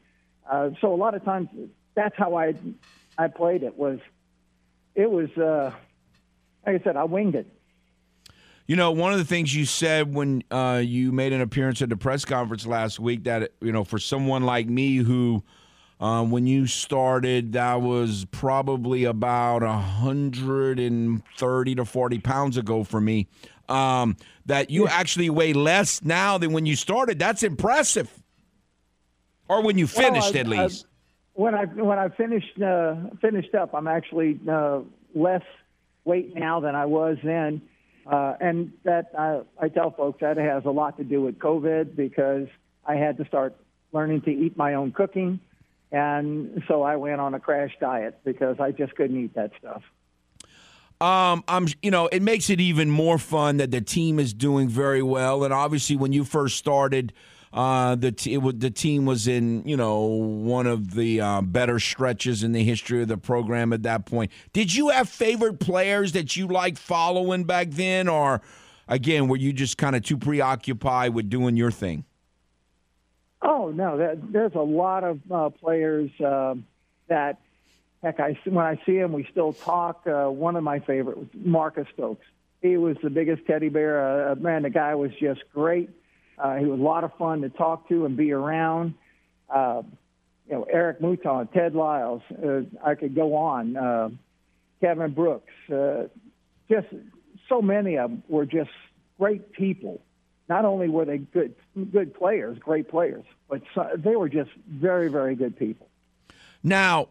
Uh, 0.49 0.71
so 0.81 0.95
a 0.95 0.97
lot 0.97 1.15
of 1.15 1.25
times, 1.25 1.49
that's 1.95 2.17
how 2.17 2.37
I 2.37 2.55
I 3.19 3.29
played 3.29 3.63
it 3.63 3.77
was 3.77 3.99
it 4.95 5.11
was 5.11 5.31
uh, 5.37 5.73
like 6.67 6.81
I 6.81 6.85
said, 6.85 6.97
I 6.97 7.05
winged 7.05 7.35
it. 7.35 7.47
You 8.67 8.77
know, 8.77 8.93
one 8.93 9.13
of 9.13 9.19
the 9.19 9.25
things 9.27 9.55
you 9.55 9.67
said 9.67 10.15
when 10.15 10.43
uh, 10.51 10.81
you 10.83 11.13
made 11.13 11.33
an 11.35 11.43
appearance 11.43 11.83
at 11.83 11.91
the 11.91 11.97
press 11.97 12.25
conference 12.25 12.67
last 12.67 12.99
week 12.99 13.25
that 13.25 13.53
you 13.61 13.73
know, 13.73 13.85
for 13.85 13.99
someone 13.99 14.45
like 14.45 14.67
me 14.69 14.97
who, 14.97 15.43
um, 16.01 16.31
when 16.31 16.47
you 16.47 16.67
started, 16.67 17.53
that 17.53 17.83
was 17.83 18.25
probably 18.31 19.05
about 19.05 19.63
a 19.63 19.73
hundred 19.73 20.81
and 20.81 21.23
thirty 21.37 21.75
to 21.75 21.85
forty 21.85 22.19
pounds 22.19 22.57
ago 22.57 22.85
for 22.85 23.01
me. 23.03 23.27
Um, 23.69 24.17
that 24.47 24.71
you 24.71 24.89
actually 24.89 25.29
weigh 25.31 25.53
less 25.53 26.03
now 26.03 26.39
than 26.39 26.53
when 26.53 26.65
you 26.65 26.77
started. 26.77 27.19
That's 27.19 27.43
impressive. 27.43 28.11
Or 29.49 29.63
when 29.63 29.77
you 29.77 29.87
Well, 29.95 30.05
finished, 30.07 30.35
I- 30.35 30.39
at 30.39 30.47
I- 30.47 30.49
least. 30.65 30.87
when 31.35 31.55
I 31.55 31.65
when 31.67 31.99
I 31.99 32.09
finished 32.09 32.61
uh, 32.63 32.95
finished 33.21 33.55
up, 33.55 33.75
I'm 33.75 33.89
actually 33.89 34.41
uh, 34.51 34.81
less 35.15 35.43
weight 36.07 36.35
now 36.35 36.61
than 36.61 36.75
I 36.75 36.87
was 36.87 37.19
then, 37.23 37.61
uh, 38.07 38.35
and 38.41 38.73
that 38.85 39.11
I, 39.17 39.41
I 39.59 39.69
tell 39.69 39.91
folks 39.91 40.21
that 40.21 40.37
has 40.37 40.65
a 40.65 40.71
lot 40.71 40.97
to 40.99 41.05
do 41.05 41.23
with 41.23 41.39
COVID 41.39 41.97
because 41.97 42.49
I 42.87 42.97
had 42.97 43.17
to 43.19 43.25
start 43.27 43.55
learning 43.93 44.23
to 44.23 44.31
eat 44.31 44.57
my 44.57 44.75
own 44.75 44.93
cooking, 44.93 45.41
and 45.93 46.63
so 46.69 46.83
I 46.83 46.97
went 46.97 47.21
on 47.21 47.35
a 47.35 47.41
crash 47.41 47.77
diet 47.81 48.19
because 48.25 48.61
I 48.61 48.73
just 48.73 48.95
couldn't 48.95 49.23
eat 49.23 49.35
that 49.35 49.53
stuff. 49.59 49.83
Um, 51.01 51.45
I'm, 51.49 51.67
you 51.83 51.91
know, 51.91 52.07
it 52.07 52.23
makes 52.23 52.51
it 52.51 52.61
even 52.61 52.89
more 52.89 53.19
fun 53.19 53.57
that 53.59 53.71
the 53.71 53.81
team 53.81 54.19
is 54.19 54.33
doing 54.33 54.69
very 54.69 55.03
well. 55.03 55.45
And 55.45 55.53
obviously, 55.53 55.97
when 55.97 56.13
you 56.13 56.25
first 56.25 56.57
started, 56.57 57.13
uh, 57.55 57.95
the 57.95 58.11
t- 58.11 58.37
the 58.37 58.71
team 58.71 59.07
was 59.07 59.29
in, 59.29 59.63
you 59.65 59.77
know, 59.77 60.01
one 60.01 60.67
of 60.67 60.95
the 60.95 61.21
uh, 61.21 61.41
better 61.41 61.79
stretches 61.79 62.43
in 62.43 62.51
the 62.51 62.65
history 62.65 63.01
of 63.01 63.09
the 63.09 63.17
program 63.17 63.73
at 63.73 63.85
that 63.85 64.07
point. 64.07 64.33
Did 64.53 64.75
you 64.75 64.89
have 64.89 65.09
favorite 65.09 65.61
players 65.61 66.13
that 66.13 66.37
you 66.37 66.49
liked 66.49 66.79
following 66.79 67.45
back 67.45 67.71
then, 67.71 68.09
or 68.09 68.43
again, 68.89 69.29
were 69.29 69.37
you 69.37 69.53
just 69.53 69.79
kind 69.79 69.95
of 69.95 70.03
too 70.03 70.17
preoccupied 70.17 71.15
with 71.15 71.31
doing 71.31 71.57
your 71.57 71.71
thing? 71.71 72.05
Oh 73.41 73.71
no, 73.71 73.99
that, 73.99 74.33
there's 74.33 74.55
a 74.57 74.59
lot 74.59 75.05
of 75.05 75.21
uh, 75.31 75.51
players 75.51 76.11
um 76.21 76.67
that, 77.07 77.39
heck, 78.03 78.19
I 78.19 78.37
when 78.47 78.67
I 78.67 78.81
see 78.85 78.97
him, 78.97 79.13
we 79.13 79.29
still 79.31 79.53
talk. 79.53 80.07
Uh, 80.09 80.29
one 80.29 80.57
of 80.57 80.65
my 80.65 80.81
favorite 80.81 81.19
was 81.19 81.29
Marcus 81.35 81.87
Stokes. 81.95 82.27
He 82.63 82.79
was 82.79 82.97
the 83.01 83.11
biggest 83.11 83.47
teddy 83.47 83.69
bear. 83.69 84.31
Uh, 84.31 84.35
man, 84.35 84.63
the 84.63 84.71
guy 84.71 84.97
was 84.97 85.13
just 85.21 85.43
great. 85.53 85.91
Uh, 86.39 86.57
he 86.57 86.67
was 86.67 86.81
a 86.81 86.83
lot 86.83 87.05
of 87.05 87.13
fun 87.19 87.43
to 87.43 87.49
talk 87.49 87.89
to 87.89 88.05
and 88.05 88.17
be 88.17 88.33
around. 88.33 88.95
Uh, 89.49 89.83
you 90.49 90.55
know, 90.55 90.65
Eric 90.65 91.01
Mouton, 91.01 91.49
Ted 91.53 91.75
Lyles. 91.75 92.23
Uh, 92.31 92.63
I 92.85 92.95
could 92.95 93.15
go 93.15 93.35
on. 93.35 93.77
Uh, 93.77 94.09
Kevin 94.81 95.13
Brooks. 95.13 95.53
Uh, 95.73 96.05
just 96.71 96.89
so 97.49 97.63
many 97.63 97.97
of 97.97 98.11
them 98.11 98.23
were 98.29 98.45
just 98.45 98.71
great 99.19 99.53
people. 99.53 100.03
Not 100.49 100.67
only 100.67 100.89
were 100.89 101.07
they 101.07 101.19
good 101.19 101.55
good 101.91 102.15
players, 102.15 102.59
great 102.59 102.89
players, 102.91 103.25
but 103.49 103.63
so, 103.75 103.89
they 103.97 104.15
were 104.15 104.29
just 104.29 104.51
very 104.69 105.09
very 105.09 105.35
good 105.35 105.57
people. 105.59 105.89
Now, 106.63 107.09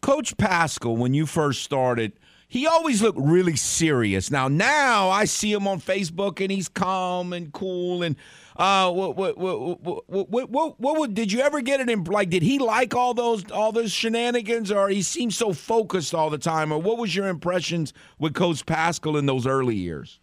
Coach 0.00 0.36
Paschal, 0.36 0.96
when 0.96 1.14
you 1.14 1.24
first 1.24 1.62
started, 1.62 2.12
he 2.48 2.66
always 2.66 3.00
looked 3.00 3.18
really 3.18 3.56
serious. 3.56 4.30
Now, 4.30 4.48
now 4.48 5.08
I 5.08 5.24
see 5.24 5.52
him 5.52 5.66
on 5.66 5.80
Facebook 5.80 6.40
and 6.40 6.50
he's 6.50 6.68
calm 6.68 7.32
and 7.32 7.52
cool. 7.52 8.02
And 8.02 8.16
uh, 8.56 8.90
what, 8.90 9.16
what, 9.16 9.36
what, 9.36 10.08
what, 10.30 10.50
what, 10.50 10.78
what, 10.78 11.14
did 11.14 11.32
you 11.32 11.40
ever 11.40 11.60
get 11.60 11.80
it 11.80 11.90
in? 11.90 12.04
Like, 12.04 12.30
did 12.30 12.42
he 12.42 12.58
like 12.58 12.94
all 12.94 13.12
those 13.12 13.50
all 13.50 13.72
those 13.72 13.92
shenanigans, 13.92 14.70
or 14.70 14.88
he 14.88 15.02
seemed 15.02 15.34
so 15.34 15.52
focused 15.52 16.14
all 16.14 16.30
the 16.30 16.38
time? 16.38 16.72
Or 16.72 16.80
what 16.80 16.98
was 16.98 17.14
your 17.14 17.26
impressions 17.26 17.92
with 18.18 18.34
Coach 18.34 18.64
Paschal 18.64 19.16
in 19.16 19.26
those 19.26 19.46
early 19.46 19.74
years? 19.74 20.20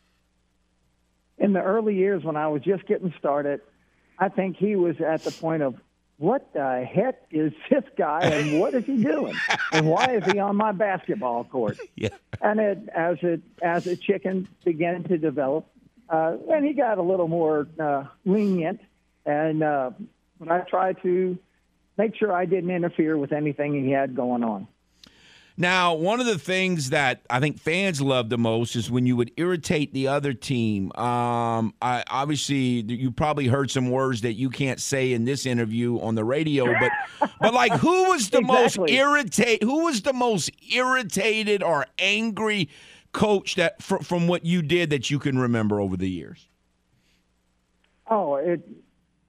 In 1.38 1.54
the 1.54 1.62
early 1.62 1.96
years 1.96 2.24
when 2.24 2.38
I 2.38 2.48
was 2.48 2.62
just 2.62 2.86
getting 2.88 3.14
started, 3.20 3.62
I 4.18 4.30
think 4.30 4.56
he 4.56 4.76
was 4.76 4.96
at 5.02 5.24
the 5.24 5.32
point 5.32 5.64
of 5.64 5.76
what 6.18 6.54
the 6.54 6.88
heck 6.88 7.24
is 7.32 7.52
this 7.70 7.84
guy 7.98 8.22
and 8.22 8.60
what 8.60 8.76
is 8.76 8.86
he 8.86 9.04
doing 9.04 9.34
and 9.74 9.88
why 9.88 10.06
is 10.06 10.32
he 10.32 10.38
on 10.38 10.56
my 10.56 10.72
basketball 10.72 11.44
court? 11.44 11.78
Yeah. 11.96 12.10
And 12.42 12.60
it, 12.60 12.90
as 12.96 13.18
it 13.22 13.42
as 13.62 13.84
the 13.84 13.96
chicken 13.96 14.48
began 14.64 15.04
to 15.04 15.18
develop, 15.18 15.68
uh, 16.12 16.36
and 16.52 16.66
he 16.66 16.74
got 16.74 16.98
a 16.98 17.02
little 17.02 17.28
more 17.28 17.68
uh, 17.80 18.04
lenient, 18.26 18.82
and 19.26 19.64
uh, 19.64 19.92
I 20.48 20.60
tried 20.60 21.02
to 21.04 21.38
make 21.98 22.16
sure 22.16 22.34
I 22.34 22.46
didn't 22.46 22.72
interfere 22.72 23.18
with 23.18 23.32
anything 23.32 23.74
he 23.84 23.92
had 23.92 24.16
going 24.16 24.44
on. 24.44 24.68
Now, 25.58 25.94
one 25.94 26.20
of 26.20 26.26
the 26.26 26.40
things 26.40 26.90
that 26.90 27.22
I 27.30 27.40
think 27.40 27.60
fans 27.60 28.02
love 28.02 28.30
the 28.30 28.38
most 28.38 28.76
is 28.76 28.90
when 28.90 29.06
you 29.06 29.16
would 29.18 29.32
irritate 29.38 29.94
the 29.94 30.08
other 30.08 30.34
team. 30.34 30.92
Um, 30.94 31.74
I, 31.82 32.04
obviously, 32.10 32.82
you 32.82 33.12
probably 33.12 33.48
heard 33.48 33.70
some 33.70 33.92
words 33.92 34.22
that 34.22 34.34
you 34.34 34.50
can't 34.50 34.82
say 34.82 35.14
in 35.14 35.26
this 35.26 35.46
interview 35.46 36.00
on 36.00 36.16
the 36.16 36.24
radio, 36.24 36.66
but 36.80 36.92
but 37.40 37.54
like, 37.54 37.74
who 37.74 38.10
was 38.10 38.32
the 38.32 38.42
most 38.42 38.80
irritate? 38.88 39.62
Who 39.62 39.84
was 39.84 40.02
the 40.02 40.14
most 40.14 40.52
irritated 40.74 41.62
or 41.62 41.86
angry 42.00 42.70
coach 43.12 43.56
that 43.56 43.82
fr- 43.82 43.98
from 43.98 44.28
what 44.28 44.46
you 44.46 44.62
did 44.62 44.90
that 44.90 45.10
you 45.10 45.20
can 45.20 45.38
remember 45.38 45.80
over 45.80 45.98
the 45.98 46.10
years? 46.10 46.48
Oh, 48.10 48.36
it. 48.36 48.68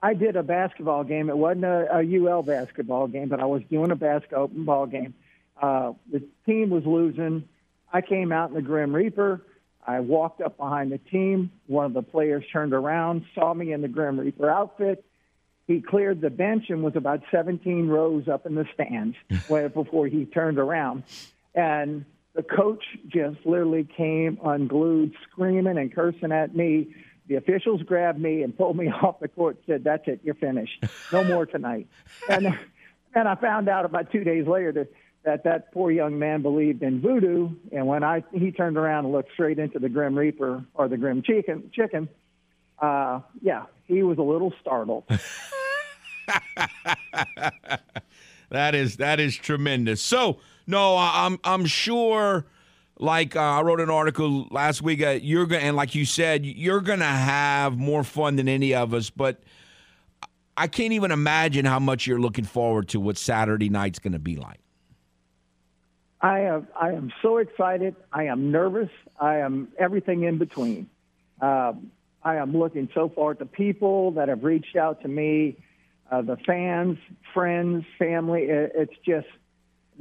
I 0.04 0.14
did 0.14 0.34
a 0.34 0.42
basketball 0.42 1.04
game. 1.04 1.30
It 1.30 1.36
wasn't 1.36 1.64
a, 1.64 1.98
a 1.98 2.20
UL 2.20 2.42
basketball 2.42 3.06
game, 3.06 3.28
but 3.28 3.38
I 3.38 3.44
was 3.44 3.62
doing 3.70 3.92
a 3.92 3.96
basketball 3.96 4.86
game. 4.86 5.14
Uh, 5.60 5.92
the 6.10 6.24
team 6.44 6.70
was 6.70 6.84
losing. 6.84 7.48
I 7.92 8.00
came 8.00 8.32
out 8.32 8.48
in 8.48 8.56
the 8.56 8.62
Grim 8.62 8.94
Reaper. 8.94 9.42
I 9.86 10.00
walked 10.00 10.40
up 10.40 10.56
behind 10.56 10.90
the 10.90 10.98
team. 10.98 11.52
One 11.66 11.86
of 11.86 11.92
the 11.92 12.02
players 12.02 12.44
turned 12.52 12.72
around, 12.72 13.24
saw 13.34 13.54
me 13.54 13.72
in 13.72 13.80
the 13.82 13.88
Grim 13.88 14.18
Reaper 14.18 14.50
outfit. 14.50 15.04
He 15.66 15.80
cleared 15.80 16.20
the 16.20 16.30
bench 16.30 16.70
and 16.70 16.82
was 16.82 16.96
about 16.96 17.22
17 17.30 17.88
rows 17.88 18.26
up 18.26 18.46
in 18.46 18.54
the 18.54 18.66
stands 18.74 19.16
before 19.28 20.06
he 20.06 20.24
turned 20.24 20.58
around. 20.58 21.04
And 21.54 22.04
the 22.34 22.42
coach 22.42 22.82
just 23.08 23.44
literally 23.44 23.86
came 23.96 24.38
unglued, 24.44 25.12
screaming 25.30 25.76
and 25.78 25.94
cursing 25.94 26.32
at 26.32 26.56
me. 26.56 26.94
The 27.28 27.36
officials 27.36 27.82
grabbed 27.82 28.18
me 28.20 28.42
and 28.42 28.56
pulled 28.56 28.76
me 28.76 28.88
off 29.02 29.20
the 29.20 29.28
court. 29.28 29.58
Said, 29.66 29.84
"That's 29.84 30.06
it, 30.06 30.20
you're 30.22 30.34
finished. 30.34 30.84
No 31.12 31.24
more 31.24 31.46
tonight." 31.46 31.88
and 32.28 32.46
and 33.14 33.28
I 33.28 33.34
found 33.36 33.68
out 33.68 33.84
about 33.84 34.10
two 34.10 34.24
days 34.24 34.46
later 34.46 34.72
that 34.72 34.92
that 35.24 35.44
that 35.44 35.72
poor 35.72 35.90
young 35.90 36.18
man 36.18 36.42
believed 36.42 36.82
in 36.82 37.00
voodoo. 37.00 37.50
And 37.70 37.86
when 37.86 38.02
I 38.02 38.24
he 38.32 38.50
turned 38.50 38.76
around 38.76 39.04
and 39.04 39.12
looked 39.12 39.32
straight 39.32 39.58
into 39.58 39.78
the 39.78 39.88
Grim 39.88 40.16
Reaper 40.16 40.64
or 40.74 40.88
the 40.88 40.96
Grim 40.96 41.22
Chicken, 41.22 41.70
chicken, 41.74 42.08
uh, 42.78 43.20
yeah, 43.40 43.64
he 43.84 44.02
was 44.02 44.18
a 44.18 44.22
little 44.22 44.52
startled. 44.60 45.04
That 48.52 48.74
is 48.74 48.96
that 48.98 49.18
is 49.18 49.34
tremendous. 49.34 50.02
So 50.02 50.38
no, 50.72 50.96
I'm 50.98 51.38
I'm 51.44 51.66
sure. 51.66 52.46
Like 52.98 53.36
uh, 53.36 53.40
I 53.40 53.62
wrote 53.62 53.80
an 53.80 53.90
article 53.90 54.48
last 54.50 54.82
week. 54.82 55.02
Uh, 55.02 55.18
you're 55.20 55.46
gonna 55.46 55.62
and 55.62 55.76
like 55.76 55.94
you 55.94 56.04
said, 56.06 56.46
you're 56.46 56.80
gonna 56.80 57.04
have 57.04 57.76
more 57.76 58.04
fun 58.04 58.36
than 58.36 58.48
any 58.48 58.74
of 58.74 58.94
us. 58.94 59.10
But 59.10 59.42
I 60.56 60.66
can't 60.68 60.92
even 60.92 61.10
imagine 61.10 61.64
how 61.64 61.78
much 61.78 62.06
you're 62.06 62.20
looking 62.20 62.44
forward 62.44 62.88
to 62.90 63.00
what 63.00 63.18
Saturday 63.18 63.68
night's 63.68 63.98
gonna 63.98 64.18
be 64.18 64.36
like. 64.36 64.60
I 66.20 66.40
am 66.40 66.68
I 66.80 66.90
am 66.92 67.12
so 67.20 67.38
excited. 67.38 67.96
I 68.12 68.24
am 68.24 68.50
nervous. 68.52 68.90
I 69.20 69.38
am 69.38 69.68
everything 69.78 70.22
in 70.22 70.38
between. 70.38 70.88
Um, 71.40 71.90
I 72.22 72.36
am 72.36 72.56
looking 72.56 72.88
so 72.94 73.08
far 73.08 73.32
at 73.32 73.40
the 73.40 73.46
people 73.46 74.12
that 74.12 74.28
have 74.28 74.44
reached 74.44 74.76
out 74.76 75.02
to 75.02 75.08
me. 75.08 75.56
uh, 76.10 76.22
the 76.22 76.36
fans, 76.46 76.98
friends, 77.34 77.84
family. 77.98 78.42
It, 78.42 78.72
it's 78.74 78.94
just 79.04 79.26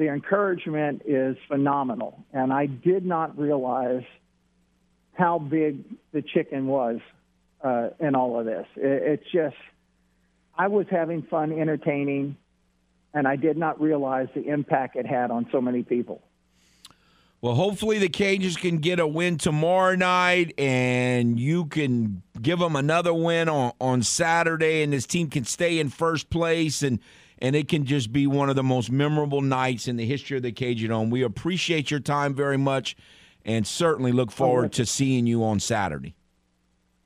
the 0.02 0.08
encouragement 0.08 1.04
is 1.06 1.38
phenomenal, 1.48 2.26
and 2.34 2.52
I 2.52 2.66
did 2.66 3.06
not 3.06 3.38
realize 3.38 4.02
how 5.14 5.38
big 5.38 5.84
the 6.12 6.24
chicken 6.24 6.66
was 6.66 6.98
uh, 7.64 7.90
in 8.00 8.16
all 8.16 8.40
of 8.40 8.48
this. 8.48 8.66
It, 8.78 9.04
it's 9.22 9.32
just 9.32 9.56
I 10.58 10.70
was 10.70 10.88
having 10.90 11.22
fun 11.22 11.52
entertaining, 11.52 12.36
and 13.14 13.28
I 13.28 13.36
did 13.36 13.58
not 13.58 13.80
realize 13.80 14.28
the 14.34 14.44
impact 14.44 14.96
it 14.96 15.06
had 15.06 15.30
on 15.30 15.48
so 15.52 15.62
many 15.62 15.84
people. 15.84 16.24
Well, 17.40 17.54
hopefully 17.54 18.00
the 18.00 18.10
Cajuns 18.10 18.58
can 18.58 18.80
get 18.80 19.00
a 19.00 19.06
win 19.06 19.38
tomorrow 19.38 19.96
night, 19.96 20.56
and 20.58 21.40
you 21.40 21.66
can 21.66 22.24
give 22.42 22.58
them 22.58 22.76
another 22.76 23.14
win 23.14 23.50
on, 23.50 23.74
on 23.80 24.02
Saturday, 24.02 24.82
and 24.82 24.94
this 24.94 25.06
team 25.06 25.30
can 25.30 25.46
stay 25.46 25.78
in 25.78 25.90
first 25.90 26.32
place, 26.32 26.82
and 26.82 27.00
and 27.42 27.56
it 27.56 27.68
can 27.68 27.86
just 27.86 28.14
be 28.14 28.28
one 28.28 28.50
of 28.50 28.56
the 28.56 28.64
most 28.64 28.92
memorable 28.92 29.42
nights 29.42 29.88
in 29.88 29.98
the 29.98 30.06
history 30.06 30.38
of 30.38 30.44
the 30.44 30.52
Cajun 30.52 30.90
Dome. 30.90 31.10
We 31.10 31.24
appreciate 31.24 31.92
your 31.92 32.00
time 32.00 32.34
very 32.34 32.58
much, 32.58 32.96
and 33.44 33.66
certainly 33.66 34.12
look 34.12 34.32
forward 34.32 34.74
to 34.74 34.86
seeing 34.86 35.28
you 35.28 35.44
on 35.44 35.60
Saturday. 35.60 36.16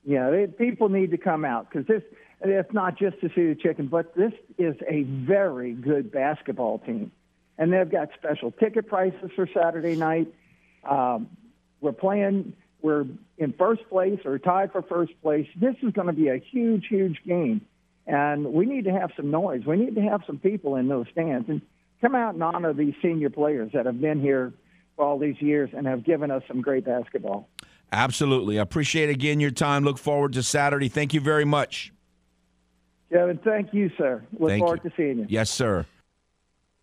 Yeah, 0.04 0.30
they, 0.30 0.46
people 0.46 0.88
need 0.88 1.10
to 1.10 1.18
come 1.18 1.44
out 1.44 1.68
because 1.70 1.86
this 1.86 2.02
it's 2.42 2.72
not 2.72 2.98
just 2.98 3.20
to 3.22 3.28
see 3.34 3.48
the 3.48 3.56
chicken, 3.60 3.88
but 3.88 4.14
this 4.14 4.32
is 4.58 4.76
a 4.88 5.02
very 5.02 5.72
good 5.72 6.12
basketball 6.12 6.78
team 6.80 7.10
and 7.58 7.72
they've 7.72 7.90
got 7.90 8.10
special 8.14 8.50
ticket 8.50 8.86
prices 8.86 9.30
for 9.34 9.48
Saturday 9.52 9.96
night. 9.96 10.32
Um, 10.88 11.28
we're 11.80 11.92
playing. 11.92 12.52
We're 12.82 13.06
in 13.38 13.52
first 13.58 13.88
place 13.88 14.20
or 14.24 14.38
tied 14.38 14.72
for 14.72 14.82
first 14.82 15.12
place. 15.22 15.46
This 15.56 15.74
is 15.82 15.92
going 15.92 16.06
to 16.06 16.12
be 16.12 16.28
a 16.28 16.36
huge, 16.36 16.86
huge 16.88 17.20
game, 17.26 17.62
and 18.06 18.52
we 18.52 18.66
need 18.66 18.84
to 18.84 18.92
have 18.92 19.10
some 19.16 19.30
noise. 19.30 19.62
We 19.66 19.76
need 19.76 19.94
to 19.96 20.02
have 20.02 20.22
some 20.26 20.38
people 20.38 20.76
in 20.76 20.88
those 20.88 21.06
stands 21.12 21.48
and 21.48 21.60
come 22.00 22.14
out 22.14 22.34
and 22.34 22.42
honor 22.42 22.72
these 22.72 22.94
senior 23.02 23.30
players 23.30 23.72
that 23.74 23.86
have 23.86 24.00
been 24.00 24.20
here 24.20 24.52
for 24.94 25.04
all 25.04 25.18
these 25.18 25.40
years 25.40 25.70
and 25.72 25.86
have 25.86 26.04
given 26.04 26.30
us 26.30 26.42
some 26.48 26.60
great 26.60 26.84
basketball. 26.84 27.48
Absolutely. 27.92 28.58
I 28.58 28.62
appreciate 28.62 29.10
again 29.10 29.40
your 29.40 29.50
time. 29.50 29.84
Look 29.84 29.98
forward 29.98 30.32
to 30.34 30.42
Saturday. 30.42 30.88
Thank 30.88 31.14
you 31.14 31.20
very 31.20 31.44
much. 31.44 31.92
Kevin, 33.10 33.38
thank 33.44 33.72
you, 33.72 33.90
sir. 33.96 34.24
Look 34.38 34.50
Thank 34.50 34.62
forward 34.62 34.80
you. 34.82 34.90
to 34.90 34.96
seeing 34.96 35.18
you. 35.20 35.26
Yes, 35.28 35.50
sir. 35.50 35.86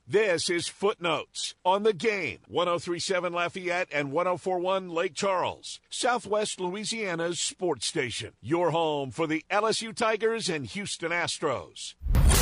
This 0.05 0.49
is 0.49 0.67
Footnotes 0.67 1.55
on 1.63 1.83
the 1.83 1.93
game. 1.93 2.39
1037 2.49 3.31
Lafayette 3.31 3.87
and 3.89 4.11
1041 4.11 4.89
Lake 4.89 5.13
Charles, 5.13 5.79
Southwest 5.89 6.59
Louisiana's 6.59 7.39
sports 7.39 7.87
station. 7.87 8.33
Your 8.41 8.71
home 8.71 9.11
for 9.11 9.27
the 9.27 9.45
LSU 9.49 9.95
Tigers 9.95 10.49
and 10.49 10.65
Houston 10.65 11.11
Astros. 11.11 11.93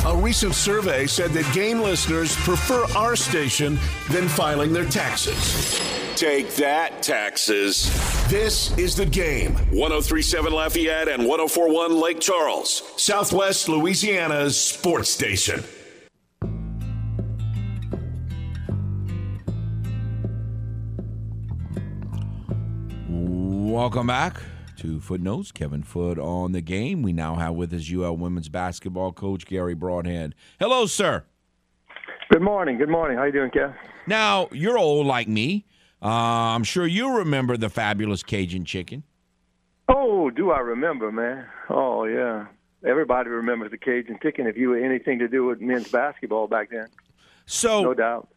A 0.08 0.18
recent 0.18 0.56
survey 0.56 1.06
said 1.06 1.30
that 1.32 1.54
game 1.54 1.82
listeners 1.82 2.36
prefer 2.38 2.84
our 2.96 3.16
station 3.16 3.78
than 4.10 4.28
filing 4.28 4.74
their 4.74 4.90
taxes. 4.90 5.80
Take 6.16 6.56
that, 6.56 7.04
taxes. 7.04 7.84
This 8.28 8.76
is 8.80 8.96
the 8.96 9.06
game. 9.06 9.54
1037 9.70 10.52
Lafayette 10.52 11.10
and 11.10 11.28
1041 11.28 11.96
Lake 11.96 12.20
Charles, 12.20 12.82
Southwest 12.98 13.70
Louisiana's 13.70 14.60
sports 14.60 15.12
station. 15.12 15.64
Welcome 23.72 24.08
back 24.08 24.42
to 24.80 25.00
Footnotes. 25.00 25.54
Kevin 25.54 25.82
Foote 25.82 26.20
on 26.20 26.52
the 26.52 26.60
game. 26.60 27.04
We 27.04 27.14
now 27.14 27.36
have 27.36 27.54
with 27.54 27.74
us 27.74 27.90
UL 27.90 28.18
women's 28.18 28.50
basketball 28.50 29.14
coach 29.14 29.46
Garry 29.46 29.76
Brodhead. 29.78 30.34
Hello, 30.60 30.86
sir. 30.88 31.24
Good 32.30 32.42
morning. 32.42 32.78
Good 32.78 32.90
morning. 32.90 33.18
How 33.18 33.24
you 33.24 33.32
doing, 33.32 33.50
Kev? 33.50 33.74
Now 34.08 34.50
you're 34.52 34.78
old 34.78 35.08
like 35.08 35.30
me. 35.30 35.66
Uh, 36.04 36.08
I'm 36.10 36.66
sure 36.66 36.86
you 36.86 37.16
remember 37.20 37.56
the 37.56 37.70
fabulous 37.70 38.24
Cajun 38.24 38.66
chicken. 38.66 39.04
Oh, 39.88 40.30
do 40.30 40.52
I 40.52 40.60
remember, 40.60 41.10
man? 41.10 41.46
Oh, 41.70 42.04
yeah. 42.04 42.48
Everybody 42.86 43.30
remembers 43.30 43.72
the 43.72 43.78
Cajun 43.78 44.20
chicken 44.22 44.48
if 44.48 44.58
you 44.58 44.72
were 44.72 44.80
anything 44.84 45.18
to 45.20 45.30
do 45.30 45.46
with 45.46 45.62
men's 45.62 45.88
basketball 45.88 46.48
back 46.48 46.72
then. 46.72 46.88
So 47.46 47.84
No 47.84 47.94
doubt. 47.94 48.28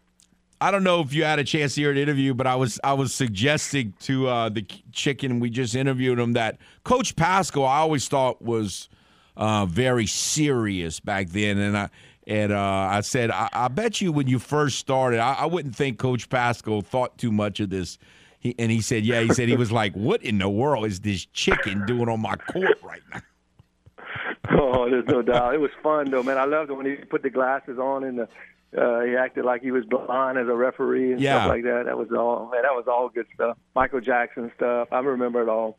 I 0.65 0.70
don't 0.70 0.82
know 0.82 1.03
if 1.03 1.12
you 1.12 1.24
had 1.24 1.39
a 1.39 1.45
chance 1.45 1.74
to 1.74 1.82
hear 1.82 1.91
an 1.91 1.99
interview, 1.99 2.32
but 2.32 2.47
I 2.47 2.57
was 2.57 2.81
I 2.82 2.95
was 2.95 3.15
suggesting 3.15 3.93
to 4.01 4.28
uh, 4.28 4.49
the 4.49 4.62
chicken 4.93 5.39
we 5.39 5.51
just 5.51 5.74
interviewed 5.74 6.19
him 6.19 6.32
that 6.32 6.57
Coach 6.85 7.16
Pasco 7.16 7.65
I 7.65 7.81
always 7.81 8.09
thought 8.09 8.41
was 8.41 8.89
uh, 9.36 9.66
very 9.66 10.07
serious 10.07 11.01
back 11.01 11.28
then, 11.28 11.59
and 11.59 11.77
I 11.77 11.91
and 12.27 12.51
uh, 12.51 12.59
I 12.59 13.03
said 13.03 13.31
I, 13.31 13.51
I 13.53 13.69
bet 13.69 14.01
you 14.01 14.11
when 14.11 14.27
you 14.27 14.39
first 14.39 14.78
started, 14.78 15.20
I, 15.20 15.35
I 15.35 15.45
wouldn't 15.45 15.77
think 15.77 15.99
Coach 15.99 16.31
Pasco 16.31 16.81
thought 16.81 17.19
too 17.19 17.31
much 17.31 17.61
of 17.61 17.69
this. 17.69 17.99
He, 18.41 18.55
and 18.59 18.73
he 18.73 18.81
said, 18.81 19.05
yeah, 19.05 19.20
he 19.20 19.35
said 19.35 19.51
he 19.51 19.57
was 19.57 19.70
like, 19.70 19.93
what 19.93 20.23
in 20.23 20.39
the 20.39 20.49
world 20.49 20.86
is 20.86 21.01
this 21.01 21.27
chicken 21.27 21.85
doing 21.85 22.09
on 22.09 22.20
my 22.20 22.36
court 22.36 22.78
right 22.82 23.03
now? 23.12 23.20
Oh, 24.51 24.89
there's 24.91 25.07
no 25.09 25.23
doubt. 25.23 25.55
It 25.55 25.59
was 25.59 25.70
fun 25.82 26.11
though, 26.11 26.23
man. 26.23 26.36
I 26.36 26.45
loved 26.45 26.70
it 26.70 26.74
when 26.74 26.85
he 26.85 26.97
put 26.97 27.23
the 27.23 27.31
glasses 27.31 27.78
on 27.78 28.05
and 28.05 28.19
the, 28.19 28.28
uh, 28.77 29.01
he 29.01 29.17
acted 29.17 29.45
like 29.45 29.63
he 29.63 29.71
was 29.71 29.85
blind 29.85 30.39
as 30.39 30.49
a 30.49 30.55
referee 30.55 31.13
and 31.13 31.21
Yeah. 31.21 31.41
stuff 31.41 31.49
like 31.51 31.63
that. 31.65 31.85
That 31.87 31.97
was 31.99 32.09
all 32.13 32.49
man. 32.53 32.63
That 32.63 32.75
was 32.75 32.85
all 32.89 33.09
good 33.09 33.27
stuff. 33.35 33.57
Michael 33.75 34.01
Jackson 34.01 34.51
stuff. 34.57 34.89
I 34.93 34.99
remember 35.01 35.43
it 35.43 35.49
all. 35.49 35.79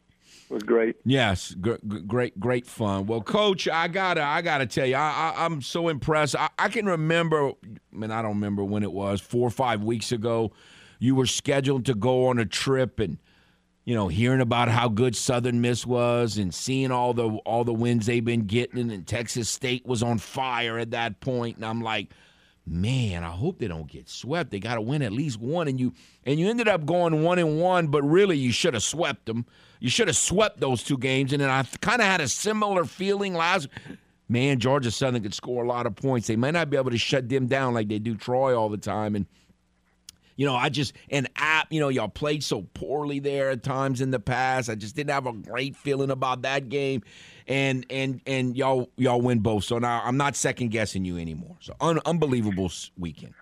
It 0.50 0.54
was 0.54 0.64
great. 0.64 0.96
Yes, 1.06 1.54
gr- 1.60 1.76
great, 2.08 2.40
great 2.40 2.66
fun. 2.66 3.06
Well, 3.06 3.22
Coach, 3.22 3.68
I 3.68 3.88
gotta, 3.88 4.24
I 4.24 4.42
gotta 4.42 4.66
tell 4.66 4.86
you, 4.88 4.96
I, 4.96 5.34
I, 5.36 5.46
I'm 5.46 5.62
so 5.62 5.88
impressed. 5.88 6.36
I, 6.36 6.50
I 6.58 6.68
can 6.70 6.86
remember, 6.88 7.50
I 7.50 7.52
mean, 7.96 8.12
I 8.12 8.22
don't 8.24 8.34
remember 8.36 8.64
when 8.64 8.82
it 8.84 8.92
was, 8.92 9.22
four 9.22 9.48
or 9.48 9.52
five 9.52 9.84
weeks 9.84 10.12
ago. 10.12 10.52
You 11.00 11.14
were 11.16 11.26
scheduled 11.28 11.86
to 11.86 11.94
go 11.94 12.28
on 12.28 12.40
a 12.40 12.46
trip, 12.46 13.00
and 13.00 13.18
you 13.86 13.94
know, 13.94 14.08
hearing 14.08 14.42
about 14.42 14.68
how 14.70 14.88
good 14.90 15.16
Southern 15.16 15.62
Miss 15.62 15.86
was, 15.86 16.38
and 16.40 16.54
seeing 16.54 16.90
all 16.92 17.14
the 17.14 17.28
all 17.46 17.64
the 17.64 17.74
wins 17.74 18.06
they've 18.08 18.26
been 18.26 18.46
getting, 18.48 18.92
and 18.92 19.06
Texas 19.06 19.48
State 19.50 19.86
was 19.86 20.02
on 20.02 20.18
fire 20.18 20.80
at 20.80 20.92
that 20.92 21.20
point, 21.22 21.58
and 21.58 21.66
I'm 21.66 21.82
like. 21.82 22.10
Man, 22.68 23.24
I 23.24 23.30
hope 23.30 23.60
they 23.60 23.68
don't 23.68 23.88
get 23.88 24.10
swept. 24.10 24.50
They 24.50 24.60
got 24.60 24.76
to 24.76 24.82
win 24.82 25.04
at 25.04 25.12
least 25.12 25.40
one, 25.40 25.68
and 25.68 25.80
you 25.80 25.94
and 26.24 26.40
you 26.40 26.50
ended 26.50 26.68
up 26.68 26.86
going 26.86 27.22
one 27.22 27.38
and 27.38 27.62
one. 27.62 27.88
But 27.88 28.02
really, 28.02 28.38
you 28.38 28.52
should 28.52 28.74
have 28.74 28.82
swept 28.82 29.28
them. 29.28 29.46
You 29.80 29.90
should 29.90 30.08
have 30.08 30.18
swept 30.18 30.60
those 30.60 30.82
two 30.82 30.98
games. 30.98 31.32
And 31.32 31.42
then 31.42 31.50
I 31.50 31.64
kind 31.82 32.02
of 32.02 32.08
had 32.08 32.22
a 32.22 32.28
similar 32.28 32.86
feeling 32.86 33.36
last. 33.36 33.68
Man, 34.28 34.60
Georgia 34.60 34.90
Southern 34.90 35.22
could 35.22 35.36
score 35.36 35.64
a 35.64 35.68
lot 35.68 35.86
of 35.86 35.96
points. 35.96 36.26
They 36.26 36.36
might 36.36 36.52
not 36.52 36.72
be 36.72 36.78
able 36.78 36.90
to 36.90 36.98
shut 36.98 37.30
them 37.30 37.46
down 37.46 37.76
like 37.76 37.88
they 37.88 38.00
do 38.00 38.16
Troy 38.16 38.58
all 38.58 38.70
the 38.70 38.78
time. 38.78 39.16
And 39.16 39.28
you 40.36 40.46
know, 40.46 40.56
I 40.56 40.70
just 40.70 40.94
and 41.10 41.30
app, 41.36 41.72
you 41.72 41.80
know, 41.80 41.90
y'all 41.90 42.08
played 42.08 42.44
so 42.44 42.64
poorly 42.74 43.20
there 43.20 43.52
at 43.52 43.64
times 43.64 44.02
in 44.02 44.12
the 44.12 44.20
past. 44.20 44.70
I 44.70 44.76
just 44.76 44.96
didn't 44.96 45.12
have 45.12 45.28
a 45.28 45.34
great 45.34 45.76
feeling 45.76 46.12
about 46.12 46.42
that 46.42 46.70
game, 46.70 47.04
and 47.48 47.86
and 47.90 48.22
and 48.26 48.56
y'all 48.58 48.90
y'all 48.98 49.22
win 49.22 49.40
both. 49.40 49.64
So 49.64 49.80
now 49.80 50.02
I'm 50.04 50.18
not 50.18 50.36
second 50.36 50.70
guessing 50.70 51.06
you 51.06 51.18
anymore. 51.18 51.58
So 51.60 51.76
un- 51.80 52.02
unbelievable 52.06 52.72
weekend. 52.98 53.34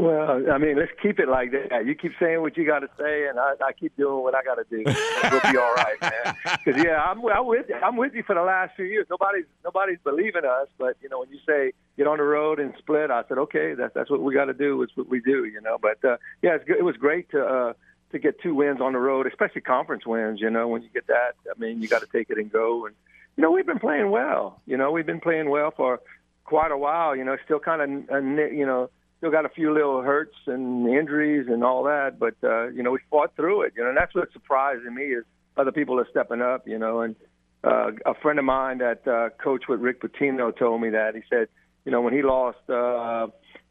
Well, 0.00 0.50
I 0.50 0.56
mean, 0.56 0.78
let's 0.78 0.92
keep 1.02 1.20
it 1.20 1.28
like 1.28 1.50
that. 1.52 1.84
You 1.84 1.94
keep 1.94 2.12
saying 2.18 2.40
what 2.40 2.56
you 2.56 2.64
got 2.64 2.78
to 2.78 2.88
say, 2.98 3.28
and 3.28 3.38
I, 3.38 3.52
I 3.62 3.72
keep 3.78 3.94
doing 3.98 4.22
what 4.22 4.34
I 4.34 4.42
got 4.42 4.54
to 4.54 4.64
do. 4.70 4.82
We'll 4.86 5.52
be 5.52 5.58
all 5.58 5.74
right, 5.74 6.00
man. 6.00 6.36
Because 6.64 6.82
yeah, 6.82 7.02
I'm, 7.02 7.22
I'm 7.26 7.46
with 7.46 7.66
you. 7.68 7.74
I'm 7.74 7.96
with 7.96 8.14
you 8.14 8.22
for 8.22 8.34
the 8.34 8.42
last 8.42 8.76
few 8.76 8.86
years. 8.86 9.06
Nobody's 9.10 9.44
nobody's 9.62 9.98
believing 10.02 10.44
us, 10.46 10.68
but 10.78 10.96
you 11.02 11.10
know, 11.10 11.20
when 11.20 11.28
you 11.28 11.38
say 11.46 11.72
get 11.98 12.06
on 12.06 12.16
the 12.16 12.24
road 12.24 12.58
and 12.60 12.72
split, 12.78 13.10
I 13.10 13.24
said 13.28 13.36
okay, 13.36 13.74
that's 13.74 13.92
that's 13.92 14.10
what 14.10 14.22
we 14.22 14.32
got 14.32 14.46
to 14.46 14.54
do. 14.54 14.80
It's 14.82 14.96
what 14.96 15.08
we 15.08 15.20
do, 15.20 15.44
you 15.44 15.60
know. 15.60 15.76
But 15.80 16.02
uh, 16.02 16.16
yeah, 16.40 16.54
it's 16.54 16.64
good. 16.64 16.78
it 16.78 16.82
was 16.82 16.96
great 16.96 17.30
to 17.32 17.44
uh, 17.44 17.72
to 18.12 18.18
get 18.18 18.40
two 18.40 18.54
wins 18.54 18.80
on 18.80 18.94
the 18.94 18.98
road, 18.98 19.26
especially 19.26 19.60
conference 19.60 20.06
wins. 20.06 20.40
You 20.40 20.48
know, 20.48 20.66
when 20.66 20.82
you 20.82 20.88
get 20.94 21.06
that, 21.08 21.34
I 21.54 21.58
mean, 21.58 21.82
you 21.82 21.88
got 21.88 22.00
to 22.00 22.08
take 22.08 22.30
it 22.30 22.38
and 22.38 22.50
go. 22.50 22.86
And 22.86 22.94
you 23.40 23.46
know, 23.46 23.52
we've 23.52 23.64
been 23.64 23.78
playing 23.78 24.10
well. 24.10 24.60
You 24.66 24.76
know, 24.76 24.90
we've 24.90 25.06
been 25.06 25.18
playing 25.18 25.48
well 25.48 25.72
for 25.74 26.00
quite 26.44 26.72
a 26.72 26.76
while. 26.76 27.16
You 27.16 27.24
know, 27.24 27.38
still 27.42 27.58
kind 27.58 27.80
of 27.80 28.10
uh, 28.10 28.18
you 28.20 28.66
know 28.66 28.90
still 29.16 29.30
got 29.30 29.46
a 29.46 29.48
few 29.48 29.72
little 29.72 30.02
hurts 30.02 30.36
and 30.46 30.86
injuries 30.86 31.46
and 31.48 31.64
all 31.64 31.84
that, 31.84 32.18
but 32.18 32.34
uh, 32.44 32.68
you 32.68 32.82
know 32.82 32.90
we 32.90 32.98
fought 33.10 33.34
through 33.36 33.62
it. 33.62 33.72
You 33.74 33.82
know, 33.82 33.88
and 33.88 33.96
that's 33.96 34.14
what's 34.14 34.34
surprising 34.34 34.94
me 34.94 35.04
is 35.04 35.24
other 35.56 35.72
people 35.72 35.98
are 35.98 36.06
stepping 36.10 36.42
up. 36.42 36.68
You 36.68 36.78
know, 36.78 37.00
and 37.00 37.16
uh, 37.64 37.92
a 38.04 38.12
friend 38.20 38.38
of 38.38 38.44
mine 38.44 38.76
that 38.78 39.08
uh, 39.08 39.30
coached 39.42 39.70
with 39.70 39.80
Rick 39.80 40.02
Pitino 40.02 40.54
told 40.54 40.82
me 40.82 40.90
that 40.90 41.14
he 41.14 41.22
said, 41.30 41.48
you 41.86 41.92
know, 41.92 42.02
when 42.02 42.12
he 42.12 42.20
lost. 42.20 42.58
Uh, 42.68 43.28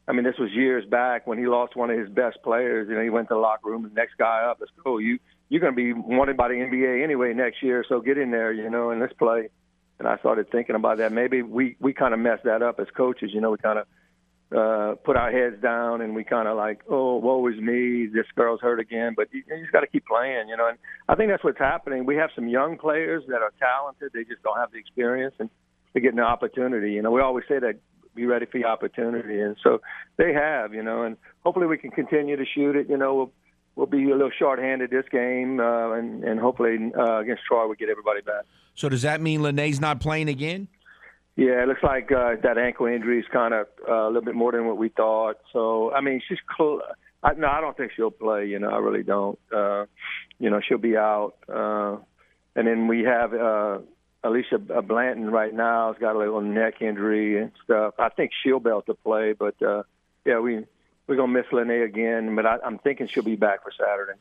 I 0.07 0.11
mean, 0.11 0.23
this 0.23 0.39
was 0.39 0.49
years 0.51 0.83
back 0.89 1.27
when 1.27 1.37
he 1.37 1.45
lost 1.45 1.75
one 1.75 1.91
of 1.91 1.99
his 1.99 2.09
best 2.09 2.39
players. 2.43 2.87
You 2.89 2.95
know, 2.95 3.03
he 3.03 3.11
went 3.11 3.27
to 3.27 3.35
the 3.35 3.39
locker 3.39 3.69
room. 3.69 3.83
The 3.83 3.89
next 3.89 4.17
guy 4.17 4.41
up, 4.49 4.57
let's 4.59 4.71
go. 4.83 4.97
You 4.97 5.19
you're 5.49 5.61
going 5.61 5.73
to 5.73 5.75
be 5.75 5.93
wanted 5.93 6.37
by 6.37 6.47
the 6.47 6.55
NBA 6.55 7.03
anyway 7.03 7.33
next 7.33 7.61
year, 7.61 7.83
so 7.87 8.01
get 8.01 8.17
in 8.17 8.31
there. 8.31 8.51
You 8.51 8.71
know, 8.71 8.89
and 8.89 8.99
let's 8.99 9.13
play. 9.13 9.49
And 9.99 10.07
I 10.07 10.17
started 10.17 10.49
thinking 10.49 10.76
about 10.76 10.97
that. 10.97 11.11
Maybe 11.11 11.41
we 11.41 11.76
we 11.80 11.93
kind 11.93 12.13
of 12.13 12.19
messed 12.19 12.45
that 12.45 12.61
up 12.61 12.80
as 12.80 12.88
coaches. 12.95 13.31
You 13.34 13.41
know, 13.41 13.51
we 13.51 13.57
kind 13.57 13.80
of 13.80 13.88
uh, 14.55 14.95
put 15.03 15.15
our 15.15 15.31
heads 15.31 15.61
down 15.61 16.01
and 16.01 16.15
we 16.15 16.23
kind 16.23 16.47
of 16.47 16.57
like, 16.57 16.81
oh, 16.89 17.17
woe 17.17 17.45
is 17.47 17.59
me, 17.59 18.07
this 18.07 18.26
girl's 18.35 18.61
hurt 18.61 18.80
again. 18.80 19.13
But 19.15 19.27
you, 19.31 19.43
you 19.47 19.59
just 19.59 19.71
got 19.71 19.81
to 19.81 19.88
keep 19.88 20.05
playing, 20.05 20.49
you 20.49 20.57
know. 20.57 20.67
And 20.67 20.77
I 21.07 21.15
think 21.15 21.30
that's 21.30 21.43
what's 21.43 21.59
happening. 21.59 22.05
We 22.05 22.15
have 22.15 22.31
some 22.34 22.47
young 22.47 22.77
players 22.77 23.23
that 23.27 23.41
are 23.41 23.53
talented; 23.59 24.11
they 24.13 24.23
just 24.23 24.41
don't 24.43 24.57
have 24.57 24.71
the 24.71 24.80
experience. 24.80 25.35
And 25.39 25.49
they're 25.93 26.01
getting 26.01 26.17
the 26.17 26.23
opportunity. 26.23 26.93
You 26.93 27.01
know, 27.01 27.11
we 27.11 27.21
always 27.21 27.45
say 27.47 27.59
that 27.59 27.76
be 28.15 28.26
ready 28.26 28.45
for 28.45 28.57
your 28.57 28.69
opportunity, 28.69 29.39
and 29.39 29.55
so 29.63 29.81
they 30.17 30.34
have. 30.34 30.73
You 30.73 30.84
know, 30.84 31.03
and 31.03 31.17
hopefully 31.43 31.67
we 31.67 31.77
can 31.77 31.91
continue 31.91 32.35
to 32.35 32.45
shoot 32.45 32.76
it. 32.76 32.89
You 32.89 32.97
know, 32.97 33.15
we'll 33.15 33.31
we'll 33.76 33.88
be 33.88 34.09
a 34.09 34.15
little 34.15 34.31
short-handed 34.38 34.89
this 34.89 35.05
game, 35.11 35.59
uh, 35.59 35.91
and 35.91 36.23
and 36.23 36.39
hopefully 36.39 36.91
uh, 36.97 37.19
against 37.19 37.43
Troy 37.47 37.67
we 37.67 37.76
get 37.76 37.89
everybody 37.89 38.21
back. 38.21 38.45
So 38.80 38.88
does 38.88 39.01
that 39.01 39.19
mean 39.19 39.41
Lene's 39.41 39.81
not 39.81 39.99
playing 39.99 40.30
again? 40.30 40.69
Yeah, 41.35 41.61
it 41.61 41.68
looks 41.68 41.84
like 41.84 42.14
uh, 42.14 42.35
that 42.43 42.57
ankle 42.57 42.85
injury 42.85 43.19
is 43.19 43.26
kind 43.30 43.53
of 43.53 43.68
uh, 43.85 43.93
a 43.93 44.07
little 44.07 44.22
bit 44.22 44.35
more 44.35 44.53
than 44.53 44.68
what 44.68 44.77
we 44.77 44.88
thought. 44.88 45.35
So, 45.51 45.91
I 45.91 45.99
mean, 45.99 46.22
she's 46.26 46.38
close. 46.47 46.81
I, 47.22 47.34
no, 47.34 47.49
I 47.49 47.60
don't 47.60 47.76
think 47.76 47.91
she'll 47.93 48.10
play. 48.10 48.45
You 48.45 48.57
know, 48.57 48.69
I 48.69 48.77
really 48.77 49.03
don't. 49.03 49.38
Uh, 49.53 49.84
you 50.39 50.49
know, 50.49 50.61
she'll 50.65 50.77
be 50.77 50.95
out. 50.95 51.34
Uh, 51.53 51.97
and 52.56 52.65
then 52.65 52.88
we 52.88 53.03
have 53.03 53.34
uh, 53.34 53.80
Alicia 54.23 54.60
Blanton 54.60 55.30
right 55.30 55.53
now 55.53 55.91
has 55.91 55.99
got 55.99 56.15
a 56.15 56.19
little 56.19 56.39
neck 56.39 56.81
injury 56.81 57.38
and 57.38 57.51
stuff. 57.65 57.95
I 57.99 58.07
think 58.07 58.31
she'll 58.41 58.61
be 58.61 58.69
able 58.69 58.84
to 58.84 58.93
play, 58.93 59.34
but 59.34 59.61
uh, 59.61 59.84
yeah, 60.26 60.39
we 60.39 60.65
we're 61.06 61.18
gonna 61.18 61.34
miss 61.34 61.51
Lene 61.51 61.81
again. 61.81 62.34
But 62.34 62.45
I, 62.45 62.60
I'm 62.65 62.80
thinking 62.80 63.10
she'll 63.10 63.23
be 63.23 63.35
back 63.35 63.61
for 63.61 63.73
Saturday. 63.77 64.18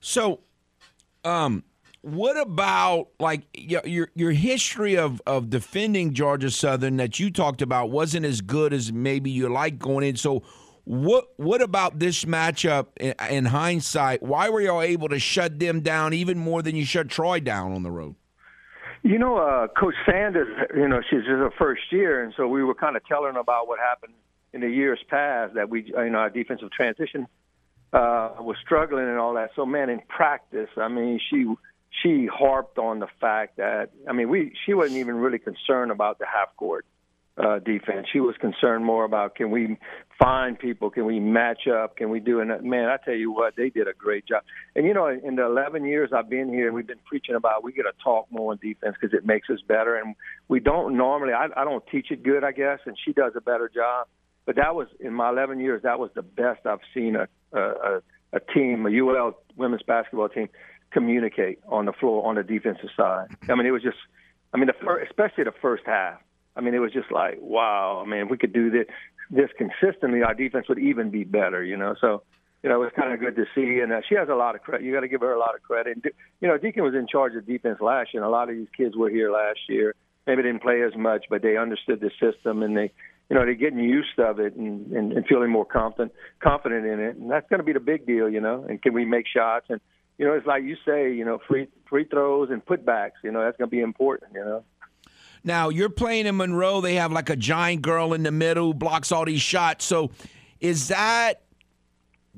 So, 0.00 0.38
um, 1.24 1.64
what 2.02 2.40
about 2.40 3.08
like 3.18 3.42
your 3.54 4.08
your 4.14 4.30
history 4.32 4.96
of 4.96 5.20
of 5.26 5.50
defending 5.50 6.14
Georgia 6.14 6.50
Southern 6.50 6.96
that 6.96 7.20
you 7.20 7.30
talked 7.30 7.62
about 7.62 7.90
wasn't 7.90 8.24
as 8.24 8.40
good 8.40 8.72
as 8.72 8.92
maybe 8.92 9.30
you 9.30 9.48
like 9.48 9.78
going 9.78 10.06
in. 10.06 10.16
So 10.16 10.42
what 10.84 11.28
what 11.36 11.60
about 11.60 11.98
this 11.98 12.24
matchup 12.24 12.86
in, 12.98 13.14
in 13.30 13.44
hindsight? 13.46 14.22
Why 14.22 14.48
were 14.48 14.60
y'all 14.60 14.82
able 14.82 15.08
to 15.10 15.18
shut 15.18 15.58
them 15.58 15.80
down 15.80 16.14
even 16.14 16.38
more 16.38 16.62
than 16.62 16.74
you 16.74 16.84
shut 16.84 17.08
Troy 17.08 17.40
down 17.40 17.72
on 17.72 17.82
the 17.82 17.90
road? 17.90 18.14
You 19.02 19.18
know, 19.18 19.36
uh, 19.38 19.68
Coach 19.68 19.94
Sanders, 20.04 20.48
you 20.74 20.86
know, 20.86 21.00
she's 21.08 21.24
her 21.24 21.50
first 21.58 21.82
year, 21.90 22.22
and 22.22 22.34
so 22.36 22.46
we 22.46 22.62
were 22.62 22.74
kind 22.74 22.96
of 22.96 23.04
telling 23.06 23.36
about 23.36 23.66
what 23.66 23.78
happened 23.78 24.12
in 24.52 24.60
the 24.60 24.68
years 24.68 24.98
past 25.08 25.54
that 25.54 25.70
we, 25.70 25.84
you 25.86 26.10
know, 26.10 26.18
our 26.18 26.28
defensive 26.28 26.70
transition 26.70 27.26
uh, 27.92 28.30
was 28.40 28.56
struggling 28.62 29.08
and 29.08 29.18
all 29.18 29.34
that. 29.34 29.50
So, 29.56 29.64
man, 29.64 29.88
in 29.88 30.00
practice, 30.08 30.68
I 30.76 30.88
mean, 30.88 31.18
she 31.30 31.46
she 32.02 32.26
harped 32.26 32.78
on 32.78 33.00
the 33.00 33.08
fact 33.20 33.56
that 33.56 33.90
I 34.08 34.12
mean 34.12 34.28
we 34.28 34.52
she 34.64 34.74
wasn't 34.74 34.98
even 34.98 35.16
really 35.16 35.38
concerned 35.38 35.90
about 35.90 36.18
the 36.18 36.26
half 36.26 36.54
court 36.56 36.86
uh, 37.36 37.58
defense. 37.58 38.06
She 38.12 38.20
was 38.20 38.34
concerned 38.38 38.84
more 38.84 39.04
about 39.04 39.34
can 39.34 39.50
we 39.50 39.78
find 40.18 40.58
people, 40.58 40.90
can 40.90 41.06
we 41.06 41.20
match 41.20 41.66
up, 41.66 41.96
can 41.96 42.10
we 42.10 42.20
do 42.20 42.40
it? 42.40 42.62
Man, 42.62 42.88
I 42.88 42.96
tell 43.02 43.14
you 43.14 43.32
what, 43.32 43.56
they 43.56 43.70
did 43.70 43.88
a 43.88 43.94
great 43.94 44.26
job. 44.26 44.42
And 44.76 44.86
you 44.86 44.92
know, 44.92 45.06
in 45.06 45.36
the 45.36 45.44
11 45.44 45.84
years 45.84 46.10
I've 46.14 46.28
been 46.28 46.48
here, 46.48 46.72
we've 46.72 46.86
been 46.86 46.98
preaching 47.06 47.34
about 47.34 47.64
we 47.64 47.72
got 47.72 47.84
to 47.84 47.92
talk 48.02 48.26
more 48.30 48.52
on 48.52 48.58
defense 48.58 48.96
because 49.00 49.16
it 49.16 49.24
makes 49.24 49.48
us 49.48 49.60
better. 49.66 49.96
And 49.96 50.14
we 50.48 50.60
don't 50.60 50.96
normally. 50.96 51.32
I, 51.32 51.48
I 51.56 51.64
don't 51.64 51.84
teach 51.86 52.10
it 52.10 52.22
good, 52.22 52.44
I 52.44 52.52
guess, 52.52 52.80
and 52.84 52.96
she 53.04 53.12
does 53.12 53.32
a 53.36 53.40
better 53.40 53.70
job. 53.72 54.06
But 54.44 54.56
that 54.56 54.74
was 54.74 54.88
in 54.98 55.14
my 55.14 55.30
11 55.30 55.60
years. 55.60 55.82
That 55.82 55.98
was 55.98 56.10
the 56.14 56.22
best 56.22 56.66
I've 56.66 56.80
seen 56.94 57.16
a 57.16 57.28
a, 57.52 57.60
a, 57.60 58.02
a 58.34 58.40
team, 58.54 58.86
a 58.86 58.90
UL 58.90 59.38
women's 59.56 59.82
basketball 59.82 60.28
team 60.28 60.48
communicate 60.92 61.58
on 61.68 61.86
the 61.86 61.92
floor 61.92 62.26
on 62.26 62.34
the 62.36 62.42
defensive 62.42 62.90
side. 62.96 63.28
I 63.48 63.54
mean, 63.54 63.66
it 63.66 63.70
was 63.70 63.82
just, 63.82 63.98
I 64.52 64.58
mean, 64.58 64.66
the 64.66 64.74
first, 64.84 65.10
especially 65.10 65.44
the 65.44 65.54
first 65.62 65.84
half. 65.86 66.20
I 66.56 66.60
mean, 66.60 66.74
it 66.74 66.78
was 66.78 66.92
just 66.92 67.12
like, 67.12 67.38
wow. 67.40 68.02
I 68.04 68.08
mean, 68.08 68.22
if 68.22 68.30
we 68.30 68.36
could 68.36 68.52
do 68.52 68.70
this 68.70 68.86
this 69.30 69.50
consistently, 69.56 70.22
our 70.22 70.34
defense 70.34 70.68
would 70.68 70.80
even 70.80 71.10
be 71.10 71.24
better. 71.24 71.62
You 71.62 71.76
know, 71.76 71.94
so 72.00 72.22
you 72.62 72.68
know, 72.68 72.76
it 72.76 72.84
was 72.84 72.92
kind 72.94 73.12
of 73.12 73.20
good 73.20 73.36
to 73.36 73.44
see. 73.54 73.80
And 73.80 73.92
uh, 73.92 74.00
she 74.08 74.14
has 74.16 74.28
a 74.28 74.34
lot 74.34 74.54
of 74.54 74.62
credit. 74.62 74.84
You 74.84 74.92
got 74.92 75.00
to 75.00 75.08
give 75.08 75.22
her 75.22 75.32
a 75.32 75.38
lot 75.38 75.54
of 75.54 75.62
credit. 75.62 75.96
And, 75.96 76.12
you 76.40 76.48
know, 76.48 76.58
Deacon 76.58 76.84
was 76.84 76.94
in 76.94 77.06
charge 77.06 77.34
of 77.34 77.46
defense 77.46 77.78
last 77.80 78.12
year, 78.12 78.22
and 78.22 78.28
a 78.28 78.32
lot 78.32 78.50
of 78.50 78.56
these 78.56 78.68
kids 78.76 78.96
were 78.96 79.08
here 79.08 79.32
last 79.32 79.60
year. 79.68 79.94
Maybe 80.26 80.42
didn't 80.42 80.62
play 80.62 80.82
as 80.82 80.94
much, 80.96 81.24
but 81.30 81.42
they 81.42 81.56
understood 81.56 82.00
the 82.00 82.10
system 82.20 82.62
and 82.62 82.76
they, 82.76 82.92
you 83.30 83.36
know, 83.36 83.44
they're 83.44 83.54
getting 83.54 83.78
used 83.78 84.18
of 84.18 84.38
it 84.38 84.54
and, 84.54 84.92
and, 84.92 85.12
and 85.12 85.26
feeling 85.26 85.50
more 85.50 85.64
confident, 85.64 86.12
confident 86.40 86.84
in 86.84 87.00
it. 87.00 87.16
And 87.16 87.30
that's 87.30 87.48
going 87.48 87.60
to 87.60 87.64
be 87.64 87.72
the 87.72 87.80
big 87.80 88.06
deal, 88.06 88.28
you 88.28 88.40
know. 88.40 88.66
And 88.68 88.82
can 88.82 88.92
we 88.92 89.06
make 89.06 89.26
shots? 89.26 89.66
And 89.70 89.80
you 90.20 90.26
know, 90.26 90.34
it's 90.34 90.46
like 90.46 90.64
you 90.64 90.76
say, 90.84 91.14
you 91.14 91.24
know, 91.24 91.38
free 91.48 91.66
free 91.88 92.04
throws 92.04 92.50
and 92.50 92.62
putbacks. 92.62 93.12
You 93.24 93.32
know, 93.32 93.42
that's 93.42 93.56
going 93.56 93.70
to 93.70 93.74
be 93.74 93.80
important. 93.80 94.32
You 94.34 94.44
know. 94.44 94.64
Now 95.44 95.70
you're 95.70 95.88
playing 95.88 96.26
in 96.26 96.36
Monroe. 96.36 96.82
They 96.82 96.96
have 96.96 97.10
like 97.10 97.30
a 97.30 97.36
giant 97.36 97.80
girl 97.80 98.12
in 98.12 98.22
the 98.22 98.30
middle 98.30 98.74
blocks 98.74 99.12
all 99.12 99.24
these 99.24 99.40
shots. 99.40 99.86
So, 99.86 100.10
is 100.60 100.88
that 100.88 101.40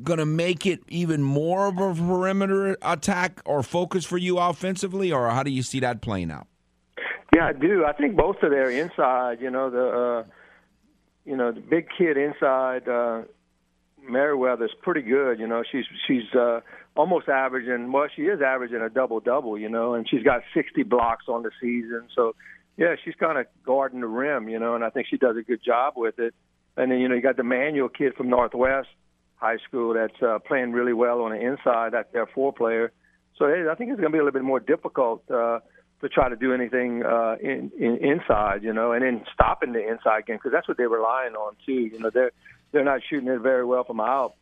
going 0.00 0.20
to 0.20 0.26
make 0.26 0.64
it 0.64 0.84
even 0.86 1.24
more 1.24 1.66
of 1.66 1.78
a 1.78 1.92
perimeter 1.92 2.76
attack 2.82 3.42
or 3.44 3.64
focus 3.64 4.04
for 4.04 4.16
you 4.16 4.38
offensively, 4.38 5.10
or 5.10 5.28
how 5.30 5.42
do 5.42 5.50
you 5.50 5.64
see 5.64 5.80
that 5.80 6.00
playing 6.00 6.30
out? 6.30 6.46
Yeah, 7.34 7.48
I 7.48 7.52
do. 7.52 7.84
I 7.84 7.94
think 7.94 8.14
both 8.14 8.36
of 8.44 8.52
their 8.52 8.70
inside. 8.70 9.40
You 9.40 9.50
know, 9.50 9.70
the 9.70 9.88
uh, 9.88 10.24
you 11.24 11.36
know 11.36 11.50
the 11.50 11.60
big 11.60 11.88
kid 11.98 12.16
inside. 12.16 12.88
Uh, 12.88 13.22
Merriweather's 14.08 14.74
pretty 14.82 15.02
good. 15.02 15.40
You 15.40 15.48
know, 15.48 15.64
she's 15.68 15.84
she's 16.06 16.32
uh, 16.32 16.60
almost 16.96 17.28
averaging. 17.28 17.92
Well, 17.92 18.08
she 18.14 18.22
is 18.22 18.40
averaging 18.40 18.80
a 18.80 18.90
double 18.90 19.20
double. 19.20 19.58
You 19.58 19.68
know, 19.68 19.94
and 19.94 20.08
she's 20.08 20.22
got 20.22 20.42
60 20.54 20.82
blocks 20.84 21.26
on 21.28 21.42
the 21.42 21.50
season. 21.60 22.08
So, 22.14 22.34
yeah, 22.76 22.96
she's 23.04 23.14
kind 23.14 23.38
of 23.38 23.46
guarding 23.64 24.00
the 24.00 24.06
rim. 24.06 24.48
You 24.48 24.58
know, 24.58 24.74
and 24.74 24.84
I 24.84 24.90
think 24.90 25.06
she 25.08 25.16
does 25.16 25.36
a 25.36 25.42
good 25.42 25.60
job 25.64 25.94
with 25.96 26.18
it. 26.18 26.34
And 26.76 26.90
then 26.90 27.00
you 27.00 27.08
know 27.08 27.14
you 27.14 27.22
got 27.22 27.36
the 27.36 27.44
Manual 27.44 27.88
kid 27.88 28.14
from 28.14 28.30
Northwest 28.30 28.88
High 29.36 29.58
School 29.68 29.94
that's 29.94 30.22
uh, 30.22 30.38
playing 30.38 30.72
really 30.72 30.94
well 30.94 31.20
on 31.22 31.32
the 31.32 31.40
inside. 31.40 31.92
That's 31.92 32.10
their 32.12 32.26
four 32.26 32.52
player. 32.52 32.92
So 33.36 33.46
hey, 33.46 33.64
I 33.70 33.74
think 33.74 33.90
it's 33.90 34.00
going 34.00 34.12
to 34.12 34.16
be 34.16 34.18
a 34.18 34.24
little 34.24 34.38
bit 34.38 34.44
more 34.44 34.60
difficult. 34.60 35.30
Uh, 35.30 35.60
to 36.02 36.08
try 36.08 36.28
to 36.28 36.36
do 36.36 36.52
anything 36.52 37.04
uh, 37.04 37.36
in, 37.40 37.70
in 37.78 37.96
inside, 37.98 38.64
you 38.64 38.72
know, 38.72 38.92
and 38.92 39.04
then 39.04 39.24
stopping 39.32 39.72
the 39.72 39.88
inside 39.88 40.26
game 40.26 40.36
because 40.36 40.50
that's 40.52 40.66
what 40.66 40.76
they're 40.76 40.88
relying 40.88 41.34
on 41.34 41.54
too. 41.64 41.72
You 41.72 41.98
know, 42.00 42.10
they're 42.10 42.32
they're 42.72 42.84
not 42.84 43.00
shooting 43.08 43.28
it 43.28 43.40
very 43.40 43.64
well 43.64 43.84
from 43.84 44.00
out, 44.00 44.34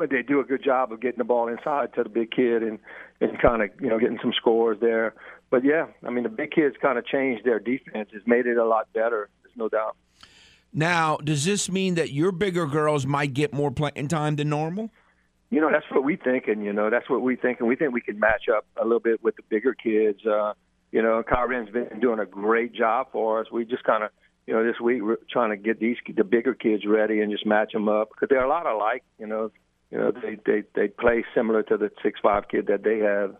but 0.00 0.08
they 0.08 0.22
do 0.22 0.40
a 0.40 0.44
good 0.44 0.64
job 0.64 0.92
of 0.92 1.00
getting 1.02 1.18
the 1.18 1.24
ball 1.24 1.46
inside 1.46 1.92
to 1.92 2.02
the 2.02 2.08
big 2.08 2.30
kid 2.30 2.62
and 2.62 2.78
and 3.20 3.38
kind 3.38 3.60
of 3.60 3.68
you 3.78 3.88
know 3.88 3.98
getting 3.98 4.18
some 4.22 4.32
scores 4.32 4.78
there. 4.80 5.12
But 5.50 5.62
yeah, 5.62 5.88
I 6.04 6.08
mean 6.08 6.24
the 6.24 6.30
big 6.30 6.52
kids 6.52 6.74
kind 6.80 6.98
of 6.98 7.04
changed 7.04 7.44
their 7.44 7.60
defense. 7.60 8.08
It's 8.14 8.26
made 8.26 8.46
it 8.46 8.56
a 8.56 8.64
lot 8.64 8.90
better. 8.94 9.28
There's 9.42 9.56
no 9.56 9.68
doubt. 9.68 9.96
Now, 10.72 11.18
does 11.18 11.44
this 11.44 11.70
mean 11.70 11.96
that 11.96 12.12
your 12.12 12.32
bigger 12.32 12.66
girls 12.66 13.04
might 13.04 13.34
get 13.34 13.52
more 13.52 13.70
playing 13.70 14.08
time 14.08 14.36
than 14.36 14.48
normal? 14.48 14.90
You 15.50 15.60
know, 15.60 15.70
that's 15.70 15.84
what 15.90 16.02
we 16.02 16.16
thinking. 16.16 16.62
You 16.62 16.72
know, 16.72 16.88
that's 16.88 17.10
what 17.10 17.20
we 17.20 17.36
thinking. 17.36 17.66
We 17.66 17.76
think 17.76 17.92
we 17.92 18.00
can 18.00 18.18
match 18.18 18.48
up 18.48 18.64
a 18.80 18.84
little 18.84 19.00
bit 19.00 19.22
with 19.22 19.36
the 19.36 19.42
bigger 19.50 19.74
kids. 19.74 20.24
Uh, 20.24 20.54
you 20.92 21.02
know, 21.02 21.22
Kyron's 21.22 21.70
been 21.70 22.00
doing 22.00 22.20
a 22.20 22.26
great 22.26 22.72
job 22.72 23.08
for 23.12 23.40
us. 23.40 23.50
We 23.52 23.66
just 23.66 23.84
kind 23.84 24.02
of 24.02 24.10
you 24.46 24.54
know, 24.54 24.64
this 24.64 24.80
week 24.80 25.02
we're 25.02 25.18
trying 25.30 25.50
to 25.50 25.56
get 25.56 25.78
these 25.78 25.96
the 26.16 26.24
bigger 26.24 26.54
kids 26.54 26.86
ready 26.86 27.20
and 27.20 27.30
just 27.30 27.44
match 27.44 27.72
them 27.72 27.88
up 27.88 28.08
because 28.08 28.28
they're 28.30 28.44
a 28.44 28.48
lot 28.48 28.66
alike. 28.66 29.04
You 29.18 29.26
know, 29.26 29.50
you 29.90 29.98
know 29.98 30.12
they 30.12 30.38
they 30.46 30.62
they 30.74 30.88
play 30.88 31.24
similar 31.34 31.62
to 31.64 31.76
the 31.76 31.90
six 32.02 32.20
five 32.22 32.48
kid 32.48 32.66
that 32.66 32.82
they 32.82 32.98
have. 32.98 33.36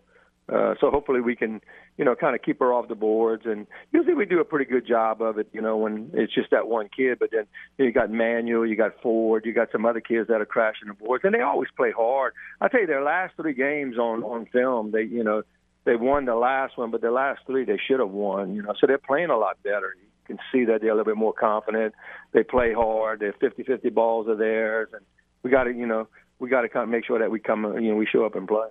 Uh, 0.51 0.75
so 0.81 0.91
hopefully 0.91 1.21
we 1.21 1.33
can, 1.33 1.61
you 1.97 2.03
know, 2.03 2.13
kind 2.13 2.35
of 2.35 2.41
keep 2.41 2.59
her 2.59 2.73
off 2.73 2.89
the 2.89 2.95
boards. 2.95 3.43
And 3.45 3.67
usually 3.93 4.15
we 4.15 4.25
do 4.25 4.41
a 4.41 4.43
pretty 4.43 4.69
good 4.69 4.85
job 4.85 5.21
of 5.21 5.37
it, 5.37 5.47
you 5.53 5.61
know, 5.61 5.77
when 5.77 6.09
it's 6.13 6.33
just 6.33 6.51
that 6.51 6.67
one 6.67 6.89
kid. 6.95 7.19
But 7.19 7.29
then 7.31 7.45
you, 7.77 7.93
got 7.93 8.11
Manual, 8.11 8.65
you 8.65 8.75
got 8.75 9.01
Ford, 9.01 9.45
you 9.45 9.53
got 9.53 9.71
some 9.71 9.85
other 9.85 10.01
kids 10.01 10.27
that 10.27 10.41
are 10.41 10.45
crashing 10.45 10.89
the 10.89 10.93
boards, 10.93 11.23
and 11.23 11.33
they 11.33 11.39
always 11.39 11.69
play 11.77 11.91
hard. 11.95 12.33
I 12.59 12.67
tell 12.67 12.81
you, 12.81 12.87
their 12.87 13.03
last 13.03 13.35
three 13.37 13.53
games 13.53 13.97
on 13.97 14.23
on 14.23 14.45
film, 14.47 14.91
they 14.91 15.03
you 15.03 15.23
know 15.23 15.43
they 15.85 15.95
won 15.95 16.25
the 16.25 16.35
last 16.35 16.77
one, 16.77 16.91
but 16.91 17.01
the 17.01 17.11
last 17.11 17.41
three 17.45 17.65
they 17.65 17.79
should 17.87 17.99
have 17.99 18.09
won. 18.09 18.55
You 18.55 18.63
know, 18.63 18.73
so 18.79 18.87
they're 18.87 18.97
playing 18.97 19.29
a 19.29 19.37
lot 19.37 19.61
better 19.63 19.95
You 19.99 20.35
can 20.35 20.39
see 20.51 20.65
that 20.65 20.81
they're 20.81 20.91
a 20.91 20.95
little 20.95 21.11
bit 21.11 21.17
more 21.17 21.33
confident. 21.33 21.93
They 22.33 22.43
play 22.43 22.73
hard. 22.73 23.19
Their 23.19 23.33
50-50 23.33 23.93
balls 23.93 24.27
are 24.27 24.35
theirs, 24.35 24.89
and 24.93 25.01
we 25.43 25.49
got 25.49 25.63
to, 25.63 25.71
you 25.71 25.87
know, 25.87 26.07
we 26.41 26.49
got 26.49 26.61
to 26.61 26.69
kind 26.69 26.83
of 26.83 26.89
make 26.89 27.05
sure 27.05 27.19
that 27.19 27.29
we 27.29 27.39
come, 27.39 27.63
you 27.79 27.91
know, 27.91 27.95
we 27.95 28.07
show 28.07 28.25
up 28.25 28.35
and 28.35 28.47
play. 28.47 28.67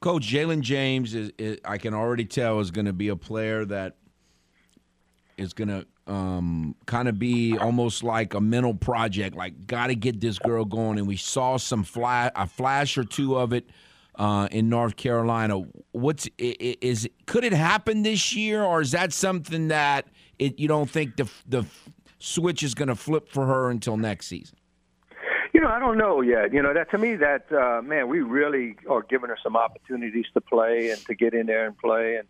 Coach 0.00 0.22
Jalen 0.22 0.60
James 0.60 1.12
is, 1.12 1.32
is, 1.36 1.58
I 1.64 1.76
can 1.76 1.92
already 1.92 2.24
tell, 2.24 2.60
is 2.60 2.70
going 2.70 2.86
to 2.86 2.92
be 2.92 3.08
a 3.08 3.16
player 3.16 3.64
that 3.64 3.96
is 5.36 5.52
going 5.52 5.68
to 5.68 5.86
um, 6.06 6.76
kind 6.86 7.08
of 7.08 7.18
be 7.18 7.58
almost 7.58 8.04
like 8.04 8.34
a 8.34 8.40
mental 8.40 8.74
project. 8.74 9.36
Like, 9.36 9.66
got 9.66 9.88
to 9.88 9.96
get 9.96 10.20
this 10.20 10.38
girl 10.38 10.64
going. 10.64 10.98
And 10.98 11.08
we 11.08 11.16
saw 11.16 11.56
some 11.56 11.82
flash, 11.82 12.30
a 12.36 12.46
flash 12.46 12.96
or 12.96 13.04
two 13.04 13.36
of 13.36 13.52
it 13.52 13.68
uh, 14.14 14.46
in 14.52 14.68
North 14.68 14.94
Carolina. 14.94 15.62
What's 15.90 16.28
is 16.38 17.08
could 17.26 17.42
it 17.42 17.52
happen 17.52 18.04
this 18.04 18.36
year, 18.36 18.62
or 18.62 18.80
is 18.80 18.92
that 18.92 19.12
something 19.12 19.68
that 19.68 20.06
it, 20.38 20.60
you 20.60 20.68
don't 20.68 20.88
think 20.88 21.16
the 21.16 21.28
the 21.48 21.64
switch 22.20 22.62
is 22.62 22.74
going 22.74 22.88
to 22.88 22.94
flip 22.94 23.28
for 23.28 23.46
her 23.46 23.70
until 23.70 23.96
next 23.96 24.26
season? 24.26 24.56
You 25.52 25.60
know, 25.60 25.68
I 25.68 25.78
don't 25.78 25.98
know 25.98 26.22
yet. 26.22 26.52
You 26.52 26.62
know, 26.62 26.72
that 26.72 26.90
to 26.92 26.98
me, 26.98 27.16
that 27.16 27.52
uh, 27.52 27.82
man, 27.82 28.08
we 28.08 28.20
really 28.20 28.76
are 28.88 29.02
giving 29.02 29.28
her 29.28 29.38
some 29.42 29.56
opportunities 29.56 30.26
to 30.34 30.40
play 30.40 30.90
and 30.90 31.00
to 31.06 31.14
get 31.14 31.34
in 31.34 31.46
there 31.46 31.66
and 31.66 31.76
play, 31.76 32.16
and 32.16 32.26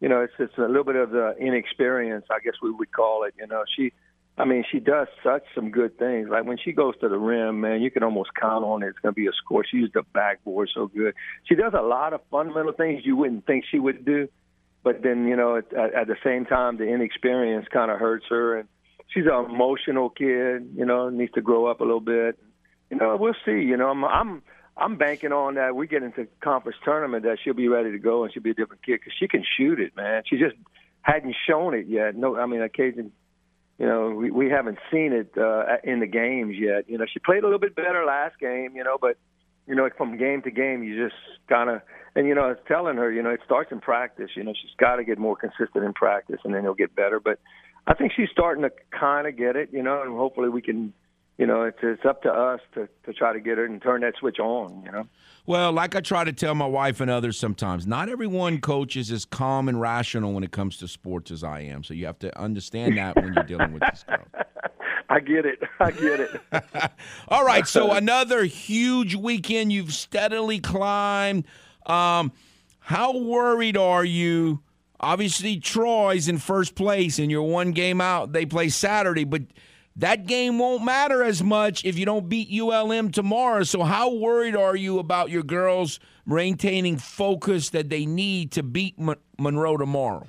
you 0.00 0.08
know, 0.08 0.20
it's 0.20 0.34
it's 0.38 0.56
a 0.58 0.62
little 0.62 0.84
bit 0.84 0.96
of 0.96 1.10
the 1.10 1.34
inexperience, 1.38 2.26
I 2.30 2.40
guess 2.40 2.54
we 2.62 2.70
would 2.70 2.92
call 2.92 3.24
it. 3.24 3.34
You 3.38 3.46
know, 3.46 3.64
she, 3.76 3.92
I 4.36 4.44
mean, 4.44 4.64
she 4.70 4.78
does 4.78 5.08
such 5.24 5.44
some 5.54 5.70
good 5.70 5.98
things. 5.98 6.28
Like 6.30 6.44
when 6.44 6.58
she 6.58 6.72
goes 6.72 6.94
to 7.00 7.08
the 7.08 7.18
rim, 7.18 7.62
man, 7.62 7.80
you 7.80 7.90
can 7.90 8.02
almost 8.02 8.30
count 8.38 8.64
on 8.64 8.82
it. 8.82 8.88
It's 8.88 8.98
going 8.98 9.14
to 9.14 9.20
be 9.20 9.26
a 9.26 9.32
score. 9.32 9.64
She 9.64 9.78
used 9.78 9.94
the 9.94 10.02
backboard 10.12 10.68
so 10.74 10.86
good. 10.86 11.14
She 11.44 11.54
does 11.54 11.72
a 11.72 11.82
lot 11.82 12.12
of 12.12 12.20
fundamental 12.30 12.72
things 12.72 13.02
you 13.06 13.16
wouldn't 13.16 13.46
think 13.46 13.64
she 13.70 13.78
would 13.78 14.04
do 14.04 14.28
but 14.86 15.02
then 15.02 15.26
you 15.26 15.34
know 15.34 15.56
at, 15.56 15.72
at 15.74 16.06
the 16.06 16.14
same 16.22 16.44
time 16.44 16.76
the 16.76 16.84
inexperience 16.84 17.66
kind 17.72 17.90
of 17.90 17.98
hurts 17.98 18.24
her, 18.30 18.56
and 18.56 18.68
she's 19.08 19.24
an 19.26 19.50
emotional 19.50 20.10
kid. 20.10 20.70
You 20.76 20.86
know, 20.86 21.08
needs 21.08 21.32
to 21.32 21.40
grow 21.40 21.66
up 21.66 21.80
a 21.80 21.82
little 21.82 21.98
bit. 21.98 22.38
You 22.90 22.96
know, 22.98 23.16
we'll 23.16 23.34
see. 23.44 23.62
You 23.62 23.76
know, 23.76 23.88
I'm 23.88 24.04
I'm 24.04 24.42
I'm 24.76 24.96
banking 24.96 25.32
on 25.32 25.54
that 25.54 25.74
we 25.74 25.86
get 25.86 26.02
into 26.02 26.26
conference 26.40 26.78
tournament 26.84 27.24
that 27.24 27.38
she'll 27.42 27.54
be 27.54 27.68
ready 27.68 27.92
to 27.92 27.98
go 27.98 28.24
and 28.24 28.32
she'll 28.32 28.42
be 28.42 28.50
a 28.50 28.54
different 28.54 28.84
kid 28.84 29.00
because 29.00 29.14
she 29.18 29.26
can 29.26 29.44
shoot 29.56 29.80
it, 29.80 29.96
man. 29.96 30.22
She 30.26 30.36
just 30.36 30.54
hadn't 31.02 31.34
shown 31.48 31.74
it 31.74 31.86
yet. 31.88 32.16
No, 32.16 32.36
I 32.36 32.46
mean, 32.46 32.62
occasion, 32.62 33.12
you 33.78 33.86
know, 33.86 34.10
we 34.10 34.30
we 34.30 34.50
haven't 34.50 34.78
seen 34.90 35.12
it 35.12 35.32
uh, 35.38 35.76
in 35.82 36.00
the 36.00 36.06
games 36.06 36.56
yet. 36.58 36.88
You 36.88 36.98
know, 36.98 37.06
she 37.12 37.18
played 37.18 37.42
a 37.42 37.46
little 37.46 37.58
bit 37.58 37.74
better 37.74 38.04
last 38.04 38.38
game, 38.38 38.76
you 38.76 38.84
know, 38.84 38.98
but 39.00 39.16
you 39.66 39.74
know, 39.74 39.88
from 39.96 40.16
game 40.16 40.42
to 40.42 40.50
game, 40.50 40.82
you 40.82 41.08
just 41.08 41.20
kind 41.48 41.70
of 41.70 41.82
and 42.14 42.26
you 42.26 42.34
know, 42.34 42.42
I 42.42 42.48
was 42.48 42.58
telling 42.66 42.96
her, 42.96 43.12
you 43.12 43.22
know, 43.22 43.30
it 43.30 43.40
starts 43.44 43.70
in 43.72 43.80
practice. 43.80 44.30
You 44.34 44.44
know, 44.44 44.52
she's 44.52 44.74
got 44.78 44.96
to 44.96 45.04
get 45.04 45.18
more 45.18 45.36
consistent 45.36 45.84
in 45.84 45.92
practice, 45.92 46.40
and 46.44 46.54
then 46.54 46.62
it'll 46.62 46.74
get 46.74 46.94
better. 46.96 47.20
But 47.20 47.38
I 47.86 47.94
think 47.94 48.12
she's 48.16 48.30
starting 48.32 48.62
to 48.62 48.70
kind 48.90 49.26
of 49.26 49.36
get 49.36 49.54
it, 49.56 49.70
you 49.72 49.82
know, 49.82 50.02
and 50.02 50.16
hopefully 50.16 50.48
we 50.48 50.62
can 50.62 50.94
you 51.38 51.46
know, 51.46 51.62
it's 51.62 51.78
it's 51.82 52.04
up 52.04 52.22
to 52.22 52.30
us 52.30 52.60
to 52.74 52.88
to 53.04 53.12
try 53.12 53.32
to 53.32 53.40
get 53.40 53.58
it 53.58 53.68
and 53.68 53.82
turn 53.82 54.00
that 54.00 54.14
switch 54.18 54.38
on. 54.38 54.82
You 54.84 54.92
know. 54.92 55.08
Well, 55.44 55.70
like 55.72 55.94
I 55.94 56.00
try 56.00 56.24
to 56.24 56.32
tell 56.32 56.54
my 56.54 56.66
wife 56.66 57.00
and 57.00 57.10
others 57.10 57.38
sometimes, 57.38 57.86
not 57.86 58.08
everyone 58.08 58.60
coach 58.60 58.96
is 58.96 59.12
as 59.12 59.24
calm 59.24 59.68
and 59.68 59.80
rational 59.80 60.32
when 60.32 60.42
it 60.42 60.50
comes 60.50 60.76
to 60.78 60.88
sports 60.88 61.30
as 61.30 61.44
I 61.44 61.60
am. 61.60 61.84
So 61.84 61.94
you 61.94 62.06
have 62.06 62.18
to 62.20 62.36
understand 62.38 62.98
that 62.98 63.16
when 63.16 63.32
you're 63.34 63.44
dealing 63.44 63.72
with 63.72 63.82
this 63.90 64.04
girl. 64.08 64.24
I 65.08 65.20
get 65.20 65.46
it. 65.46 65.60
I 65.78 65.92
get 65.92 66.20
it. 66.20 66.40
All 67.28 67.44
right. 67.44 67.66
So 67.66 67.92
another 67.92 68.44
huge 68.44 69.14
weekend. 69.14 69.72
You've 69.72 69.92
steadily 69.92 70.58
climbed. 70.58 71.46
Um, 71.84 72.32
how 72.80 73.16
worried 73.16 73.76
are 73.76 74.04
you? 74.04 74.62
Obviously, 74.98 75.58
Troy's 75.58 76.26
in 76.26 76.38
first 76.38 76.74
place, 76.74 77.18
and 77.18 77.30
you're 77.30 77.42
one 77.42 77.72
game 77.72 78.00
out. 78.00 78.32
They 78.32 78.46
play 78.46 78.68
Saturday, 78.70 79.24
but 79.24 79.42
that 79.96 80.26
game 80.26 80.58
won't 80.58 80.84
matter 80.84 81.22
as 81.22 81.42
much 81.42 81.84
if 81.84 81.98
you 81.98 82.04
don't 82.04 82.28
beat 82.28 82.48
ULM 82.50 83.10
tomorrow. 83.10 83.62
So, 83.62 83.82
how 83.82 84.12
worried 84.12 84.54
are 84.54 84.76
you 84.76 84.98
about 84.98 85.30
your 85.30 85.42
girls 85.42 85.98
maintaining 86.26 86.98
focus 86.98 87.70
that 87.70 87.88
they 87.88 88.04
need 88.04 88.52
to 88.52 88.62
beat 88.62 88.98
Mon- 88.98 89.16
Monroe 89.38 89.76
tomorrow? 89.76 90.26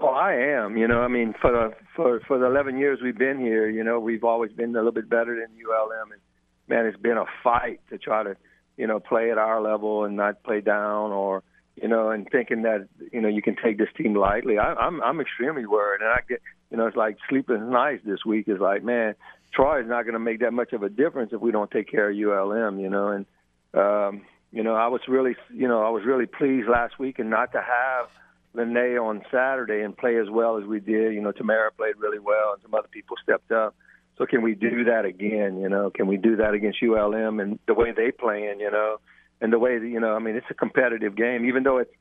Oh, 0.00 0.08
I 0.08 0.34
am. 0.34 0.76
You 0.76 0.86
know, 0.86 1.00
I 1.00 1.08
mean, 1.08 1.34
for 1.40 1.50
the 1.50 1.74
for 1.94 2.20
for 2.26 2.38
the 2.38 2.46
11 2.46 2.78
years 2.78 3.00
we've 3.02 3.18
been 3.18 3.38
here, 3.38 3.68
you 3.68 3.84
know, 3.84 4.00
we've 4.00 4.24
always 4.24 4.52
been 4.52 4.70
a 4.70 4.78
little 4.78 4.92
bit 4.92 5.08
better 5.08 5.34
than 5.34 5.48
ULM, 5.56 6.12
and 6.12 6.20
man, 6.68 6.86
it's 6.86 7.00
been 7.00 7.16
a 7.16 7.26
fight 7.42 7.80
to 7.90 7.98
try 7.98 8.22
to, 8.22 8.36
you 8.76 8.86
know, 8.86 9.00
play 9.00 9.30
at 9.30 9.38
our 9.38 9.60
level 9.60 10.04
and 10.04 10.16
not 10.16 10.42
play 10.42 10.60
down, 10.60 11.12
or 11.12 11.42
you 11.80 11.88
know, 11.88 12.10
and 12.10 12.28
thinking 12.30 12.62
that 12.62 12.88
you 13.12 13.20
know 13.20 13.28
you 13.28 13.42
can 13.42 13.56
take 13.56 13.78
this 13.78 13.88
team 13.96 14.14
lightly. 14.14 14.58
I, 14.58 14.74
I'm 14.74 15.02
I'm 15.02 15.20
extremely 15.20 15.66
worried, 15.66 16.00
and 16.00 16.10
I 16.10 16.20
get 16.28 16.40
you 16.70 16.76
know, 16.76 16.86
it's 16.86 16.96
like 16.96 17.16
sleeping 17.28 17.70
nights 17.70 18.02
this 18.04 18.24
week 18.24 18.48
is 18.48 18.60
like, 18.60 18.84
man, 18.84 19.14
Troy 19.52 19.80
is 19.80 19.88
not 19.88 20.02
going 20.02 20.12
to 20.12 20.18
make 20.18 20.40
that 20.40 20.52
much 20.52 20.72
of 20.72 20.82
a 20.82 20.88
difference 20.88 21.32
if 21.32 21.40
we 21.40 21.50
don't 21.50 21.70
take 21.70 21.90
care 21.90 22.10
of 22.10 22.16
ULM, 22.16 22.78
you 22.78 22.90
know. 22.90 23.08
And 23.08 23.26
um, 23.74 24.22
you 24.52 24.62
know, 24.62 24.74
I 24.74 24.88
was 24.88 25.00
really, 25.08 25.36
you 25.52 25.68
know, 25.68 25.82
I 25.82 25.90
was 25.90 26.04
really 26.04 26.26
pleased 26.26 26.68
last 26.68 26.98
week 26.98 27.18
and 27.18 27.30
not 27.30 27.52
to 27.52 27.62
have 27.62 28.08
Lene 28.54 28.98
on 28.98 29.22
Saturday 29.30 29.82
and 29.82 29.96
play 29.96 30.16
as 30.16 30.28
well 30.30 30.58
as 30.58 30.64
we 30.64 30.80
did. 30.80 31.14
You 31.14 31.22
know, 31.22 31.32
Tamara 31.32 31.72
played 31.72 31.96
really 31.98 32.18
well, 32.18 32.52
and 32.52 32.62
some 32.62 32.74
other 32.74 32.88
people 32.88 33.16
stepped 33.22 33.50
up. 33.50 33.74
So 34.18 34.26
can 34.26 34.42
we 34.42 34.54
do 34.54 34.84
that 34.84 35.04
again? 35.04 35.60
You 35.60 35.68
know, 35.68 35.90
can 35.90 36.06
we 36.06 36.16
do 36.16 36.36
that 36.36 36.52
against 36.52 36.82
ULM 36.82 37.40
and 37.40 37.58
the 37.66 37.74
way 37.74 37.92
they 37.92 38.10
playing? 38.10 38.60
You 38.60 38.70
know, 38.70 38.98
and 39.40 39.52
the 39.52 39.58
way 39.58 39.78
that, 39.78 39.86
you 39.86 40.00
know, 40.00 40.14
I 40.14 40.18
mean, 40.18 40.36
it's 40.36 40.46
a 40.50 40.54
competitive 40.54 41.16
game, 41.16 41.44
even 41.44 41.62
though 41.62 41.78
it's 41.78 41.92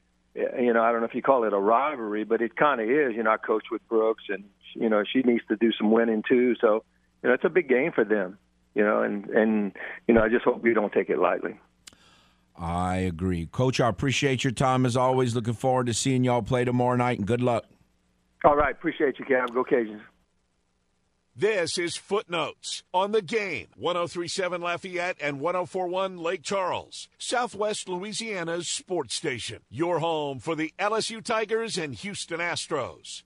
you 0.58 0.74
know, 0.74 0.84
I 0.84 0.92
don't 0.92 1.02
know 1.02 1.08
if 1.08 1.16
you 1.16 1.22
call 1.22 1.44
it 1.46 1.54
a 1.54 1.58
rivalry, 1.58 2.24
but 2.24 2.42
it 2.42 2.56
kind 2.56 2.80
of 2.80 2.90
is. 2.90 3.16
You 3.16 3.24
know, 3.24 3.32
I 3.32 3.38
coach 3.38 3.66
with 3.72 3.88
Brooks, 3.88 4.24
and 4.30 4.44
you 4.76 4.90
know, 4.90 5.04
she 5.12 5.22
needs 5.22 5.44
to 5.50 5.56
do 5.56 5.72
some 5.72 5.92
winning 5.92 6.24
too. 6.28 6.56
So, 6.62 6.84
you 7.24 7.30
know, 7.30 7.34
it's 7.34 7.44
a 7.44 7.50
big 7.50 7.68
game 7.68 7.92
for 7.92 8.04
them. 8.04 8.38
You 8.76 8.84
know, 8.84 9.02
and 9.02 9.26
and 9.30 9.72
you 10.08 10.14
know, 10.14 10.22
I 10.22 10.30
just 10.30 10.46
hope 10.46 10.62
we 10.62 10.74
don't 10.74 10.94
take 10.94 11.10
it 11.10 11.18
lightly. 11.18 11.60
I 12.56 12.98
agree, 12.98 13.48
Coach. 13.48 13.80
I 13.80 13.90
appreciate 13.90 14.44
your 14.44 14.54
time 14.54 14.86
as 14.86 14.96
always. 14.96 15.36
Looking 15.36 15.54
forward 15.54 15.88
to 15.88 15.94
seeing 15.94 16.24
y'all 16.24 16.42
play 16.44 16.66
tomorrow 16.66 16.96
night, 16.96 17.18
and 17.18 17.28
good 17.28 17.42
luck. 17.42 17.66
All 18.44 18.56
right, 18.56 18.72
appreciate 18.72 19.18
you, 19.18 19.26
Cam. 19.26 19.48
Go 19.48 19.64
Cajuns. 19.64 20.02
This 21.40 21.78
is 21.78 21.96
Footnotes 21.96 22.82
on 22.92 23.12
the 23.12 23.22
game. 23.22 23.68
1037 23.76 24.60
Lafayette 24.60 25.18
and 25.22 25.40
1041 25.40 26.18
Lake 26.18 26.42
Charles, 26.42 27.10
Southwest 27.20 27.88
Louisiana's 27.88 28.68
sports 28.68 29.14
station. 29.14 29.60
Your 29.70 30.00
home 30.00 30.40
for 30.40 30.56
the 30.56 30.74
LSU 30.80 31.24
Tigers 31.24 31.78
and 31.78 31.94
Houston 31.94 32.40
Astros. 32.40 33.22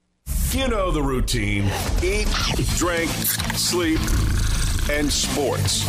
You 0.52 0.68
know 0.68 0.92
the 0.92 1.02
routine 1.02 1.72
eat, 2.04 2.28
drink, 2.76 3.10
sleep, 3.56 4.02
and 4.92 5.10
sports. 5.10 5.88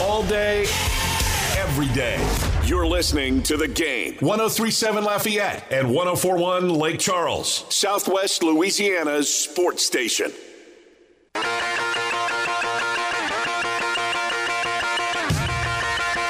All 0.00 0.22
day, 0.22 0.64
every 1.58 1.88
day. 1.88 2.51
You're 2.64 2.86
listening 2.86 3.42
to 3.44 3.56
the 3.56 3.66
game. 3.66 4.14
1037 4.20 5.04
Lafayette 5.04 5.64
and 5.72 5.88
1041 5.92 6.68
Lake 6.70 7.00
Charles, 7.00 7.66
Southwest 7.68 8.42
Louisiana's 8.42 9.32
sports 9.32 9.84
station. 9.84 10.32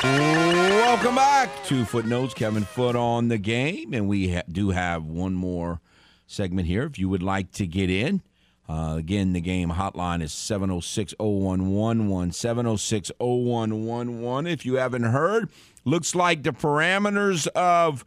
Welcome 0.02 1.14
back 1.16 1.64
to 1.64 1.84
Footnotes. 1.84 2.34
Kevin 2.34 2.64
Foote 2.64 2.96
on 2.96 3.28
the 3.28 3.38
game, 3.38 3.92
and 3.94 4.08
we 4.08 4.34
ha- 4.34 4.42
do 4.50 4.70
have 4.70 5.04
one 5.04 5.34
more 5.34 5.80
segment 6.26 6.66
here. 6.68 6.84
If 6.84 6.98
you 6.98 7.08
would 7.08 7.22
like 7.22 7.50
to 7.52 7.66
get 7.66 7.90
in, 7.90 8.22
uh, 8.68 8.94
again, 8.96 9.32
the 9.32 9.40
game 9.40 9.70
hotline 9.70 10.22
is 10.22 10.32
706 10.32 11.14
0111. 11.18 12.32
706 12.32 13.10
0111. 13.18 14.46
If 14.46 14.64
you 14.64 14.74
haven't 14.76 15.02
heard, 15.02 15.50
looks 15.84 16.14
like 16.14 16.42
the 16.42 16.52
parameters 16.52 17.46
of 17.48 18.04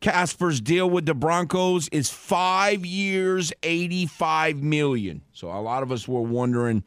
Casper's 0.00 0.60
deal 0.60 0.90
with 0.90 1.06
the 1.06 1.14
Broncos 1.14 1.88
is 1.88 2.10
five 2.10 2.84
years, 2.84 3.52
85 3.62 4.62
million. 4.62 5.22
So 5.32 5.48
a 5.48 5.60
lot 5.60 5.82
of 5.82 5.92
us 5.92 6.08
were 6.08 6.22
wondering 6.22 6.82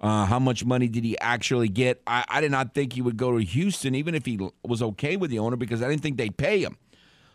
uh, 0.00 0.24
how 0.24 0.38
much 0.38 0.64
money 0.64 0.88
did 0.88 1.04
he 1.04 1.18
actually 1.18 1.68
get. 1.68 2.00
I, 2.06 2.24
I 2.28 2.40
did 2.40 2.50
not 2.50 2.72
think 2.72 2.94
he 2.94 3.02
would 3.02 3.16
go 3.16 3.36
to 3.36 3.44
Houston, 3.44 3.94
even 3.94 4.14
if 4.14 4.24
he 4.24 4.38
was 4.64 4.80
okay 4.80 5.16
with 5.16 5.30
the 5.30 5.40
owner, 5.40 5.56
because 5.56 5.82
I 5.82 5.88
didn't 5.88 6.02
think 6.02 6.16
they'd 6.16 6.36
pay 6.36 6.62
him. 6.62 6.78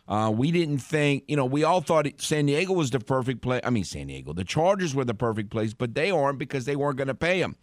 Uh, 0.06 0.30
we 0.30 0.50
didn't 0.50 0.78
think, 0.78 1.24
you 1.28 1.36
know, 1.36 1.46
we 1.46 1.64
all 1.64 1.80
thought 1.80 2.06
San 2.18 2.46
Diego 2.46 2.74
was 2.74 2.90
the 2.90 3.00
perfect 3.00 3.40
place. 3.40 3.62
I 3.64 3.70
mean, 3.70 3.84
San 3.84 4.08
Diego, 4.08 4.34
the 4.34 4.44
Chargers 4.44 4.94
were 4.94 5.04
the 5.04 5.14
perfect 5.14 5.50
place, 5.50 5.72
but 5.72 5.94
they 5.94 6.10
aren't 6.10 6.38
because 6.38 6.66
they 6.66 6.76
weren't 6.76 6.98
going 6.98 7.08
to 7.08 7.14
pay 7.14 7.40
him. 7.40 7.56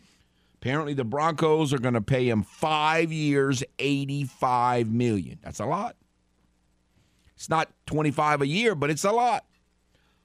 Apparently, 0.56 0.94
the 0.94 1.04
Broncos 1.04 1.72
are 1.72 1.78
going 1.78 1.94
to 1.94 2.02
pay 2.02 2.28
him 2.30 2.44
five 2.44 3.12
years, 3.12 3.64
eighty-five 3.80 4.92
million. 4.92 5.40
That's 5.44 5.60
a 5.60 5.66
lot. 5.66 5.96
It's 7.36 7.50
not 7.50 7.70
twenty-five 7.86 8.42
a 8.42 8.48
year, 8.48 8.76
but 8.76 8.90
it's 8.92 9.04
a 9.04 9.12
lot. 9.12 9.46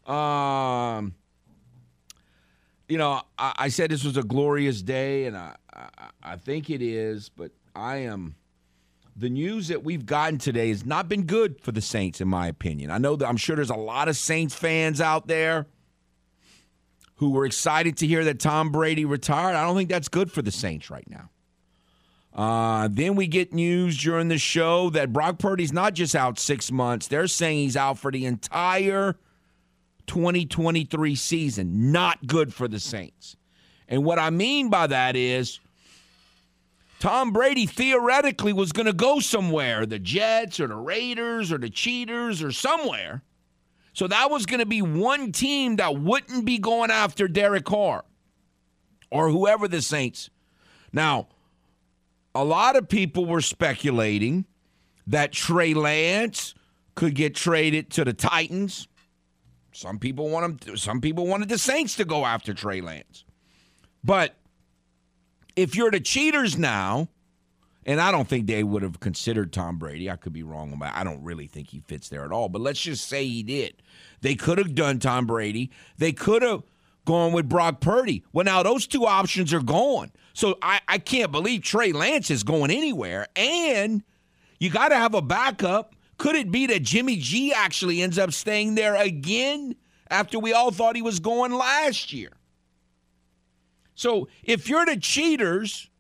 Um, 0.06 1.14
you 2.88 2.98
know, 2.98 3.22
I, 3.38 3.54
I 3.56 3.68
said 3.68 3.90
this 3.90 4.04
was 4.04 4.16
a 4.16 4.22
glorious 4.22 4.82
day, 4.82 5.24
and 5.24 5.36
I, 5.36 5.56
I, 5.72 5.88
I 6.22 6.36
think 6.36 6.68
it 6.70 6.82
is, 6.82 7.30
but 7.30 7.52
I 7.74 7.96
am 7.96 8.36
the 9.16 9.30
news 9.30 9.68
that 9.68 9.82
we've 9.82 10.04
gotten 10.04 10.38
today 10.38 10.68
has 10.68 10.84
not 10.84 11.08
been 11.08 11.24
good 11.24 11.60
for 11.60 11.72
the 11.72 11.80
Saints, 11.80 12.20
in 12.20 12.28
my 12.28 12.48
opinion. 12.48 12.90
I 12.90 12.98
know 12.98 13.16
that 13.16 13.26
I'm 13.26 13.38
sure 13.38 13.56
there's 13.56 13.70
a 13.70 13.74
lot 13.74 14.08
of 14.08 14.16
Saints 14.16 14.54
fans 14.54 15.00
out 15.00 15.26
there 15.26 15.66
who 17.16 17.30
were 17.30 17.46
excited 17.46 17.96
to 17.98 18.06
hear 18.06 18.24
that 18.24 18.38
Tom 18.38 18.70
Brady 18.70 19.06
retired. 19.06 19.56
I 19.56 19.64
don't 19.64 19.74
think 19.74 19.88
that's 19.88 20.08
good 20.08 20.30
for 20.30 20.42
the 20.42 20.50
Saints 20.50 20.90
right 20.90 21.08
now. 21.08 21.30
Uh, 22.34 22.88
then 22.92 23.16
we 23.16 23.26
get 23.26 23.54
news 23.54 23.96
during 23.96 24.28
the 24.28 24.36
show 24.36 24.90
that 24.90 25.14
Brock 25.14 25.38
Purdy's 25.38 25.72
not 25.72 25.94
just 25.94 26.14
out 26.14 26.38
six 26.38 26.70
months. 26.70 27.08
They're 27.08 27.26
saying 27.26 27.58
he's 27.60 27.76
out 27.78 27.98
for 27.98 28.12
the 28.12 28.26
entire 28.26 29.16
2023 30.06 31.14
season. 31.14 31.90
Not 31.90 32.26
good 32.26 32.52
for 32.52 32.68
the 32.68 32.78
Saints. 32.78 33.38
And 33.88 34.04
what 34.04 34.18
I 34.18 34.28
mean 34.28 34.68
by 34.68 34.88
that 34.88 35.16
is 35.16 35.60
Tom 36.98 37.32
Brady 37.32 37.66
theoretically 37.66 38.52
was 38.52 38.72
going 38.72 38.86
to 38.86 38.92
go 38.92 39.20
somewhere, 39.20 39.84
the 39.84 39.98
Jets 39.98 40.58
or 40.60 40.66
the 40.66 40.76
Raiders 40.76 41.52
or 41.52 41.58
the 41.58 41.68
Cheaters 41.68 42.42
or 42.42 42.52
somewhere. 42.52 43.22
So 43.92 44.06
that 44.06 44.30
was 44.30 44.46
going 44.46 44.60
to 44.60 44.66
be 44.66 44.82
one 44.82 45.32
team 45.32 45.76
that 45.76 45.98
wouldn't 45.98 46.44
be 46.44 46.58
going 46.58 46.90
after 46.90 47.28
Derek 47.28 47.64
Carr 47.64 48.04
or 49.10 49.30
whoever 49.30 49.68
the 49.68 49.82
Saints. 49.82 50.30
Now, 50.92 51.28
a 52.34 52.44
lot 52.44 52.76
of 52.76 52.88
people 52.88 53.24
were 53.24 53.40
speculating 53.40 54.44
that 55.06 55.32
Trey 55.32 55.74
Lance 55.74 56.54
could 56.94 57.14
get 57.14 57.34
traded 57.34 57.90
to 57.92 58.04
the 58.04 58.12
Titans. 58.12 58.88
Some 59.72 59.98
people 59.98 60.28
want 60.28 60.68
him. 60.68 60.76
Some 60.76 61.00
people 61.00 61.26
wanted 61.26 61.48
the 61.48 61.58
Saints 61.58 61.96
to 61.96 62.04
go 62.04 62.24
after 62.24 62.54
Trey 62.54 62.80
Lance. 62.80 63.24
But 64.02 64.34
if 65.56 65.74
you're 65.74 65.90
the 65.90 66.00
cheaters 66.00 66.56
now, 66.58 67.08
And 67.88 68.00
I 68.00 68.10
don't 68.10 68.28
think 68.28 68.48
they 68.48 68.64
would 68.64 68.82
have 68.82 68.98
considered 68.98 69.52
Tom 69.52 69.78
Brady. 69.78 70.10
I 70.10 70.16
could 70.16 70.32
be 70.32 70.42
wrong 70.42 70.72
about. 70.72 70.96
I 70.96 71.04
don't 71.04 71.22
really 71.22 71.46
think 71.46 71.68
he 71.70 71.78
fits 71.80 72.08
there 72.08 72.24
at 72.24 72.32
all. 72.32 72.48
But 72.48 72.60
let's 72.60 72.80
just 72.80 73.08
say 73.08 73.24
he 73.24 73.44
did. 73.44 73.80
They 74.22 74.34
could 74.34 74.58
have 74.58 74.74
done 74.74 74.98
Tom 74.98 75.24
Brady. 75.26 75.70
They 75.96 76.12
could 76.12 76.42
have 76.42 76.64
gone 77.04 77.32
with 77.32 77.48
Brock 77.48 77.80
Purdy. 77.80 78.24
Well, 78.32 78.44
now 78.44 78.64
those 78.64 78.88
two 78.88 79.06
options 79.06 79.54
are 79.54 79.62
gone. 79.62 80.10
So 80.34 80.58
I, 80.60 80.80
I 80.88 80.98
can't 80.98 81.30
believe 81.30 81.62
Trey 81.62 81.92
Lance 81.92 82.28
is 82.28 82.42
going 82.42 82.72
anywhere. 82.72 83.28
And 83.36 84.02
you 84.58 84.68
got 84.68 84.88
to 84.88 84.96
have 84.96 85.14
a 85.14 85.22
backup. 85.22 85.94
Could 86.18 86.34
it 86.34 86.50
be 86.50 86.66
that 86.66 86.82
Jimmy 86.82 87.16
G 87.16 87.52
actually 87.54 88.02
ends 88.02 88.18
up 88.18 88.32
staying 88.32 88.74
there 88.74 88.96
again 88.96 89.76
after 90.10 90.40
we 90.40 90.52
all 90.52 90.72
thought 90.72 90.96
he 90.96 91.02
was 91.02 91.20
going 91.20 91.52
last 91.52 92.12
year? 92.12 92.32
So 93.96 94.28
if 94.44 94.68
you're 94.68 94.86
the 94.86 94.96
cheaters, 94.96 95.90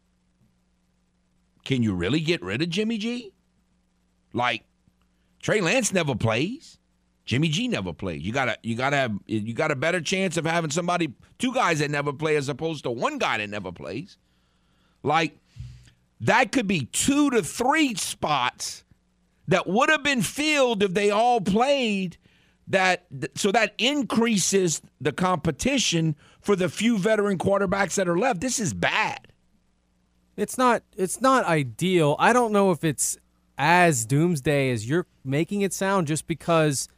can 1.64 1.82
you 1.82 1.94
really 1.94 2.20
get 2.20 2.42
rid 2.42 2.62
of 2.62 2.68
Jimmy 2.68 2.98
G? 2.98 3.32
Like 4.32 4.62
Trey 5.42 5.60
Lance 5.60 5.92
never 5.92 6.14
plays. 6.14 6.78
Jimmy 7.24 7.48
G 7.48 7.66
never 7.66 7.92
plays. 7.92 8.22
You 8.22 8.32
gotta 8.32 8.56
you 8.62 8.76
gotta 8.76 8.96
have 8.96 9.18
you 9.26 9.54
got 9.54 9.72
a 9.72 9.76
better 9.76 10.00
chance 10.00 10.36
of 10.36 10.44
having 10.44 10.70
somebody 10.70 11.14
two 11.38 11.52
guys 11.52 11.80
that 11.80 11.90
never 11.90 12.12
play 12.12 12.36
as 12.36 12.48
opposed 12.48 12.84
to 12.84 12.90
one 12.90 13.18
guy 13.18 13.38
that 13.38 13.48
never 13.48 13.72
plays. 13.72 14.18
Like 15.02 15.38
that 16.20 16.52
could 16.52 16.66
be 16.68 16.84
two 16.84 17.30
to 17.30 17.42
three 17.42 17.94
spots 17.94 18.84
that 19.48 19.66
would 19.66 19.88
have 19.88 20.02
been 20.02 20.22
filled 20.22 20.82
if 20.82 20.92
they 20.92 21.10
all 21.10 21.40
played 21.40 22.18
that 22.68 23.06
so 23.34 23.52
that 23.52 23.74
increases 23.78 24.82
the 25.00 25.12
competition 25.12 26.16
for 26.40 26.56
the 26.56 26.68
few 26.68 26.98
veteran 26.98 27.38
quarterbacks 27.38 27.94
that 27.96 28.08
are 28.08 28.18
left. 28.18 28.40
This 28.40 28.58
is 28.58 28.74
bad. 28.74 29.28
It's 30.36 30.58
not 30.58 30.82
it's 30.96 31.20
not 31.20 31.44
ideal. 31.44 32.16
I 32.18 32.32
don't 32.32 32.52
know 32.52 32.70
if 32.70 32.84
it's 32.84 33.16
as 33.58 34.04
doomsday 34.04 34.70
as 34.70 34.88
you're 34.88 35.06
making 35.24 35.62
it 35.62 35.72
sound 35.72 36.06
just 36.06 36.26
because 36.26 36.88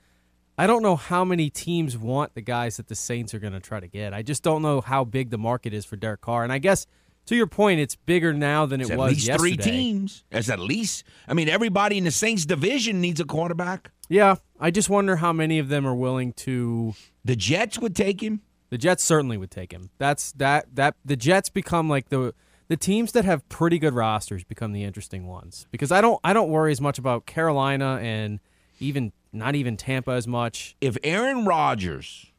I 0.57 0.67
don't 0.67 0.83
know 0.83 0.97
how 0.97 1.25
many 1.25 1.51
teams 1.51 1.97
want 1.97 2.35
the 2.35 2.41
guys 2.41 2.79
that 2.79 2.89
the 2.89 2.97
Saints 2.97 3.33
are 3.33 3.39
going 3.39 3.53
to 3.53 3.61
try 3.61 3.79
to 3.79 3.87
get. 3.87 4.13
I 4.13 4.23
just 4.23 4.43
don't 4.43 4.61
know 4.61 4.81
how 4.81 5.05
big 5.05 5.31
the 5.31 5.39
market 5.39 5.73
is 5.73 5.85
for 5.85 5.95
Derek 5.95 6.21
Carr. 6.21 6.43
And 6.43 6.53
I 6.53 6.59
guess 6.59 6.85
to 7.27 7.37
your 7.37 7.47
point, 7.47 7.79
it's 7.79 7.95
bigger 7.95 8.33
now 8.33 8.67
than 8.67 8.81
It's 8.81 8.91
it 8.91 8.95
at 8.95 8.99
was 8.99 9.25
yesterday. 9.27 9.37
three 9.39 9.57
teams. 9.57 10.25
It's 10.33 10.49
at 10.49 10.59
least. 10.59 11.05
I 11.29 11.35
mean, 11.35 11.49
everybody 11.49 11.97
in 11.99 12.05
the 12.05 12.11
Saints 12.11 12.45
division 12.45 13.01
needs 13.01 13.21
a 13.21 13.25
quarterback. 13.25 13.93
Yeah, 14.09 14.37
I 14.61 14.71
just 14.71 14.91
wonder 14.91 15.17
how 15.17 15.33
many 15.33 15.59
of 15.59 15.69
them 15.69 15.87
are 15.87 15.95
willing 15.95 16.33
to. 16.35 16.95
The 17.25 17.37
Jets 17.37 17.79
would 17.79 17.95
take 17.95 18.23
him. 18.23 18.43
The 18.71 18.79
Jets 18.79 19.05
certainly 19.05 19.37
would 19.37 19.51
take 19.51 19.73
him. 19.73 19.91
That's 19.99 20.33
that 20.33 20.75
that 20.75 20.97
the 21.05 21.17
Jets 21.17 21.49
become 21.49 21.89
like 21.89 22.09
the 22.09 22.35
the 22.69 22.77
teams 22.77 23.13
that 23.13 23.25
have 23.25 23.49
pretty 23.49 23.79
good 23.79 23.95
rosters 23.95 24.45
become 24.45 24.73
the 24.73 24.85
interesting 24.85 25.27
ones 25.27 25.67
because 25.71 25.91
I 25.91 26.01
don't 26.01 26.21
I 26.23 26.33
don't 26.33 26.51
worry 26.51 26.73
as 26.73 26.81
much 26.81 26.99
about 26.99 27.27
Carolina 27.27 27.99
and 28.03 28.41
even 28.79 29.13
not 29.33 29.55
even 29.55 29.77
Tampa 29.77 30.13
as 30.13 30.27
much. 30.27 30.77
If 30.81 30.97
Aaron 31.03 31.45
Rodgers 31.45 32.33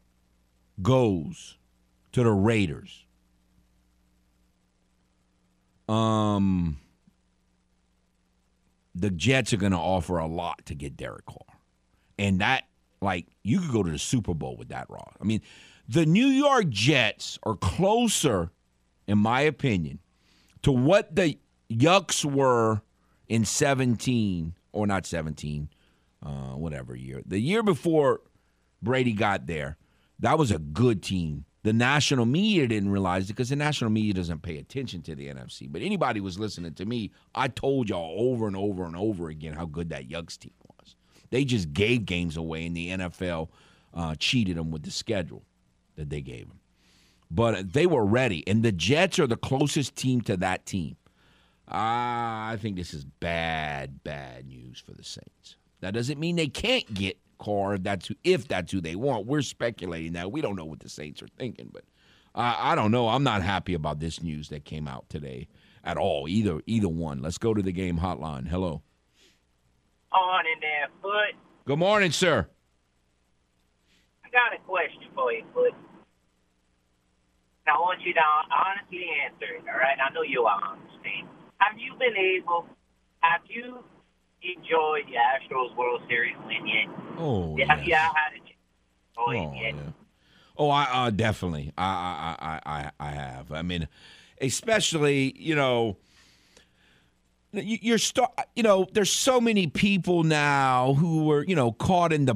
goes 0.81 1.57
to 2.11 2.23
the 2.23 2.31
Raiders, 2.31 3.05
um, 5.87 6.77
the 8.95 9.09
Jets 9.09 9.53
are 9.53 9.57
going 9.57 9.71
to 9.71 9.77
offer 9.77 10.17
a 10.17 10.27
lot 10.27 10.65
to 10.65 10.75
get 10.75 10.95
Derek 10.95 11.25
Carr, 11.25 11.48
and 12.19 12.41
that 12.41 12.65
like 13.01 13.27
you 13.43 13.59
could 13.61 13.71
go 13.71 13.81
to 13.81 13.89
the 13.89 13.97
Super 13.97 14.33
Bowl 14.35 14.57
with 14.57 14.69
that 14.69 14.87
raw. 14.89 15.05
I 15.19 15.23
mean, 15.23 15.41
the 15.87 16.05
New 16.05 16.27
York 16.27 16.69
Jets 16.69 17.39
are 17.43 17.55
closer, 17.55 18.51
in 19.07 19.17
my 19.17 19.41
opinion, 19.41 19.99
to 20.61 20.71
what 20.71 21.15
the 21.15 21.37
Yucks 21.71 22.23
were 22.25 22.81
in 23.27 23.45
17 23.45 24.53
or 24.73 24.85
not 24.85 25.05
17, 25.05 25.69
uh, 26.23 26.29
whatever 26.29 26.95
year. 26.95 27.21
The 27.25 27.39
year 27.39 27.63
before 27.63 28.21
Brady 28.81 29.13
got 29.13 29.47
there, 29.47 29.77
that 30.19 30.37
was 30.37 30.51
a 30.51 30.59
good 30.59 31.01
team. 31.01 31.45
The 31.63 31.73
national 31.73 32.25
media 32.25 32.67
didn't 32.67 32.89
realize 32.89 33.25
it 33.25 33.33
because 33.33 33.49
the 33.49 33.55
national 33.55 33.89
media 33.89 34.13
doesn't 34.13 34.41
pay 34.41 34.57
attention 34.57 35.01
to 35.03 35.15
the 35.15 35.27
NFC. 35.27 35.71
But 35.71 35.81
anybody 35.81 36.19
was 36.19 36.37
listening 36.37 36.73
to 36.75 36.85
me, 36.85 37.11
I 37.33 37.47
told 37.47 37.89
y'all 37.89 38.15
over 38.17 38.47
and 38.47 38.55
over 38.55 38.85
and 38.85 38.95
over 38.95 39.29
again 39.29 39.53
how 39.53 39.65
good 39.65 39.89
that 39.89 40.09
Yucks 40.09 40.37
team. 40.37 40.51
They 41.29 41.45
just 41.45 41.73
gave 41.73 42.05
games 42.05 42.37
away, 42.37 42.65
and 42.65 42.75
the 42.75 42.89
NFL 42.89 43.49
uh, 43.93 44.15
cheated 44.15 44.57
them 44.57 44.71
with 44.71 44.83
the 44.83 44.91
schedule 44.91 45.43
that 45.95 46.09
they 46.09 46.21
gave 46.21 46.47
them. 46.47 46.59
But 47.31 47.73
they 47.73 47.85
were 47.85 48.05
ready, 48.05 48.43
and 48.47 48.63
the 48.63 48.71
Jets 48.71 49.19
are 49.19 49.27
the 49.27 49.37
closest 49.37 49.95
team 49.95 50.21
to 50.21 50.37
that 50.37 50.65
team. 50.65 50.95
Ah, 51.67 52.49
I 52.49 52.57
think 52.57 52.75
this 52.75 52.93
is 52.93 53.05
bad, 53.05 54.03
bad 54.03 54.47
news 54.47 54.79
for 54.79 54.93
the 54.93 55.03
Saints. 55.03 55.57
That 55.81 55.93
doesn't 55.93 56.19
mean 56.19 56.35
they 56.35 56.47
can't 56.47 56.91
get 56.93 57.19
Carr. 57.37 57.77
That's 57.77 58.07
who, 58.07 58.15
if 58.23 58.47
that's 58.47 58.71
who 58.71 58.81
they 58.81 58.95
want. 58.95 59.27
We're 59.27 59.43
speculating 59.43 60.13
that. 60.13 60.31
We 60.31 60.41
don't 60.41 60.55
know 60.55 60.65
what 60.65 60.79
the 60.79 60.89
Saints 60.89 61.21
are 61.21 61.27
thinking, 61.37 61.69
but 61.71 61.83
I 62.33 62.71
I 62.71 62.75
don't 62.75 62.91
know. 62.91 63.09
I'm 63.09 63.23
not 63.23 63.43
happy 63.43 63.75
about 63.75 63.99
this 63.99 64.23
news 64.23 64.49
that 64.49 64.65
came 64.65 64.87
out 64.87 65.07
today 65.09 65.47
at 65.83 65.97
all. 65.97 66.27
Either 66.27 66.61
either 66.65 66.89
one. 66.89 67.21
Let's 67.21 67.37
go 67.37 67.53
to 67.53 67.61
the 67.61 67.71
game 67.71 67.99
hotline. 67.99 68.47
Hello. 68.47 68.81
On 70.11 70.45
in 70.45 70.59
there, 70.59 70.87
Foote. 71.01 71.37
Good 71.65 71.79
morning, 71.79 72.11
sir. 72.11 72.47
I 74.25 74.29
got 74.29 74.53
a 74.57 74.61
question 74.65 75.03
for 75.13 75.31
you, 75.31 75.43
Foote. 75.53 75.75
I 77.67 77.77
want 77.79 78.01
you 78.01 78.13
to 78.15 78.21
honestly 78.51 79.05
answer 79.25 79.45
it, 79.57 79.63
all 79.71 79.77
right? 79.79 79.97
I 80.03 80.11
know 80.13 80.23
you'll 80.23 80.47
understand. 80.47 81.27
Have 81.59 81.77
you 81.77 81.93
been 81.99 82.17
able, 82.17 82.65
have 83.19 83.41
you 83.47 83.83
enjoyed 84.41 85.05
the 85.05 85.17
Astros 85.19 85.75
World 85.75 86.01
Series 86.09 86.35
win 86.47 86.65
yet? 86.65 86.87
Oh, 87.19 87.55
Have 87.67 87.83
you 87.83 87.93
had 87.93 88.09
a 88.33 88.37
chance 88.39 88.57
to 89.15 89.31
enjoy 89.31 89.45
Oh, 89.45 89.53
it 89.53 89.61
yet? 89.61 89.75
yeah. 89.75 89.91
Oh, 90.57 90.69
I 90.71 90.83
uh, 90.91 91.09
definitely. 91.11 91.71
I, 91.77 91.85
I 91.85 92.35
I 92.49 92.81
I 92.81 92.91
I 92.99 93.11
have. 93.11 93.51
I 93.51 93.61
mean, 93.61 93.87
especially 94.41 95.33
you 95.39 95.55
know, 95.55 95.95
you're 97.51 97.97
start. 97.97 98.31
You 98.55 98.63
know, 98.63 98.87
there's 98.91 99.11
so 99.11 99.41
many 99.41 99.67
people 99.67 100.23
now 100.23 100.93
who 100.93 101.25
were 101.25 101.43
you 101.43 101.55
know 101.55 101.71
caught 101.71 102.13
in 102.13 102.25
the 102.25 102.35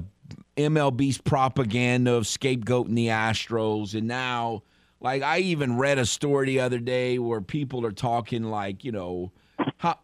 MLB's 0.57 1.19
propaganda 1.19 2.13
of 2.13 2.23
scapegoating 2.23 2.95
the 2.95 3.07
Astros, 3.07 3.95
and 3.95 4.07
now, 4.07 4.63
like, 4.99 5.21
I 5.21 5.39
even 5.39 5.77
read 5.77 5.97
a 5.97 6.05
story 6.05 6.47
the 6.47 6.59
other 6.59 6.79
day 6.79 7.19
where 7.19 7.41
people 7.41 7.85
are 7.85 7.91
talking 7.91 8.43
like, 8.43 8.83
you 8.83 8.91
know. 8.91 9.31
How, 9.77 9.99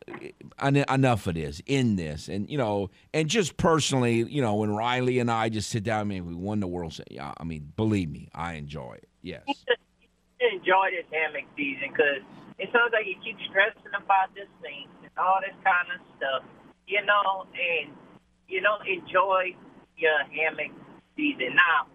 en- 0.59 0.75
enough 0.75 1.25
of 1.27 1.35
this 1.35 1.61
in 1.65 1.95
this 1.95 2.27
and 2.27 2.49
you 2.49 2.57
know 2.57 2.91
and 3.13 3.29
just 3.29 3.57
personally 3.57 4.23
you 4.23 4.41
know 4.41 4.55
when 4.55 4.69
riley 4.69 5.19
and 5.19 5.31
i 5.31 5.49
just 5.49 5.69
sit 5.69 5.83
down 5.83 6.01
I 6.01 6.03
mean 6.03 6.25
we 6.25 6.35
won 6.35 6.59
the 6.59 6.67
world 6.67 6.99
i 7.19 7.43
mean 7.43 7.71
believe 7.75 8.09
me 8.09 8.29
i 8.33 8.53
enjoy 8.53 8.95
it 8.95 9.09
yes 9.21 9.43
enjoy 10.39 10.91
this 10.91 11.05
hammock 11.11 11.45
season 11.55 11.89
because 11.91 12.21
it 12.59 12.69
sounds 12.75 12.91
like 12.91 13.07
you 13.07 13.15
keep 13.23 13.39
stressing 13.49 13.95
about 13.95 14.35
this 14.35 14.51
thing 14.61 14.91
and 15.01 15.11
all 15.17 15.39
this 15.39 15.55
kind 15.63 15.87
of 15.95 15.99
stuff, 16.19 16.43
you 16.87 16.99
know, 17.07 17.47
and 17.55 17.95
you 18.47 18.59
don't 18.59 18.85
enjoy 18.85 19.55
your 19.95 20.19
hammock 20.27 20.75
season. 21.15 21.55
Now, 21.55 21.87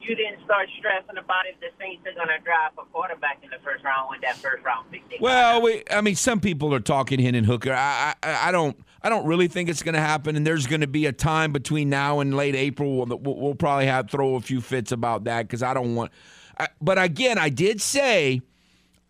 you 0.00 0.14
didn't 0.14 0.44
start 0.44 0.68
stressing 0.78 1.18
about 1.18 1.46
if 1.46 1.58
the 1.60 1.68
Saints 1.78 2.02
are 2.06 2.14
going 2.14 2.28
to 2.28 2.42
draft 2.44 2.74
a 2.78 2.84
quarterback 2.92 3.38
in 3.42 3.50
the 3.50 3.58
first 3.64 3.84
round 3.84 4.08
with 4.10 4.20
that 4.22 4.36
first 4.36 4.64
round 4.64 4.90
pick. 4.90 5.02
well 5.20 5.62
we, 5.62 5.82
i 5.90 6.00
mean 6.00 6.16
some 6.16 6.40
people 6.40 6.74
are 6.74 6.80
talking 6.80 7.20
Hendon 7.20 7.44
hooker 7.44 7.72
I, 7.72 8.14
I 8.22 8.48
i 8.48 8.52
don't 8.52 8.76
i 9.02 9.08
don't 9.08 9.26
really 9.26 9.46
think 9.46 9.68
it's 9.68 9.82
going 9.82 9.94
to 9.94 10.00
happen 10.00 10.34
and 10.34 10.44
there's 10.46 10.66
going 10.66 10.80
to 10.80 10.88
be 10.88 11.06
a 11.06 11.12
time 11.12 11.52
between 11.52 11.88
now 11.88 12.18
and 12.18 12.34
late 12.36 12.56
april 12.56 13.06
we'll, 13.06 13.18
we'll 13.18 13.54
probably 13.54 13.86
have 13.86 14.10
throw 14.10 14.34
a 14.34 14.40
few 14.40 14.60
fits 14.60 14.90
about 14.90 15.24
that 15.24 15.42
because 15.42 15.62
i 15.62 15.72
don't 15.72 15.94
want 15.94 16.10
I, 16.58 16.68
but 16.80 17.00
again 17.00 17.38
i 17.38 17.48
did 17.48 17.80
say 17.80 18.42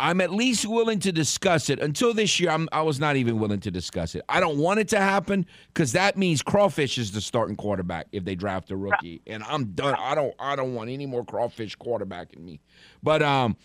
I'm 0.03 0.21
at 0.21 0.33
least 0.33 0.67
willing 0.67 0.99
to 0.99 1.13
discuss 1.13 1.71
it. 1.71 1.79
Until 1.79 2.13
this 2.13 2.41
year, 2.41 2.51
I'm, 2.51 2.69
I 2.73 2.83
was 2.83 2.99
not 2.99 3.15
even 3.15 3.39
willing 3.39 3.61
to 3.61 3.71
discuss 3.71 4.17
it. 4.17 4.25
I 4.29 4.41
don't 4.41 4.59
want 4.59 4.81
it 4.81 4.89
to 4.89 4.99
happen 4.99 5.47
because 5.73 5.93
that 5.93 6.19
means 6.19 6.43
Crawfish 6.43 6.99
is 6.99 7.13
the 7.13 7.21
starting 7.21 7.55
quarterback 7.55 8.09
if 8.11 8.25
they 8.25 8.35
draft 8.35 8.73
a 8.73 8.77
rookie, 8.77 9.23
and 9.29 9.45
I'm 9.45 9.67
done. 9.67 9.95
I 9.97 10.17
don't. 10.17 10.35
I 10.41 10.57
don't 10.57 10.75
want 10.75 10.91
any 10.91 11.07
more 11.07 11.25
Crawfish 11.25 11.77
quarterback 11.77 12.33
in 12.33 12.45
me. 12.45 12.59
But 13.01 13.23
um, 13.23 13.57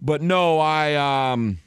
but 0.00 0.22
no, 0.22 0.60
I 0.60 0.94
um, 0.94 1.58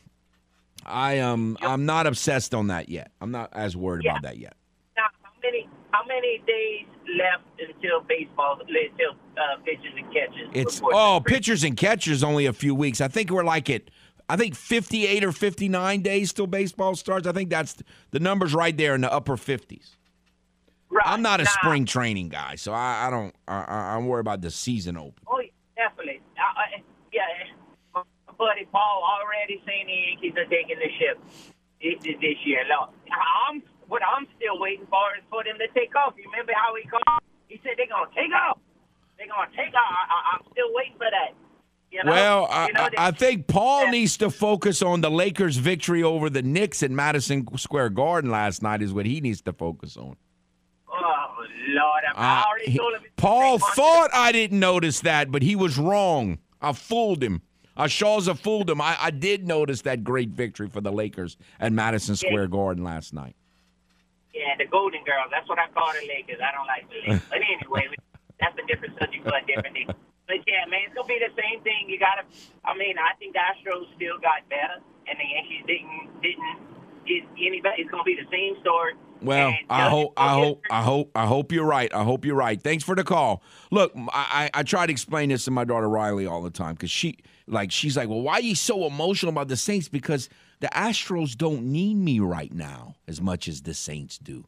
I 0.86 1.20
um, 1.20 1.58
I'm 1.62 1.86
not 1.86 2.08
obsessed 2.08 2.56
on 2.56 2.68
that 2.68 2.88
yet. 2.88 3.12
I'm 3.20 3.32
not 3.32 3.50
as 3.52 3.76
worried 3.76 4.06
about 4.06 4.22
that 4.22 4.38
yet. 4.38 4.56
Now, 4.96 5.04
how 5.22 5.32
many 5.44 5.68
how 5.92 6.06
many 6.08 6.42
days 6.48 6.86
left 7.18 7.44
until 7.60 8.00
baseball 8.08 8.58
until 8.62 9.12
uh, 9.36 9.62
pitches 9.66 9.92
and 9.98 10.14
catches? 10.14 10.50
It's 10.54 10.82
oh, 10.82 11.22
pitchers 11.26 11.66
and 11.66 11.76
catchers 11.76 12.24
only 12.24 12.46
a 12.46 12.54
few 12.54 12.74
weeks. 12.74 13.02
I 13.02 13.10
think 13.10 13.30
we're 13.30 13.44
like 13.44 13.70
at 13.70 13.90
I 14.30 14.36
think 14.38 14.56
58 14.56 15.24
or 15.24 15.32
59 15.32 16.02
days 16.02 16.34
till 16.34 16.48
baseball 16.48 16.96
starts. 16.96 17.28
I 17.28 17.32
think 17.34 17.50
that's 17.50 17.76
the 18.12 18.20
numbers 18.20 18.54
right 18.54 18.76
there 18.76 18.96
in 18.96 19.02
the 19.02 19.12
upper 19.12 19.36
50s. 19.36 19.96
Right. 20.90 21.06
I'm 21.06 21.22
not 21.22 21.42
a 21.42 21.44
Now- 21.44 21.52
spring 21.62 21.86
training 21.86 22.30
guy, 22.30 22.56
so 22.56 22.72
I, 22.72 23.08
I 23.08 23.10
don't. 23.10 23.34
I, 23.48 23.64
I, 23.64 23.96
I'm 23.96 24.06
worried 24.08 24.22
about 24.22 24.42
the 24.42 24.52
season 24.52 24.96
open. 24.96 25.24
Oh, 25.28 25.42
definitely. 25.76 26.22
I, 26.38 26.78
I, 26.78 26.84
yeah, 27.12 27.26
my 27.96 28.04
buddy 28.38 28.66
Paul 28.72 29.02
already 29.04 29.62
saying 29.66 29.88
the 29.88 29.94
Yankees 30.14 30.38
are 30.38 30.46
taking 30.46 30.78
the 30.78 30.90
ship. 31.02 31.18
this, 31.82 31.98
this 32.22 32.38
year. 32.46 32.62
Look, 32.70 32.94
I'm 33.12 33.64
what 33.90 34.02
I'm 34.06 34.28
still 34.38 34.60
waiting 34.62 34.86
for 34.86 35.02
is 35.18 35.24
for 35.30 35.44
them 35.44 35.58
to 35.60 35.68
take 35.74 35.96
off. 35.98 36.14
You 36.18 36.30
remember 36.32 36.54
how 36.56 36.74
he 36.78 36.88
called? 36.88 37.22
He 37.50 37.60
said 37.66 37.74
they're 37.78 37.90
gonna 37.90 38.14
take 38.14 38.32
off. 38.32 38.62
They're 39.18 39.28
gonna 39.28 39.50
take 39.58 39.74
off. 39.74 39.90
I, 39.90 40.04
I, 40.14 40.18
I'm 40.38 40.44
still 40.54 40.70
waiting 40.78 40.98
for 41.02 41.10
that. 41.10 41.34
You 41.94 42.04
know? 42.04 42.12
Well, 42.12 42.48
I, 42.50 42.68
you 42.68 42.74
know, 42.74 42.90
I 42.98 43.08
I 43.08 43.12
think 43.12 43.46
Paul 43.46 43.90
needs 43.90 44.18
to 44.18 44.32
focus 44.32 44.82
on 44.82 45.02
the 45.02 45.12
Lakers' 45.12 45.58
victory 45.58 46.02
over 46.02 46.28
the 46.28 46.42
Knicks 46.42 46.82
at 46.82 46.90
Madison 46.90 47.46
Square 47.56 47.92
Garden 47.92 48.32
last 48.32 48.64
night. 48.64 48.82
Is 48.82 48.92
what 48.92 49.06
he 49.06 49.22
needs 49.22 49.44
to 49.44 49.54
focus 49.54 49.96
on. 49.96 50.16
Oh 50.90 50.96
Lord, 51.68 52.04
I, 52.16 52.42
I 52.42 52.44
already 52.50 52.72
he- 52.72 52.78
told 52.80 52.96
him. 52.96 53.04
Paul 53.16 53.60
thought 53.60 54.10
I 54.12 54.32
didn't 54.32 54.60
notice 54.60 55.02
that, 55.02 55.32
but 55.32 55.44
he 55.44 55.56
was 55.56 55.78
wrong. 55.78 56.40
I 56.60 56.74
fooled 56.74 57.22
him. 57.24 57.44
Uh, 57.78 57.88
Shaw's 57.88 58.28
a 58.28 58.34
fooled 58.34 58.72
him. 58.72 58.82
I, 58.82 58.98
I 59.00 59.12
did 59.12 59.48
notice 59.48 59.82
that 59.84 60.04
great 60.04 60.30
victory 60.30 60.70
for 60.70 60.82
the 60.82 60.92
Lakers 60.92 61.38
at 61.60 61.72
Madison 61.72 62.16
Square 62.16 62.48
Garden 62.48 62.84
last 62.84 63.14
night. 63.14 63.36
Yeah, 64.34 64.56
the 64.58 64.66
Golden 64.66 65.04
Girls. 65.04 65.28
That's 65.32 65.48
what 65.48 65.60
I 65.60 65.68
call 65.70 65.92
the 65.94 66.08
Lakers. 66.08 66.42
I 66.42 66.52
don't 66.52 66.66
like 66.66 66.90
the 66.90 67.12
Lakers. 67.12 67.28
But 67.30 67.38
anyway, 67.38 67.96
that's 68.40 68.58
a 68.58 68.66
different 68.66 68.98
subject 69.00 69.24
for 69.24 69.36
a 69.36 69.46
different 69.46 69.76
day. 69.76 69.88
But 70.34 70.42
yeah, 70.48 70.66
man, 70.66 70.90
it's 70.90 70.96
gonna 70.96 71.08
be 71.08 71.22
the 71.22 71.30
same 71.38 71.62
thing. 71.62 71.86
You 71.88 72.00
gotta. 72.00 72.26
I 72.66 72.76
mean, 72.76 72.98
I 72.98 73.14
think 73.20 73.34
the 73.34 73.40
Astros 73.40 73.86
still 73.96 74.18
got 74.18 74.42
better, 74.50 74.82
and 75.08 75.20
the 75.20 75.28
Yankees 75.30 75.64
didn't 75.68 76.22
didn't 76.24 76.58
get 77.06 77.22
any 77.38 77.62
better. 77.62 77.76
It's 77.78 77.92
gonna 77.92 78.04
be 78.04 78.16
the 78.16 78.26
same 78.32 78.60
story. 78.62 78.94
Well, 79.22 79.54
I 79.70 79.90
hope, 79.90 80.14
I 80.18 80.34
hope, 80.34 80.62
I 80.70 80.82
hope, 80.82 81.12
I 81.16 81.26
hope 81.28 81.52
you're 81.54 81.66
right. 81.66 81.94
I 81.94 82.04
hope 82.04 82.26
you're 82.26 82.36
right. 82.36 82.62
Thanks 82.62 82.84
for 82.84 82.94
the 82.94 83.06
call. 83.06 83.42
Look, 83.72 83.94
I, 83.96 84.50
I, 84.54 84.60
I 84.60 84.64
try 84.64 84.86
to 84.86 84.92
explain 84.92 85.30
this 85.30 85.46
to 85.46 85.52
my 85.52 85.64
daughter 85.64 85.88
Riley 85.88 86.26
all 86.26 86.42
the 86.42 86.50
time 86.50 86.74
because 86.74 86.92
she, 86.92 87.20
like, 87.48 87.72
she's 87.72 87.96
like, 87.96 88.10
well, 88.10 88.20
why 88.20 88.34
are 88.34 88.42
you 88.42 88.54
so 88.54 88.86
emotional 88.86 89.30
about 89.30 89.48
the 89.48 89.56
Saints? 89.56 89.88
Because 89.88 90.28
the 90.60 90.68
Astros 90.68 91.38
don't 91.38 91.72
need 91.72 91.96
me 91.96 92.20
right 92.20 92.54
now 92.54 92.96
as 93.08 93.22
much 93.22 93.48
as 93.48 93.62
the 93.62 93.74
Saints 93.74 94.18
do. 94.18 94.44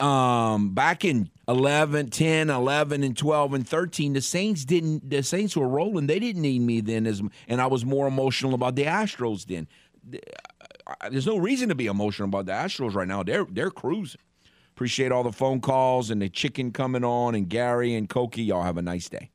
Um, 0.00 0.74
back 0.74 1.04
in 1.04 1.30
11, 1.48 2.10
10, 2.10 2.50
11, 2.50 3.02
and 3.02 3.16
12, 3.16 3.54
and 3.54 3.68
13, 3.68 4.12
the 4.12 4.20
Saints 4.20 4.64
didn't, 4.64 5.08
the 5.10 5.22
Saints 5.22 5.56
were 5.56 5.68
rolling. 5.68 6.06
They 6.06 6.20
didn't 6.20 6.42
need 6.42 6.60
me 6.60 6.80
then, 6.80 7.06
as, 7.06 7.20
and 7.48 7.60
I 7.60 7.66
was 7.66 7.84
more 7.84 8.06
emotional 8.06 8.54
about 8.54 8.76
the 8.76 8.84
Astros 8.84 9.46
then. 9.46 9.66
There's 11.10 11.26
no 11.26 11.36
reason 11.36 11.68
to 11.68 11.74
be 11.74 11.86
emotional 11.86 12.28
about 12.28 12.46
the 12.46 12.52
Astros 12.52 12.94
right 12.94 13.08
now. 13.08 13.22
They're 13.22 13.44
they're 13.44 13.70
cruising. 13.70 14.20
Appreciate 14.74 15.10
all 15.10 15.24
the 15.24 15.32
phone 15.32 15.60
calls 15.60 16.10
and 16.10 16.22
the 16.22 16.28
chicken 16.28 16.70
coming 16.70 17.04
on 17.04 17.34
and 17.34 17.48
Garry 17.48 17.94
and 17.94 18.08
Koki. 18.08 18.44
Y'all 18.44 18.62
have 18.62 18.78
a 18.78 18.82
nice 18.82 19.08
day. 19.08 19.30